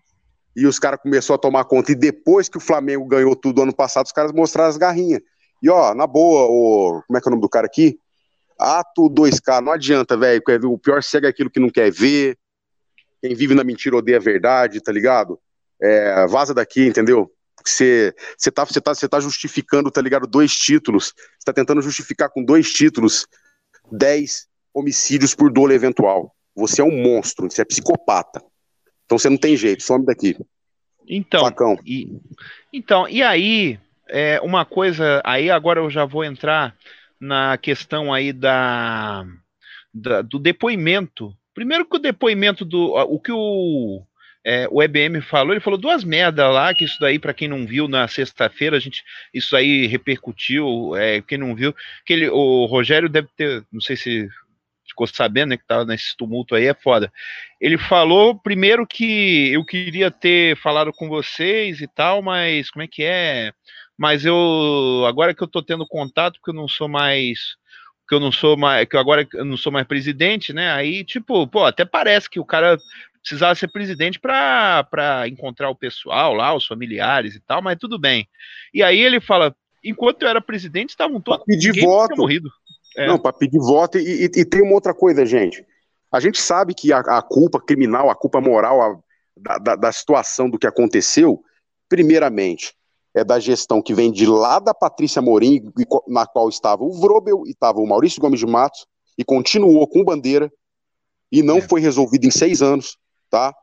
e 0.55 0.67
os 0.67 0.77
caras 0.77 0.99
começaram 1.01 1.33
a 1.33 1.39
tomar 1.39 1.65
conta. 1.65 1.91
E 1.91 1.95
depois 1.95 2.47
que 2.47 2.57
o 2.57 2.61
Flamengo 2.61 3.03
ganhou 3.07 3.35
tudo 3.35 3.63
ano 3.63 3.75
passado, 3.75 4.05
os 4.05 4.11
caras 4.11 4.31
mostraram 4.31 4.69
as 4.69 4.77
garrinhas. 4.77 5.19
E 5.59 5.71
ó, 5.71 5.95
na 5.95 6.05
boa, 6.05 6.43
o, 6.43 7.01
como 7.07 7.17
é 7.17 7.19
que 7.19 7.27
é 7.27 7.29
o 7.29 7.31
nome 7.31 7.41
do 7.41 7.49
cara 7.49 7.65
aqui? 7.65 7.99
Ato 8.59 9.09
2K, 9.09 9.59
não 9.59 9.71
adianta, 9.71 10.15
velho. 10.15 10.43
O 10.65 10.77
pior 10.77 11.01
cego 11.01 11.25
é 11.25 11.29
aquilo 11.29 11.49
que 11.49 11.59
não 11.59 11.71
quer 11.71 11.91
ver. 11.91 12.37
Quem 13.23 13.33
vive 13.33 13.55
na 13.55 13.63
mentira 13.63 13.97
odeia 13.97 14.17
a 14.17 14.21
verdade, 14.21 14.79
tá 14.79 14.91
ligado? 14.91 15.39
É, 15.81 16.27
vaza 16.27 16.53
daqui, 16.53 16.85
entendeu? 16.85 17.27
Você 17.65 18.13
tá, 18.53 18.67
tá, 18.67 18.93
tá 19.09 19.19
justificando, 19.19 19.89
tá 19.89 19.99
ligado? 19.99 20.27
Dois 20.27 20.55
títulos. 20.55 21.07
Você 21.39 21.45
tá 21.45 21.53
tentando 21.53 21.81
justificar 21.81 22.29
com 22.29 22.45
dois 22.45 22.71
títulos 22.71 23.25
10 23.91 24.45
homicídios 24.75 25.33
por 25.33 25.51
dolo 25.51 25.73
eventual. 25.73 26.36
Você 26.57 26.81
é 26.81 26.83
um 26.83 27.03
monstro, 27.03 27.49
você 27.49 27.61
é 27.61 27.65
psicopata. 27.65 28.41
Então 29.05 29.17
você 29.17 29.29
não 29.29 29.37
tem 29.37 29.55
jeito, 29.55 29.83
some 29.83 30.05
daqui. 30.05 30.35
Então, 31.07 31.41
Facão. 31.41 31.77
E, 31.85 32.19
então, 32.73 33.07
e 33.07 33.21
aí, 33.21 33.79
é, 34.09 34.41
uma 34.41 34.65
coisa, 34.65 35.21
aí 35.23 35.49
agora 35.49 35.79
eu 35.79 35.89
já 35.89 36.03
vou 36.03 36.25
entrar 36.25 36.75
na 37.19 37.57
questão 37.57 38.13
aí 38.13 38.33
da, 38.33 39.25
da 39.93 40.21
do 40.21 40.39
depoimento. 40.39 41.33
Primeiro 41.53 41.85
que 41.85 41.95
o 41.95 41.99
depoimento 41.99 42.65
do. 42.65 42.93
O 42.93 43.19
que 43.19 43.31
o, 43.31 44.01
é, 44.43 44.67
o 44.71 44.81
EBM 44.81 45.21
falou, 45.21 45.53
ele 45.53 45.59
falou 45.59 45.79
duas 45.79 46.03
merdas 46.03 46.51
lá, 46.51 46.73
que 46.73 46.85
isso 46.85 46.97
daí, 46.99 47.19
para 47.19 47.33
quem 47.33 47.47
não 47.47 47.65
viu 47.65 47.87
na 47.87 48.07
sexta-feira, 48.07 48.77
a 48.77 48.79
gente, 48.79 49.03
isso 49.33 49.55
aí 49.55 49.87
repercutiu, 49.87 50.95
é, 50.95 51.21
quem 51.21 51.37
não 51.37 51.53
viu, 51.53 51.73
que 52.05 52.13
ele, 52.13 52.29
o 52.29 52.65
Rogério 52.65 53.09
deve 53.09 53.27
ter, 53.35 53.63
não 53.71 53.81
sei 53.81 53.95
se 53.95 54.29
ficou 54.87 55.05
sabendo, 55.07 55.49
né, 55.49 55.57
que 55.57 55.65
tava 55.65 55.85
nesse 55.85 56.15
tumulto 56.15 56.55
aí, 56.55 56.65
é 56.65 56.73
foda. 56.73 57.11
Ele 57.59 57.77
falou 57.77 58.37
primeiro 58.39 58.85
que 58.87 59.51
eu 59.51 59.65
queria 59.65 60.09
ter 60.09 60.57
falado 60.57 60.91
com 60.93 61.07
vocês 61.07 61.81
e 61.81 61.87
tal, 61.87 62.21
mas 62.21 62.69
como 62.69 62.83
é 62.83 62.87
que 62.87 63.03
é? 63.03 63.51
Mas 63.97 64.25
eu 64.25 65.03
agora 65.07 65.33
que 65.33 65.43
eu 65.43 65.47
tô 65.47 65.61
tendo 65.61 65.87
contato, 65.87 66.35
porque 66.35 66.51
eu 66.51 66.61
não 66.61 66.67
sou 66.67 66.87
mais 66.87 67.57
que 68.07 68.15
eu 68.15 68.19
não 68.21 68.31
sou 68.31 68.55
mais, 68.55 68.87
que 68.87 68.95
agora 68.95 69.27
eu 69.33 69.43
não 69.43 69.57
sou 69.57 69.71
mais 69.71 69.85
presidente, 69.85 70.53
né? 70.53 70.71
Aí, 70.71 71.03
tipo, 71.03 71.45
pô, 71.45 71.65
até 71.65 71.83
parece 71.83 72.29
que 72.29 72.39
o 72.39 72.45
cara 72.45 72.77
precisava 73.21 73.53
ser 73.55 73.67
presidente 73.67 74.17
para 74.17 75.27
encontrar 75.27 75.69
o 75.69 75.75
pessoal 75.75 76.33
lá, 76.33 76.55
os 76.55 76.65
familiares 76.65 77.35
e 77.35 77.41
tal, 77.41 77.61
mas 77.61 77.77
tudo 77.77 77.99
bem. 77.99 78.25
E 78.73 78.81
aí 78.81 78.99
ele 78.99 79.19
fala, 79.19 79.53
enquanto 79.83 80.21
eu 80.21 80.29
era 80.29 80.39
presidente, 80.39 80.91
estavam 80.91 81.19
todos 81.19 81.45
pedir 81.45 81.81
voto. 81.81 82.15
morrido. 82.15 82.49
É. 82.97 83.07
Não, 83.07 83.19
para 83.19 83.31
pedir 83.31 83.59
voto. 83.59 83.99
E, 83.99 84.23
e, 84.23 84.25
e, 84.25 84.45
tem 84.45 84.61
uma 84.61 84.73
outra 84.73 84.93
coisa, 84.93 85.25
gente. 85.25 85.63
A 86.11 86.19
gente 86.19 86.41
sabe 86.41 86.73
que 86.73 86.91
a, 86.91 86.99
a 86.99 87.21
culpa 87.21 87.61
criminal, 87.61 88.09
a 88.09 88.15
culpa 88.15 88.41
moral 88.41 88.81
a, 88.81 88.99
da, 89.37 89.57
da, 89.59 89.75
da, 89.75 89.91
situação 89.91 90.49
do 90.49 90.57
que 90.57 90.65
aconteceu, 90.65 91.43
primeiramente, 91.87 92.73
é 93.13 93.23
da 93.23 93.39
gestão 93.39 93.81
que 93.81 93.93
vem 93.93 94.11
de 94.11 94.25
lá 94.25 94.57
da 94.57 94.73
Patrícia 94.73 95.21
Morim, 95.21 95.71
na 96.07 96.25
qual 96.25 96.49
estava 96.49 96.83
o 96.83 96.91
Vrobel 96.91 97.43
e 97.45 97.51
estava 97.51 97.79
o 97.79 97.85
Maurício 97.85 98.19
Gomes 98.19 98.39
de 98.39 98.47
Matos, 98.47 98.87
e 99.17 99.23
continuou 99.23 99.87
com 99.87 100.03
bandeira, 100.03 100.51
e 101.31 101.43
não 101.43 101.57
é. 101.57 101.61
foi 101.61 101.81
resolvido 101.81 102.25
em 102.25 102.31
seis 102.31 102.61
anos, 102.61 102.97
tá? 103.29 103.53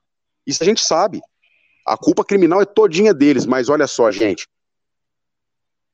Isso 0.46 0.62
a 0.62 0.66
gente 0.66 0.80
sabe. 0.80 1.20
A 1.86 1.96
culpa 1.96 2.24
criminal 2.24 2.60
é 2.60 2.64
todinha 2.64 3.12
deles, 3.12 3.46
mas 3.46 3.68
olha 3.68 3.86
só, 3.86 4.10
gente. 4.10 4.46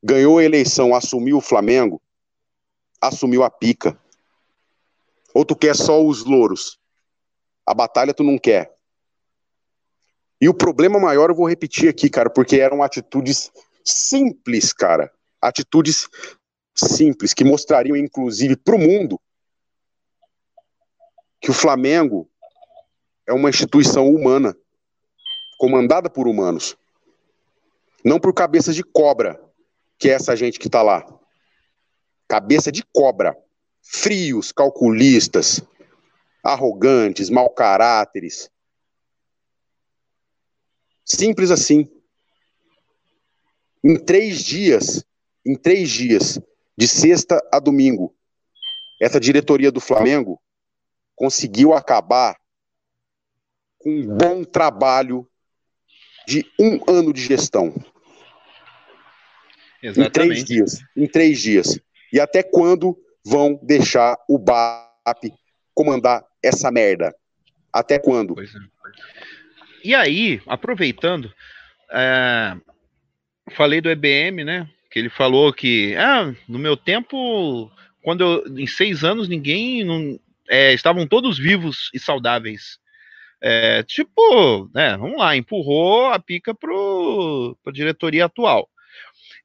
Ganhou 0.03 0.37
a 0.37 0.43
eleição, 0.43 0.95
assumiu 0.95 1.37
o 1.37 1.41
Flamengo, 1.41 2.01
assumiu 3.01 3.43
a 3.43 3.49
pica. 3.49 3.99
Ou 5.33 5.43
tu 5.43 5.55
quer 5.55 5.75
só 5.75 6.01
os 6.03 6.23
louros? 6.23 6.79
A 7.65 7.73
batalha 7.73 8.13
tu 8.13 8.23
não 8.23 8.37
quer. 8.37 8.75
E 10.39 10.47
o 10.47 10.53
problema 10.53 10.99
maior 10.99 11.29
eu 11.29 11.35
vou 11.35 11.47
repetir 11.47 11.89
aqui, 11.89 12.09
cara, 12.09 12.29
porque 12.29 12.59
eram 12.59 12.83
atitudes 12.83 13.51
simples, 13.83 14.73
cara. 14.73 15.11
Atitudes 15.41 16.07
simples 16.75 17.33
que 17.33 17.43
mostrariam, 17.43 17.97
inclusive, 17.97 18.55
para 18.55 18.75
o 18.75 18.79
mundo 18.79 19.19
que 21.39 21.49
o 21.49 21.53
Flamengo 21.53 22.29
é 23.27 23.33
uma 23.33 23.49
instituição 23.49 24.07
humana, 24.09 24.55
comandada 25.57 26.09
por 26.09 26.27
humanos, 26.27 26.77
não 28.05 28.19
por 28.19 28.33
cabeças 28.33 28.75
de 28.75 28.83
cobra, 28.83 29.41
que 29.97 30.09
é 30.09 30.13
essa 30.13 30.35
gente 30.35 30.59
que 30.59 30.67
está 30.67 30.81
lá. 30.81 31.05
Cabeça 32.31 32.71
de 32.71 32.81
cobra, 32.93 33.37
frios, 33.81 34.53
calculistas, 34.53 35.61
arrogantes, 36.41 37.29
mau 37.29 37.49
caráteres. 37.49 38.49
Simples 41.03 41.51
assim. 41.51 41.91
Em 43.83 43.97
três 43.97 44.41
dias, 44.45 45.05
em 45.45 45.57
três 45.57 45.89
dias, 45.89 46.39
de 46.77 46.87
sexta 46.87 47.45
a 47.51 47.59
domingo, 47.59 48.15
essa 49.01 49.19
diretoria 49.19 49.69
do 49.69 49.81
Flamengo 49.81 50.41
conseguiu 51.13 51.73
acabar 51.73 52.39
com 53.77 53.89
um 53.89 54.07
bom 54.07 54.45
trabalho 54.45 55.29
de 56.25 56.49
um 56.57 56.79
ano 56.89 57.11
de 57.11 57.25
gestão. 57.25 57.75
Exatamente. 59.83 60.07
Em 60.07 60.11
três 60.11 60.43
dias. 60.45 60.79
Em 60.95 61.07
três 61.09 61.41
dias. 61.41 61.90
E 62.11 62.19
até 62.19 62.43
quando 62.43 62.97
vão 63.25 63.59
deixar 63.61 64.17
o 64.27 64.37
BAP 64.37 65.33
comandar 65.73 66.25
essa 66.43 66.71
merda? 66.71 67.15
Até 67.71 67.97
quando? 67.97 68.39
É. 68.41 68.45
E 69.83 69.95
aí, 69.95 70.41
aproveitando, 70.45 71.31
é, 71.91 72.55
falei 73.51 73.81
do 73.81 73.89
EBM, 73.89 74.43
né? 74.43 74.69
Que 74.91 74.99
ele 74.99 75.09
falou 75.09 75.53
que, 75.53 75.95
ah, 75.95 76.33
no 76.47 76.59
meu 76.59 76.75
tempo, 76.75 77.71
quando 78.03 78.21
eu, 78.23 78.57
em 78.57 78.67
seis 78.67 79.03
anos, 79.03 79.27
ninguém, 79.27 79.83
não, 79.83 80.19
é, 80.49 80.73
estavam 80.73 81.07
todos 81.07 81.37
vivos 81.37 81.89
e 81.93 81.99
saudáveis. 81.99 82.79
É, 83.41 83.81
tipo, 83.83 84.69
né, 84.73 84.95
vamos 84.97 85.17
lá, 85.17 85.35
empurrou 85.35 86.07
a 86.07 86.19
pica 86.19 86.53
para 86.53 86.69
a 86.71 87.71
diretoria 87.71 88.25
atual. 88.25 88.69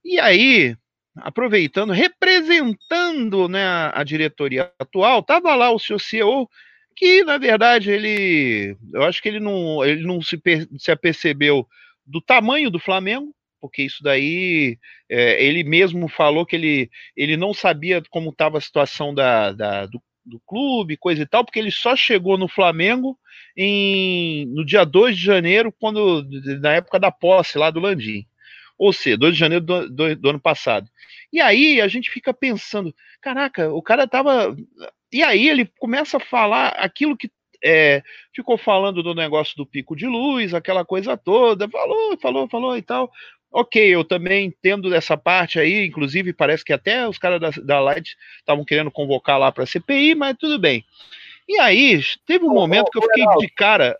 E 0.04 0.20
aí, 0.20 0.76
aproveitando, 1.16 1.92
representando 1.92 3.48
né, 3.48 3.64
a, 3.92 4.02
diretoria 4.04 4.70
atual, 4.78 5.20
estava 5.20 5.54
lá 5.54 5.70
o 5.70 5.78
seu 5.78 5.98
CEO, 5.98 6.48
que 6.94 7.24
na 7.24 7.38
verdade 7.38 7.90
ele, 7.90 8.76
eu 8.92 9.02
acho 9.02 9.22
que 9.22 9.28
ele 9.28 9.40
não, 9.40 9.84
ele 9.84 10.02
não 10.04 10.20
se, 10.22 10.40
se 10.78 10.90
apercebeu 10.90 11.66
do 12.06 12.20
tamanho 12.20 12.70
do 12.70 12.78
Flamengo, 12.78 13.34
porque 13.60 13.82
isso 13.82 14.02
daí 14.02 14.78
é, 15.10 15.42
ele 15.44 15.64
mesmo 15.64 16.08
falou 16.08 16.46
que 16.46 16.56
ele, 16.56 16.90
ele 17.16 17.36
não 17.36 17.52
sabia 17.52 18.02
como 18.10 18.30
estava 18.30 18.58
a 18.58 18.60
situação 18.60 19.14
da, 19.14 19.52
da 19.52 19.86
do, 19.86 20.00
do, 20.24 20.40
clube, 20.46 20.96
coisa 20.96 21.22
e 21.22 21.26
tal, 21.26 21.44
porque 21.44 21.58
ele 21.58 21.70
só 21.70 21.96
chegou 21.96 22.38
no 22.38 22.48
Flamengo 22.48 23.18
em, 23.56 24.46
no 24.46 24.64
dia 24.64 24.84
2 24.84 25.16
de 25.16 25.24
janeiro, 25.24 25.72
quando 25.72 26.24
na 26.60 26.74
época 26.74 26.98
da 26.98 27.10
posse 27.10 27.58
lá 27.58 27.70
do 27.70 27.80
Landim. 27.80 28.26
Ou 28.78 28.92
seja, 28.92 29.16
2 29.16 29.34
de 29.34 29.40
janeiro 29.40 29.64
do, 29.64 29.88
do, 29.88 30.16
do 30.16 30.30
ano 30.30 30.40
passado. 30.40 30.88
E 31.32 31.40
aí 31.40 31.80
a 31.80 31.88
gente 31.88 32.10
fica 32.10 32.32
pensando, 32.32 32.94
caraca, 33.20 33.72
o 33.72 33.82
cara 33.82 34.06
tava. 34.06 34.56
E 35.12 35.22
aí 35.22 35.48
ele 35.48 35.70
começa 35.78 36.18
a 36.18 36.20
falar 36.20 36.68
aquilo 36.68 37.16
que 37.16 37.30
é, 37.64 38.02
ficou 38.34 38.58
falando 38.58 39.02
do 39.02 39.14
negócio 39.14 39.56
do 39.56 39.66
pico 39.66 39.96
de 39.96 40.06
luz, 40.06 40.54
aquela 40.54 40.84
coisa 40.84 41.16
toda, 41.16 41.68
falou, 41.68 42.18
falou, 42.18 42.48
falou 42.48 42.76
e 42.76 42.82
tal. 42.82 43.10
Ok, 43.50 43.82
eu 43.82 44.04
também 44.04 44.46
entendo 44.46 44.90
dessa 44.90 45.16
parte 45.16 45.58
aí, 45.58 45.86
inclusive 45.86 46.32
parece 46.32 46.64
que 46.64 46.72
até 46.72 47.08
os 47.08 47.16
caras 47.16 47.40
da, 47.40 47.50
da 47.62 47.80
Light 47.80 48.16
estavam 48.38 48.64
querendo 48.64 48.90
convocar 48.90 49.38
lá 49.38 49.50
para 49.50 49.64
a 49.64 49.66
CPI, 49.66 50.14
mas 50.14 50.36
tudo 50.38 50.58
bem. 50.58 50.84
E 51.48 51.58
aí, 51.60 52.00
teve 52.26 52.44
um 52.44 52.52
momento 52.52 52.90
que 52.90 52.98
eu 52.98 53.02
fiquei 53.02 53.24
de 53.38 53.48
cara. 53.48 53.96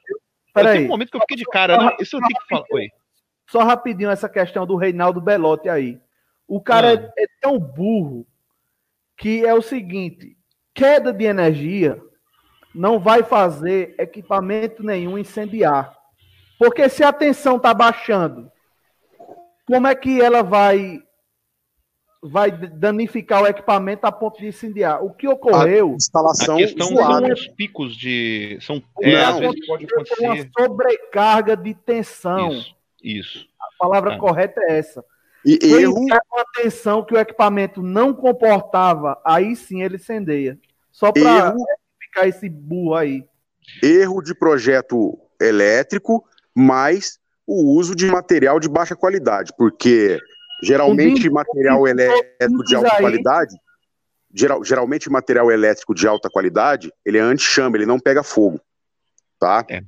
Teve 0.55 0.79
um 0.81 0.89
momento 0.89 1.11
que 1.11 1.17
eu 1.17 1.21
fiquei 1.21 1.37
de 1.37 1.45
cara, 1.45 1.79
né? 1.79 1.97
Isso 2.01 2.17
eu 2.17 2.21
tenho 2.21 2.41
que 2.41 2.49
falar. 2.49 2.65
Oi. 2.73 2.89
Só 3.49 3.63
rapidinho 3.63 4.11
essa 4.11 4.29
questão 4.29 4.67
do 4.67 4.77
Reinaldo 4.77 5.21
Belotti 5.21 5.69
aí. 5.69 6.01
O 6.49 6.61
cara 6.61 6.89
ah. 6.89 7.13
é, 7.19 7.25
é 7.25 7.27
tão 7.41 7.59
burro 7.59 8.27
que 9.17 9.45
é 9.45 9.55
o 9.55 9.63
seguinte: 9.63 10.37
queda 10.75 11.13
de 11.13 11.25
energia 11.25 12.01
não 12.75 12.99
vai 12.99 13.23
fazer 13.23 13.95
equipamento 13.99 14.83
nenhum 14.83 15.17
incendiar. 15.17 15.97
Porque 16.59 16.89
se 16.89 17.03
a 17.03 17.13
tensão 17.13 17.57
está 17.57 17.73
baixando 17.73 18.51
como 19.67 19.87
é 19.87 19.95
que 19.95 20.21
ela 20.21 20.43
vai 20.43 21.03
vai 22.23 22.51
danificar 22.51 23.43
o 23.43 23.47
equipamento 23.47 24.07
a 24.07 24.13
ponto 24.13 24.39
de 24.39 24.47
incendiar? 24.47 25.05
O 25.05 25.13
que 25.13 25.29
ocorreu? 25.29 25.93
A 25.93 25.97
instalação 25.97 26.55
a 26.55 26.59
questão 26.59 26.89
são 26.89 27.33
os 27.33 27.49
picos 27.49 27.97
de 27.97 28.59
são 28.61 28.83
é, 29.03 29.23
às 29.23 29.39
vezes 29.39 29.67
pode 29.67 29.85
acontecer 29.85 30.27
uma 30.27 30.37
sobrecarga 30.59 31.57
de 31.57 31.75
tensão. 31.75 32.53
Isso. 32.53 32.76
Isso. 33.07 33.47
A 33.61 33.85
palavra 33.85 34.15
ah. 34.15 34.19
correta 34.19 34.61
é 34.63 34.79
essa. 34.79 35.05
E 35.45 35.59
Se 35.61 35.83
erro... 35.83 35.95
uma 36.01 36.45
tensão 36.57 37.05
que 37.05 37.15
o 37.15 37.19
equipamento 37.19 37.81
não 37.81 38.13
comportava, 38.13 39.21
aí 39.25 39.55
sim 39.55 39.83
ele 39.83 39.95
incendeia. 39.95 40.59
Só 40.91 41.13
para 41.13 41.55
ficar 42.01 42.27
esse 42.27 42.49
burro 42.49 42.97
aí. 42.97 43.25
Erro 43.83 44.21
de 44.23 44.35
projeto 44.35 45.19
elétrico, 45.41 46.25
mas 46.55 47.19
o 47.47 47.77
uso 47.77 47.95
de 47.95 48.07
material 48.07 48.59
de 48.59 48.69
baixa 48.69 48.97
qualidade, 48.97 49.53
porque 49.57 50.19
geralmente 50.63 51.31
material 51.31 51.87
elétrico 51.87 52.65
de 52.65 52.75
alta 52.75 52.97
qualidade, 52.97 53.57
geral, 54.35 54.65
geralmente 54.65 55.09
material 55.09 55.51
elétrico 55.51 55.95
de 55.95 56.09
alta 56.09 56.29
qualidade, 56.29 56.93
ele 57.05 57.19
é 57.19 57.21
anti-chama, 57.21 57.77
ele 57.77 57.87
não 57.87 58.01
pega 58.01 58.23
fogo, 58.23 58.61
tá? 59.39 59.65
É. 59.69 59.83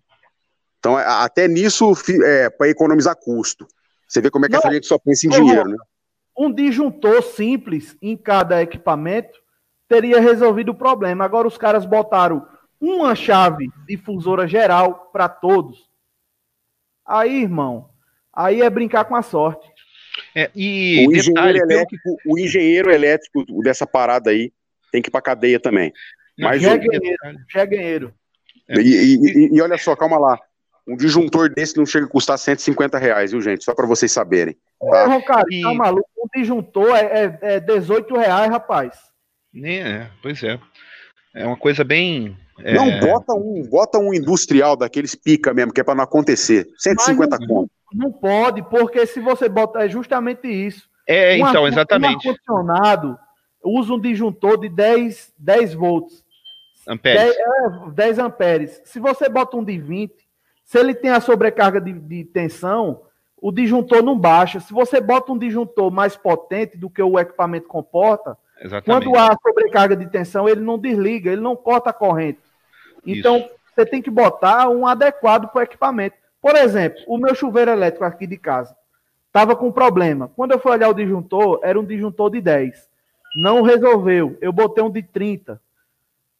Então, 0.78 0.96
até 0.96 1.48
nisso, 1.48 1.92
é, 2.24 2.50
para 2.50 2.68
economizar 2.68 3.16
custo. 3.16 3.66
Você 4.06 4.20
vê 4.20 4.30
como 4.30 4.46
é 4.46 4.48
que 4.48 4.55
não, 4.55 4.60
essa 4.60 4.72
gente 4.72 4.86
só 4.86 4.98
pensa 4.98 5.26
em 5.26 5.30
dinheiro, 5.30 5.68
né? 5.68 5.76
Um 6.36 6.52
disjuntor 6.52 7.22
simples 7.22 7.96
em 8.00 8.16
cada 8.16 8.62
equipamento 8.62 9.38
teria 9.88 10.20
resolvido 10.20 10.70
o 10.70 10.74
problema. 10.74 11.24
Agora 11.24 11.48
os 11.48 11.59
caras 11.59 11.84
botaram 11.84 12.46
uma 12.80 13.14
chave 13.14 13.68
difusora 13.86 14.46
geral 14.46 15.10
para 15.12 15.28
todos. 15.28 15.88
Aí, 17.05 17.42
irmão, 17.42 17.90
aí 18.32 18.62
é 18.62 18.70
brincar 18.70 19.05
com 19.05 19.16
a 19.16 19.22
sorte. 19.22 19.66
É, 20.34 20.50
e 20.55 21.06
o, 21.09 21.12
engenheiro 21.12 21.59
elétrico, 21.59 22.16
que... 22.22 22.28
o 22.28 22.38
engenheiro 22.38 22.90
elétrico 22.90 23.44
dessa 23.62 23.86
parada 23.86 24.30
aí 24.30 24.52
tem 24.92 25.02
que 25.02 25.09
ir 25.09 25.10
pra 25.10 25.20
cadeia 25.20 25.59
também. 25.59 25.92
Mas 26.38 26.62
já, 26.62 26.72
é 26.72 26.78
ganheiro, 26.78 27.16
já 27.50 27.60
é 27.60 27.66
ganheiro. 27.66 28.14
É. 28.68 28.80
E, 28.80 29.16
e, 29.16 29.56
e, 29.56 29.60
olha 29.60 29.76
só, 29.76 29.96
calma 29.96 30.18
lá. 30.18 30.38
Um 30.89 30.97
disjuntor 30.97 31.51
desse 31.51 31.77
não 31.77 31.85
chega 31.85 32.06
a 32.06 32.09
custar 32.09 32.39
150 32.39 32.98
reais, 32.98 33.32
viu, 33.32 33.40
gente? 33.43 33.65
Só 33.65 33.74
para 33.74 33.86
vocês 33.86 34.10
saberem. 34.10 34.56
Tá? 34.81 35.16
Ô, 35.16 35.23
cara, 35.23 35.44
e... 35.51 35.60
tá 35.60 35.74
maluco? 35.74 36.09
Um 36.16 36.40
disjuntor 36.40 36.97
é, 36.97 37.39
é, 37.43 37.55
é 37.56 37.60
18 37.60 38.16
reais, 38.16 38.51
rapaz. 38.51 38.98
É, 39.62 40.09
pois 40.23 40.43
é. 40.43 40.59
É 41.35 41.47
uma 41.47 41.56
coisa 41.56 41.85
bem 41.85 42.36
é... 42.60 42.74
Não, 42.74 43.01
bota 43.01 43.35
um, 43.35 43.62
bota 43.69 43.98
um 43.98 44.12
industrial 44.12 44.77
daqueles 44.77 45.15
pica 45.15 45.55
mesmo, 45.55 45.73
que 45.73 45.81
é 45.81 45.85
para 45.85 45.94
não 45.94 46.05
acontecer. 46.05 46.66
150 46.78 47.39
conto. 47.47 47.70
Não 47.93 48.12
pode, 48.12 48.62
porque 48.65 49.06
se 49.06 49.20
você 49.20 49.48
bota, 49.48 49.78
é 49.81 49.89
justamente 49.89 50.47
isso. 50.48 50.89
É, 51.06 51.35
um 51.35 51.48
então, 51.48 51.66
exatamente. 51.66 52.28
Um 52.28 52.31
ar-condicionado 52.31 53.19
usa 53.65 53.94
um 53.94 54.01
disjuntor 54.01 54.60
de 54.60 54.69
10, 54.69 55.32
10 55.39 55.74
volts. 55.74 56.24
Amperes. 56.86 57.23
10, 57.23 57.36
é, 57.36 57.90
10 57.93 58.19
amperes. 58.19 58.82
Se 58.85 58.98
você 58.98 59.28
bota 59.28 59.56
um 59.56 59.65
de 59.65 59.78
20, 59.78 60.12
se 60.69 60.78
ele 60.78 60.95
tem 60.95 61.11
a 61.11 61.19
sobrecarga 61.19 61.81
de, 61.81 61.95
de 61.95 62.24
tensão, 62.27 63.01
o 63.40 63.51
disjuntor 63.51 64.03
não 64.03 64.19
baixa. 64.19 64.61
Se 64.61 64.70
você 64.70 65.01
bota 65.01 65.32
um 65.32 65.39
disjuntor 65.39 65.90
mais 65.90 66.15
potente 66.15 66.77
do 66.77 66.90
que 66.90 67.03
o 67.03 67.19
equipamento 67.19 67.66
comporta, 67.66 68.36
Exatamente. 68.61 69.07
quando 69.07 69.19
há 69.19 69.35
sobrecarga 69.43 69.97
de 69.97 70.07
tensão, 70.11 70.47
ele 70.47 70.61
não 70.61 70.78
desliga, 70.78 71.32
ele 71.32 71.40
não 71.40 71.57
corta 71.57 71.89
a 71.89 71.95
corrente. 71.95 72.40
Então, 73.07 73.39
Isso. 73.39 73.49
você 73.74 73.86
tem 73.86 74.03
que 74.03 74.11
botar 74.11 74.69
um 74.69 74.86
adequado 74.86 75.49
para 75.49 75.61
o 75.61 75.62
equipamento. 75.62 76.16
Por 76.39 76.55
exemplo, 76.55 77.01
o 77.07 77.16
meu 77.16 77.35
chuveiro 77.35 77.70
elétrico 77.70 78.05
aqui 78.05 78.27
de 78.27 78.36
casa 78.36 78.77
estava 79.27 79.57
com 79.57 79.73
problema. 79.73 80.31
Quando 80.36 80.53
eu 80.53 80.59
fui 80.59 80.73
olhar 80.73 80.90
o 80.90 80.95
disjuntor, 80.95 81.61
era 81.62 81.81
um 81.81 81.85
disjuntor 81.85 82.28
de 82.28 82.43
10. 82.43 82.90
Não 83.36 83.62
resolveu. 83.62 84.36
Eu 84.39 84.53
botei 84.53 84.85
um 84.85 84.90
de 84.90 85.03
30. 85.03 85.59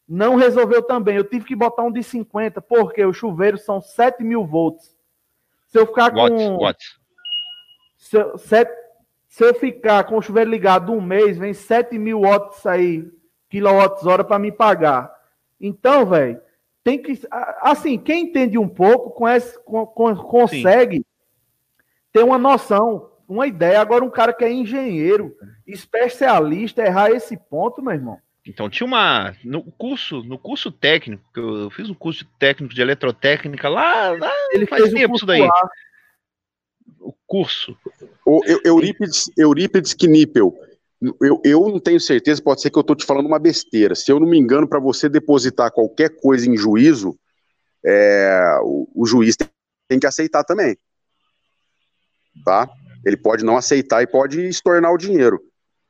Não 0.09 0.35
resolveu 0.35 0.81
também. 0.81 1.15
Eu 1.15 1.23
tive 1.23 1.45
que 1.45 1.55
botar 1.55 1.83
um 1.83 1.91
de 1.91 2.01
50, 2.01 2.59
porque 2.61 3.05
o 3.05 3.13
chuveiro 3.13 3.59
são 3.59 3.79
7 3.79 4.23
mil 4.23 4.43
volts. 4.43 4.97
Se 5.67 5.77
eu 5.77 5.85
ficar 5.85 6.09
com. 6.09 6.17
Watts, 6.17 6.57
watts. 6.59 6.99
Se, 7.95 8.17
eu, 8.17 8.37
set, 8.39 8.67
se 9.27 9.43
eu 9.43 9.53
ficar 9.53 10.03
com 10.05 10.17
o 10.17 10.21
chuveiro 10.21 10.49
ligado 10.49 10.91
um 10.91 10.99
mês, 10.99 11.37
vem 11.37 11.53
7 11.53 11.99
mil 11.99 12.21
watts 12.21 12.65
aí, 12.65 13.07
quilowatts 13.51 14.03
hora 14.07 14.23
para 14.23 14.39
me 14.39 14.51
pagar. 14.51 15.13
Então, 15.61 16.07
velho, 16.07 16.41
tem 16.83 16.99
que. 16.99 17.21
Assim, 17.61 17.95
quem 17.99 18.23
entende 18.23 18.57
um 18.57 18.67
pouco, 18.67 19.11
conhece, 19.11 19.59
consegue 19.63 20.97
Sim. 20.97 21.05
ter 22.11 22.23
uma 22.23 22.39
noção, 22.39 23.11
uma 23.27 23.45
ideia. 23.45 23.79
Agora, 23.79 24.03
um 24.03 24.09
cara 24.09 24.33
que 24.33 24.43
é 24.43 24.51
engenheiro, 24.51 25.35
especialista, 25.67 26.81
errar 26.81 27.11
esse 27.11 27.37
ponto, 27.37 27.79
meu 27.79 27.93
irmão. 27.93 28.17
Então 28.49 28.67
tinha 28.67 28.87
uma 28.87 29.35
no 29.43 29.61
curso, 29.61 30.23
no 30.23 30.39
curso 30.39 30.71
técnico, 30.71 31.23
que 31.31 31.39
eu 31.39 31.69
fiz 31.69 31.87
um 31.87 31.93
curso 31.93 32.25
técnico 32.39 32.73
de 32.73 32.81
eletrotécnica 32.81 33.69
lá, 33.69 34.09
lá 34.09 34.33
ele 34.51 34.65
faz 34.65 34.81
fez 34.81 34.93
tempo 34.95 35.15
isso 35.15 35.25
daí. 35.25 35.41
Lá. 35.41 35.69
O 36.99 37.13
curso. 37.27 37.77
O 38.25 38.41
Eurípides, 38.65 39.29
Eurípides 39.37 39.93
Knippel. 39.93 40.51
Eu, 41.21 41.39
eu 41.45 41.69
não 41.69 41.79
tenho 41.79 41.99
certeza, 41.99 42.41
pode 42.41 42.59
ser 42.59 42.71
que 42.71 42.77
eu 42.77 42.81
estou 42.81 42.95
te 42.95 43.05
falando 43.05 43.27
uma 43.27 43.37
besteira. 43.37 43.93
Se 43.93 44.11
eu 44.11 44.19
não 44.19 44.27
me 44.27 44.39
engano, 44.39 44.67
para 44.67 44.79
você 44.79 45.07
depositar 45.07 45.71
qualquer 45.71 46.09
coisa 46.19 46.49
em 46.49 46.57
juízo, 46.57 47.17
é, 47.85 48.57
o, 48.63 48.89
o, 48.95 49.05
juiz 49.05 49.37
tem, 49.37 49.47
tem, 49.87 49.99
que 49.99 50.07
aceitar 50.07 50.43
também. 50.43 50.75
Tá? 52.43 52.67
Ele 53.05 53.15
pode 53.15 53.45
não 53.45 53.55
aceitar 53.55 54.01
e 54.01 54.07
pode 54.07 54.41
estornar 54.47 54.91
o 54.91 54.97
dinheiro. 54.97 55.39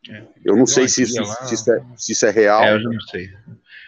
É. 0.07 0.23
Eu 0.45 0.55
não 0.55 0.65
sei 0.65 0.87
se 0.87 1.03
isso, 1.03 1.23
se, 1.23 1.55
isso 1.55 1.71
é, 1.71 1.83
se 1.97 2.11
isso, 2.13 2.25
é, 2.25 2.31
real. 2.31 2.63
É, 2.63 2.73
eu 2.75 2.79
já 2.81 2.89
não 2.89 3.01
sei. 3.01 3.29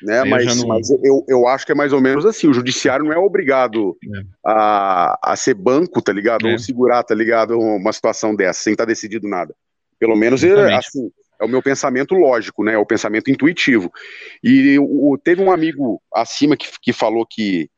Né? 0.04 0.24
Mas, 0.24 0.58
não... 0.58 0.68
mas 0.68 0.90
eu, 0.90 1.24
eu 1.28 1.48
acho 1.48 1.66
que 1.66 1.72
é 1.72 1.76
mais 1.76 1.94
ou 1.94 2.02
menos 2.02 2.26
assim. 2.26 2.48
O 2.48 2.54
judiciário 2.54 3.06
não 3.06 3.14
é 3.14 3.18
obrigado 3.18 3.98
é. 4.04 4.22
A, 4.46 5.32
a 5.32 5.36
ser 5.36 5.54
banco, 5.54 6.02
tá 6.02 6.12
ligado? 6.12 6.46
Ou 6.46 6.52
é. 6.52 6.58
segurar, 6.58 7.04
tá 7.04 7.16
ligado? 7.16 7.58
Uma 7.58 7.94
situação 7.94 8.36
dessa, 8.36 8.62
sem 8.62 8.74
estar 8.74 8.86
tá 8.86 8.90
decidido 8.90 9.28
nada. 9.28 9.56
Pelo 10.00 10.16
menos, 10.16 10.44
é, 10.44 10.74
assim, 10.74 11.12
é 11.40 11.46
o 11.46 11.50
meu 11.50 11.62
pensamento 11.62 12.16
lógico, 12.16 12.64
né? 12.64 12.74
É 12.74 12.78
o 12.78 12.86
pensamento 12.86 13.30
intuitivo. 13.30 13.92
E 14.44 14.78
o, 14.80 15.18
teve 15.18 15.42
um 15.42 15.52
amigo 15.52 16.02
acima 16.14 16.58
que, 16.58 16.68
que 16.82 16.92
falou 16.92 17.26
que, 17.26 17.70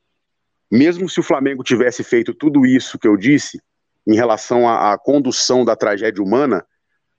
mesmo 0.71 1.09
se 1.09 1.19
o 1.19 1.23
Flamengo 1.23 1.63
tivesse 1.63 2.03
feito 2.03 2.33
tudo 2.33 2.65
isso 2.65 2.97
que 2.97 3.07
eu 3.07 3.17
disse, 3.17 3.61
em 4.07 4.15
relação 4.15 4.67
à, 4.67 4.93
à 4.93 4.97
condução 4.97 5.63
da 5.63 5.75
tragédia 5.75 6.23
humana, 6.23 6.65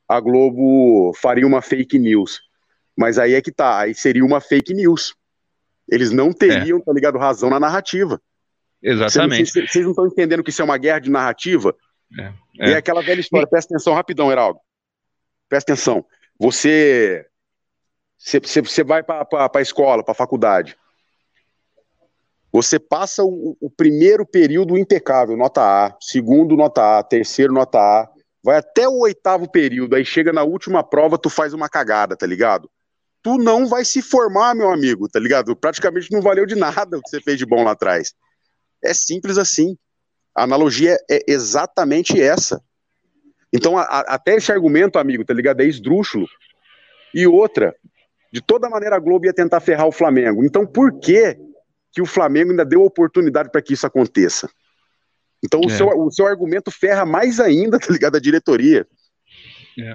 a 0.09 0.21
Globo 0.21 1.13
faria 1.15 1.47
uma 1.47 1.63
fake 1.63 1.99
news. 1.99 2.41
Mas 2.97 3.19
aí 3.19 3.35
é 3.35 3.43
que 3.43 3.51
tá, 3.51 3.81
aí 3.81 3.95
seria 3.95 4.25
uma 4.25 4.41
fake 4.41 4.73
news. 4.73 5.15
Eles 5.89 6.11
não 6.11 6.33
teriam, 6.33 6.79
é. 6.79 6.83
tá 6.83 6.93
ligado, 6.93 7.19
razão 7.19 7.51
na 7.51 7.61
narrativa. 7.61 8.21
Exatamente. 8.83 9.51
Vocês 9.51 9.85
não 9.85 9.91
estão 9.91 10.07
entendendo 10.07 10.43
que 10.43 10.51
isso 10.51 10.63
é 10.63 10.65
uma 10.65 10.79
guerra 10.79 11.01
de 11.01 11.11
narrativa? 11.11 11.75
É, 12.19 12.33
é. 12.61 12.71
E 12.71 12.73
é 12.73 12.77
aquela 12.77 13.03
velha 13.03 13.21
história, 13.21 13.47
presta 13.47 13.75
atenção 13.75 13.95
rapidão, 13.95 14.31
Heraldo. 14.31 14.61
Presta 15.49 15.73
atenção. 15.73 16.05
Você 16.39 17.27
você, 18.19 18.41
você 18.41 18.83
vai 18.83 19.03
para 19.03 19.27
a 19.55 19.61
escola, 19.61 20.03
para 20.03 20.13
a 20.13 20.17
faculdade. 20.17 20.77
Você 22.51 22.79
passa 22.79 23.23
o, 23.25 23.57
o, 23.61 23.69
primeiro 23.69 24.25
período 24.25 24.79
impecável, 24.79 25.37
nota 25.37 25.61
A, 25.61 25.97
segundo, 26.01 26.57
nota 26.57 26.99
A, 26.99 27.03
terceiro, 27.03 27.53
nota 27.53 27.79
A, 27.79 28.09
vai 28.45 28.59
até 28.59 28.87
o 28.87 28.99
oitavo 28.99 29.51
período, 29.51 29.97
aí 29.97 30.05
chega 30.05 30.31
na 30.31 30.43
última 30.43 30.85
prova, 30.85 31.17
tu 31.17 31.31
faz 31.31 31.55
uma 31.55 31.67
cagada, 31.67 32.15
tá 32.15 32.27
ligado? 32.27 32.71
Tu 33.23 33.39
não 33.39 33.67
vai 33.67 33.87
se 33.87 34.03
formar, 34.03 34.55
meu 34.55 34.71
amigo, 34.71 35.09
tá 35.09 35.19
ligado? 35.19 35.57
Praticamente 35.57 36.13
não 36.13 36.21
valeu 36.21 36.45
de 36.45 36.55
nada 36.55 36.99
o 36.99 37.03
que 37.03 37.09
você 37.09 37.23
fez 37.23 37.39
de 37.39 37.47
bom 37.47 37.65
lá 37.65 37.71
atrás. 37.71 38.13
É 38.85 38.93
simples 38.93 39.39
assim. 39.39 39.79
A 40.37 40.43
analogia 40.43 40.99
é 41.11 41.21
exatamente 41.27 42.21
essa. 42.21 42.63
Então, 43.51 43.79
a, 43.79 43.85
a, 43.85 44.01
até 44.01 44.35
esse 44.35 44.53
argumento, 44.53 44.99
amigo, 44.99 45.25
tá 45.25 45.33
ligado? 45.33 45.63
É 45.63 45.65
esdrúxulo. 45.65 46.27
E 47.15 47.27
outra, 47.27 47.75
de 48.31 48.43
toda 48.43 48.69
maneira 48.69 48.97
a 48.97 48.99
Globo 48.99 49.25
ia 49.25 49.33
tentar 49.33 49.61
ferrar 49.61 49.87
o 49.87 49.93
Flamengo. 49.93 50.45
Então, 50.45 50.67
por 50.67 51.01
que 51.01 51.39
que 51.93 52.03
o 52.03 52.07
Flamengo 52.07 52.51
ainda 52.51 52.65
deu 52.65 52.83
oportunidade 52.83 53.51
para 53.51 53.63
que 53.63 53.73
isso 53.73 53.87
aconteça? 53.87 54.51
Então 55.45 55.61
o, 55.61 55.71
é. 55.71 55.77
seu, 55.77 55.87
o 55.89 56.11
seu 56.11 56.27
argumento 56.27 56.71
ferra 56.71 57.05
mais 57.05 57.39
ainda, 57.39 57.79
tá 57.81 57.93
ligado? 57.93 58.17
A 58.17 58.21
diretoria. 58.21 58.87
É. 59.79 59.95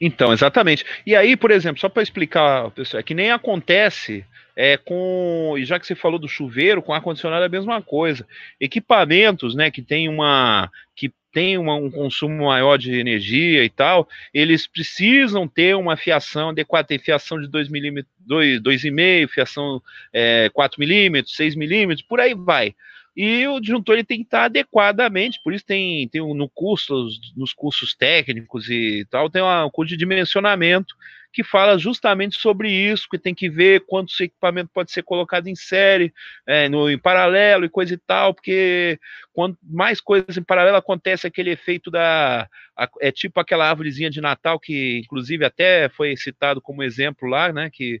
Então, 0.00 0.32
exatamente. 0.32 0.84
E 1.06 1.14
aí, 1.14 1.36
por 1.36 1.50
exemplo, 1.50 1.80
só 1.80 1.88
para 1.88 2.02
explicar, 2.02 2.70
pessoal, 2.72 3.00
é 3.00 3.02
que 3.02 3.14
nem 3.14 3.30
acontece 3.30 4.24
é, 4.56 4.76
com, 4.76 5.54
e 5.56 5.64
já 5.64 5.78
que 5.78 5.86
você 5.86 5.94
falou 5.94 6.18
do 6.18 6.28
chuveiro, 6.28 6.82
com 6.82 6.92
ar-condicionado 6.92 7.42
é 7.42 7.46
a 7.46 7.50
mesma 7.50 7.80
coisa. 7.80 8.26
Equipamentos, 8.60 9.54
né, 9.54 9.70
que 9.70 9.82
tem 9.82 10.08
uma, 10.08 10.70
que 10.94 11.12
tem 11.32 11.58
uma, 11.58 11.74
um 11.74 11.90
consumo 11.90 12.46
maior 12.46 12.76
de 12.76 12.92
energia 12.92 13.64
e 13.64 13.70
tal, 13.70 14.08
eles 14.32 14.66
precisam 14.66 15.48
ter 15.48 15.74
uma 15.74 15.96
fiação 15.96 16.50
adequada, 16.50 16.86
tem 16.86 16.98
fiação 16.98 17.40
de 17.40 17.48
2 17.48 17.68
milímetros, 17.68 18.12
2,5, 18.28 19.28
fiação 19.28 19.82
é, 20.12 20.48
4 20.52 20.78
milímetros, 20.78 21.34
6 21.34 21.56
milímetros, 21.56 22.06
por 22.06 22.20
aí 22.20 22.34
vai. 22.34 22.74
E 23.16 23.46
o 23.46 23.60
disjuntor 23.60 23.94
ele 23.94 24.04
tem 24.04 24.18
que 24.18 24.24
estar 24.24 24.44
adequadamente, 24.44 25.40
por 25.42 25.54
isso 25.54 25.64
tem, 25.64 26.08
tem 26.08 26.20
no 26.20 26.48
curso, 26.48 27.08
nos 27.36 27.52
cursos 27.52 27.94
técnicos 27.94 28.68
e 28.68 29.06
tal, 29.08 29.30
tem 29.30 29.40
um 29.40 29.70
curso 29.70 29.90
de 29.90 29.96
dimensionamento 29.96 30.94
que 31.34 31.42
fala 31.42 31.76
justamente 31.76 32.40
sobre 32.40 32.70
isso, 32.70 33.08
que 33.10 33.18
tem 33.18 33.34
que 33.34 33.50
ver 33.50 33.84
quanto 33.86 34.12
equipamento 34.20 34.70
pode 34.72 34.92
ser 34.92 35.02
colocado 35.02 35.48
em 35.48 35.56
série, 35.56 36.14
é, 36.46 36.68
no, 36.68 36.88
em 36.88 36.96
paralelo 36.96 37.64
e 37.64 37.68
coisa 37.68 37.92
e 37.92 37.98
tal, 37.98 38.32
porque 38.32 39.00
quanto 39.32 39.58
mais 39.62 40.00
coisas 40.00 40.36
em 40.36 40.44
paralelo 40.44 40.76
acontece 40.76 41.26
aquele 41.26 41.50
efeito 41.50 41.90
da. 41.90 42.48
A, 42.76 42.88
é 43.00 43.10
tipo 43.10 43.40
aquela 43.40 43.68
árvorezinha 43.68 44.08
de 44.08 44.20
Natal 44.20 44.60
que, 44.60 45.00
inclusive, 45.04 45.44
até 45.44 45.88
foi 45.88 46.16
citado 46.16 46.60
como 46.60 46.84
exemplo 46.84 47.28
lá, 47.28 47.52
né? 47.52 47.68
Que 47.68 48.00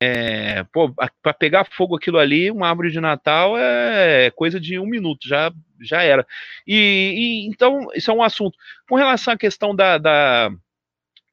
é, 0.00 0.64
pô, 0.64 0.92
para 1.22 1.32
pegar 1.32 1.64
fogo 1.64 1.96
aquilo 1.96 2.18
ali, 2.18 2.50
uma 2.50 2.68
árvore 2.68 2.90
de 2.90 3.00
Natal 3.00 3.56
é 3.56 4.30
coisa 4.32 4.58
de 4.58 4.78
um 4.78 4.86
minuto, 4.86 5.28
já, 5.28 5.52
já 5.80 6.02
era. 6.02 6.26
E, 6.66 7.44
e 7.44 7.46
então, 7.46 7.88
isso 7.94 8.10
é 8.10 8.14
um 8.14 8.22
assunto. 8.22 8.56
Com 8.88 8.96
relação 8.96 9.34
à 9.34 9.38
questão 9.38 9.74
da. 9.74 9.98
da 9.98 10.50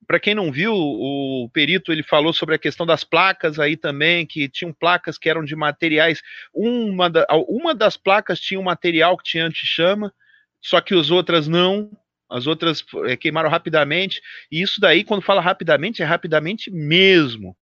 para 0.06 0.20
quem 0.20 0.36
não 0.36 0.52
viu, 0.52 0.74
o 0.76 1.50
perito 1.54 1.92
ele 1.92 2.04
falou 2.04 2.34
sobre 2.34 2.56
a 2.56 2.60
questão 2.60 2.86
das 2.86 3.06
placas 3.06 3.58
aí 3.58 3.78
também, 3.78 4.26
que 4.26 4.50
tinham 4.50 4.74
placas 4.74 5.18
que 5.18 5.30
eram 5.30 5.46
de 5.46 5.56
materiais. 5.56 6.22
Uma, 6.54 7.10
da, 7.10 7.26
uma 7.48 7.74
das 7.74 7.96
placas 7.96 8.40
tinha 8.40 8.60
um 8.60 8.64
material 8.64 9.18
que 9.18 9.24
tinha 9.24 9.46
anti-chama, 9.46 10.14
só 10.62 10.82
que 10.82 10.94
as 10.94 11.10
outras 11.10 11.48
não. 11.48 11.90
As 12.30 12.48
outras 12.48 12.84
é, 13.06 13.16
queimaram 13.16 13.50
rapidamente. 13.50 14.22
E 14.52 14.62
isso 14.62 14.82
daí, 14.82 15.04
quando 15.04 15.22
fala 15.22 15.40
rapidamente, 15.40 16.02
é 16.02 16.06
rapidamente 16.06 16.70
mesmo. 16.72 17.56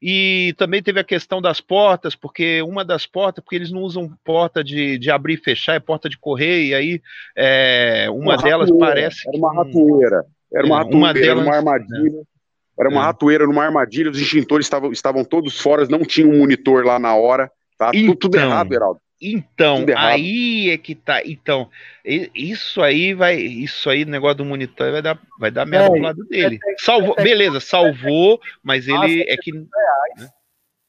E 0.00 0.54
também 0.56 0.82
teve 0.82 1.00
a 1.00 1.04
questão 1.04 1.42
das 1.42 1.60
portas, 1.60 2.14
porque 2.14 2.62
uma 2.62 2.84
das 2.84 3.04
portas, 3.04 3.42
porque 3.42 3.56
eles 3.56 3.72
não 3.72 3.82
usam 3.82 4.12
porta 4.24 4.62
de, 4.62 4.96
de 4.96 5.10
abrir 5.10 5.34
e 5.34 5.42
fechar, 5.42 5.74
é 5.74 5.80
porta 5.80 6.08
de 6.08 6.16
correr, 6.16 6.66
e 6.66 6.74
aí 6.74 7.02
é, 7.36 8.06
uma, 8.10 8.34
uma 8.34 8.36
delas 8.36 8.70
ratoeira, 8.70 8.86
parece. 8.86 9.28
Era 9.28 9.36
uma 9.36 9.54
ratoeira. 9.54 10.24
Era 10.52 10.66
uma 10.66 10.76
é, 10.76 10.78
ratoeira, 10.78 10.96
uma 10.96 11.12
delas, 11.12 11.46
uma 11.46 11.56
armadilha. 11.56 12.18
É. 12.20 12.38
Era 12.80 12.88
uma 12.88 13.00
é. 13.00 13.04
ratoeira 13.04 13.46
numa 13.46 13.64
armadilha, 13.64 14.10
os 14.10 14.20
extintores 14.20 14.66
estavam, 14.66 14.92
estavam 14.92 15.24
todos 15.24 15.60
fora, 15.60 15.84
não 15.88 16.04
tinha 16.04 16.28
um 16.28 16.38
monitor 16.38 16.84
lá 16.84 16.98
na 16.98 17.16
hora. 17.16 17.50
Tá 17.76 17.90
então, 17.92 18.14
tudo, 18.14 18.18
tudo 18.18 18.36
errado, 18.36 18.72
Heraldo. 18.72 19.00
Então, 19.20 19.84
aí 19.96 20.70
é 20.70 20.78
que 20.78 20.94
tá. 20.94 21.20
Então, 21.24 21.68
isso 22.04 22.80
aí 22.80 23.14
vai. 23.14 23.36
Isso 23.36 23.90
aí, 23.90 24.04
negócio 24.04 24.36
do 24.36 24.44
monitor 24.44 24.92
vai 24.92 25.02
dar, 25.02 25.18
vai 25.38 25.50
dar 25.50 25.66
merda 25.66 25.86
é, 25.86 25.90
pro 25.90 26.00
lado 26.00 26.24
dele. 26.24 26.60
Salvou, 26.78 27.16
beleza, 27.16 27.58
salvou, 27.58 28.40
mas 28.62 28.86
ele 28.86 29.22
é 29.22 29.36
que. 29.36 29.52
Né? 29.52 29.66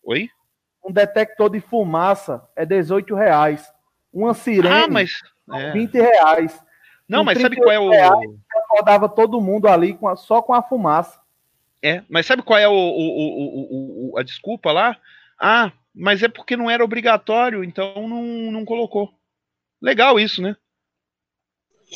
Oi? 0.03 0.29
Um 0.85 0.91
detector 0.91 1.49
de 1.49 1.59
fumaça 1.59 2.47
é 2.55 2.65
18 2.65 3.15
reais. 3.15 3.73
Uma 4.13 4.33
sirene 4.33 4.83
ah, 4.83 4.87
mas, 4.87 5.11
é. 5.51 5.71
20 5.71 5.93
reais. 5.95 6.59
Não, 7.07 7.23
mas 7.23 7.41
sabe 7.41 7.55
qual 7.55 7.71
é 7.71 7.79
o. 7.79 7.91
Rodava 8.69 9.09
todo 9.09 9.41
mundo 9.41 9.67
ali 9.67 9.95
com 9.95 10.07
a, 10.07 10.15
só 10.15 10.41
com 10.43 10.53
a 10.53 10.61
fumaça. 10.61 11.19
É, 11.81 12.03
mas 12.07 12.27
sabe 12.27 12.43
qual 12.43 12.59
é 12.59 12.67
o, 12.67 12.73
o, 12.73 14.11
o, 14.11 14.17
a 14.19 14.23
desculpa 14.23 14.71
lá? 14.71 14.97
Ah, 15.39 15.71
mas 15.93 16.23
é 16.23 16.27
porque 16.27 16.55
não 16.55 16.69
era 16.69 16.83
obrigatório, 16.83 17.63
então 17.63 18.07
não, 18.07 18.23
não 18.51 18.65
colocou. 18.65 19.09
Legal 19.81 20.19
isso, 20.19 20.41
né? 20.41 20.55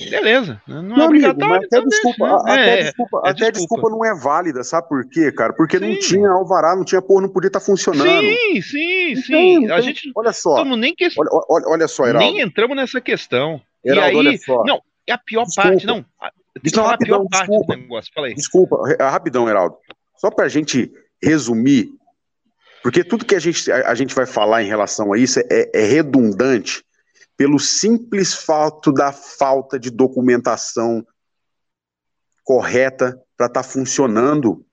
Beleza, 0.10 0.60
não, 0.68 0.82
não 0.82 1.02
é 1.02 1.06
obrigatório. 1.06 1.56
Amigo, 1.56 1.66
até, 1.66 1.78
então 1.78 1.88
desculpa, 1.88 2.28
né? 2.28 2.34
até, 2.42 2.80
é, 2.80 2.84
desculpa, 2.84 3.18
é, 3.18 3.30
até 3.30 3.52
desculpa. 3.52 3.52
desculpa. 3.52 3.90
não 3.92 4.06
é 4.06 4.20
válida, 4.20 4.64
sabe 4.64 4.90
por 4.90 5.08
quê, 5.08 5.32
cara? 5.32 5.54
Porque 5.54 5.78
sim. 5.78 5.88
não 5.88 6.00
tinha 6.00 6.30
alvará, 6.32 6.76
não 6.76 6.84
tinha 6.84 7.02
porra, 7.02 7.22
não 7.22 7.30
podia 7.30 7.48
estar 7.48 7.60
tá 7.60 7.66
funcionando. 7.66 8.10
Sim, 8.10 8.62
sim, 8.62 9.12
então, 9.12 9.22
sim. 9.22 9.64
Então, 9.64 9.76
a 9.76 9.82
gente, 9.82 10.12
olha 10.16 10.34
só, 10.34 10.66
nem 10.66 10.96
que, 10.96 11.06
olha, 11.16 11.30
olha, 11.48 11.66
olha 11.68 11.88
só, 11.88 12.08
Heraldo. 12.08 12.26
Nem 12.26 12.42
entramos 12.42 12.76
nessa 12.76 13.00
questão. 13.00 13.62
Heraldo, 13.86 14.24
e 14.24 14.28
aí, 14.30 14.40
não, 14.66 14.82
é 15.06 15.14
a 15.14 15.18
pior 15.18 15.44
desculpa. 15.44 15.70
parte, 15.70 15.86
não. 15.86 16.04
Tem 16.54 16.64
que 16.64 16.70
falar 16.72 16.94
a 16.94 16.98
pior 16.98 17.26
desculpa. 17.26 17.38
parte 17.38 17.78
do 17.78 17.82
negócio. 17.84 18.12
Fala 18.16 18.28
aí. 18.28 18.34
Desculpa, 18.34 18.78
rapidão, 19.00 19.48
Heraldo. 19.48 19.78
Só 20.18 20.32
pra 20.32 20.48
gente 20.48 20.92
resumir 21.22 21.92
porque 22.84 23.02
tudo 23.02 23.26
que 23.26 23.34
a 23.34 23.40
gente, 23.40 23.72
a, 23.72 23.92
a 23.92 23.96
gente 23.96 24.14
vai 24.14 24.26
falar 24.26 24.62
em 24.62 24.68
relação 24.68 25.14
a 25.14 25.18
isso 25.18 25.40
é, 25.40 25.72
é 25.74 25.86
redundante 25.86 26.86
pelo 27.38 27.58
simples 27.58 28.34
fato 28.34 28.92
da 28.92 29.14
falta 29.14 29.80
de 29.80 29.90
documentação 29.90 31.06
correta 32.44 33.18
para 33.38 33.48
estar 33.48 33.64
tá 33.64 33.68
funcionando. 33.68 34.66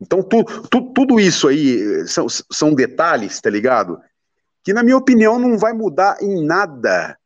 Então, 0.00 0.22
tu, 0.22 0.44
tu, 0.70 0.92
tudo 0.92 1.18
isso 1.18 1.48
aí 1.48 2.06
são, 2.06 2.28
são 2.28 2.72
detalhes, 2.72 3.40
tá 3.40 3.50
ligado? 3.50 4.00
Que, 4.62 4.72
na 4.72 4.84
minha 4.84 4.96
opinião, 4.96 5.38
não 5.38 5.58
vai 5.58 5.72
mudar 5.72 6.22
em 6.22 6.44
nada. 6.44 7.18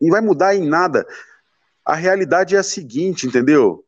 Não 0.00 0.10
vai 0.10 0.20
mudar 0.20 0.54
em 0.54 0.68
nada. 0.68 1.06
A 1.84 1.94
realidade 1.94 2.54
é 2.54 2.58
a 2.58 2.62
seguinte, 2.62 3.26
entendeu? 3.26 3.84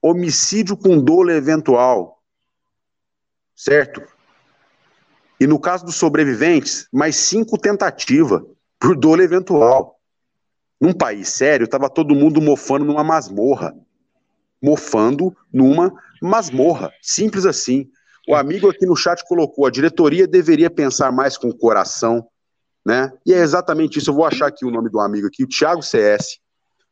Homicídio 0.00 0.76
com 0.76 1.02
dolo 1.02 1.30
eventual. 1.30 2.19
Certo? 3.60 4.02
E 5.38 5.46
no 5.46 5.60
caso 5.60 5.84
dos 5.84 5.96
sobreviventes, 5.96 6.88
mais 6.90 7.14
cinco 7.16 7.58
tentativas 7.58 8.40
por 8.78 8.96
dolo 8.96 9.20
eventual. 9.20 10.00
Num 10.80 10.94
país 10.94 11.28
sério, 11.28 11.66
estava 11.66 11.90
todo 11.90 12.14
mundo 12.14 12.40
mofando 12.40 12.86
numa 12.86 13.04
masmorra. 13.04 13.74
Mofando 14.62 15.36
numa 15.52 15.92
masmorra. 16.22 16.90
Simples 17.02 17.44
assim. 17.44 17.86
O 18.26 18.34
amigo 18.34 18.70
aqui 18.70 18.86
no 18.86 18.96
chat 18.96 19.22
colocou: 19.28 19.66
a 19.66 19.70
diretoria 19.70 20.26
deveria 20.26 20.70
pensar 20.70 21.12
mais 21.12 21.36
com 21.36 21.50
o 21.50 21.54
coração, 21.54 22.26
né? 22.82 23.12
E 23.26 23.34
é 23.34 23.40
exatamente 23.40 23.98
isso. 23.98 24.08
Eu 24.08 24.14
vou 24.14 24.24
achar 24.24 24.46
aqui 24.46 24.64
o 24.64 24.70
nome 24.70 24.88
do 24.88 24.98
amigo 24.98 25.26
aqui, 25.26 25.44
o 25.44 25.48
Thiago 25.48 25.82
CS. 25.82 26.38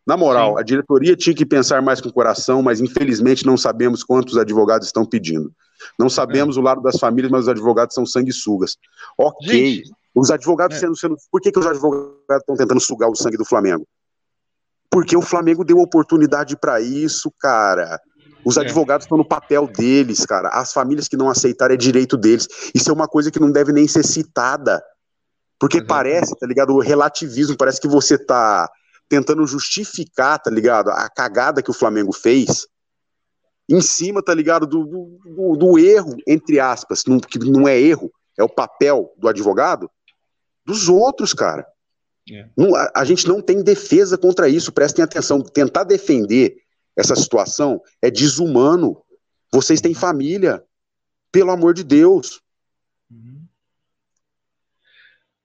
Na 0.06 0.18
moral, 0.18 0.58
a 0.58 0.62
diretoria 0.62 1.16
tinha 1.16 1.34
que 1.34 1.46
pensar 1.46 1.80
mais 1.80 1.98
com 1.98 2.10
o 2.10 2.12
coração, 2.12 2.60
mas 2.60 2.78
infelizmente 2.78 3.46
não 3.46 3.56
sabemos 3.56 4.04
quantos 4.04 4.36
advogados 4.36 4.88
estão 4.88 5.06
pedindo. 5.06 5.50
Não 5.98 6.08
sabemos 6.08 6.56
é. 6.56 6.60
o 6.60 6.62
lado 6.62 6.80
das 6.80 6.98
famílias, 6.98 7.30
mas 7.30 7.42
os 7.42 7.48
advogados 7.48 7.94
são 7.94 8.06
sanguessugas. 8.06 8.76
Ok. 9.16 9.48
Gente, 9.48 9.92
os 10.14 10.30
advogados 10.30 10.76
é. 10.76 10.80
sendo, 10.80 10.96
sendo. 10.96 11.16
Por 11.30 11.40
que, 11.40 11.52
que 11.52 11.58
os 11.58 11.66
advogados 11.66 12.40
estão 12.40 12.56
tentando 12.56 12.80
sugar 12.80 13.08
o 13.08 13.16
sangue 13.16 13.36
do 13.36 13.44
Flamengo? 13.44 13.86
Porque 14.90 15.16
o 15.16 15.22
Flamengo 15.22 15.64
deu 15.64 15.78
oportunidade 15.78 16.56
para 16.56 16.80
isso, 16.80 17.32
cara. 17.38 18.00
Os 18.44 18.56
é. 18.56 18.60
advogados 18.62 19.04
estão 19.04 19.18
no 19.18 19.24
papel 19.24 19.66
deles, 19.66 20.24
cara. 20.24 20.48
As 20.48 20.72
famílias 20.72 21.08
que 21.08 21.16
não 21.16 21.28
aceitarem 21.28 21.74
é 21.74 21.78
direito 21.78 22.16
deles. 22.16 22.48
Isso 22.74 22.90
é 22.90 22.92
uma 22.92 23.06
coisa 23.06 23.30
que 23.30 23.40
não 23.40 23.50
deve 23.50 23.72
nem 23.72 23.86
ser 23.86 24.04
citada. 24.04 24.82
Porque 25.58 25.78
uhum. 25.78 25.86
parece, 25.86 26.36
tá 26.36 26.46
ligado? 26.46 26.72
O 26.72 26.80
relativismo, 26.80 27.56
parece 27.56 27.80
que 27.80 27.88
você 27.88 28.16
tá 28.16 28.68
tentando 29.08 29.46
justificar, 29.46 30.38
tá 30.38 30.50
ligado? 30.50 30.90
A 30.90 31.08
cagada 31.08 31.62
que 31.62 31.70
o 31.70 31.74
Flamengo 31.74 32.12
fez 32.12 32.66
em 33.68 33.80
cima, 33.80 34.22
tá 34.22 34.32
ligado? 34.32 34.66
Do, 34.66 34.84
do, 34.84 35.56
do 35.56 35.78
erro, 35.78 36.16
entre 36.26 36.58
aspas, 36.58 37.04
não, 37.04 37.20
que 37.20 37.38
não 37.38 37.68
é 37.68 37.78
erro, 37.78 38.12
é 38.38 38.42
o 38.42 38.48
papel 38.48 39.12
do 39.18 39.28
advogado, 39.28 39.90
dos 40.64 40.88
outros, 40.88 41.34
cara. 41.34 41.66
É. 42.30 42.48
Não, 42.56 42.74
a, 42.74 42.90
a, 42.96 43.04
gente 43.04 43.26
não 43.26 43.40
tem 43.40 43.62
defesa 43.62 44.16
contra 44.16 44.48
isso, 44.48 44.72
prestem 44.72 45.02
atenção. 45.02 45.40
Tentar 45.40 45.84
defender 45.84 46.56
essa 46.96 47.16
situação 47.16 47.82
é 48.02 48.10
desumano. 48.10 49.02
Vocês 49.52 49.80
têm 49.80 49.94
família, 49.94 50.62
pelo 51.32 51.50
amor 51.50 51.74
de 51.74 51.84
Deus. 51.84 52.40
Uhum. 53.10 53.44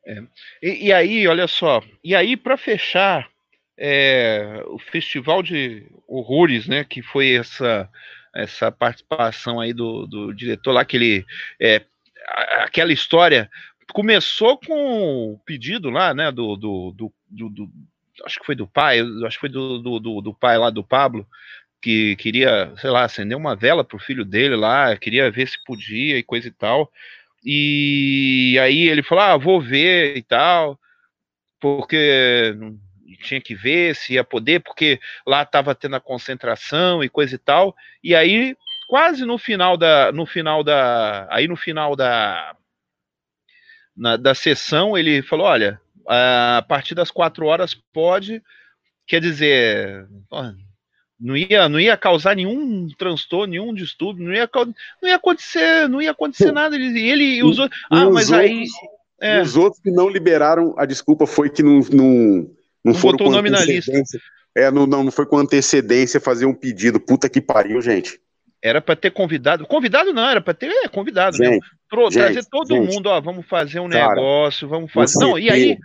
É. 0.06 0.24
E, 0.62 0.88
e, 0.88 0.94
aí, 0.94 1.28
olha 1.28 1.48
só, 1.48 1.82
e 2.04 2.14
aí 2.14 2.36
para 2.36 2.58
fechar 2.58 3.30
é, 3.78 4.64
o 4.68 4.78
Festival 4.80 5.41
de 5.41 5.88
Horrores, 6.08 6.68
né, 6.68 6.84
que 6.84 7.02
foi 7.02 7.34
essa 7.34 7.90
essa 8.36 8.72
participação 8.72 9.60
aí 9.60 9.74
do, 9.74 10.08
do 10.08 10.34
diretor 10.34 10.72
lá, 10.72 10.82
aquele, 10.82 11.24
é, 11.62 11.84
aquela 12.64 12.91
história 12.91 13.48
começou 13.94 14.58
com 14.58 15.34
o 15.34 15.40
pedido 15.45 15.91
lá, 15.91 16.16
né, 16.16 16.32
do, 16.32 16.56
do, 16.56 16.91
do, 17.30 17.50
do, 17.50 17.70
acho 18.26 18.40
que 18.40 18.45
foi 18.45 18.56
do 18.56 18.68
pai, 18.68 19.02
acho 19.26 19.38
que 19.38 19.41
foi 19.41 19.50
do, 19.50 19.78
do, 19.78 20.22
do, 20.22 20.34
pai 20.34 20.58
lá 20.58 20.72
do 20.72 20.84
Pablo, 20.84 21.28
que 21.80 22.16
queria, 22.16 22.74
sei 22.78 22.90
lá, 22.90 23.04
acender 23.04 23.38
uma 23.38 23.56
vela 23.56 23.84
pro 23.84 24.00
filho 24.00 24.26
dele 24.26 24.56
lá, 24.56 24.95
queria 24.98 25.30
ver 25.30 25.48
se 25.48 25.64
podia 25.64 26.18
e 26.18 26.24
coisa 26.24 26.48
e 26.48 26.52
tal. 26.52 26.91
E 27.45 28.58
aí 28.62 28.88
ele 28.88 29.04
falou: 29.04 29.24
"Ah, 29.24 29.38
vou 29.38 29.62
ver 29.62 30.16
e 30.18 30.24
tal", 30.24 30.80
porque 31.60 32.56
tinha 33.23 33.41
que 33.41 33.55
ver 33.55 33.95
se 33.95 34.13
ia 34.13 34.23
poder, 34.23 34.61
porque 34.61 34.99
lá 35.25 35.43
estava 35.43 35.75
tendo 35.75 35.95
a 35.95 36.01
concentração 36.01 37.03
e 37.03 37.09
coisa 37.09 37.35
e 37.35 37.38
tal. 37.38 37.75
E 38.03 38.15
aí, 38.15 38.55
quase 38.88 39.25
no 39.25 39.38
final 39.38 39.77
da. 39.77 40.11
No 40.11 40.25
final 40.25 40.63
da. 40.63 41.27
Aí 41.30 41.47
no 41.47 41.55
final 41.55 41.95
da. 41.95 42.55
Na, 43.95 44.17
da 44.17 44.34
sessão, 44.34 44.97
ele 44.97 45.21
falou: 45.21 45.45
olha, 45.45 45.80
a 46.07 46.63
partir 46.67 46.95
das 46.95 47.11
quatro 47.11 47.45
horas 47.45 47.75
pode. 47.93 48.41
Quer 49.05 49.21
dizer. 49.21 50.07
Não 51.19 51.38
ia, 51.38 51.69
não 51.69 51.80
ia 51.80 51.95
causar 51.95 52.35
nenhum 52.35 52.89
transtorno, 52.97 53.51
nenhum 53.51 53.73
distúrbio, 53.73 54.25
não 54.25 54.34
ia, 54.34 54.49
não 55.01 55.09
ia 55.09 55.15
acontecer, 55.15 55.88
não 55.88 56.01
ia 56.01 56.11
acontecer 56.11 56.51
nada. 56.51 56.75
Ele, 56.75 56.99
ele 56.99 57.43
usou. 57.43 57.69
Ah, 57.89 58.09
mas 58.09 58.30
outros, 58.30 58.34
aí. 58.34 58.65
É. 59.21 59.41
Os 59.41 59.55
outros 59.55 59.81
que 59.81 59.89
não 59.89 60.09
liberaram, 60.09 60.75
a 60.77 60.85
desculpa 60.85 61.25
foi 61.25 61.49
que 61.49 61.63
não, 61.63 61.80
não, 61.91 62.52
não, 62.84 62.93
foram 62.93 63.18
botou 63.18 63.27
o 63.27 63.31
nome 63.31 63.49
na 63.49 63.64
lista. 63.64 63.91
É, 64.55 64.69
não, 64.69 64.85
não, 64.85 65.03
não 65.05 65.11
foi 65.11 65.26
com 65.26 65.38
antecedência 65.38 66.19
fazer 66.19 66.45
um 66.45 66.53
pedido. 66.53 66.99
Puta 66.99 67.30
que 67.30 67.41
pariu, 67.41 67.81
gente. 67.81 68.19
Era 68.61 68.81
para 68.81 68.95
ter 68.95 69.11
convidado. 69.11 69.65
Convidado 69.65 70.14
não, 70.14 70.30
era 70.30 70.41
para 70.41 70.53
ter 70.53 70.69
é, 70.69 70.88
convidado. 70.88 71.35
Gente, 71.35 71.65
Pro, 71.89 72.10
gente, 72.10 72.23
trazer 72.23 72.45
todo 72.45 72.76
gente, 72.76 72.93
mundo, 72.93 73.07
ó, 73.07 73.19
vamos 73.19 73.45
fazer 73.45 73.80
um 73.80 73.89
cara, 73.89 74.10
negócio, 74.10 74.68
vamos 74.68 74.91
fazer. 74.91 75.19
Não, 75.19 75.34
CT, 75.34 75.41
e 75.41 75.49
aí. 75.49 75.77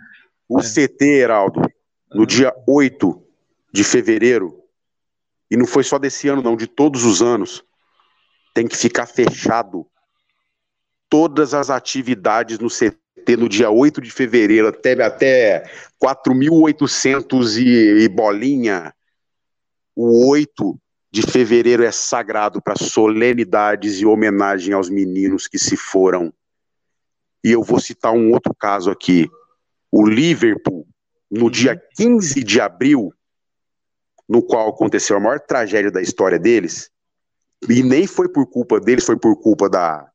O 0.47 0.59
é. 0.59 0.63
CT, 0.63 1.05
Heraldo, 1.05 1.61
no 2.13 2.25
dia 2.25 2.53
8 2.67 3.21
de 3.71 3.83
fevereiro, 3.83 4.63
e 5.51 5.57
não 5.57 5.65
foi 5.65 5.83
só 5.83 5.99
desse 5.99 6.27
ano, 6.27 6.41
não, 6.41 6.55
de 6.55 6.67
todos 6.67 7.03
os 7.03 7.21
anos, 7.21 7.63
tem 8.53 8.67
que 8.67 8.77
ficar 8.77 9.05
fechado. 9.05 9.85
Todas 11.09 11.53
as 11.55 11.69
atividades 11.69 12.59
no 12.59 12.69
CT 12.69 12.97
no 13.37 13.49
dia 13.49 13.69
8 13.69 14.01
de 14.01 14.11
fevereiro 14.11 14.67
até, 14.67 15.01
até 15.03 15.69
4.800 16.03 17.57
e, 17.57 18.03
e 18.03 18.07
bolinha. 18.07 18.93
O 19.95 20.29
8 20.29 20.79
de 21.11 21.23
fevereiro 21.23 21.83
é 21.83 21.91
sagrado 21.91 22.61
para 22.61 22.75
solenidades 22.75 23.99
e 23.99 24.05
homenagem 24.05 24.73
aos 24.73 24.89
meninos 24.89 25.47
que 25.47 25.57
se 25.57 25.75
foram. 25.75 26.31
E 27.43 27.51
eu 27.51 27.63
vou 27.63 27.79
citar 27.79 28.13
um 28.13 28.31
outro 28.31 28.53
caso 28.53 28.91
aqui. 28.91 29.29
O 29.91 30.05
Liverpool, 30.05 30.87
no 31.31 31.45
uhum. 31.45 31.51
dia 31.51 31.81
15 31.95 32.43
de 32.43 32.61
abril, 32.61 33.11
no 34.27 34.43
qual 34.43 34.69
aconteceu 34.69 35.17
a 35.17 35.19
maior 35.19 35.39
tragédia 35.39 35.89
da 35.89 36.01
história 36.01 36.37
deles, 36.37 36.91
e 37.67 37.81
nem 37.81 38.05
foi 38.05 38.29
por 38.29 38.45
culpa 38.45 38.79
deles, 38.79 39.05
foi 39.05 39.17
por 39.17 39.35
culpa 39.41 39.67
da, 39.67 40.09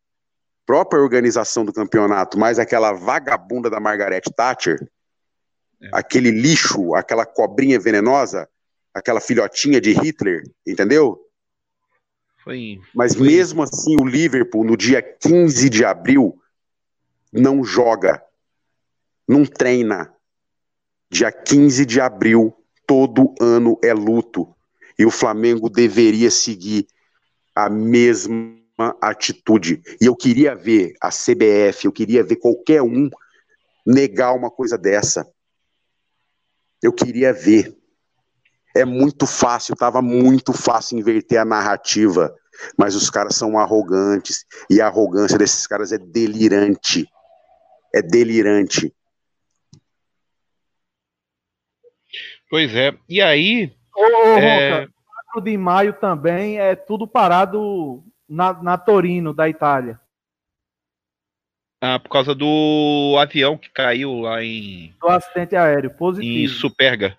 própria 0.66 1.01
organização 1.01 1.65
do 1.65 1.73
campeonato, 1.73 2.39
mais 2.39 2.59
aquela 2.59 2.93
vagabunda 2.93 3.69
da 3.69 3.81
Margaret 3.81 4.23
Thatcher, 4.35 4.78
é. 5.82 5.89
aquele 5.93 6.31
lixo, 6.31 6.95
aquela 6.95 7.27
cobrinha 7.27 7.78
venenosa, 7.78 8.49
aquela 8.93 9.20
filhotinha 9.20 9.81
de 9.81 9.93
Hitler, 9.93 10.43
entendeu? 10.66 11.20
Foi, 12.43 12.81
Mas 12.95 13.15
foi... 13.15 13.27
mesmo 13.27 13.62
assim, 13.62 13.97
o 14.01 14.05
Liverpool, 14.05 14.65
no 14.65 14.77
dia 14.77 15.03
15 15.03 15.69
de 15.69 15.85
abril, 15.85 16.39
não 17.32 17.65
joga, 17.65 18.23
não 19.27 19.45
treina. 19.45 20.12
Dia 21.11 21.32
15 21.32 21.86
de 21.86 22.01
abril, 22.01 22.55
todo 22.86 23.35
ano 23.41 23.78
é 23.82 23.93
luto. 23.93 24.55
E 24.99 25.05
o 25.05 25.11
Flamengo 25.11 25.69
deveria 25.69 26.31
seguir 26.31 26.86
a 27.55 27.69
mesma 27.69 28.64
atitude. 29.01 29.83
E 30.01 30.07
eu 30.07 30.17
queria 30.17 30.55
ver 30.55 30.95
a 31.01 31.09
CBF, 31.11 31.85
eu 31.85 31.93
queria 31.93 32.23
ver 32.23 32.37
qualquer 32.37 32.83
um 32.83 33.09
negar 33.87 34.35
uma 34.35 34.51
coisa 34.51 34.77
dessa. 34.77 35.27
Eu 36.83 36.93
queria 36.93 37.33
ver. 37.33 37.77
É 38.77 38.85
muito 38.85 39.27
fácil, 39.27 39.75
estava 39.75 40.03
muito 40.03 40.53
fácil 40.53 40.99
inverter 40.99 41.41
a 41.41 41.45
narrativa, 41.45 42.35
mas 42.77 42.97
os 42.97 43.09
caras 43.09 43.37
são 43.37 43.57
arrogantes 43.57 44.45
e 44.69 44.81
a 44.81 44.89
arrogância 44.89 45.39
desses 45.39 45.67
caras 45.67 45.93
é 45.93 45.99
delirante. 45.99 47.07
É 47.95 48.03
delirante. 48.03 48.93
Pois 52.51 52.75
é. 52.75 52.93
E 53.09 53.23
aí. 53.23 53.73
Ô, 53.97 54.03
ô 54.03 54.39
é... 54.39 54.89
4 55.35 55.41
de 55.43 55.57
maio 55.57 55.93
também 55.95 56.59
é 56.59 56.75
tudo 56.75 57.07
parado 57.07 58.05
na, 58.29 58.53
na 58.63 58.79
Torino, 58.79 59.33
da 59.35 59.49
Itália. 59.49 60.01
Ah, 61.81 61.99
por 61.99 62.09
causa 62.09 62.35
do 62.35 63.17
avião 63.21 63.59
que 63.59 63.69
caiu 63.69 64.21
lá 64.21 64.43
em. 64.43 64.95
Do 65.01 65.09
acidente 65.09 65.55
aéreo, 65.55 65.91
positivo. 65.91 66.39
Em 66.39 66.49
Superga. 66.49 67.19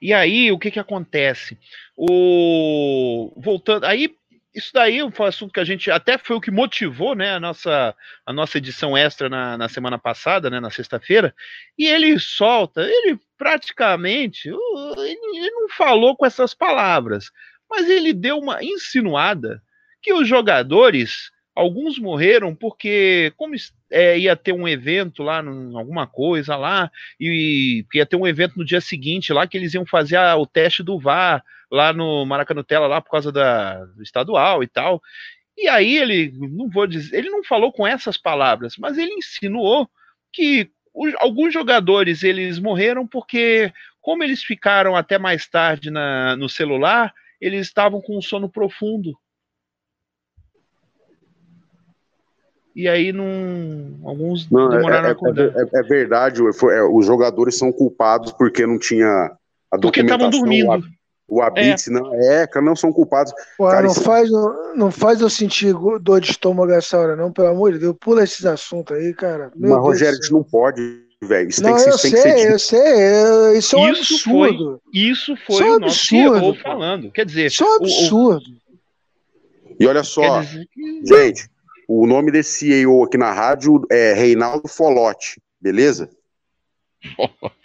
E 0.00 0.12
aí, 0.12 0.52
o 0.52 0.58
que 0.58 0.70
que 0.70 0.78
acontece? 0.78 1.58
O 1.96 3.32
voltando, 3.36 3.84
aí 3.84 4.14
isso 4.54 4.70
daí 4.72 4.98
foi 5.12 5.26
um 5.26 5.28
assunto 5.28 5.52
que 5.52 5.60
a 5.60 5.64
gente 5.64 5.90
até 5.90 6.16
foi 6.16 6.34
o 6.34 6.40
que 6.40 6.50
motivou 6.50 7.14
né, 7.14 7.32
a, 7.32 7.40
nossa, 7.40 7.94
a 8.24 8.32
nossa 8.32 8.56
edição 8.56 8.96
extra 8.96 9.28
na, 9.28 9.58
na 9.58 9.68
semana 9.68 9.98
passada, 9.98 10.48
né, 10.48 10.58
na 10.60 10.70
sexta-feira, 10.70 11.34
e 11.78 11.86
ele 11.86 12.18
solta, 12.18 12.80
ele 12.80 13.18
praticamente 13.36 14.48
ele, 14.48 15.18
ele 15.34 15.50
não 15.50 15.68
falou 15.68 16.16
com 16.16 16.24
essas 16.24 16.54
palavras, 16.54 17.30
mas 17.68 17.88
ele 17.88 18.14
deu 18.14 18.38
uma 18.38 18.64
insinuada 18.64 19.62
que 20.02 20.12
os 20.12 20.28
jogadores, 20.28 21.30
alguns 21.54 21.98
morreram 21.98 22.54
porque, 22.54 23.32
como 23.36 23.54
é, 23.90 24.18
ia 24.18 24.36
ter 24.36 24.52
um 24.52 24.68
evento 24.68 25.22
lá, 25.22 25.38
alguma 25.38 26.06
coisa 26.06 26.56
lá, 26.56 26.90
e 27.18 27.84
ia 27.94 28.06
ter 28.06 28.16
um 28.16 28.26
evento 28.26 28.58
no 28.58 28.64
dia 28.64 28.80
seguinte 28.80 29.32
lá 29.32 29.46
que 29.46 29.56
eles 29.56 29.74
iam 29.74 29.86
fazer 29.86 30.16
a, 30.16 30.36
o 30.36 30.46
teste 30.46 30.82
do 30.82 30.98
VAR 30.98 31.42
lá 31.70 31.92
no 31.92 32.24
Maracanutela, 32.24 32.86
lá 32.86 33.00
por 33.00 33.10
causa 33.10 33.32
da, 33.32 33.84
do 33.84 34.02
estadual 34.02 34.62
e 34.62 34.66
tal. 34.66 35.02
E 35.56 35.68
aí 35.68 35.96
ele, 35.96 36.32
não 36.36 36.68
vou 36.68 36.86
dizer, 36.86 37.16
ele 37.16 37.30
não 37.30 37.42
falou 37.42 37.72
com 37.72 37.86
essas 37.86 38.18
palavras, 38.18 38.76
mas 38.76 38.98
ele 38.98 39.12
insinuou 39.14 39.88
que 40.32 40.70
alguns 41.18 41.52
jogadores 41.52 42.22
eles 42.22 42.58
morreram 42.58 43.06
porque, 43.06 43.72
como 44.00 44.22
eles 44.22 44.42
ficaram 44.42 44.94
até 44.94 45.18
mais 45.18 45.46
tarde 45.46 45.90
na, 45.90 46.36
no 46.36 46.48
celular, 46.48 47.12
eles 47.40 47.66
estavam 47.66 48.00
com 48.00 48.18
um 48.18 48.22
sono 48.22 48.48
profundo. 48.48 49.18
E 52.76 52.86
aí 52.86 53.10
não. 53.10 53.24
Alguns 54.04 54.50
não, 54.50 54.68
demoraram 54.68 55.06
é, 55.06 55.08
a 55.08 55.12
acordar. 55.12 55.46
É, 55.56 55.62
é, 55.62 55.80
é 55.80 55.82
verdade, 55.82 56.42
foi, 56.52 56.76
é, 56.76 56.82
os 56.82 57.06
jogadores 57.06 57.56
são 57.56 57.72
culpados 57.72 58.32
porque 58.32 58.66
não 58.66 58.78
tinha 58.78 59.32
a 59.72 59.78
porque 59.80 60.00
estavam 60.02 60.28
dormindo. 60.28 60.84
O 61.26 61.40
Abitz, 61.40 61.88
é. 61.88 61.90
não 61.90 62.14
é, 62.14 62.46
não 62.62 62.76
são 62.76 62.92
culpados. 62.92 63.32
Pô, 63.56 63.66
cara, 63.66 63.82
não, 63.82 63.90
isso... 63.90 64.02
faz, 64.02 64.30
não, 64.30 64.76
não 64.76 64.90
faz 64.90 65.22
eu 65.22 65.30
sentir 65.30 65.74
dor 66.02 66.20
de 66.20 66.30
estômago 66.30 66.70
essa 66.70 66.98
hora, 66.98 67.16
não, 67.16 67.32
pelo 67.32 67.48
amor 67.48 67.72
de 67.72 67.78
Deus. 67.78 67.96
Pula 67.98 68.22
esses 68.22 68.44
assuntos 68.44 68.94
aí, 68.94 69.14
cara. 69.14 69.50
Meu 69.56 69.70
Mas, 69.70 69.78
Deus 69.78 69.84
Rogério, 69.86 70.18
a 70.18 70.22
gente 70.22 70.32
não 70.32 70.44
pode, 70.44 71.02
velho. 71.22 71.48
Isso 71.48 71.62
não, 71.62 71.74
tem 71.74 71.82
que, 71.82 71.90
eu 71.90 71.98
sei, 71.98 72.10
que 72.10 72.16
ser. 72.18 72.52
Eu 72.52 72.58
sei, 72.58 73.58
isso 73.58 73.76
é 73.76 73.78
um 73.78 73.90
isso 73.90 74.14
absurdo. 74.14 74.82
Foi, 74.82 75.00
isso 75.00 75.34
foi 75.46 75.54
isso 75.56 75.64
é 75.64 75.70
um 75.70 75.76
o 75.76 75.80
nosso 75.80 76.14
absurdo, 76.14 76.54
falando. 76.62 77.10
Quer 77.10 77.24
dizer, 77.24 77.46
isso 77.46 77.64
é 77.64 77.66
um 77.66 77.74
absurdo. 77.74 78.44
O, 78.46 79.72
o... 79.72 79.76
E 79.80 79.86
olha 79.86 80.04
só, 80.04 80.42
que... 80.42 81.06
gente, 81.06 81.50
o 81.88 82.06
nome 82.06 82.30
desse 82.30 82.58
CEO 82.58 83.04
aqui 83.04 83.16
na 83.16 83.32
rádio 83.32 83.86
é 83.90 84.12
Reinaldo 84.12 84.68
Folote, 84.68 85.40
beleza? 85.60 86.10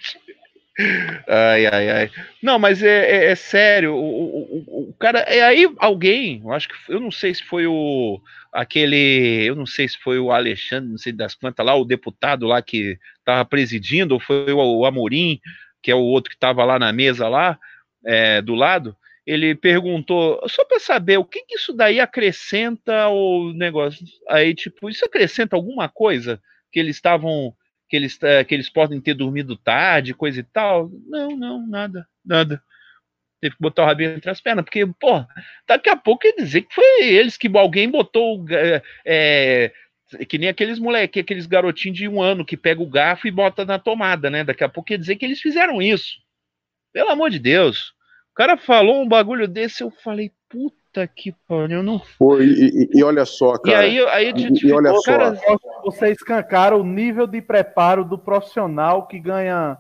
Ai, 1.28 1.66
ai, 1.68 1.90
ai. 1.90 2.12
Não, 2.42 2.58
mas 2.58 2.82
é, 2.82 3.26
é, 3.26 3.32
é 3.32 3.36
sério. 3.36 3.94
O, 3.94 4.00
o, 4.00 4.90
o, 4.90 4.94
cara. 4.94 5.20
É 5.20 5.42
aí 5.42 5.72
alguém, 5.78 6.42
eu 6.44 6.52
acho 6.52 6.70
que. 6.70 6.76
Eu 6.90 7.00
não 7.00 7.12
sei 7.12 7.34
se 7.36 7.44
foi 7.44 7.68
o. 7.68 8.20
Aquele. 8.52 9.44
Eu 9.46 9.56
não 9.56 9.66
sei 9.66 9.88
se 9.88 9.98
foi 10.00 10.18
o 10.18 10.32
Alexandre, 10.32 10.90
não 10.90 10.98
sei 10.98 11.12
das 11.12 11.36
quantas 11.36 11.66
lá, 11.66 11.76
o 11.76 11.86
deputado 11.86 12.48
lá 12.48 12.62
que 12.62 12.98
estava 13.20 13.46
presidindo, 13.46 14.14
ou 14.14 14.20
foi 14.20 14.52
o, 14.52 14.58
o 14.58 14.86
Amorim, 14.86 15.40
que 15.84 15.92
é 15.92 15.96
o 15.96 16.00
outro 16.00 16.30
que 16.30 16.36
estava 16.36 16.64
lá 16.64 16.80
na 16.80 16.92
mesa 16.92 17.28
lá, 17.28 17.60
é, 18.06 18.42
do 18.42 18.56
lado. 18.56 18.96
Ele 19.26 19.54
perguntou, 19.54 20.42
só 20.48 20.66
para 20.66 20.80
saber, 20.80 21.18
o 21.18 21.26
que, 21.26 21.44
que 21.46 21.56
isso 21.56 21.74
daí 21.74 22.00
acrescenta 22.00 23.04
ao 23.04 23.54
negócio? 23.54 24.06
Aí, 24.28 24.56
tipo, 24.56 24.90
isso 24.90 25.06
acrescenta 25.06 25.56
alguma 25.56 25.88
coisa? 25.88 26.42
Que 26.72 26.80
eles 26.80 26.96
estavam 26.96 27.56
que 27.92 27.98
eles, 27.98 28.18
é, 28.24 28.42
que 28.46 28.56
eles 28.56 28.70
podem 28.70 29.02
ter 29.02 29.14
dormido 29.14 29.58
tarde, 29.58 30.14
coisa 30.14 30.40
e 30.40 30.44
tal. 30.44 30.90
Não, 31.08 31.36
não, 31.38 31.68
nada, 31.68 32.08
nada. 32.26 32.64
Teve 33.42 33.56
que 33.56 33.62
botar 33.62 33.84
o 33.84 33.86
rabinho 33.86 34.12
entre 34.12 34.30
as 34.30 34.40
pernas, 34.40 34.64
porque, 34.64 34.86
pô, 34.86 35.26
daqui 35.68 35.90
a 35.90 35.98
pouco 35.98 36.26
ia 36.26 36.34
dizer 36.34 36.62
que 36.62 36.74
foi 36.74 37.04
eles 37.04 37.36
que 37.36 37.50
alguém 37.54 37.90
botou. 37.90 38.46
É, 39.06 39.74
que 40.28 40.38
nem 40.38 40.48
aqueles 40.48 40.80
moleque, 40.80 41.20
aqueles 41.20 41.46
garotinhos 41.46 41.98
de 41.98 42.08
um 42.08 42.22
ano 42.22 42.46
que 42.46 42.56
pega 42.56 42.82
o 42.82 42.90
garfo 42.90 43.28
e 43.28 43.32
bota 43.32 43.66
na 43.66 43.78
tomada, 43.78 44.30
né? 44.30 44.44
Daqui 44.44 44.64
a 44.64 44.70
pouco 44.70 44.94
ia 44.94 44.98
dizer 44.98 45.18
que 45.18 45.26
eles 45.26 45.42
fizeram 45.42 45.82
isso. 45.82 46.18
Pelo 46.94 47.10
amor 47.10 47.30
de 47.30 47.40
Deus. 47.40 47.94
O 48.32 48.34
cara 48.34 48.58
falou 48.58 49.02
um 49.02 49.08
bagulho 49.08 49.48
desse, 49.48 49.84
eu 49.84 49.92
falei, 49.92 50.32
puta 50.50 51.06
que 51.08 51.34
pariu, 51.48 51.84
não 51.84 52.00
foi. 52.00 52.46
E, 52.46 52.90
e, 52.94 53.00
e, 53.00 53.04
olha 53.04 53.26
só, 53.26 53.58
cara. 53.58 53.86
E 53.86 54.00
aí, 54.00 54.08
aí 54.08 54.34
e, 54.36 54.68
e 54.68 54.72
olha 54.72 54.94
cara, 55.04 55.36
só. 55.36 55.58
Você 55.84 56.12
escancara 56.12 56.78
o 56.78 56.84
nível 56.84 57.28
de 57.28 57.42
preparo 57.42 58.06
do 58.06 58.18
profissional 58.18 59.06
que 59.06 59.20
ganha 59.20 59.78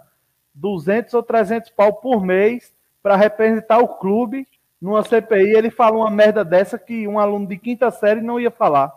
200 0.53 1.13
ou 1.13 1.23
300 1.23 1.69
pau 1.71 1.93
por 1.93 2.25
mês 2.25 2.73
para 3.01 3.15
representar 3.15 3.79
o 3.79 3.87
clube 3.87 4.45
numa 4.81 5.03
CPI. 5.03 5.55
Ele 5.55 5.69
fala 5.69 5.97
uma 5.97 6.11
merda 6.11 6.43
dessa 6.43 6.77
que 6.77 7.07
um 7.07 7.19
aluno 7.19 7.47
de 7.47 7.57
quinta 7.57 7.89
série 7.89 8.21
não 8.21 8.39
ia 8.39 8.51
falar. 8.51 8.91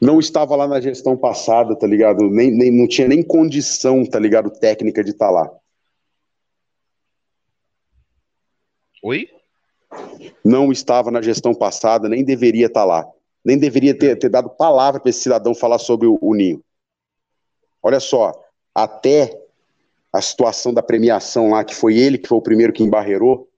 Não 0.00 0.18
estava 0.18 0.56
lá 0.56 0.66
na 0.66 0.80
gestão 0.80 1.16
passada, 1.16 1.76
tá 1.76 1.86
ligado? 1.86 2.30
Nem, 2.30 2.50
nem, 2.50 2.70
não 2.70 2.88
tinha 2.88 3.06
nem 3.06 3.22
condição, 3.22 4.06
tá 4.06 4.18
ligado? 4.18 4.50
Técnica 4.50 5.04
de 5.04 5.10
estar 5.10 5.26
tá 5.26 5.32
lá. 5.32 5.59
Oi? 9.02 9.28
não 10.44 10.70
estava 10.70 11.10
na 11.10 11.22
gestão 11.22 11.54
passada, 11.54 12.08
nem 12.08 12.24
deveria 12.24 12.66
estar 12.66 12.84
lá. 12.84 13.06
Nem 13.44 13.58
deveria 13.58 13.96
ter, 13.96 14.16
ter 14.16 14.28
dado 14.28 14.50
palavra 14.50 15.00
para 15.00 15.10
esse 15.10 15.20
cidadão 15.20 15.54
falar 15.54 15.78
sobre 15.78 16.06
o, 16.06 16.18
o 16.20 16.34
Ninho. 16.34 16.62
Olha 17.82 18.00
só, 18.00 18.32
até 18.74 19.40
a 20.12 20.20
situação 20.20 20.74
da 20.74 20.82
premiação 20.82 21.50
lá, 21.50 21.64
que 21.64 21.74
foi 21.74 21.96
ele 21.96 22.18
que 22.18 22.28
foi 22.28 22.38
o 22.38 22.42
primeiro 22.42 22.72
que 22.72 22.82
embarreirou, 22.82 23.48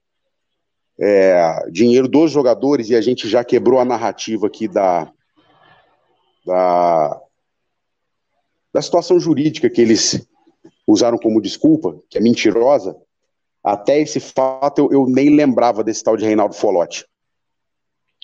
é, 1.01 1.69
dinheiro 1.71 2.07
dos 2.07 2.31
jogadores, 2.31 2.91
e 2.91 2.95
a 2.95 3.01
gente 3.01 3.29
já 3.29 3.43
quebrou 3.43 3.81
a 3.81 3.85
narrativa 3.85 4.47
aqui 4.47 4.69
da, 4.69 5.11
da, 6.47 7.21
da 8.73 8.83
situação 8.83 9.19
jurídica 9.19 9.69
que 9.69 9.81
eles 9.81 10.25
usaram 10.87 11.19
como 11.19 11.41
desculpa, 11.41 11.99
que 12.09 12.19
é 12.19 12.21
mentirosa, 12.21 12.97
até 13.63 14.01
esse 14.01 14.21
fato 14.21 14.79
eu, 14.81 14.93
eu 14.93 15.07
nem 15.07 15.35
lembrava 15.35 15.85
desse 15.85 16.03
tal 16.03 16.17
de 16.17 16.25
Reinaldo 16.25 16.55
Folotti. 16.55 17.05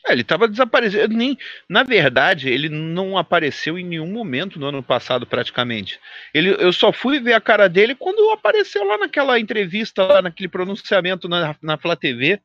É, 0.07 0.13
ele 0.13 0.23
estava 0.23 0.49
desaparecido. 0.49 1.15
Nem, 1.15 1.37
na 1.69 1.83
verdade, 1.83 2.49
ele 2.49 2.69
não 2.69 3.19
apareceu 3.19 3.79
em 3.79 3.85
nenhum 3.85 4.07
momento 4.07 4.59
no 4.59 4.67
ano 4.67 4.83
passado, 4.83 5.27
praticamente. 5.27 6.01
Ele, 6.33 6.51
eu 6.51 6.73
só 6.73 6.93
fui 6.93 7.21
ver 7.21 7.35
a 7.35 7.41
cara 7.41 7.69
dele 7.69 7.95
quando 7.95 8.31
apareceu 8.31 8.85
lá 8.85 8.97
naquela 8.97 9.39
entrevista, 9.39 10.05
lá 10.05 10.23
naquele 10.23 10.49
pronunciamento 10.49 11.29
na, 11.29 11.55
na 11.61 11.77
Flá 11.77 11.95
TV. 11.95 12.41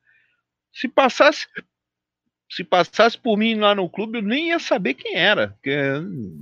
Se 0.74 0.88
passasse, 0.88 1.48
se 2.50 2.64
passasse 2.64 3.18
por 3.18 3.38
mim 3.38 3.56
lá 3.56 3.76
no 3.76 3.90
clube, 3.90 4.18
eu 4.18 4.24
nem 4.24 4.50
ia 4.50 4.60
saber 4.60 4.96
quem 4.96 5.16
era. 5.16 5.56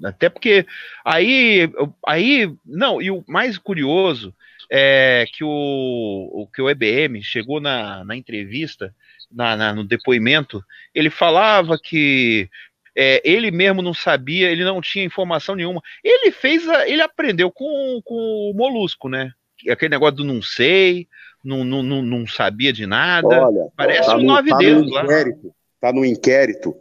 Até 0.03 0.30
porque 0.30 0.65
aí, 1.03 1.69
aí, 2.07 2.53
não. 2.65 3.02
E 3.02 3.11
o 3.11 3.23
mais 3.28 3.57
curioso 3.57 4.34
é, 4.72 5.26
que, 5.34 5.43
o, 5.43 5.49
o, 5.49 6.48
que 6.48 6.61
o 6.61 6.69
EBM 6.69 7.22
chegou 7.22 7.60
na, 7.60 8.06
na 8.06 8.15
entrevista, 8.15 8.95
na, 9.30 9.57
na, 9.57 9.73
no 9.76 9.84
depoimento, 9.84 10.64
ele 10.95 11.10
falava 11.10 11.77
que 11.77 12.49
é, 12.95 13.22
ele 13.30 13.52
mesmo 13.52 13.81
não 13.81 13.93
sabia, 13.93 14.49
ele 14.49 14.64
não 14.64 14.80
tinha 14.80 15.03
informação 15.03 15.56
nenhuma. 15.56 15.81
Ele 16.02 16.31
fez, 16.31 16.68
a, 16.69 16.88
ele 16.88 17.02
aprendeu 17.02 17.52
com, 17.52 18.02
com 18.06 18.15
o 18.15 18.53
Molusco, 18.56 19.10
né? 19.10 19.31
Aquele 19.69 19.89
negócio 19.89 20.15
do 20.15 20.23
não 20.23 20.41
sei, 20.41 21.06
não, 21.43 21.65
não, 21.65 21.84
não, 21.84 22.02
não 22.02 22.26
sabia 22.26 22.72
de 22.72 22.85
nada. 22.88 23.27
Olha, 23.27 23.68
Parece 23.76 24.07
tá 24.07 24.15
um 24.15 24.23
nove 24.23 24.49
tá 24.52 24.57
dedos 24.57 24.89
lá. 24.89 25.03
Está 25.03 25.91
no 25.93 26.06
inquérito 26.06 26.76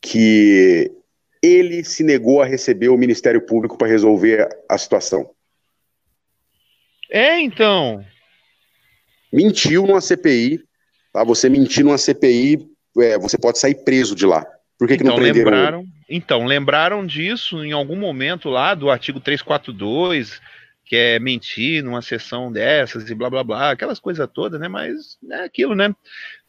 que 0.00 0.90
ele 1.42 1.84
se 1.84 2.02
negou 2.02 2.40
a 2.40 2.46
receber 2.46 2.88
o 2.88 2.96
Ministério 2.96 3.44
Público 3.44 3.76
para 3.76 3.86
resolver 3.86 4.48
a 4.68 4.78
situação. 4.78 5.30
É, 7.10 7.40
então. 7.40 8.04
Mentiu 9.32 9.86
numa 9.86 10.00
CPI, 10.00 10.60
tá? 11.12 11.24
Você 11.24 11.48
mentir 11.48 11.84
numa 11.84 11.98
CPI, 11.98 12.66
é, 12.98 13.18
você 13.18 13.38
pode 13.38 13.58
sair 13.58 13.74
preso 13.74 14.14
de 14.14 14.26
lá. 14.26 14.46
Por 14.78 14.86
que, 14.86 14.94
então, 14.94 14.98
que 14.98 15.04
não 15.04 15.12
então, 15.12 15.24
prenderam 15.24 15.50
lembraram, 15.50 15.84
Então, 16.08 16.44
lembraram 16.44 17.06
disso 17.06 17.64
em 17.64 17.72
algum 17.72 17.96
momento 17.96 18.48
lá 18.48 18.74
do 18.74 18.90
artigo 18.90 19.20
342, 19.20 20.40
que 20.84 20.96
é 20.96 21.18
mentir 21.18 21.82
numa 21.82 22.00
sessão 22.00 22.50
dessas 22.50 23.10
e 23.10 23.14
blá 23.14 23.28
blá 23.28 23.44
blá, 23.44 23.70
aquelas 23.72 23.98
coisas 23.98 24.26
todas, 24.32 24.58
né? 24.60 24.68
Mas 24.68 25.18
é 25.30 25.44
aquilo, 25.44 25.74
né? 25.74 25.94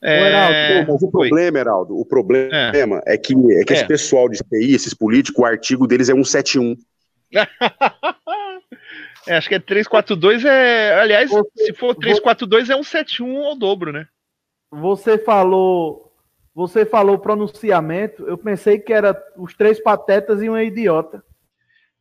É... 0.02 0.28
Heraldo, 0.28 0.94
mas 0.94 1.04
o 1.04 1.12
problema, 1.12 1.60
Heraldo, 1.60 2.00
o 2.00 2.06
problema 2.06 3.02
é, 3.06 3.16
é 3.16 3.18
que, 3.18 3.34
é 3.34 3.64
que 3.66 3.74
esse 3.74 3.84
é. 3.84 3.88
pessoal 3.88 4.30
de 4.30 4.38
CPI, 4.38 4.76
esses 4.76 4.94
políticos, 4.94 5.42
o 5.42 5.46
artigo 5.46 5.88
deles 5.88 6.08
é 6.08 6.14
171. 6.14 6.78
É, 9.30 9.38
acho 9.38 9.48
que 9.48 9.54
é 9.54 9.60
342 9.60 10.44
é. 10.44 11.00
Aliás, 11.00 11.30
você, 11.30 11.66
se 11.66 11.74
for 11.74 11.94
342 11.94 12.66
você, 12.66 12.74
é 12.74 12.76
171 12.76 13.46
ao 13.46 13.56
dobro, 13.56 13.94
né? 13.94 14.08
Você 14.72 15.20
falou. 15.20 16.08
Você 16.56 16.84
falou 16.84 17.20
pronunciamento, 17.20 18.28
eu 18.28 18.38
pensei 18.38 18.80
que 18.80 18.92
era 18.92 19.16
os 19.38 19.54
três 19.54 19.80
patetas 19.80 20.42
e 20.42 20.50
um 20.50 20.58
idiota. 20.58 21.24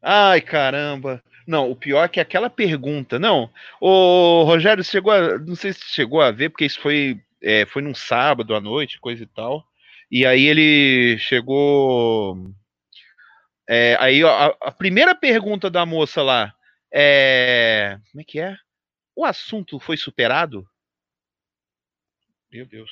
Ai, 0.02 0.40
caramba. 0.40 1.22
Não, 1.46 1.70
o 1.70 1.76
pior 1.76 2.05
é 2.05 2.09
que 2.09 2.18
aquela 2.18 2.48
pergunta. 2.48 3.18
Não, 3.18 3.50
o 3.78 4.42
Rogério 4.44 4.82
chegou 4.82 5.12
a. 5.12 5.38
Não 5.38 5.55
sei 5.55 5.74
se 5.74 5.84
chegou 5.84 6.22
a 6.22 6.30
ver, 6.30 6.48
porque 6.48 6.64
isso 6.64 6.80
foi 6.80 7.20
é, 7.42 7.66
foi 7.66 7.82
num 7.82 7.94
sábado 7.94 8.55
à 8.55 8.60
noite, 8.60 8.98
coisa 8.98 9.22
e 9.22 9.26
tal. 9.26 9.64
E 10.10 10.24
aí 10.24 10.46
ele 10.46 11.18
chegou. 11.18 12.38
É, 13.68 13.98
aí 14.00 14.24
a, 14.24 14.46
a, 14.62 14.72
primeira 14.72 15.14
pergunta 15.14 15.68
da 15.68 15.84
moça 15.84 16.22
lá 16.22 16.55
é. 16.93 17.98
Como 18.10 18.20
é 18.20 18.24
que 18.24 18.40
é? 18.40 18.56
O 19.15 19.24
assunto 19.24 19.81
foi 19.81 19.97
superado? 19.97 20.66
Meu 22.51 22.66
Deus. 22.66 22.90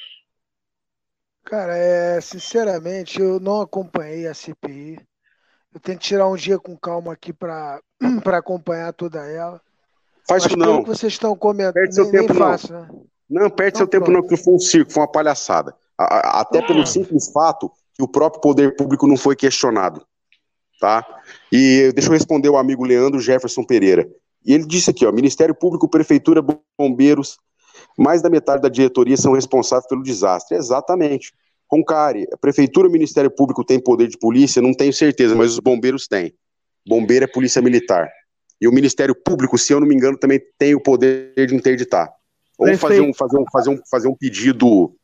Cara, 1.45 1.77
é, 1.77 2.21
sinceramente, 2.21 3.21
eu 3.21 3.39
não 3.39 3.61
acompanhei 3.61 4.27
a 4.27 4.35
CPI. 4.35 4.99
Eu 5.73 5.81
tenho 5.81 5.99
que 5.99 6.05
tirar 6.05 6.27
um 6.27 6.35
dia 6.35 6.59
com 6.59 6.77
calma 6.77 7.13
aqui 7.13 7.33
para 7.33 7.81
acompanhar 8.39 8.93
toda 8.93 9.25
ela. 9.25 9.61
Faz 10.29 10.45
isso 10.45 10.57
não. 10.57 10.83
que 10.83 10.89
vocês 10.89 11.13
estão 11.13 11.37
comentando, 11.37 11.75
perde 11.75 11.95
seu 11.95 12.05
nem, 12.05 12.13
tempo, 12.13 12.33
nem 12.33 12.43
faço, 12.43 12.73
não. 12.73 12.83
né? 12.83 12.89
Não, 13.29 13.51
perde 13.51 13.77
então, 13.77 13.79
seu 13.79 13.89
pronto. 13.89 14.07
tempo 14.07 14.11
não, 14.11 14.27
que 14.27 14.37
foi 14.37 14.55
um 14.55 14.59
circo, 14.59 14.93
foi 14.93 15.03
uma 15.03 15.11
palhaçada. 15.11 15.75
Até 15.97 16.61
pelo 16.67 16.83
ah. 16.83 16.87
simples 16.87 17.31
fato 17.31 17.71
que 17.95 18.03
o 18.03 18.09
próprio 18.09 18.41
poder 18.41 18.75
público 18.77 19.07
não 19.07 19.17
foi 19.17 19.37
questionado. 19.37 20.05
Tá? 20.81 21.07
E 21.51 21.91
deixa 21.95 22.09
eu 22.09 22.13
responder 22.13 22.49
o 22.49 22.57
amigo 22.57 22.85
Leandro 22.85 23.21
Jefferson 23.21 23.65
Pereira. 23.65 24.09
E 24.45 24.53
ele 24.53 24.67
disse 24.67 24.91
aqui, 24.91 25.07
ó, 25.07 25.13
Ministério 25.13 25.55
Público, 25.55 25.89
Prefeitura, 25.89 26.45
Bombeiros, 26.79 27.39
mais 27.99 28.23
da 28.23 28.29
metade 28.29 28.63
da 28.63 28.69
diretoria 28.69 29.17
são 29.17 29.33
responsáveis 29.33 29.89
pelo 29.89 30.03
desastre. 30.03 30.57
Exatamente. 30.57 31.33
Roncari, 31.71 32.27
a 32.33 32.37
Prefeitura 32.37 32.87
e 32.87 32.91
o 32.91 32.93
Ministério 32.93 33.31
Público 33.31 33.65
têm 33.65 33.81
poder 33.81 34.09
de 34.09 34.19
polícia? 34.19 34.63
Não 34.63 34.73
tenho 34.73 34.93
certeza, 34.93 35.35
mas 35.35 35.53
os 35.53 35.59
bombeiros 35.59 36.07
têm. 36.07 36.33
Bombeiro 36.87 37.25
é 37.25 37.29
polícia 37.29 37.61
militar. 37.61 38.09
E 38.61 38.69
o 38.69 38.73
Ministério 38.73 39.15
Público, 39.15 39.59
se 39.59 39.73
eu 39.73 39.81
não 39.81 39.87
me 39.87 39.95
engano, 39.95 40.17
também 40.17 40.41
tem 40.59 40.75
o 40.75 40.81
poder 40.81 41.35
de 41.35 41.55
interditar. 41.55 42.11
Ou 42.59 42.75
fazer 42.79 43.01
um, 43.01 43.13
fazer, 43.13 43.39
um, 43.39 43.45
fazer, 43.53 43.71
um, 43.71 43.81
fazer 43.91 44.09
um 44.09 44.15
pedido, 44.15 44.95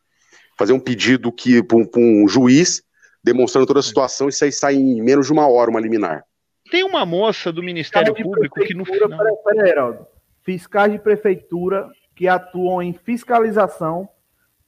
fazer 0.58 0.72
um 0.72 0.80
pedido 0.80 1.30
que 1.30 1.62
para 1.62 1.76
um, 1.76 1.86
um, 1.96 2.28
juiz, 2.28 2.82
demonstrando 3.22 3.66
toda 3.66 3.80
a 3.80 3.82
situação, 3.82 4.28
e 4.28 4.32
sair 4.32 4.52
sai 4.52 4.74
em 4.74 5.00
menos 5.00 5.26
de 5.26 5.32
uma 5.32 5.48
hora 5.48 5.70
uma 5.70 5.80
liminar. 5.80 6.24
Tem 6.70 6.82
uma 6.84 7.04
moça 7.04 7.52
do 7.52 7.62
Ministério 7.62 8.14
Público 8.14 8.60
que 8.60 8.74
no 8.74 8.84
final. 8.84 9.08
Peraí, 9.08 9.36
peraí, 9.44 9.70
Heraldo. 9.70 10.06
Fiscais 10.42 10.90
de 10.90 10.98
prefeitura 10.98 11.88
que 12.16 12.26
atuam 12.26 12.82
em 12.82 12.92
fiscalização, 12.92 14.08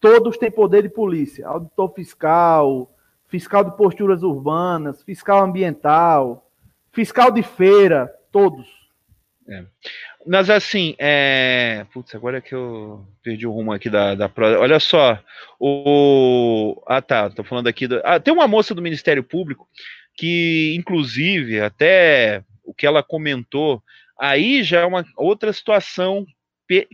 todos 0.01 0.37
têm 0.37 0.51
poder 0.51 0.83
de 0.83 0.89
polícia. 0.89 1.47
Auditor 1.47 1.93
fiscal, 1.95 2.95
fiscal 3.27 3.65
de 3.65 3.77
posturas 3.77 4.23
urbanas, 4.23 5.03
fiscal 5.03 5.43
ambiental, 5.43 6.51
fiscal 6.93 7.31
de 7.31 7.43
feira, 7.43 8.13
todos. 8.31 8.67
É. 9.49 9.65
Mas 10.27 10.49
assim, 10.49 10.95
é... 10.99 11.87
Putz, 11.93 12.15
agora 12.15 12.39
é 12.39 12.41
que 12.41 12.55
eu 12.55 13.07
perdi 13.23 13.47
o 13.47 13.53
rumo 13.53 13.73
aqui 13.73 13.91
da, 13.91 14.15
da 14.15 14.29
prova. 14.29 14.59
Olha 14.59 14.81
só, 14.81 15.19
o. 15.59 16.83
Ah, 16.87 17.03
tá, 17.03 17.31
tô 17.31 17.45
falando 17.45 17.67
aqui. 17.67 17.87
Do... 17.87 18.01
Ah, 18.05 18.19
tem 18.19 18.33
uma 18.33 18.49
moça 18.49 18.75
do 18.75 18.83
Ministério 18.83 19.23
Público 19.23 19.69
que, 20.17 20.75
inclusive, 20.79 21.61
até 21.61 22.43
o 22.65 22.73
que 22.73 22.87
ela 22.87 23.03
comentou, 23.03 23.83
aí 24.19 24.63
já 24.63 24.81
é 24.81 24.85
uma 24.85 25.05
outra 25.17 25.53
situação 25.53 26.27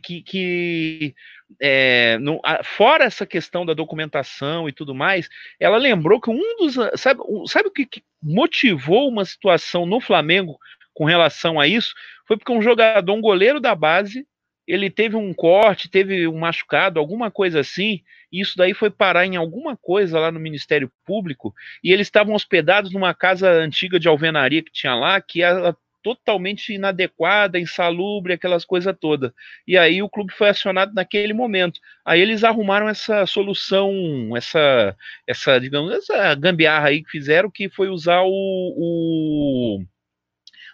que, 0.02 0.22
que 0.22 1.14
é, 1.60 2.18
no, 2.18 2.40
fora 2.64 3.04
essa 3.04 3.24
questão 3.24 3.64
da 3.64 3.74
documentação 3.74 4.68
e 4.68 4.72
tudo 4.72 4.94
mais, 4.94 5.28
ela 5.58 5.76
lembrou 5.76 6.20
que 6.20 6.30
um 6.30 6.56
dos. 6.58 6.74
Sabe, 7.00 7.20
sabe 7.46 7.68
o 7.68 7.72
que, 7.72 7.86
que 7.86 8.02
motivou 8.22 9.08
uma 9.08 9.24
situação 9.24 9.86
no 9.86 10.00
Flamengo 10.00 10.58
com 10.92 11.04
relação 11.04 11.58
a 11.58 11.66
isso, 11.66 11.94
foi 12.30 12.36
porque 12.36 12.52
um 12.52 12.62
jogador, 12.62 13.12
um 13.12 13.20
goleiro 13.20 13.58
da 13.58 13.74
base, 13.74 14.24
ele 14.64 14.88
teve 14.88 15.16
um 15.16 15.34
corte, 15.34 15.90
teve 15.90 16.28
um 16.28 16.38
machucado, 16.38 17.00
alguma 17.00 17.28
coisa 17.28 17.58
assim, 17.58 18.02
e 18.30 18.40
isso 18.40 18.56
daí 18.56 18.72
foi 18.72 18.88
parar 18.88 19.26
em 19.26 19.34
alguma 19.34 19.76
coisa 19.76 20.16
lá 20.16 20.30
no 20.30 20.38
Ministério 20.38 20.92
Público, 21.04 21.52
e 21.82 21.92
eles 21.92 22.06
estavam 22.06 22.32
hospedados 22.32 22.92
numa 22.92 23.12
casa 23.12 23.50
antiga 23.50 23.98
de 23.98 24.06
alvenaria 24.06 24.62
que 24.62 24.70
tinha 24.70 24.94
lá, 24.94 25.20
que 25.20 25.42
era 25.42 25.76
totalmente 26.04 26.72
inadequada, 26.72 27.58
insalubre, 27.58 28.34
aquelas 28.34 28.64
coisas 28.64 28.94
todas. 29.00 29.32
E 29.66 29.76
aí 29.76 30.00
o 30.00 30.08
clube 30.08 30.32
foi 30.32 30.50
acionado 30.50 30.94
naquele 30.94 31.32
momento. 31.32 31.80
Aí 32.04 32.20
eles 32.20 32.44
arrumaram 32.44 32.88
essa 32.88 33.26
solução, 33.26 33.92
essa, 34.36 34.96
essa 35.26 35.58
digamos, 35.58 35.92
essa 35.92 36.32
gambiarra 36.36 36.90
aí 36.90 37.02
que 37.02 37.10
fizeram, 37.10 37.50
que 37.50 37.68
foi 37.68 37.88
usar 37.88 38.22
o, 38.22 38.30
o 38.30 39.84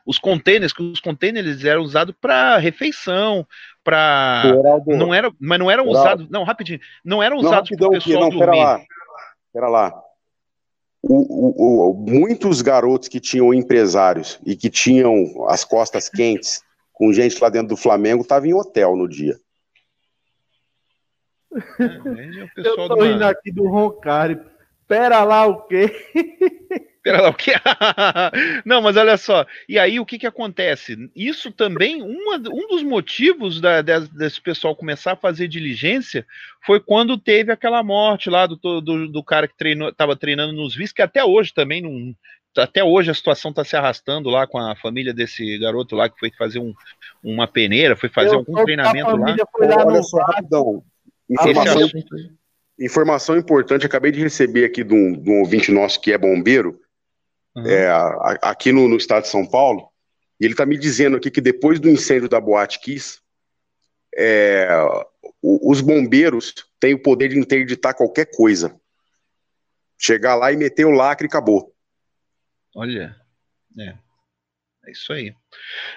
os 0.06 0.18
containers, 0.18 0.72
que 0.72 0.82
os 0.82 1.00
containers 1.00 1.64
eram 1.64 1.82
usados 1.82 2.14
para 2.20 2.58
refeição, 2.58 3.44
para 3.82 4.44
não 4.86 5.12
era, 5.12 5.32
mas 5.40 5.58
não 5.58 5.70
eram 5.70 5.86
usados, 5.88 6.28
não, 6.30 6.44
rapidinho, 6.44 6.78
não 7.04 7.20
eram 7.20 7.38
usados 7.38 7.68
para 7.70 7.88
o 7.88 7.90
pessoal 7.90 8.20
não, 8.20 8.30
dormir. 8.30 8.46
Pera 8.46 8.56
lá. 8.56 8.80
Pera 9.52 9.68
lá. 9.68 10.02
O, 11.02 11.14
o, 11.14 11.90
o, 11.90 11.94
muitos 11.94 12.62
garotos 12.62 13.08
que 13.08 13.20
tinham 13.20 13.52
empresários 13.52 14.40
e 14.46 14.56
que 14.56 14.70
tinham 14.70 15.46
as 15.48 15.64
costas 15.64 16.08
quentes 16.08 16.62
com 16.92 17.12
gente 17.12 17.40
lá 17.42 17.48
dentro 17.48 17.68
do 17.68 17.76
Flamengo 17.76 18.22
estavam 18.22 18.48
em 18.48 18.54
hotel 18.54 18.96
no 18.96 19.08
dia. 19.08 19.38
É, 21.78 22.68
Eu 22.68 22.88
tô 22.88 23.04
indo 23.04 23.24
aqui 23.24 23.50
do 23.52 23.68
Roncari. 23.68 24.40
Pera 24.86 25.24
lá 25.24 25.46
o 25.46 25.62
quê? 25.62 25.90
Pera 27.06 27.22
lá, 27.22 27.28
o 27.28 27.34
que? 27.34 27.52
Não, 28.66 28.82
mas 28.82 28.96
olha 28.96 29.16
só. 29.16 29.46
E 29.68 29.78
aí 29.78 30.00
o 30.00 30.04
que, 30.04 30.18
que 30.18 30.26
acontece? 30.26 31.08
Isso 31.14 31.52
também, 31.52 32.02
uma, 32.02 32.34
um 32.34 32.66
dos 32.66 32.82
motivos 32.82 33.60
da, 33.60 33.80
desse 33.80 34.40
pessoal 34.40 34.74
começar 34.74 35.12
a 35.12 35.16
fazer 35.16 35.46
diligência 35.46 36.26
foi 36.64 36.80
quando 36.80 37.16
teve 37.16 37.52
aquela 37.52 37.80
morte 37.84 38.28
lá 38.28 38.44
do, 38.44 38.56
do, 38.56 39.06
do 39.06 39.22
cara 39.22 39.46
que 39.46 39.54
estava 39.54 40.16
treinando 40.16 40.52
nos 40.52 40.74
VIS, 40.74 40.90
que 40.90 41.00
até 41.00 41.24
hoje 41.24 41.54
também 41.54 41.80
não. 41.80 42.12
Até 42.60 42.82
hoje 42.82 43.08
a 43.08 43.14
situação 43.14 43.52
está 43.52 43.62
se 43.62 43.76
arrastando 43.76 44.28
lá 44.28 44.44
com 44.44 44.58
a 44.58 44.74
família 44.74 45.14
desse 45.14 45.58
garoto 45.58 45.94
lá 45.94 46.08
que 46.08 46.18
foi 46.18 46.32
fazer 46.36 46.58
um, 46.58 46.74
uma 47.22 47.46
peneira, 47.46 47.94
foi 47.94 48.08
fazer 48.08 48.34
Eu, 48.34 48.38
algum 48.38 48.64
treinamento 48.64 49.16
lá. 49.16 49.36
lá 49.60 49.86
olha 49.86 50.02
só, 50.02 50.18
rapidão. 50.24 50.82
Informação, 51.30 51.88
informação 52.80 53.36
importante, 53.36 53.86
acabei 53.86 54.10
de 54.10 54.20
receber 54.20 54.64
aqui 54.64 54.82
de 54.82 54.92
um, 54.92 55.12
de 55.12 55.30
um 55.30 55.38
ouvinte 55.38 55.70
nosso 55.70 56.00
que 56.00 56.10
é 56.10 56.18
bombeiro 56.18 56.80
uhum. 57.56 57.66
é, 57.66 57.88
aqui 58.42 58.70
no, 58.70 58.88
no, 58.88 58.96
estado 58.96 59.22
de 59.22 59.28
São 59.28 59.46
Paulo, 59.46 59.88
e 60.40 60.44
ele 60.44 60.54
está 60.54 60.66
me 60.66 60.78
dizendo 60.78 61.16
aqui 61.16 61.30
que 61.30 61.40
depois 61.40 61.80
do 61.80 61.88
incêndio 61.88 62.28
da 62.28 62.40
Boate 62.40 62.78
Kiss, 62.80 63.20
é, 64.16 64.68
os 65.42 65.80
bombeiros 65.80 66.54
têm 66.78 66.94
o 66.94 67.02
poder 67.02 67.28
de 67.28 67.38
interditar 67.38 67.94
qualquer 67.94 68.26
coisa. 68.26 68.78
Chegar 69.98 70.34
lá 70.34 70.52
e 70.52 70.56
meter 70.56 70.84
o 70.84 70.90
lacre 70.90 71.26
e 71.26 71.28
acabou. 71.28 71.74
Olha, 72.74 73.16
é. 73.78 73.94
É 74.86 74.92
isso 74.92 75.12
aí. 75.12 75.34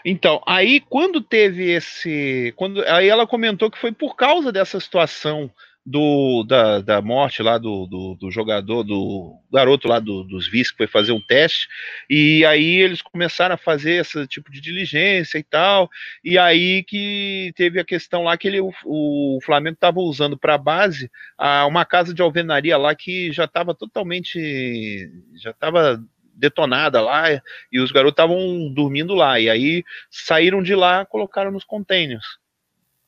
Então, 0.04 0.42
aí 0.48 0.80
quando 0.82 1.22
teve 1.22 1.70
esse. 1.70 2.54
Quando, 2.56 2.84
aí 2.86 3.08
ela 3.08 3.28
comentou 3.28 3.70
que 3.70 3.78
foi 3.78 3.92
por 3.92 4.16
causa 4.16 4.52
dessa 4.52 4.80
situação 4.80 5.52
do, 5.90 6.44
da, 6.44 6.82
da 6.82 7.02
morte 7.02 7.42
lá 7.42 7.58
do, 7.58 7.88
do, 7.88 8.14
do, 8.14 8.30
jogador, 8.30 8.84
do 8.84 9.36
garoto 9.52 9.88
lá 9.88 10.00
do, 10.00 10.24
dos 10.24 10.48
vice 10.48 10.72
que 10.72 10.78
foi 10.78 10.86
fazer 10.86 11.12
um 11.14 11.20
teste, 11.20 11.68
e 12.08 12.46
aí 12.46 12.76
eles 12.76 13.02
começaram 13.02 13.56
a 13.56 13.58
fazer 13.58 14.02
esse 14.02 14.28
tipo 14.28 14.52
de 14.52 14.62
diligência 14.62 15.40
e 15.40 15.44
tal, 15.44 15.90
e 16.24 16.38
aí 16.38 16.84
que 16.84 17.52
teve 17.56 17.80
a 17.80 17.84
questão 17.84 18.24
lá 18.24 18.38
que 18.38 18.48
ele, 18.48 18.60
o, 18.60 18.72
o 18.86 19.40
Flamengo 19.44 19.74
estava 19.74 20.00
usando 20.00 20.38
para 20.38 20.60
base 20.60 21.10
a, 21.36 21.66
uma 21.66 21.84
casa 21.86 22.14
de 22.14 22.22
alvenaria 22.22 22.78
lá 22.78 22.94
que 22.94 23.32
já 23.32 23.46
estava 23.46 23.74
totalmente, 23.74 25.10
já 25.42 25.50
estava 25.50 26.00
detonada 26.36 27.02
lá, 27.02 27.42
e 27.72 27.80
os 27.80 27.92
garotos 27.92 28.14
estavam 28.14 28.72
dormindo 28.72 29.16
lá, 29.16 29.40
e 29.40 29.50
aí 29.50 29.84
saíram 30.12 30.62
de 30.62 30.76
lá, 30.76 31.04
colocaram 31.04 31.50
nos 31.50 31.64
containers. 31.64 32.39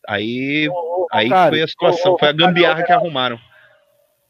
Aí, 0.08 0.68
ô, 0.70 0.74
ô, 0.74 1.08
aí 1.12 1.30
cara, 1.30 1.52
foi 1.52 1.62
a 1.62 1.68
situação, 1.68 2.14
ô, 2.14 2.20
foi 2.20 2.28
a 2.28 2.34
gambiarra 2.34 2.84
que 2.84 2.92
arrumaram. 2.92 3.40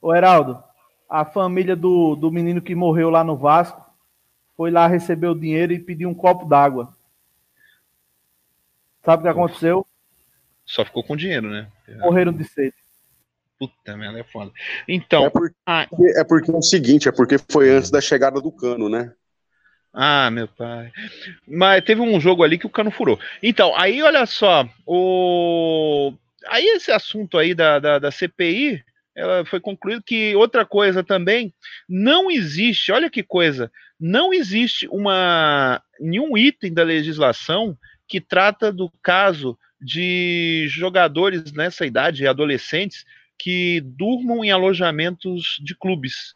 Ô, 0.01 0.13
Heraldo, 0.13 0.61
a 1.09 1.25
família 1.25 1.75
do, 1.75 2.15
do 2.15 2.31
menino 2.31 2.61
que 2.61 2.75
morreu 2.75 3.09
lá 3.09 3.23
no 3.23 3.37
Vasco 3.37 3.85
foi 4.55 4.71
lá 4.71 4.87
receber 4.87 5.27
o 5.27 5.39
dinheiro 5.39 5.73
e 5.73 5.79
pediu 5.79 6.09
um 6.09 6.13
copo 6.13 6.45
d'água. 6.45 6.95
Sabe 9.03 9.21
o 9.21 9.23
que 9.23 9.29
aconteceu? 9.29 9.85
Só 10.65 10.85
ficou 10.85 11.03
com 11.03 11.15
dinheiro, 11.15 11.49
né? 11.49 11.67
Morreram 11.99 12.31
de 12.31 12.43
sede. 12.43 12.75
Puta 13.57 13.95
merda, 13.97 14.19
é 14.19 14.23
foda. 14.23 14.51
Então. 14.87 15.25
É 15.25 15.29
porque, 15.29 15.55
ah, 15.65 15.87
é 16.15 16.23
porque 16.23 16.51
é 16.51 16.55
o 16.55 16.61
seguinte, 16.61 17.09
é 17.09 17.11
porque 17.11 17.37
foi 17.37 17.69
antes 17.69 17.91
da 17.91 18.01
chegada 18.01 18.39
do 18.41 18.51
cano, 18.51 18.89
né? 18.89 19.13
Ah, 19.93 20.31
meu 20.31 20.47
pai. 20.47 20.91
Mas 21.47 21.83
teve 21.83 22.01
um 22.01 22.19
jogo 22.19 22.43
ali 22.43 22.57
que 22.57 22.65
o 22.65 22.69
cano 22.69 22.91
furou. 22.91 23.19
Então, 23.43 23.75
aí 23.75 24.01
olha 24.01 24.25
só, 24.25 24.67
o. 24.85 26.13
Aí 26.47 26.65
esse 26.75 26.91
assunto 26.91 27.37
aí 27.37 27.53
da, 27.53 27.77
da, 27.77 27.99
da 27.99 28.11
CPI, 28.11 28.83
ela 29.15 29.45
foi 29.45 29.59
concluído 29.59 30.01
que 30.01 30.35
outra 30.35 30.65
coisa 30.65 31.03
também, 31.03 31.53
não 31.87 32.31
existe, 32.31 32.91
olha 32.91 33.09
que 33.09 33.21
coisa, 33.21 33.71
não 33.99 34.33
existe 34.33 34.87
uma 34.87 35.81
nenhum 35.99 36.35
item 36.37 36.73
da 36.73 36.83
legislação 36.83 37.77
que 38.07 38.19
trata 38.19 38.71
do 38.71 38.91
caso 39.03 39.57
de 39.79 40.65
jogadores 40.69 41.51
nessa 41.51 41.85
idade, 41.85 42.25
adolescentes, 42.25 43.05
que 43.37 43.81
durmam 43.81 44.43
em 44.43 44.51
alojamentos 44.51 45.59
de 45.63 45.75
clubes. 45.75 46.35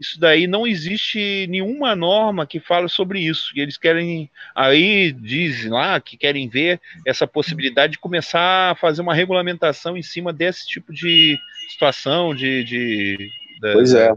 Isso 0.00 0.18
daí 0.20 0.46
não 0.46 0.66
existe 0.66 1.46
nenhuma 1.48 1.96
norma 1.96 2.46
que 2.46 2.60
fale 2.60 2.88
sobre 2.88 3.20
isso. 3.20 3.50
E 3.56 3.60
eles 3.60 3.76
querem, 3.76 4.30
aí 4.54 5.12
dizem 5.12 5.70
lá 5.70 6.00
que 6.00 6.16
querem 6.16 6.48
ver 6.48 6.80
essa 7.04 7.26
possibilidade 7.26 7.92
de 7.92 7.98
começar 7.98 8.70
a 8.70 8.74
fazer 8.76 9.02
uma 9.02 9.14
regulamentação 9.14 9.96
em 9.96 10.02
cima 10.02 10.32
desse 10.32 10.66
tipo 10.66 10.92
de 10.92 11.36
situação, 11.68 12.34
de. 12.34 12.62
de 12.64 13.30
pois 13.72 13.92
é. 13.92 14.12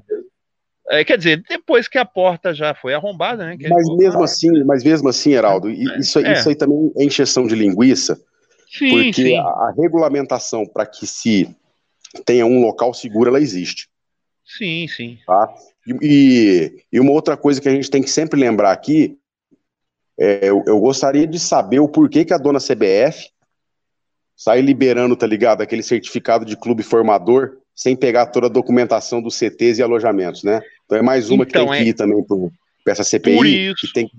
é. 0.91 1.03
Quer 1.03 1.17
dizer, 1.17 1.43
depois 1.49 1.87
que 1.87 1.97
a 1.97 2.05
porta 2.05 2.53
já 2.53 2.75
foi 2.75 2.93
arrombada, 2.93 3.45
né? 3.45 3.57
Mas 3.67 3.87
mesmo 3.95 4.23
assim, 4.23 4.63
mas 4.63 4.83
mesmo 4.83 5.09
assim, 5.09 5.33
Heraldo, 5.33 5.69
é, 5.69 5.73
isso, 5.99 6.19
é. 6.19 6.33
isso 6.33 6.47
aí 6.47 6.55
também 6.55 6.91
é 6.97 7.03
encheção 7.03 7.47
de 7.47 7.55
linguiça. 7.55 8.19
Sim, 8.71 8.89
porque 8.89 9.13
sim. 9.13 9.37
A, 9.37 9.41
a 9.41 9.73
regulamentação 9.75 10.65
para 10.65 10.85
que 10.85 11.07
se 11.07 11.53
tenha 12.25 12.45
um 12.45 12.61
local 12.61 12.93
seguro, 12.93 13.29
ela 13.29 13.39
existe. 13.39 13.89
Sim, 14.57 14.87
sim. 14.87 15.17
Tá? 15.25 15.53
E, 16.01 16.83
e 16.91 16.99
uma 16.99 17.11
outra 17.11 17.37
coisa 17.37 17.61
que 17.61 17.69
a 17.69 17.71
gente 17.71 17.89
tem 17.89 18.01
que 18.01 18.09
sempre 18.09 18.39
lembrar 18.39 18.71
aqui, 18.71 19.17
é, 20.19 20.49
eu, 20.49 20.63
eu, 20.67 20.79
gostaria 20.79 21.25
de 21.25 21.39
saber 21.39 21.79
o 21.79 21.87
porquê 21.87 22.25
que 22.25 22.33
a 22.33 22.37
dona 22.37 22.59
CBF 22.59 23.29
sai 24.35 24.61
liberando, 24.61 25.15
tá 25.15 25.25
ligado, 25.25 25.61
aquele 25.61 25.83
certificado 25.83 26.45
de 26.45 26.57
clube 26.57 26.83
formador 26.83 27.57
sem 27.73 27.95
pegar 27.95 28.27
toda 28.27 28.47
a 28.47 28.49
documentação 28.49 29.21
dos 29.21 29.35
CTs 29.35 29.79
e 29.79 29.83
alojamentos, 29.83 30.43
né? 30.43 30.61
Então 30.85 30.97
é 30.97 31.01
mais 31.01 31.29
uma 31.29 31.43
então, 31.43 31.65
que 31.65 31.71
tem 31.71 31.79
é... 31.81 31.83
que 31.83 31.89
ir 31.89 31.93
também 31.93 32.23
para 32.83 32.93
essa 32.93 33.03
CPI, 33.03 33.73
que 33.75 33.93
tem 33.93 34.07
que 34.07 34.15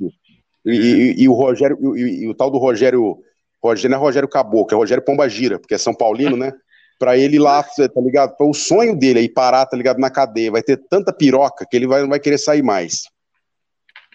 e, 0.65 0.71
e, 0.71 1.23
e, 1.23 1.29
o 1.29 1.33
Rogério, 1.33 1.77
e, 1.97 2.29
o 2.29 2.35
tal 2.35 2.51
do 2.51 2.59
Rogério, 2.59 3.19
Rogério 3.63 3.91
não 3.91 3.99
é 3.99 4.01
Rogério 4.01 4.29
Caboclo, 4.29 4.77
é 4.77 4.79
Rogério 4.79 5.05
Pomba 5.05 5.29
Gira, 5.29 5.59
porque 5.59 5.75
é 5.75 5.79
São 5.79 5.93
Paulino, 5.93 6.37
né? 6.37 6.53
Para 7.03 7.19
ele 7.19 7.37
lá, 7.37 7.65
tá 7.65 8.01
ligado? 8.01 8.37
Para 8.37 8.47
o 8.47 8.55
sonho 8.55 8.97
dele 8.97 9.19
aí 9.19 9.29
parar, 9.29 9.67
tá 9.67 9.77
ligado? 9.77 9.99
Na 9.99 10.09
cadeia. 10.09 10.53
Vai 10.53 10.63
ter 10.63 10.77
tanta 10.77 11.13
piroca 11.13 11.67
que 11.69 11.77
ele 11.77 11.89
vai, 11.89 12.01
não 12.01 12.09
vai 12.09 12.21
querer 12.21 12.39
sair 12.39 12.63
mais. 12.63 13.03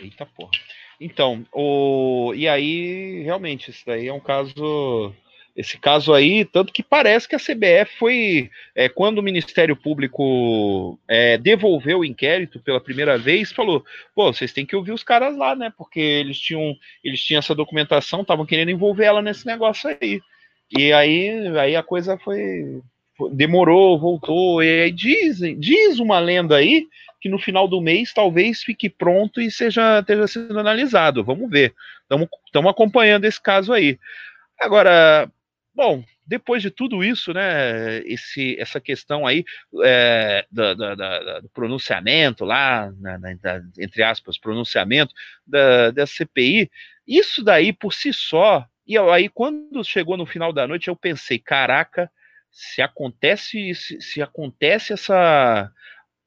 Eita 0.01 0.25
porra. 0.25 0.51
Então, 0.97 1.45
o... 1.51 2.31
e 2.33 2.47
aí, 2.47 3.23
realmente, 3.23 3.71
isso 3.71 3.83
daí 3.85 4.07
é 4.07 4.13
um 4.13 4.21
caso. 4.21 5.13
Esse 5.53 5.77
caso 5.77 6.13
aí, 6.13 6.45
tanto 6.45 6.71
que 6.71 6.81
parece 6.81 7.27
que 7.27 7.35
a 7.35 7.39
CBF 7.39 7.97
foi. 7.99 8.49
É, 8.73 8.87
quando 8.87 9.17
o 9.17 9.23
Ministério 9.23 9.75
Público 9.75 10.97
é, 11.09 11.37
devolveu 11.37 11.99
o 11.99 12.05
inquérito 12.05 12.57
pela 12.61 12.79
primeira 12.79 13.17
vez, 13.17 13.51
falou: 13.51 13.83
pô, 14.15 14.31
vocês 14.31 14.53
têm 14.53 14.65
que 14.65 14.77
ouvir 14.77 14.93
os 14.93 15.03
caras 15.03 15.35
lá, 15.35 15.57
né? 15.57 15.73
Porque 15.77 15.99
eles 15.99 16.39
tinham, 16.39 16.73
eles 17.03 17.19
tinham 17.21 17.39
essa 17.39 17.53
documentação, 17.53 18.21
estavam 18.21 18.45
querendo 18.45 18.71
envolver 18.71 19.03
ela 19.03 19.21
nesse 19.21 19.45
negócio 19.45 19.89
aí. 19.89 20.21
E 20.71 20.91
aí, 20.91 21.57
aí 21.57 21.75
a 21.75 21.83
coisa 21.83 22.17
foi. 22.17 22.81
Demorou, 23.31 23.99
voltou. 23.99 24.61
E 24.61 24.83
aí 24.83 24.91
dizem, 24.91 25.59
diz 25.59 25.99
uma 25.99 26.19
lenda 26.19 26.57
aí 26.57 26.87
que 27.19 27.29
no 27.29 27.39
final 27.39 27.67
do 27.67 27.81
mês 27.81 28.13
talvez 28.13 28.61
fique 28.61 28.89
pronto 28.89 29.41
e 29.41 29.49
seja 29.49 29.99
esteja 29.99 30.27
sendo 30.27 30.59
analisado. 30.59 31.23
Vamos 31.23 31.49
ver. 31.49 31.73
Estamos 32.03 32.71
acompanhando 32.71 33.25
esse 33.25 33.41
caso 33.41 33.73
aí. 33.73 33.97
Agora, 34.59 35.29
bom, 35.73 36.03
depois 36.25 36.61
de 36.61 36.69
tudo 36.69 37.03
isso, 37.03 37.33
né, 37.33 37.99
esse, 37.99 38.57
essa 38.59 38.81
questão 38.81 39.25
aí 39.25 39.45
é, 39.83 40.45
do, 40.51 41.49
pronunciamento 41.53 42.43
lá, 42.43 42.91
na, 42.99 43.17
na, 43.17 43.31
entre 43.79 44.03
aspas, 44.03 44.37
pronunciamento 44.37 45.13
da, 45.45 45.91
da 45.91 46.05
CPI, 46.05 46.69
isso 47.07 47.43
daí 47.43 47.71
por 47.71 47.93
si 47.93 48.11
só 48.11 48.65
e 48.87 48.97
aí, 48.97 49.27
quando 49.27 49.83
chegou 49.83 50.15
no 50.15 50.25
final 50.25 50.53
da 50.53 50.67
noite, 50.67 50.87
eu 50.87 50.95
pensei, 50.95 51.37
caraca, 51.37 52.09
se 52.49 52.81
acontece, 52.81 53.75
se, 53.75 54.01
se 54.01 54.21
acontece 54.21 54.93
essa. 54.93 55.71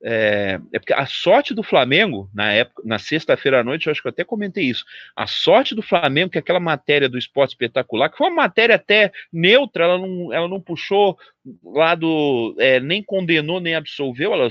É, 0.03 0.59
é, 0.73 0.79
porque 0.79 0.95
a 0.95 1.05
sorte 1.05 1.53
do 1.53 1.63
Flamengo, 1.63 2.31
na 2.35 2.53
época, 2.53 2.83
na 2.87 2.99
sexta-feira 2.99 3.61
à 3.61 3.65
noite, 3.65 3.87
eu 3.87 3.91
acho 3.91 4.01
que 4.01 4.09
eu 4.09 4.11
até 4.11 4.25
comentei 4.25 4.65
isso. 4.65 4.85
A 5.15 5.27
sorte 5.27 5.75
do 5.75 5.83
Flamengo, 5.83 6.31
que 6.31 6.39
é 6.39 6.41
aquela 6.41 6.61
matéria 6.61 7.09
do 7.09 7.19
esporte 7.19 7.51
espetacular, 7.51 8.11
que 8.11 8.17
foi 8.17 8.29
uma 8.29 8.43
matéria 8.43 8.77
até 8.77 9.13
neutra, 9.33 9.85
ela 9.85 9.99
não, 9.99 10.33
ela 10.33 10.49
não 10.49 10.61
puxou 10.61 11.19
lado, 11.63 12.55
é, 12.59 12.81
nem 12.81 13.03
condenou, 13.03 13.61
nem 13.61 13.75
absolveu, 13.75 14.33
ela 14.33 14.49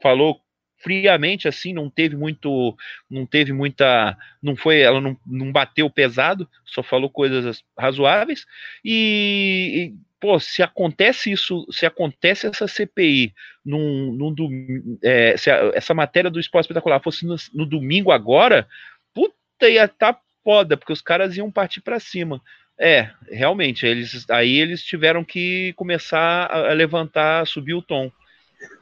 falou 0.00 0.40
friamente 0.82 1.46
assim, 1.46 1.72
não 1.72 1.88
teve 1.88 2.16
muito, 2.16 2.76
não 3.08 3.24
teve 3.24 3.52
muita, 3.52 4.16
não 4.42 4.56
foi, 4.56 4.80
ela 4.80 5.00
não, 5.00 5.16
não 5.26 5.52
bateu 5.52 5.88
pesado, 5.88 6.48
só 6.64 6.82
falou 6.82 7.08
coisas 7.08 7.62
razoáveis 7.78 8.44
e, 8.84 9.92
e 9.92 9.94
pô, 10.20 10.38
se 10.38 10.62
acontece 10.62 11.30
isso, 11.32 11.66
se 11.70 11.86
acontece 11.86 12.46
essa 12.46 12.66
CPI 12.66 13.32
num, 13.64 14.12
num 14.12 14.98
é, 15.02 15.36
se 15.36 15.50
a, 15.50 15.72
essa 15.74 15.94
matéria 15.94 16.30
do 16.30 16.40
esporte 16.40 16.64
espetacular 16.64 17.00
fosse 17.00 17.24
no, 17.24 17.36
no, 17.54 17.66
domingo 17.66 18.10
agora, 18.10 18.66
puta, 19.14 19.68
ia 19.68 19.88
tá 19.88 20.18
foda, 20.44 20.76
porque 20.76 20.92
os 20.92 21.00
caras 21.00 21.36
iam 21.36 21.50
partir 21.50 21.80
para 21.80 22.00
cima. 22.00 22.40
É, 22.78 23.10
realmente, 23.30 23.86
eles 23.86 24.28
aí 24.30 24.58
eles 24.58 24.82
tiveram 24.82 25.22
que 25.22 25.72
começar 25.74 26.50
a 26.50 26.72
levantar, 26.72 27.46
subir 27.46 27.74
o 27.74 27.82
tom. 27.82 28.10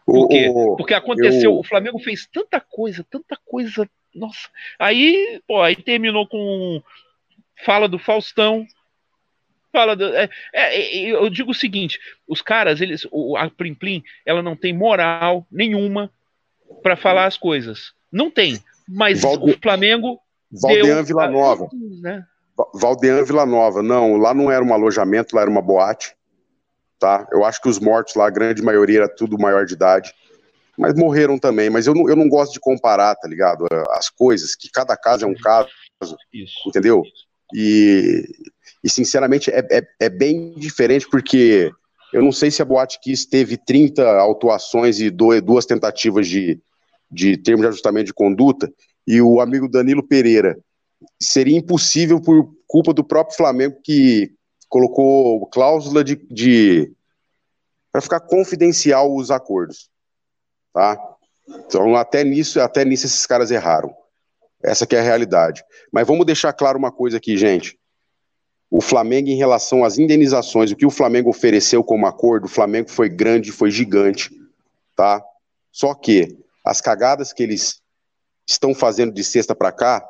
Por 0.04 0.28
quê? 0.28 0.48
O, 0.48 0.76
Porque 0.76 0.94
aconteceu, 0.94 1.52
eu... 1.52 1.58
o 1.58 1.64
Flamengo 1.64 1.98
fez 1.98 2.26
tanta 2.26 2.60
coisa, 2.60 3.04
tanta 3.08 3.38
coisa. 3.44 3.88
Nossa. 4.14 4.48
Aí, 4.78 5.40
pô, 5.46 5.62
aí 5.62 5.76
terminou 5.76 6.26
com 6.26 6.82
fala 7.64 7.88
do 7.88 7.98
Faustão. 7.98 8.66
Fala 9.72 9.94
do, 9.94 10.04
é, 10.16 10.28
é, 10.52 10.96
eu 11.10 11.30
digo 11.30 11.52
o 11.52 11.54
seguinte: 11.54 11.98
os 12.26 12.42
caras, 12.42 12.80
eles, 12.80 13.06
o, 13.10 13.36
a 13.36 13.48
Plim 13.48 13.74
Plim, 13.74 14.02
ela 14.26 14.42
não 14.42 14.56
tem 14.56 14.72
moral 14.72 15.46
nenhuma 15.50 16.10
para 16.82 16.96
falar 16.96 17.26
as 17.26 17.36
coisas. 17.36 17.92
Não 18.10 18.30
tem. 18.30 18.60
Mas 18.88 19.22
Valde... 19.22 19.52
o 19.52 19.58
Flamengo. 19.60 20.20
Valdean 20.50 21.04
Vila 21.04 21.28
Nova. 21.28 21.68
Né? 22.02 22.24
Valdean 22.74 23.22
Vila 23.22 23.46
Nova. 23.46 23.82
Não, 23.82 24.16
lá 24.16 24.34
não 24.34 24.50
era 24.50 24.64
um 24.64 24.74
alojamento, 24.74 25.36
lá 25.36 25.42
era 25.42 25.50
uma 25.50 25.62
boate 25.62 26.16
tá? 27.00 27.26
Eu 27.32 27.44
acho 27.44 27.60
que 27.60 27.68
os 27.68 27.80
mortos 27.80 28.14
lá, 28.14 28.26
a 28.26 28.30
grande 28.30 28.62
maioria 28.62 28.98
era 28.98 29.08
tudo 29.08 29.38
maior 29.38 29.64
de 29.64 29.72
idade, 29.74 30.12
mas 30.78 30.94
morreram 30.94 31.38
também. 31.38 31.70
Mas 31.70 31.86
eu 31.86 31.94
não, 31.94 32.08
eu 32.08 32.14
não 32.14 32.28
gosto 32.28 32.52
de 32.52 32.60
comparar, 32.60 33.14
tá 33.16 33.26
ligado? 33.26 33.66
As 33.90 34.10
coisas, 34.10 34.54
que 34.54 34.70
cada 34.70 34.96
caso 34.96 35.24
é 35.24 35.28
um 35.28 35.34
caso, 35.34 35.68
Isso. 36.32 36.68
entendeu? 36.68 37.02
E, 37.54 38.24
e 38.84 38.90
sinceramente 38.90 39.50
é, 39.50 39.66
é, 39.70 39.82
é, 39.98 40.08
bem 40.08 40.54
diferente 40.56 41.08
porque 41.10 41.72
eu 42.12 42.22
não 42.22 42.30
sei 42.30 42.50
se 42.50 42.62
a 42.62 42.64
Boate 42.64 43.00
Kiss 43.00 43.28
teve 43.28 43.56
30 43.56 44.06
autuações 44.18 45.00
e 45.00 45.10
duas 45.10 45.66
tentativas 45.66 46.28
de, 46.28 46.60
de 47.10 47.36
termo 47.36 47.62
de 47.62 47.68
ajustamento 47.68 48.06
de 48.06 48.14
conduta, 48.14 48.72
e 49.06 49.20
o 49.20 49.40
amigo 49.40 49.68
Danilo 49.68 50.06
Pereira. 50.06 50.58
Seria 51.20 51.56
impossível 51.56 52.20
por 52.20 52.52
culpa 52.66 52.92
do 52.92 53.02
próprio 53.02 53.36
Flamengo 53.36 53.76
que 53.82 54.32
colocou 54.70 55.46
cláusula 55.48 56.02
de, 56.02 56.16
de 56.30 56.92
para 57.92 58.00
ficar 58.00 58.20
confidencial 58.20 59.14
os 59.14 59.30
acordos, 59.30 59.90
tá? 60.72 60.96
Então 61.66 61.96
até 61.96 62.22
nisso, 62.22 62.60
até 62.60 62.84
nisso 62.84 63.06
esses 63.06 63.26
caras 63.26 63.50
erraram. 63.50 63.94
Essa 64.62 64.86
que 64.86 64.94
é 64.94 65.00
a 65.00 65.02
realidade. 65.02 65.64
Mas 65.90 66.06
vamos 66.06 66.24
deixar 66.24 66.52
claro 66.52 66.78
uma 66.78 66.92
coisa 66.92 67.16
aqui, 67.16 67.36
gente. 67.36 67.78
O 68.70 68.80
Flamengo 68.80 69.28
em 69.28 69.36
relação 69.36 69.82
às 69.82 69.98
indenizações, 69.98 70.70
o 70.70 70.76
que 70.76 70.86
o 70.86 70.90
Flamengo 70.90 71.30
ofereceu 71.30 71.82
como 71.82 72.06
acordo, 72.06 72.44
o 72.44 72.48
Flamengo 72.48 72.88
foi 72.88 73.08
grande, 73.08 73.50
foi 73.50 73.70
gigante, 73.70 74.30
tá? 74.94 75.20
Só 75.72 75.94
que 75.94 76.38
as 76.64 76.80
cagadas 76.80 77.32
que 77.32 77.42
eles 77.42 77.80
estão 78.46 78.74
fazendo 78.74 79.12
de 79.12 79.24
sexta 79.24 79.54
para 79.54 79.72
cá, 79.72 80.06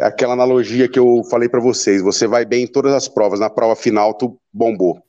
aquela 0.00 0.32
analogia 0.32 0.88
que 0.88 0.98
eu 0.98 1.22
falei 1.24 1.48
para 1.48 1.60
vocês. 1.60 2.02
Você 2.02 2.26
vai 2.26 2.44
bem 2.44 2.64
em 2.64 2.66
todas 2.66 2.92
as 2.92 3.08
provas, 3.08 3.40
na 3.40 3.50
prova 3.50 3.76
final 3.76 4.14
tu 4.14 4.38
bombou. 4.52 5.02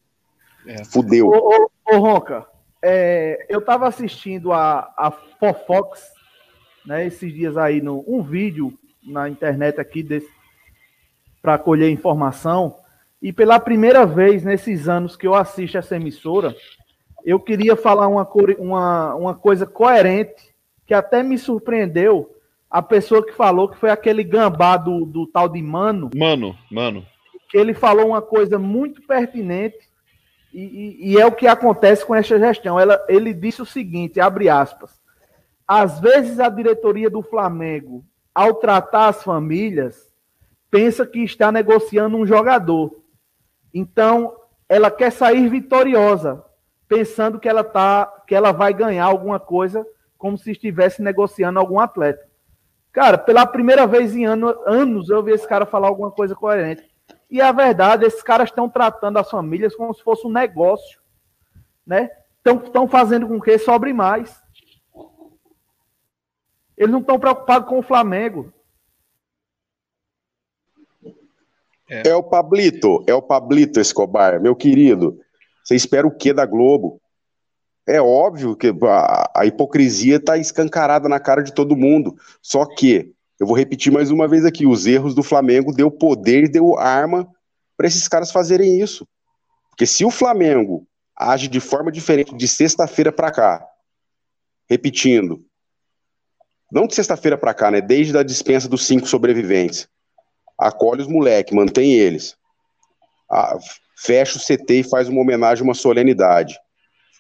É. 0.66 0.84
Fudeu. 0.86 1.28
Ô, 1.28 1.70
ô, 1.90 1.96
ô 1.96 2.00
Ronca, 2.00 2.46
é, 2.82 3.46
eu 3.50 3.62
tava 3.62 3.88
assistindo 3.88 4.52
a, 4.52 4.94
a 4.98 5.12
Fofox, 5.40 6.12
né, 6.86 7.06
esses 7.06 7.34
dias 7.34 7.58
aí, 7.58 7.82
no, 7.82 8.04
um 8.08 8.22
vídeo 8.24 8.74
na 9.04 9.30
internet 9.30 9.80
aqui 9.80 10.08
para 11.42 11.58
colher 11.58 11.90
informação, 11.90 12.76
e 13.22 13.32
pela 13.32 13.60
primeira 13.60 14.06
vez 14.06 14.44
nesses 14.44 14.90
anos 14.90 15.16
que 15.16 15.28
eu 15.28 15.36
assisto 15.36 15.78
essa 15.78 15.96
emissora, 15.96 16.56
eu 17.24 17.40
queria 17.40 17.76
falar 17.76 18.08
uma, 18.08 18.28
uma, 18.58 19.16
uma 19.16 19.36
coisa 19.36 19.66
coerente, 19.66 20.52
que 20.88 20.94
até 20.94 21.22
me 21.22 21.38
surpreendeu, 21.38 22.36
a 22.72 22.82
pessoa 22.82 23.26
que 23.26 23.34
falou 23.34 23.68
que 23.68 23.78
foi 23.78 23.90
aquele 23.90 24.24
gambá 24.24 24.78
do, 24.78 25.06
do 25.06 25.28
tal 25.28 25.50
de 25.50 25.62
Mano. 25.62 26.10
Mano, 26.16 26.58
mano. 26.72 27.06
Ele 27.54 27.74
falou 27.74 28.08
uma 28.08 28.22
coisa 28.22 28.58
muito 28.58 29.02
pertinente 29.02 29.78
e, 30.54 30.62
e, 30.62 31.12
e, 31.12 31.20
é 31.20 31.26
o 31.26 31.34
que 31.34 31.48
acontece 31.48 32.06
com 32.06 32.16
essa 32.16 32.40
gestão. 32.40 32.80
Ela, 32.80 33.04
ele 33.10 33.34
disse 33.34 33.62
o 33.62 33.66
seguinte, 33.66 34.22
abre 34.22 34.48
aspas, 34.48 35.02
às 35.68 36.00
vezes 36.00 36.40
a 36.40 36.48
diretoria 36.48 37.10
do 37.10 37.22
Flamengo, 37.22 38.06
ao 38.34 38.54
tratar 38.54 39.10
as 39.10 39.22
famílias, 39.22 40.10
pensa 40.70 41.06
que 41.06 41.20
está 41.20 41.52
negociando 41.52 42.16
um 42.16 42.26
jogador. 42.26 42.96
Então, 43.74 44.34
ela 44.70 44.90
quer 44.90 45.12
sair 45.12 45.50
vitoriosa, 45.50 46.42
pensando 46.88 47.38
que 47.38 47.50
ela 47.50 47.66
tá, 47.66 48.06
que 48.26 48.34
ela 48.34 48.54
vai 48.54 48.74
ganhar 48.74 49.06
alguma 49.06 49.42
coisa, 49.42 49.86
como 50.18 50.38
se 50.38 50.52
estivesse 50.52 51.02
negociando 51.02 51.60
algum 51.60 51.78
atleta. 51.78 52.31
Cara, 52.92 53.18
pela 53.18 53.46
primeira 53.46 53.88
vez 53.88 54.16
em 54.16 54.26
ano, 54.26 54.50
anos 54.66 55.10
eu 55.10 55.24
vi 55.24 55.32
esse 55.32 55.48
cara 55.48 55.66
falar 55.66 55.88
alguma 55.88 56.12
coisa 56.12 56.36
coerente. 56.36 56.90
E 57.30 57.42
a 57.42 57.52
verdade, 57.52 58.06
esses 58.06 58.22
caras 58.22 58.50
estão 58.50 58.70
tratando 58.70 59.18
as 59.18 59.30
famílias 59.30 59.76
como 59.76 59.94
se 59.94 60.04
fosse 60.04 60.28
um 60.28 60.32
negócio, 60.32 61.00
né? 61.86 62.10
Estão 62.46 62.88
fazendo 62.88 63.28
com 63.28 63.40
que 63.40 63.58
sobre 63.58 63.94
mais. 63.94 64.42
Eles 66.76 66.92
não 66.92 67.00
estão 67.00 67.20
preocupados 67.20 67.70
com 67.70 67.80
o 67.80 67.84
Flamengo. 67.84 68.52
É. 71.90 72.10
é 72.10 72.16
o 72.16 72.24
Pablito, 72.24 73.04
é 73.06 73.14
o 73.14 73.22
Pablito 73.22 73.80
Escobar, 73.80 74.42
meu 74.42 74.56
querido. 74.56 75.20
Você 75.64 75.76
espera 75.76 76.08
o 76.08 76.16
que 76.16 76.34
da 76.34 76.46
Globo? 76.46 77.01
É 77.88 78.00
óbvio 78.02 78.56
que 78.56 78.68
a, 78.68 79.32
a 79.36 79.46
hipocrisia 79.46 80.18
está 80.18 80.38
escancarada 80.38 81.10
na 81.10 81.20
cara 81.20 81.42
de 81.42 81.54
todo 81.54 81.76
mundo. 81.76 82.16
Só 82.42 82.66
que, 82.66 83.12
eu 83.40 83.48
vou 83.48 83.56
repetir 83.56 83.92
mais 83.92 84.12
uma 84.12 84.28
vez 84.28 84.46
aqui: 84.46 84.66
os 84.66 84.86
erros 84.86 85.16
do 85.16 85.24
Flamengo 85.24 85.74
deu 85.74 85.90
poder, 85.90 86.48
deu 86.48 86.78
arma 86.78 87.28
para 87.76 87.88
esses 87.88 88.08
caras 88.08 88.32
fazerem 88.32 88.80
isso. 88.80 89.08
Porque 89.70 89.88
se 89.88 90.06
o 90.06 90.12
Flamengo 90.12 90.86
age 91.18 91.48
de 91.48 91.60
forma 91.60 91.92
diferente 91.92 92.36
de 92.36 92.48
sexta-feira 92.48 93.12
para 93.12 93.32
cá, 93.32 93.66
repetindo, 94.70 95.44
não 96.72 96.88
de 96.88 96.94
sexta-feira 96.94 97.38
para 97.38 97.54
cá, 97.54 97.72
né? 97.72 97.82
Desde 97.82 98.18
a 98.18 98.24
dispensa 98.24 98.70
dos 98.70 98.86
cinco 98.86 99.08
sobreviventes, 99.08 99.90
acolhe 100.58 101.02
os 101.02 101.08
moleques, 101.08 101.54
mantém 101.54 101.94
eles, 101.94 102.38
fecha 103.98 104.38
o 104.38 104.42
CT 104.42 104.74
e 104.80 104.84
faz 104.84 105.10
uma 105.10 105.22
homenagem, 105.22 105.64
uma 105.64 105.74
solenidade 105.74 106.60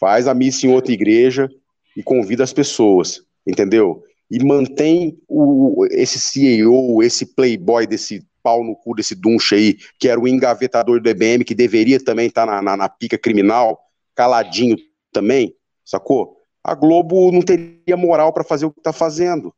faz 0.02 0.28
a 0.28 0.34
missa 0.34 0.66
em 0.66 0.72
outra 0.72 0.92
igreja 0.92 1.48
e 1.96 2.02
convida 2.02 2.44
as 2.44 2.52
pessoas, 2.52 3.24
entendeu? 3.46 4.04
E 4.32 4.44
mantém 4.44 5.20
o, 5.28 5.86
esse 5.92 6.20
CEO, 6.20 7.04
esse 7.04 7.36
playboy 7.36 7.86
desse 7.86 8.26
pau 8.42 8.64
no 8.64 8.76
cu 8.76 8.96
desse 8.96 9.14
Duncha 9.14 9.56
aí, 9.56 9.78
que 10.00 10.10
era 10.10 10.20
o 10.20 10.28
engavetador 10.28 11.00
do 11.00 11.08
EBM, 11.08 11.46
que 11.46 11.54
deveria 11.54 12.04
também 12.04 12.26
estar 12.26 12.48
tá 12.48 12.52
na, 12.52 12.62
na, 12.62 12.78
na 12.78 12.90
pica 12.90 13.16
criminal, 13.16 13.80
caladinho 14.16 14.76
também, 15.12 15.54
sacou? 15.86 16.36
A 16.64 16.74
Globo 16.74 17.32
não 17.32 17.44
teria 17.44 17.96
moral 17.96 18.34
para 18.34 18.44
fazer 18.44 18.66
o 18.66 18.72
que 18.72 18.80
está 18.80 18.92
fazendo. 18.92 19.54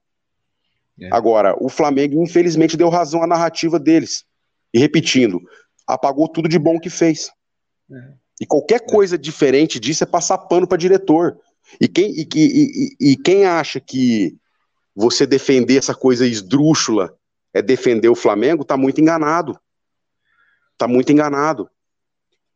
É. 1.00 1.08
Agora, 1.14 1.56
o 1.58 1.70
Flamengo, 1.70 2.22
infelizmente, 2.22 2.76
deu 2.76 2.90
razão 2.90 3.24
à 3.24 3.28
narrativa 3.28 3.80
deles. 3.80 4.26
E 4.74 4.80
repetindo, 4.80 5.42
apagou 5.88 6.28
tudo 6.28 6.50
de 6.50 6.60
bom 6.60 6.78
que 6.80 6.90
fez. 6.90 7.32
É. 7.90 8.23
E 8.42 8.46
qualquer 8.46 8.80
coisa 8.86 9.18
diferente 9.18 9.80
disso 9.80 10.04
é 10.04 10.08
passar 10.08 10.38
pano 10.38 10.68
para 10.68 10.78
diretor. 10.78 11.38
E 11.80 11.88
quem, 11.88 12.12
e, 12.12 12.28
e, 12.36 12.96
e, 13.00 13.12
e 13.12 13.18
quem 13.18 13.46
acha 13.46 13.80
que 13.80 14.36
você 14.96 15.26
defender 15.26 15.78
essa 15.78 15.96
coisa 15.96 16.28
esdrúxula 16.28 17.16
é 17.54 17.62
defender 17.62 18.10
o 18.10 18.16
Flamengo, 18.16 18.66
tá 18.66 18.76
muito 18.76 19.00
enganado. 19.00 19.60
Tá 20.78 20.88
muito 20.88 21.12
enganado. 21.12 21.70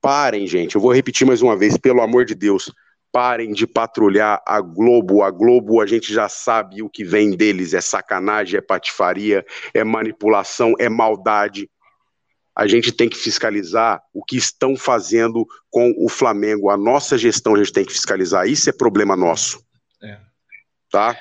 Parem, 0.02 0.48
gente. 0.48 0.76
Eu 0.76 0.82
vou 0.82 0.92
repetir 0.92 1.26
mais 1.26 1.42
uma 1.42 1.56
vez, 1.56 1.78
pelo 1.78 2.02
amor 2.02 2.26
de 2.26 2.36
Deus. 2.36 2.72
Parem 3.12 3.54
de 3.54 3.66
patrulhar 3.66 4.42
a 4.46 4.60
Globo. 4.60 5.24
A 5.24 5.32
Globo, 5.32 5.82
a 5.82 5.86
gente 5.86 6.14
já 6.14 6.28
sabe 6.28 6.82
o 6.82 6.90
que 6.90 7.04
vem 7.04 7.36
deles: 7.36 7.74
é 7.74 7.82
sacanagem, 7.82 8.58
é 8.58 8.62
patifaria, 8.62 9.46
é 9.74 9.84
manipulação, 9.84 10.74
é 10.80 10.90
maldade 10.90 11.70
a 12.58 12.66
gente 12.66 12.92
tem 12.92 13.08
que 13.08 13.16
fiscalizar 13.16 14.02
o 14.12 14.24
que 14.24 14.36
estão 14.36 14.76
fazendo 14.76 15.46
com 15.70 15.94
o 15.96 16.10
Flamengo. 16.10 16.72
A 16.72 16.76
nossa 16.76 17.16
gestão 17.16 17.54
a 17.54 17.60
gente 17.60 17.72
tem 17.72 17.86
que 17.86 17.94
fiscalizar. 17.94 18.48
Isso 18.48 18.68
é 18.68 18.74
problema 18.74 19.16
nosso. 19.16 19.64
É. 20.02 20.18
Tá? 20.90 21.16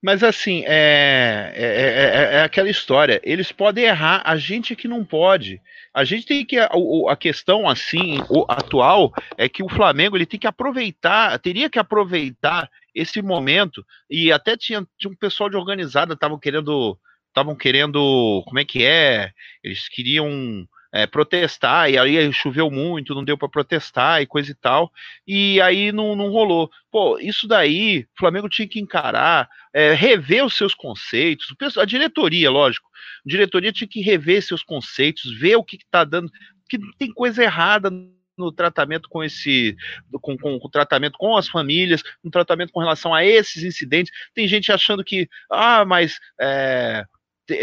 Mas 0.00 0.22
assim, 0.22 0.62
é, 0.64 1.52
é, 1.56 1.64
é, 1.64 2.36
é, 2.36 2.42
aquela 2.42 2.70
história. 2.70 3.20
Eles 3.24 3.50
podem 3.50 3.84
errar, 3.84 4.22
a 4.24 4.36
gente 4.36 4.76
que 4.76 4.86
não 4.86 5.04
pode. 5.04 5.60
A 5.92 6.04
gente 6.04 6.24
tem 6.24 6.46
que. 6.46 6.56
A, 6.56 6.70
a 7.08 7.16
questão, 7.16 7.68
assim, 7.68 8.18
atual, 8.48 9.12
é 9.36 9.48
que 9.48 9.62
o 9.64 9.68
Flamengo 9.68 10.16
ele 10.16 10.24
tem 10.24 10.38
que 10.38 10.46
aproveitar, 10.46 11.36
teria 11.40 11.68
que 11.68 11.80
aproveitar 11.80 12.70
esse 12.94 13.20
momento. 13.20 13.84
E 14.08 14.30
até 14.30 14.56
tinha, 14.56 14.86
tinha 14.96 15.10
um 15.10 15.16
pessoal 15.16 15.50
de 15.50 15.56
organizada, 15.56 16.14
estavam 16.14 16.38
querendo 16.38 16.96
estavam 17.30 17.56
querendo, 17.56 18.42
como 18.46 18.58
é 18.58 18.64
que 18.64 18.84
é? 18.84 19.32
Eles 19.62 19.88
queriam 19.88 20.66
é, 20.92 21.06
protestar, 21.06 21.90
e 21.90 21.96
aí 21.96 22.32
choveu 22.32 22.70
muito, 22.70 23.14
não 23.14 23.24
deu 23.24 23.38
para 23.38 23.48
protestar 23.48 24.20
e 24.20 24.26
coisa 24.26 24.50
e 24.50 24.54
tal, 24.54 24.92
e 25.26 25.60
aí 25.60 25.92
não, 25.92 26.16
não 26.16 26.30
rolou. 26.30 26.70
Pô, 26.90 27.18
isso 27.18 27.46
daí, 27.46 28.06
o 28.16 28.18
Flamengo 28.18 28.48
tinha 28.48 28.68
que 28.68 28.80
encarar, 28.80 29.48
é, 29.72 29.92
rever 29.92 30.44
os 30.44 30.54
seus 30.54 30.74
conceitos, 30.74 31.54
a 31.78 31.84
diretoria, 31.84 32.50
lógico, 32.50 32.88
a 33.24 33.28
diretoria 33.28 33.72
tinha 33.72 33.88
que 33.88 34.00
rever 34.00 34.42
seus 34.42 34.62
conceitos, 34.62 35.38
ver 35.38 35.56
o 35.56 35.64
que 35.64 35.76
está 35.76 36.04
dando, 36.04 36.30
que 36.68 36.78
tem 36.98 37.12
coisa 37.12 37.42
errada 37.42 37.90
no 38.36 38.50
tratamento 38.50 39.08
com 39.08 39.22
esse 39.22 39.76
com, 40.20 40.36
com, 40.36 40.58
com, 40.58 40.66
o 40.66 40.70
tratamento 40.70 41.18
com 41.18 41.36
as 41.36 41.46
famílias, 41.46 42.02
no 42.24 42.30
tratamento 42.30 42.72
com 42.72 42.80
relação 42.80 43.14
a 43.14 43.24
esses 43.24 43.62
incidentes. 43.62 44.12
Tem 44.34 44.48
gente 44.48 44.72
achando 44.72 45.04
que 45.04 45.28
ah, 45.50 45.84
mas 45.84 46.18
é, 46.40 47.04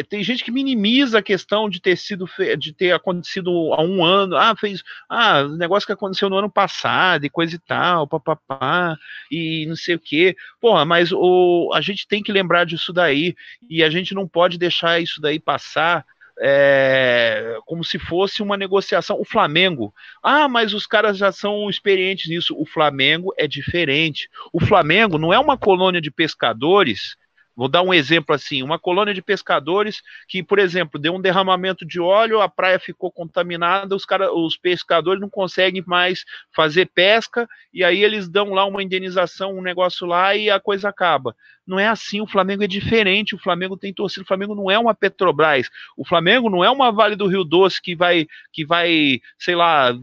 tem 0.09 0.23
gente 0.23 0.43
que 0.43 0.51
minimiza 0.51 1.19
a 1.19 1.23
questão 1.23 1.69
de 1.69 1.81
ter 1.81 1.95
sido 1.97 2.27
de 2.57 2.73
ter 2.73 2.91
acontecido 2.91 3.73
há 3.73 3.81
um 3.81 4.03
ano, 4.03 4.35
ah, 4.35 4.55
fez, 4.55 4.83
ah, 5.09 5.43
negócio 5.43 5.85
que 5.85 5.93
aconteceu 5.93 6.29
no 6.29 6.37
ano 6.37 6.49
passado 6.49 7.25
e 7.25 7.29
coisa 7.29 7.55
e 7.55 7.59
tal, 7.59 8.07
papapá, 8.07 8.97
e 9.31 9.65
não 9.67 9.75
sei 9.75 9.95
o 9.95 9.99
quê. 9.99 10.35
Porra, 10.59 10.85
mas 10.85 11.11
o, 11.11 11.71
a 11.73 11.81
gente 11.81 12.07
tem 12.07 12.21
que 12.21 12.31
lembrar 12.31 12.65
disso 12.65 12.91
daí, 12.91 13.35
e 13.69 13.83
a 13.83 13.89
gente 13.89 14.13
não 14.13 14.27
pode 14.27 14.57
deixar 14.57 15.01
isso 15.01 15.21
daí 15.21 15.39
passar 15.39 16.05
é, 16.39 17.57
como 17.65 17.83
se 17.83 17.97
fosse 17.97 18.41
uma 18.41 18.57
negociação. 18.57 19.19
O 19.19 19.25
Flamengo, 19.25 19.93
ah, 20.21 20.47
mas 20.47 20.73
os 20.73 20.85
caras 20.85 21.17
já 21.17 21.31
são 21.31 21.69
experientes 21.69 22.29
nisso. 22.29 22.55
O 22.57 22.65
Flamengo 22.65 23.33
é 23.37 23.47
diferente. 23.47 24.29
O 24.53 24.59
Flamengo 24.63 25.17
não 25.17 25.33
é 25.33 25.39
uma 25.39 25.57
colônia 25.57 26.01
de 26.01 26.11
pescadores 26.11 27.17
Vou 27.57 27.67
dar 27.67 27.81
um 27.81 27.91
exemplo 27.91 28.35
assim: 28.35 28.61
uma 28.61 28.77
colônia 28.77 29.15
de 29.15 29.21
pescadores 29.21 30.03
que, 30.27 30.43
por 30.43 30.59
exemplo, 30.59 30.99
deu 30.99 31.15
um 31.15 31.19
derramamento 31.19 31.83
de 31.83 31.99
óleo, 31.99 32.39
a 32.39 32.47
praia 32.47 32.77
ficou 32.77 33.11
contaminada, 33.11 33.95
os, 33.95 34.05
cara, 34.05 34.31
os 34.31 34.55
pescadores 34.55 35.19
não 35.19 35.27
conseguem 35.27 35.83
mais 35.87 36.23
fazer 36.55 36.85
pesca, 36.93 37.49
e 37.73 37.83
aí 37.83 38.03
eles 38.03 38.29
dão 38.29 38.53
lá 38.53 38.63
uma 38.63 38.83
indenização, 38.83 39.57
um 39.57 39.63
negócio 39.63 40.05
lá 40.05 40.35
e 40.35 40.51
a 40.51 40.59
coisa 40.59 40.89
acaba. 40.89 41.35
Não 41.65 41.79
é 41.79 41.87
assim, 41.87 42.21
o 42.21 42.27
Flamengo 42.27 42.63
é 42.63 42.67
diferente, 42.67 43.33
o 43.33 43.39
Flamengo 43.39 43.75
tem 43.75 43.91
torcida, 43.91 44.21
o 44.21 44.27
Flamengo 44.27 44.53
não 44.53 44.69
é 44.69 44.77
uma 44.77 44.93
Petrobras, 44.93 45.67
o 45.97 46.05
Flamengo 46.05 46.51
não 46.51 46.63
é 46.63 46.69
uma 46.69 46.91
Vale 46.91 47.15
do 47.15 47.25
Rio 47.25 47.43
Doce 47.43 47.81
que 47.81 47.95
vai, 47.95 48.27
que 48.53 48.63
vai 48.63 49.19
sei 49.39 49.55
lá, 49.55 49.97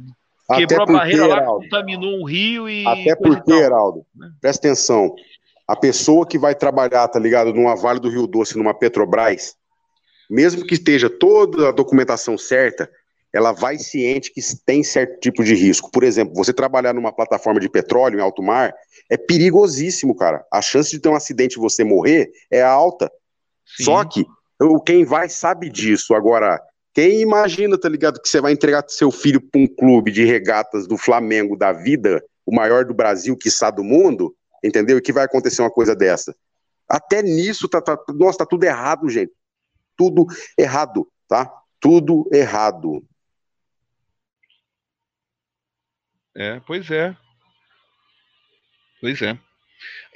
quebrou 0.56 0.82
a 0.82 0.86
barreira 0.86 1.26
lá, 1.28 1.44
contaminou 1.44 2.20
um 2.20 2.24
rio 2.24 2.68
e. 2.68 2.84
Até 2.84 3.14
porque, 3.14 3.52
Heraldo, 3.52 4.04
né? 4.12 4.32
presta 4.40 4.66
atenção 4.66 5.14
a 5.66 5.76
pessoa 5.76 6.26
que 6.26 6.38
vai 6.38 6.54
trabalhar, 6.54 7.08
tá 7.08 7.18
ligado, 7.18 7.52
numa 7.52 7.74
Vale 7.74 8.00
do 8.00 8.10
Rio 8.10 8.26
Doce, 8.26 8.56
numa 8.56 8.74
Petrobras, 8.74 9.54
mesmo 10.30 10.66
que 10.66 10.74
esteja 10.74 11.08
toda 11.08 11.68
a 11.68 11.72
documentação 11.72 12.36
certa, 12.36 12.90
ela 13.32 13.52
vai 13.52 13.78
ciente 13.78 14.32
que 14.32 14.40
tem 14.64 14.84
certo 14.84 15.18
tipo 15.18 15.42
de 15.42 15.54
risco. 15.54 15.90
Por 15.90 16.04
exemplo, 16.04 16.34
você 16.34 16.52
trabalhar 16.52 16.94
numa 16.94 17.12
plataforma 17.12 17.58
de 17.58 17.68
petróleo 17.68 18.18
em 18.18 18.22
alto 18.22 18.42
mar 18.42 18.72
é 19.10 19.16
perigosíssimo, 19.16 20.14
cara. 20.14 20.44
A 20.52 20.62
chance 20.62 20.90
de 20.90 21.00
ter 21.00 21.08
um 21.08 21.16
acidente 21.16 21.58
e 21.58 21.60
você 21.60 21.82
morrer 21.82 22.30
é 22.50 22.62
alta. 22.62 23.10
Sim. 23.76 23.84
Só 23.84 24.04
que 24.04 24.24
quem 24.86 25.04
vai 25.04 25.28
sabe 25.28 25.68
disso. 25.68 26.14
Agora, 26.14 26.60
quem 26.94 27.20
imagina, 27.20 27.76
tá 27.76 27.88
ligado, 27.88 28.22
que 28.22 28.28
você 28.28 28.40
vai 28.40 28.52
entregar 28.52 28.84
seu 28.86 29.10
filho 29.10 29.40
para 29.40 29.60
um 29.60 29.66
clube 29.66 30.12
de 30.12 30.24
regatas 30.24 30.86
do 30.86 30.96
Flamengo 30.96 31.56
da 31.56 31.72
vida, 31.72 32.22
o 32.46 32.54
maior 32.54 32.84
do 32.84 32.94
Brasil, 32.94 33.36
quiçá 33.36 33.68
do 33.68 33.82
mundo, 33.82 34.32
entendeu? 34.64 34.98
E 34.98 35.02
que 35.02 35.12
vai 35.12 35.24
acontecer 35.24 35.62
uma 35.62 35.70
coisa 35.70 35.94
dessa. 35.94 36.34
Até 36.88 37.22
nisso, 37.22 37.68
tá, 37.68 37.80
tá, 37.80 37.98
nossa, 38.14 38.38
tá 38.38 38.46
tudo 38.46 38.64
errado, 38.64 39.08
gente. 39.08 39.32
Tudo 39.96 40.26
errado, 40.58 41.10
tá? 41.28 41.52
Tudo 41.78 42.28
errado. 42.32 43.06
É, 46.34 46.60
pois 46.60 46.90
é. 46.90 47.16
Pois 49.00 49.20
é. 49.22 49.38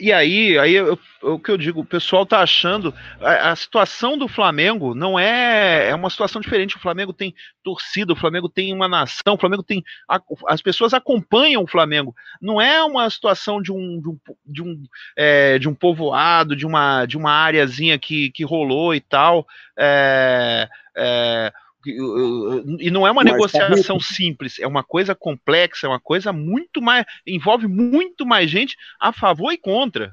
E 0.00 0.12
aí, 0.12 0.56
aí 0.58 0.74
eu, 0.74 0.98
o 1.22 1.40
que 1.40 1.50
eu 1.50 1.58
digo, 1.58 1.80
o 1.80 1.84
pessoal 1.84 2.24
tá 2.24 2.40
achando 2.40 2.94
a, 3.20 3.50
a, 3.50 3.56
situação 3.56 4.16
do 4.16 4.28
Flamengo 4.28 4.94
não 4.94 5.18
é 5.18 5.88
é 5.88 5.94
uma 5.94 6.08
situação 6.08 6.40
diferente. 6.40 6.76
O 6.76 6.80
Flamengo 6.80 7.12
tem 7.12 7.34
torcida, 7.64 8.12
o 8.12 8.16
Flamengo 8.16 8.48
tem 8.48 8.72
uma 8.72 8.86
nação, 8.86 9.34
o 9.34 9.38
Flamengo 9.38 9.62
tem 9.62 9.82
a, 10.08 10.20
as 10.46 10.62
pessoas 10.62 10.94
acompanham 10.94 11.64
o 11.64 11.66
Flamengo. 11.66 12.14
Não 12.40 12.60
é 12.60 12.82
uma 12.84 13.10
situação 13.10 13.60
de 13.60 13.72
um 13.72 14.00
de 14.00 14.08
um, 14.08 14.18
de 14.46 14.62
um, 14.62 14.82
é, 15.16 15.58
de 15.58 15.68
um 15.68 15.74
povoado, 15.74 16.54
de 16.54 16.64
uma 16.64 17.04
de 17.04 17.16
uma 17.16 17.32
areazinha 17.32 17.98
que, 17.98 18.30
que 18.30 18.44
rolou 18.44 18.94
e 18.94 19.00
tal. 19.00 19.46
É, 19.76 20.68
é, 20.96 21.52
E 21.86 22.90
não 22.90 23.06
é 23.06 23.10
uma 23.10 23.22
Mas, 23.22 23.32
negociação 23.32 24.00
simples, 24.00 24.58
é 24.58 24.66
uma 24.66 24.82
coisa 24.82 25.14
complexa, 25.14 25.86
é 25.86 25.90
uma 25.90 26.00
coisa 26.00 26.32
muito 26.32 26.82
mais. 26.82 27.04
envolve 27.26 27.68
muito 27.68 28.26
mais 28.26 28.50
gente 28.50 28.76
a 29.00 29.12
favor 29.12 29.52
e 29.52 29.56
contra. 29.56 30.12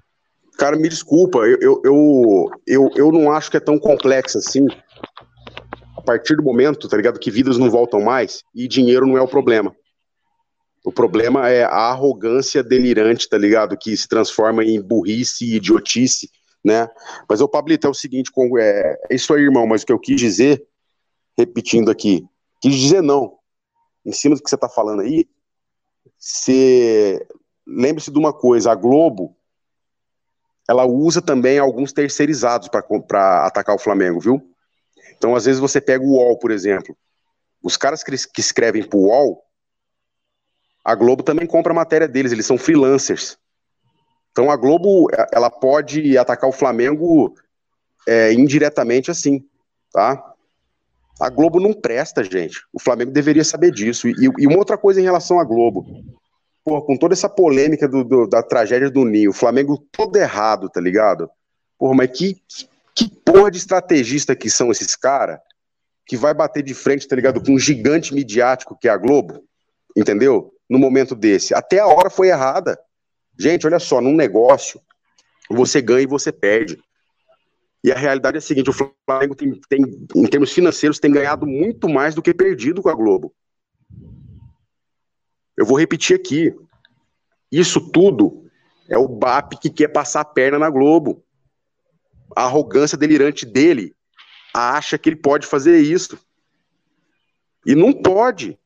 Cara, 0.57 0.77
me 0.77 0.87
desculpa, 0.87 1.39
eu, 1.39 1.57
eu, 1.59 1.81
eu, 1.83 2.51
eu, 2.65 2.91
eu 2.95 3.11
não 3.11 3.31
acho 3.31 3.51
que 3.51 3.57
é 3.57 3.59
tão 3.59 3.77
complexo 3.77 4.37
assim. 4.37 4.65
A 5.97 6.01
partir 6.01 6.35
do 6.35 6.43
momento, 6.43 6.87
tá 6.87 6.95
ligado, 6.95 7.19
que 7.19 7.31
vidas 7.31 7.57
não 7.57 7.69
voltam 7.69 7.99
mais 7.99 8.43
e 8.53 8.67
dinheiro 8.67 9.07
não 9.07 9.17
é 9.17 9.21
o 9.21 9.27
problema. 9.27 9.75
O 10.85 10.91
problema 10.91 11.49
é 11.49 11.63
a 11.63 11.89
arrogância 11.89 12.63
delirante, 12.63 13.27
tá 13.27 13.39
ligado? 13.39 13.75
Que 13.75 13.97
se 13.97 14.07
transforma 14.07 14.63
em 14.63 14.79
burrice 14.79 15.43
e 15.43 15.55
idiotice, 15.55 16.29
né? 16.63 16.87
Mas 17.27 17.41
o 17.41 17.47
Pablito 17.47 17.87
é 17.87 17.89
o 17.89 17.93
seguinte, 17.93 18.29
é, 18.59 18.97
é 19.09 19.15
isso 19.15 19.33
aí, 19.33 19.41
irmão, 19.41 19.65
mas 19.65 19.81
o 19.81 19.85
que 19.87 19.91
eu 19.91 19.99
quis 19.99 20.15
dizer, 20.15 20.63
repetindo 21.37 21.91
aqui, 21.91 22.27
quis 22.61 22.75
dizer 22.75 23.01
não. 23.01 23.37
Em 24.05 24.11
cima 24.11 24.35
do 24.35 24.43
que 24.43 24.49
você 24.49 24.57
tá 24.57 24.69
falando 24.69 25.01
aí, 25.01 25.27
você 26.17 27.27
lembre-se 27.65 28.11
de 28.11 28.19
uma 28.19 28.31
coisa, 28.31 28.71
a 28.71 28.75
Globo 28.75 29.35
ela 30.67 30.85
usa 30.85 31.21
também 31.21 31.59
alguns 31.59 31.93
terceirizados 31.93 32.69
para 32.69 33.45
atacar 33.45 33.75
o 33.75 33.79
Flamengo, 33.79 34.19
viu? 34.19 34.55
Então, 35.15 35.35
às 35.35 35.45
vezes 35.45 35.59
você 35.59 35.79
pega 35.79 36.03
o 36.03 36.13
UOL, 36.13 36.39
por 36.39 36.49
exemplo. 36.49 36.97
Os 37.61 37.77
caras 37.77 38.03
que, 38.03 38.11
que 38.11 38.41
escrevem 38.41 38.83
para 38.83 38.97
o 38.97 39.07
UOL, 39.07 39.43
a 40.83 40.93
Globo 40.93 41.23
também 41.23 41.47
compra 41.47 41.71
a 41.71 41.75
matéria 41.75 42.07
deles, 42.07 42.31
eles 42.31 42.45
são 42.45 42.57
freelancers. 42.57 43.37
Então 44.31 44.51
a 44.51 44.55
Globo 44.57 45.07
ela 45.31 45.49
pode 45.49 46.17
atacar 46.17 46.49
o 46.49 46.53
Flamengo 46.53 47.33
é, 48.05 48.33
indiretamente 48.33 49.09
assim, 49.09 49.47
tá? 49.91 50.34
A 51.19 51.29
Globo 51.29 51.59
não 51.59 51.73
presta, 51.73 52.23
gente. 52.23 52.61
O 52.73 52.79
Flamengo 52.79 53.11
deveria 53.11 53.43
saber 53.43 53.71
disso. 53.71 54.07
E, 54.07 54.29
e 54.37 54.47
uma 54.47 54.57
outra 54.57 54.77
coisa 54.77 54.99
em 54.99 55.03
relação 55.03 55.39
à 55.39 55.43
Globo. 55.43 55.85
Pô, 56.63 56.81
com 56.81 56.97
toda 56.97 57.13
essa 57.13 57.29
polêmica 57.29 57.87
do, 57.87 58.03
do, 58.03 58.27
da 58.27 58.41
tragédia 58.41 58.89
do 58.89 59.05
Ninho, 59.05 59.29
o 59.29 59.33
Flamengo 59.33 59.77
todo 59.91 60.17
errado, 60.17 60.69
tá 60.69 60.81
ligado? 60.81 61.29
Porra, 61.77 61.95
mas 61.95 62.09
que, 62.11 62.41
que 62.93 63.07
porra 63.07 63.51
de 63.51 63.57
estrategista 63.57 64.35
que 64.35 64.49
são 64.49 64.71
esses 64.71 64.95
caras 64.95 65.39
que 66.05 66.17
vai 66.17 66.33
bater 66.33 66.63
de 66.63 66.73
frente, 66.73 67.07
tá 67.07 67.15
ligado, 67.15 67.43
com 67.43 67.53
um 67.53 67.59
gigante 67.59 68.13
midiático 68.13 68.77
que 68.79 68.87
é 68.87 68.91
a 68.91 68.97
Globo, 68.97 69.43
entendeu? 69.95 70.51
no 70.69 70.79
momento 70.79 71.15
desse. 71.15 71.53
Até 71.53 71.79
a 71.79 71.87
hora 71.87 72.09
foi 72.09 72.29
errada. 72.29 72.77
Gente, 73.37 73.65
olha 73.65 73.79
só, 73.79 74.01
num 74.01 74.15
negócio, 74.15 74.81
você 75.49 75.81
ganha 75.81 76.03
e 76.03 76.07
você 76.07 76.31
perde. 76.31 76.79
E 77.85 77.91
a 77.91 77.95
realidade 77.95 78.37
é 78.37 78.39
a 78.39 78.41
seguinte: 78.41 78.67
o 78.67 78.73
Flamengo 78.73 79.35
tem, 79.35 79.61
tem, 79.69 79.79
em 80.15 80.25
termos 80.25 80.51
financeiros, 80.51 80.97
tem 80.97 81.11
ganhado 81.11 81.45
muito 81.45 81.87
mais 81.87 82.15
do 82.15 82.21
que 82.21 82.33
perdido 82.33 82.81
com 82.81 82.89
a 82.89 82.95
Globo. 82.95 83.31
Eu 85.55 85.67
vou 85.67 85.77
repetir 85.77 86.15
aqui. 86.15 86.51
Isso 87.51 87.79
tudo 87.91 88.49
é 88.89 88.97
o 88.97 89.07
BAP 89.07 89.59
que 89.61 89.69
quer 89.69 89.89
passar 89.89 90.21
a 90.21 90.25
perna 90.25 90.57
na 90.57 90.67
Globo. 90.67 91.23
A 92.35 92.45
arrogância 92.45 92.97
delirante 92.97 93.45
dele 93.45 93.95
acha 94.51 94.97
que 94.97 95.07
ele 95.07 95.17
pode 95.17 95.45
fazer 95.45 95.79
isso. 95.79 96.17
E 97.67 97.75
não 97.75 97.93
pode. 97.93 98.57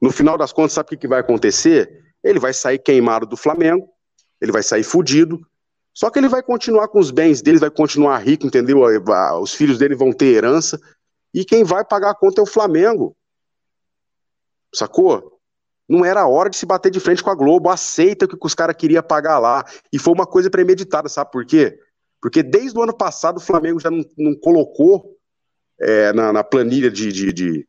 No 0.00 0.10
final 0.10 0.38
das 0.38 0.54
contas, 0.54 0.72
sabe 0.72 0.94
o 0.94 0.98
que 0.98 1.06
vai 1.06 1.20
acontecer? 1.20 2.02
Ele 2.24 2.38
vai 2.38 2.54
sair 2.54 2.78
queimado 2.78 3.26
do 3.26 3.36
Flamengo, 3.36 3.90
ele 4.40 4.52
vai 4.52 4.62
sair 4.62 4.84
fudido, 4.84 5.46
só 5.94 6.10
que 6.10 6.18
ele 6.18 6.28
vai 6.28 6.42
continuar 6.42 6.88
com 6.88 6.98
os 6.98 7.10
bens 7.10 7.42
dele, 7.42 7.58
vai 7.58 7.70
continuar 7.70 8.18
rico, 8.18 8.46
entendeu? 8.46 8.80
Os 9.40 9.54
filhos 9.54 9.78
dele 9.78 9.94
vão 9.94 10.12
ter 10.12 10.26
herança, 10.26 10.80
e 11.34 11.44
quem 11.44 11.64
vai 11.64 11.84
pagar 11.84 12.10
a 12.10 12.14
conta 12.14 12.40
é 12.40 12.44
o 12.44 12.46
Flamengo. 12.46 13.16
Sacou? 14.74 15.38
Não 15.88 16.04
era 16.04 16.26
hora 16.26 16.48
de 16.48 16.56
se 16.56 16.64
bater 16.64 16.90
de 16.90 17.00
frente 17.00 17.22
com 17.22 17.30
a 17.30 17.34
Globo, 17.34 17.68
aceita 17.68 18.24
o 18.24 18.28
que 18.28 18.36
os 18.42 18.54
caras 18.54 18.76
queriam 18.76 19.02
pagar 19.02 19.38
lá. 19.38 19.64
E 19.92 19.98
foi 19.98 20.14
uma 20.14 20.26
coisa 20.26 20.48
premeditada, 20.48 21.08
sabe 21.08 21.30
por 21.30 21.44
quê? 21.44 21.78
Porque 22.20 22.42
desde 22.42 22.78
o 22.78 22.82
ano 22.82 22.96
passado 22.96 23.38
o 23.38 23.40
Flamengo 23.40 23.80
já 23.80 23.90
não, 23.90 24.04
não 24.16 24.34
colocou 24.34 25.16
é, 25.80 26.12
na, 26.12 26.32
na, 26.32 26.44
planilha 26.44 26.90
de, 26.90 27.12
de, 27.12 27.32
de, 27.32 27.68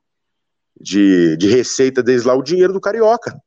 de, 0.80 1.38
de 1.38 1.48
receita 1.50 2.04
deles 2.04 2.24
lá 2.24 2.34
o 2.36 2.44
dinheiro 2.44 2.72
do 2.72 2.80
Carioca. 2.80 3.38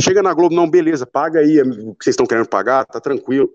Chega 0.00 0.22
na 0.22 0.32
Globo, 0.32 0.54
não, 0.54 0.68
beleza, 0.68 1.04
paga 1.04 1.40
aí 1.40 1.60
o 1.60 1.94
que 1.94 2.04
vocês 2.04 2.14
estão 2.14 2.26
querendo 2.26 2.48
pagar, 2.48 2.84
tá 2.86 3.00
tranquilo. 3.00 3.50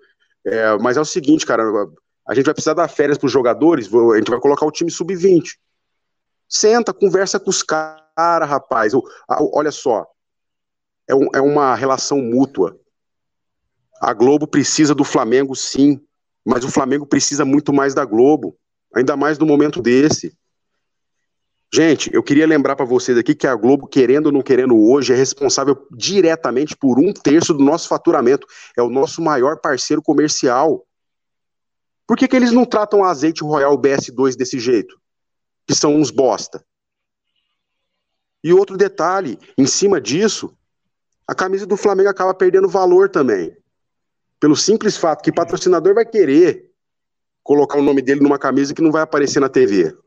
É, 0.46 0.78
mas 0.78 0.98
é 0.98 1.02
o 1.02 1.06
seguinte, 1.06 1.46
cara, 1.46 1.64
a 2.28 2.36
gente 2.36 2.46
vai 2.46 2.54
precisar 2.54 2.74
dar 2.74 2.88
férias 2.88 3.18
para 3.18 3.28
os 3.28 3.32
jogadores, 3.32 3.90
a 3.94 4.18
gente 4.18 4.30
vai 4.30 4.40
colocar 4.40 4.66
o 4.66 4.72
time 4.72 4.92
sub-20. 4.92 5.58
Senta, 6.48 6.94
conversa 6.94 7.40
com 7.40 7.50
os 7.50 7.64
caras, 7.64 8.50
rapaz. 8.50 8.94
Olha 9.28 9.72
só, 9.72 10.06
é, 11.08 11.16
um, 11.16 11.28
é 11.34 11.42
uma 11.42 11.76
relação 11.76 12.20
mútua. 12.20 12.78
A 14.02 14.14
Globo 14.14 14.46
precisa 14.46 14.94
do 14.94 15.04
Flamengo, 15.04 15.56
sim, 15.56 16.02
mas 16.46 16.66
o 16.66 16.70
Flamengo 16.70 17.06
precisa 17.06 17.46
muito 17.46 17.72
mais 17.72 17.94
da 17.94 18.04
Globo, 18.04 18.58
ainda 18.94 19.16
mais 19.16 19.40
no 19.40 19.46
momento 19.46 19.82
desse. 19.82 20.38
Gente, 21.76 22.14
eu 22.14 22.22
queria 22.22 22.46
lembrar 22.46 22.76
para 22.76 22.86
vocês 22.86 23.18
aqui 23.18 23.34
que 23.34 23.48
a 23.48 23.56
Globo, 23.56 23.88
querendo 23.88 24.28
ou 24.28 24.32
não 24.32 24.44
querendo 24.44 24.80
hoje, 24.80 25.12
é 25.12 25.16
responsável 25.16 25.88
diretamente 25.90 26.78
por 26.78 27.00
um 27.00 27.12
terço 27.12 27.52
do 27.52 27.64
nosso 27.64 27.88
faturamento. 27.88 28.46
É 28.78 28.84
o 28.84 28.92
nosso 28.92 29.24
maior 29.24 29.58
parceiro 29.58 30.00
comercial. 30.00 30.86
Por 32.06 32.16
que, 32.16 32.28
que 32.28 32.36
eles 32.36 32.52
não 32.52 32.64
tratam 32.64 33.00
o 33.00 33.04
azeite 33.04 33.44
Royal 33.44 33.76
BS2 33.76 34.36
desse 34.36 34.60
jeito? 34.60 35.02
Que 35.66 35.74
são 35.74 35.96
uns 35.96 36.12
bosta. 36.12 36.64
E 38.44 38.54
outro 38.54 38.78
detalhe, 38.78 39.40
em 39.58 39.66
cima 39.66 40.00
disso, 40.00 40.56
a 41.28 41.34
camisa 41.34 41.66
do 41.66 41.76
Flamengo 41.76 42.10
acaba 42.10 42.36
perdendo 42.36 42.70
valor 42.70 43.10
também. 43.10 43.52
Pelo 44.40 44.56
simples 44.56 44.96
fato 44.96 45.24
que 45.24 45.32
patrocinador 45.32 45.96
vai 45.96 46.06
querer 46.06 46.70
colocar 47.42 47.80
o 47.80 47.84
nome 47.84 48.04
dele 48.04 48.22
numa 48.22 48.38
camisa 48.38 48.76
que 48.76 48.82
não 48.84 48.92
vai 48.92 49.02
aparecer 49.02 49.40
na 49.40 49.50
TV. 49.50 49.98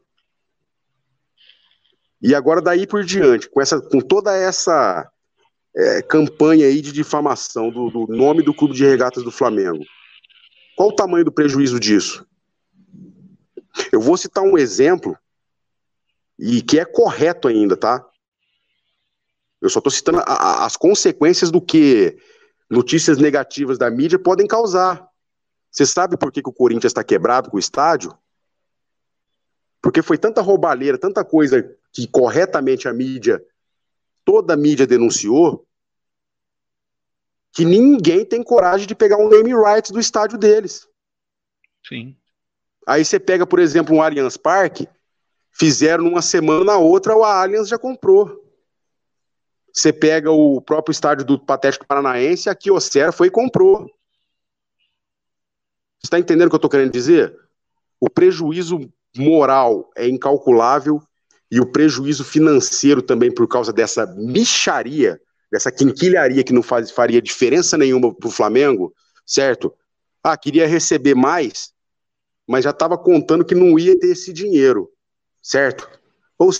E 2.20 2.34
agora 2.34 2.62
daí 2.62 2.86
por 2.86 3.04
diante, 3.04 3.48
com, 3.48 3.60
essa, 3.60 3.80
com 3.80 4.00
toda 4.00 4.34
essa 4.34 5.10
é, 5.74 6.02
campanha 6.02 6.66
aí 6.66 6.80
de 6.80 6.92
difamação 6.92 7.70
do, 7.70 7.90
do 7.90 8.06
nome 8.06 8.42
do 8.42 8.54
Clube 8.54 8.74
de 8.74 8.86
Regatas 8.86 9.22
do 9.22 9.30
Flamengo, 9.30 9.84
qual 10.76 10.88
o 10.88 10.94
tamanho 10.94 11.24
do 11.24 11.32
prejuízo 11.32 11.78
disso? 11.78 12.26
Eu 13.92 14.00
vou 14.00 14.16
citar 14.16 14.42
um 14.42 14.56
exemplo 14.56 15.16
e 16.38 16.62
que 16.62 16.78
é 16.78 16.84
correto 16.84 17.48
ainda, 17.48 17.76
tá? 17.76 18.04
Eu 19.60 19.70
só 19.70 19.78
estou 19.78 19.90
citando 19.90 20.20
a, 20.20 20.22
a, 20.22 20.66
as 20.66 20.76
consequências 20.76 21.50
do 21.50 21.60
que 21.60 22.16
notícias 22.70 23.18
negativas 23.18 23.78
da 23.78 23.90
mídia 23.90 24.18
podem 24.18 24.46
causar. 24.46 25.06
Você 25.70 25.86
sabe 25.86 26.16
por 26.16 26.32
que, 26.32 26.42
que 26.42 26.48
o 26.48 26.52
Corinthians 26.52 26.90
está 26.90 27.04
quebrado 27.04 27.50
com 27.50 27.56
o 27.56 27.60
estádio? 27.60 28.16
Porque 29.82 30.02
foi 30.02 30.18
tanta 30.18 30.40
roubalheira, 30.40 30.98
tanta 30.98 31.24
coisa 31.24 31.76
que 31.96 32.06
corretamente 32.06 32.86
a 32.86 32.92
mídia, 32.92 33.42
toda 34.22 34.52
a 34.52 34.56
mídia 34.56 34.86
denunciou, 34.86 35.66
que 37.54 37.64
ninguém 37.64 38.22
tem 38.22 38.42
coragem 38.42 38.86
de 38.86 38.94
pegar 38.94 39.16
um 39.16 39.30
name 39.30 39.54
rights 39.54 39.90
do 39.90 39.98
estádio 39.98 40.36
deles. 40.36 40.86
Sim. 41.88 42.14
Aí 42.86 43.02
você 43.02 43.18
pega, 43.18 43.46
por 43.46 43.58
exemplo, 43.58 43.96
um 43.96 44.02
Allianz 44.02 44.36
Parque, 44.36 44.86
fizeram 45.50 46.04
numa 46.04 46.20
semana, 46.20 46.64
na 46.66 46.76
outra 46.76 47.16
o 47.16 47.24
Allianz 47.24 47.66
já 47.66 47.78
comprou. 47.78 48.44
Você 49.72 49.90
pega 49.90 50.30
o 50.30 50.60
próprio 50.60 50.92
estádio 50.92 51.24
do 51.24 51.38
Patético 51.38 51.86
Paranaense, 51.86 52.50
a 52.50 52.54
Kyocera 52.54 53.10
foi 53.10 53.28
e 53.28 53.30
comprou. 53.30 53.86
Você 55.98 56.08
está 56.08 56.18
entendendo 56.18 56.48
o 56.48 56.50
que 56.50 56.56
eu 56.56 56.58
estou 56.58 56.70
querendo 56.70 56.92
dizer? 56.92 57.34
O 57.98 58.10
prejuízo 58.10 58.80
moral 59.16 59.90
é 59.96 60.06
incalculável 60.06 61.02
e 61.50 61.60
o 61.60 61.66
prejuízo 61.66 62.24
financeiro 62.24 63.00
também 63.00 63.32
por 63.32 63.46
causa 63.46 63.72
dessa 63.72 64.06
micharia, 64.06 65.20
dessa 65.50 65.70
quinquilharia 65.70 66.42
que 66.42 66.52
não 66.52 66.62
faz, 66.62 66.90
faria 66.90 67.22
diferença 67.22 67.76
nenhuma 67.76 68.12
para 68.12 68.28
o 68.28 68.32
Flamengo, 68.32 68.94
certo? 69.24 69.72
Ah, 70.22 70.36
queria 70.36 70.66
receber 70.66 71.14
mais, 71.14 71.72
mas 72.46 72.64
já 72.64 72.70
estava 72.70 72.98
contando 72.98 73.44
que 73.44 73.54
não 73.54 73.78
ia 73.78 73.98
ter 73.98 74.08
esse 74.08 74.32
dinheiro, 74.32 74.90
certo? 75.40 75.88
Ou 76.38 76.50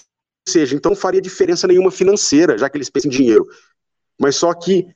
seja, 0.49 0.77
então 0.77 0.91
não 0.91 0.97
faria 0.97 1.21
diferença 1.21 1.67
nenhuma 1.67 1.91
financeira, 1.91 2.57
já 2.57 2.69
que 2.71 2.77
eles 2.77 2.91
pensam 2.91 3.11
em 3.11 3.15
dinheiro. 3.15 3.47
Mas 4.19 4.37
só 4.37 4.55
que 4.55 4.87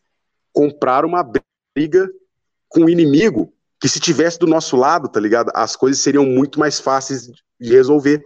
compraram 0.52 1.08
uma 1.08 1.28
briga 1.76 2.08
com 2.68 2.84
o 2.84 2.90
inimigo 2.90 3.52
que 3.80 3.88
se 3.88 3.98
tivesse 3.98 4.38
do 4.38 4.46
nosso 4.46 4.76
lado, 4.76 5.08
tá 5.08 5.18
ligado? 5.18 5.50
As 5.54 5.74
coisas 5.74 6.02
seriam 6.02 6.24
muito 6.24 6.60
mais 6.60 6.78
fáceis 6.78 7.26
de 7.26 7.72
resolver 7.72 8.24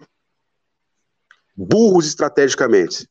burros 1.56 2.06
estrategicamente. 2.06 3.09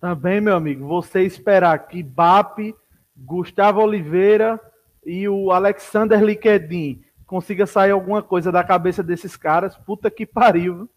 Também, 0.00 0.40
meu 0.40 0.56
amigo, 0.56 0.86
você 0.86 1.22
esperar 1.22 1.86
que 1.86 2.02
BAP, 2.02 2.74
Gustavo 3.14 3.82
Oliveira 3.82 4.58
e 5.04 5.28
o 5.28 5.52
Alexander 5.52 6.22
Liquedin 6.22 7.04
consiga 7.26 7.66
sair 7.66 7.90
alguma 7.90 8.22
coisa 8.22 8.50
da 8.50 8.64
cabeça 8.64 9.02
desses 9.02 9.36
caras. 9.36 9.76
Puta 9.76 10.10
que 10.10 10.24
pariu. 10.24 10.88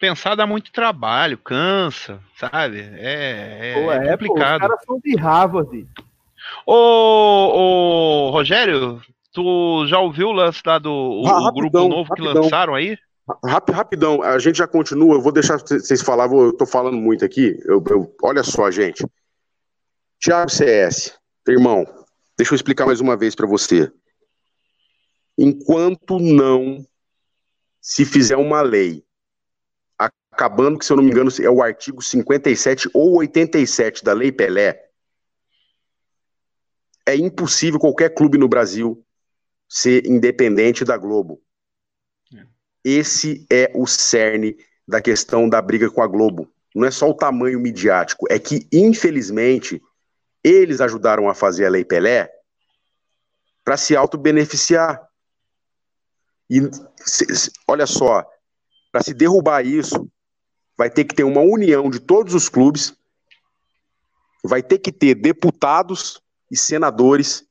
Pensar 0.00 0.34
dá 0.34 0.46
muito 0.46 0.72
trabalho, 0.72 1.38
cansa, 1.38 2.20
sabe? 2.36 2.80
É, 2.80 3.70
é, 3.70 3.74
pô, 3.74 3.92
é, 3.92 4.08
é 4.08 4.10
complicado. 4.12 4.60
Pô, 4.60 4.64
os 4.64 4.70
caras 4.70 4.84
são 4.84 4.98
de 4.98 5.14
Harvard. 5.14 5.86
Ô, 6.66 6.74
ô, 6.74 8.30
Rogério, 8.30 9.00
tu 9.32 9.86
já 9.86 9.98
ouviu 9.98 10.28
o 10.28 10.32
lance 10.32 10.60
lá 10.64 10.78
do 10.78 10.90
o, 10.90 11.24
rapidão, 11.24 11.52
grupo 11.54 11.88
novo 11.88 12.08
rapidão. 12.10 12.32
que 12.32 12.38
lançaram 12.38 12.74
aí? 12.74 12.96
Rápido, 13.44 13.74
rapidão, 13.74 14.22
a 14.22 14.38
gente 14.38 14.58
já 14.58 14.66
continua. 14.66 15.14
Eu 15.14 15.20
vou 15.20 15.32
deixar 15.32 15.58
vocês 15.58 16.02
falar, 16.02 16.30
eu 16.30 16.52
tô 16.52 16.66
falando 16.66 16.96
muito 16.96 17.24
aqui. 17.24 17.58
Eu, 17.64 17.82
eu, 17.88 18.14
olha 18.22 18.42
só, 18.42 18.70
gente. 18.70 19.04
Tiago 20.20 20.50
CS, 20.50 21.18
irmão, 21.48 21.84
deixa 22.36 22.52
eu 22.52 22.56
explicar 22.56 22.86
mais 22.86 23.00
uma 23.00 23.16
vez 23.16 23.34
para 23.34 23.46
você. 23.46 23.90
Enquanto 25.38 26.18
não 26.18 26.84
se 27.80 28.04
fizer 28.04 28.36
uma 28.36 28.60
lei, 28.60 29.04
acabando 30.32 30.78
que, 30.78 30.84
se 30.84 30.92
eu 30.92 30.96
não 30.96 31.02
me 31.02 31.10
engano, 31.10 31.30
é 31.40 31.50
o 31.50 31.62
artigo 31.62 32.02
57 32.02 32.88
ou 32.92 33.16
87 33.18 34.04
da 34.04 34.12
Lei 34.12 34.30
Pelé, 34.30 34.80
é 37.06 37.16
impossível 37.16 37.80
qualquer 37.80 38.10
clube 38.10 38.38
no 38.38 38.48
Brasil 38.48 39.04
ser 39.72 40.06
independente 40.06 40.84
da 40.84 40.98
Globo. 40.98 41.42
Esse 42.84 43.46
é 43.50 43.72
o 43.74 43.86
cerne 43.86 44.54
da 44.86 45.00
questão 45.00 45.48
da 45.48 45.62
briga 45.62 45.90
com 45.90 46.02
a 46.02 46.06
Globo. 46.06 46.46
Não 46.74 46.86
é 46.86 46.90
só 46.90 47.08
o 47.08 47.14
tamanho 47.14 47.58
midiático, 47.58 48.26
é 48.30 48.38
que, 48.38 48.68
infelizmente, 48.70 49.82
eles 50.44 50.82
ajudaram 50.82 51.26
a 51.26 51.34
fazer 51.34 51.64
a 51.64 51.70
Lei 51.70 51.86
Pelé 51.86 52.30
para 53.64 53.78
se 53.78 53.96
auto-beneficiar. 53.96 55.08
E 56.50 56.60
olha 57.66 57.86
só, 57.86 58.26
para 58.90 59.02
se 59.02 59.14
derrubar 59.14 59.64
isso, 59.64 60.06
vai 60.76 60.90
ter 60.90 61.04
que 61.04 61.14
ter 61.14 61.24
uma 61.24 61.40
união 61.40 61.88
de 61.88 61.98
todos 61.98 62.34
os 62.34 62.46
clubes, 62.46 62.94
vai 64.44 64.62
ter 64.62 64.80
que 64.80 64.92
ter 64.92 65.14
deputados 65.14 66.20
e 66.50 66.58
senadores 66.58 67.48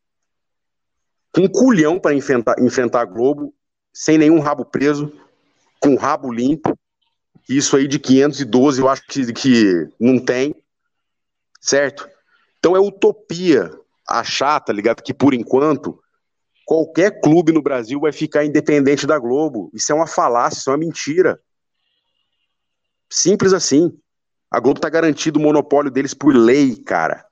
com 1.34 1.48
culhão 1.48 2.00
para 2.00 2.14
enfrentar, 2.14 2.56
enfrentar 2.60 3.02
a 3.02 3.06
Globo 3.06 3.54
sem 3.94 4.18
nenhum 4.18 4.40
rabo 4.40 4.66
preso, 4.66 5.12
com 5.80 5.96
rabo 5.96 6.32
limpo. 6.32 6.78
Isso 7.50 7.76
aí 7.76 7.88
de 7.88 8.00
512 8.00 8.82
eu 8.82 8.88
acho 8.88 9.06
que, 9.08 9.34
que 9.34 9.90
não 10.00 10.20
tem, 10.20 10.56
certo? 11.60 12.08
Então 12.60 12.76
é 12.76 12.80
utopia 12.80 13.72
achar, 14.08 14.60
tá 14.60 14.72
ligado? 14.72 15.02
Que 15.02 15.14
por 15.14 15.34
enquanto 15.34 16.00
qualquer 16.66 17.20
clube 17.20 17.52
no 17.52 17.62
Brasil 17.62 18.00
vai 18.00 18.12
ficar 18.12 18.46
independente 18.46 19.08
da 19.08 19.18
Globo. 19.18 19.70
Isso 19.74 19.92
é 19.92 19.96
uma 19.96 20.08
falácia, 20.08 20.60
isso 20.60 20.70
é 20.70 20.74
uma 20.74 20.80
mentira. 20.80 21.40
Simples 23.10 23.54
assim. 23.54 23.98
A 24.50 24.60
Globo 24.60 24.80
tá 24.80 24.90
garantido 24.90 25.40
o 25.40 25.42
monopólio 25.42 25.92
deles 25.92 26.14
por 26.14 26.36
lei, 26.36 26.76
cara. 26.76 27.26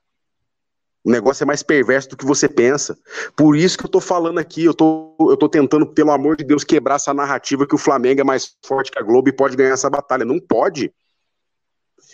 O 1.02 1.10
negócio 1.10 1.42
é 1.44 1.46
mais 1.46 1.62
perverso 1.62 2.10
do 2.10 2.16
que 2.16 2.26
você 2.26 2.48
pensa. 2.48 2.96
Por 3.34 3.56
isso 3.56 3.78
que 3.78 3.86
eu 3.86 3.88
tô 3.88 4.00
falando 4.00 4.38
aqui, 4.38 4.64
eu 4.64 4.74
tô, 4.74 5.16
eu 5.20 5.36
tô 5.36 5.48
tentando, 5.48 5.86
pelo 5.86 6.10
amor 6.10 6.36
de 6.36 6.44
Deus, 6.44 6.62
quebrar 6.62 6.96
essa 6.96 7.14
narrativa 7.14 7.66
que 7.66 7.74
o 7.74 7.78
Flamengo 7.78 8.20
é 8.20 8.24
mais 8.24 8.54
forte 8.64 8.90
que 8.90 8.98
a 8.98 9.02
Globo 9.02 9.28
e 9.28 9.32
pode 9.32 9.56
ganhar 9.56 9.72
essa 9.72 9.88
batalha. 9.88 10.24
Não 10.24 10.38
pode. 10.38 10.92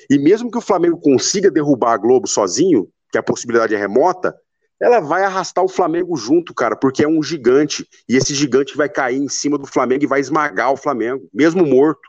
E 0.09 0.19
mesmo 0.19 0.51
que 0.51 0.59
o 0.59 0.63
Flamengo 0.63 1.01
consiga 1.01 1.51
derrubar 1.51 1.95
a 1.95 1.97
Globo 1.97 2.29
sozinho, 2.29 2.89
que 3.11 3.19
a 3.19 3.23
possibilidade 3.23 3.75
é 3.75 3.79
remota, 3.79 4.35
ela 4.81 5.01
vai 5.01 5.25
arrastar 5.25 5.65
o 5.65 5.69
Flamengo 5.69 6.17
junto, 6.17 6.55
cara, 6.55 6.77
porque 6.77 7.03
é 7.03 7.09
um 7.09 7.23
gigante. 7.23 7.89
E 8.09 8.17
esse 8.17 8.35
gigante 8.35 8.77
vai 8.77 8.89
cair 8.89 9.17
em 9.17 9.29
cima 9.29 9.59
do 9.59 9.67
Flamengo 9.67 10.05
e 10.05 10.09
vai 10.09 10.21
esmagar 10.21 10.73
o 10.73 10.77
Flamengo, 10.77 11.29
mesmo 11.33 11.67
morto. 11.67 12.09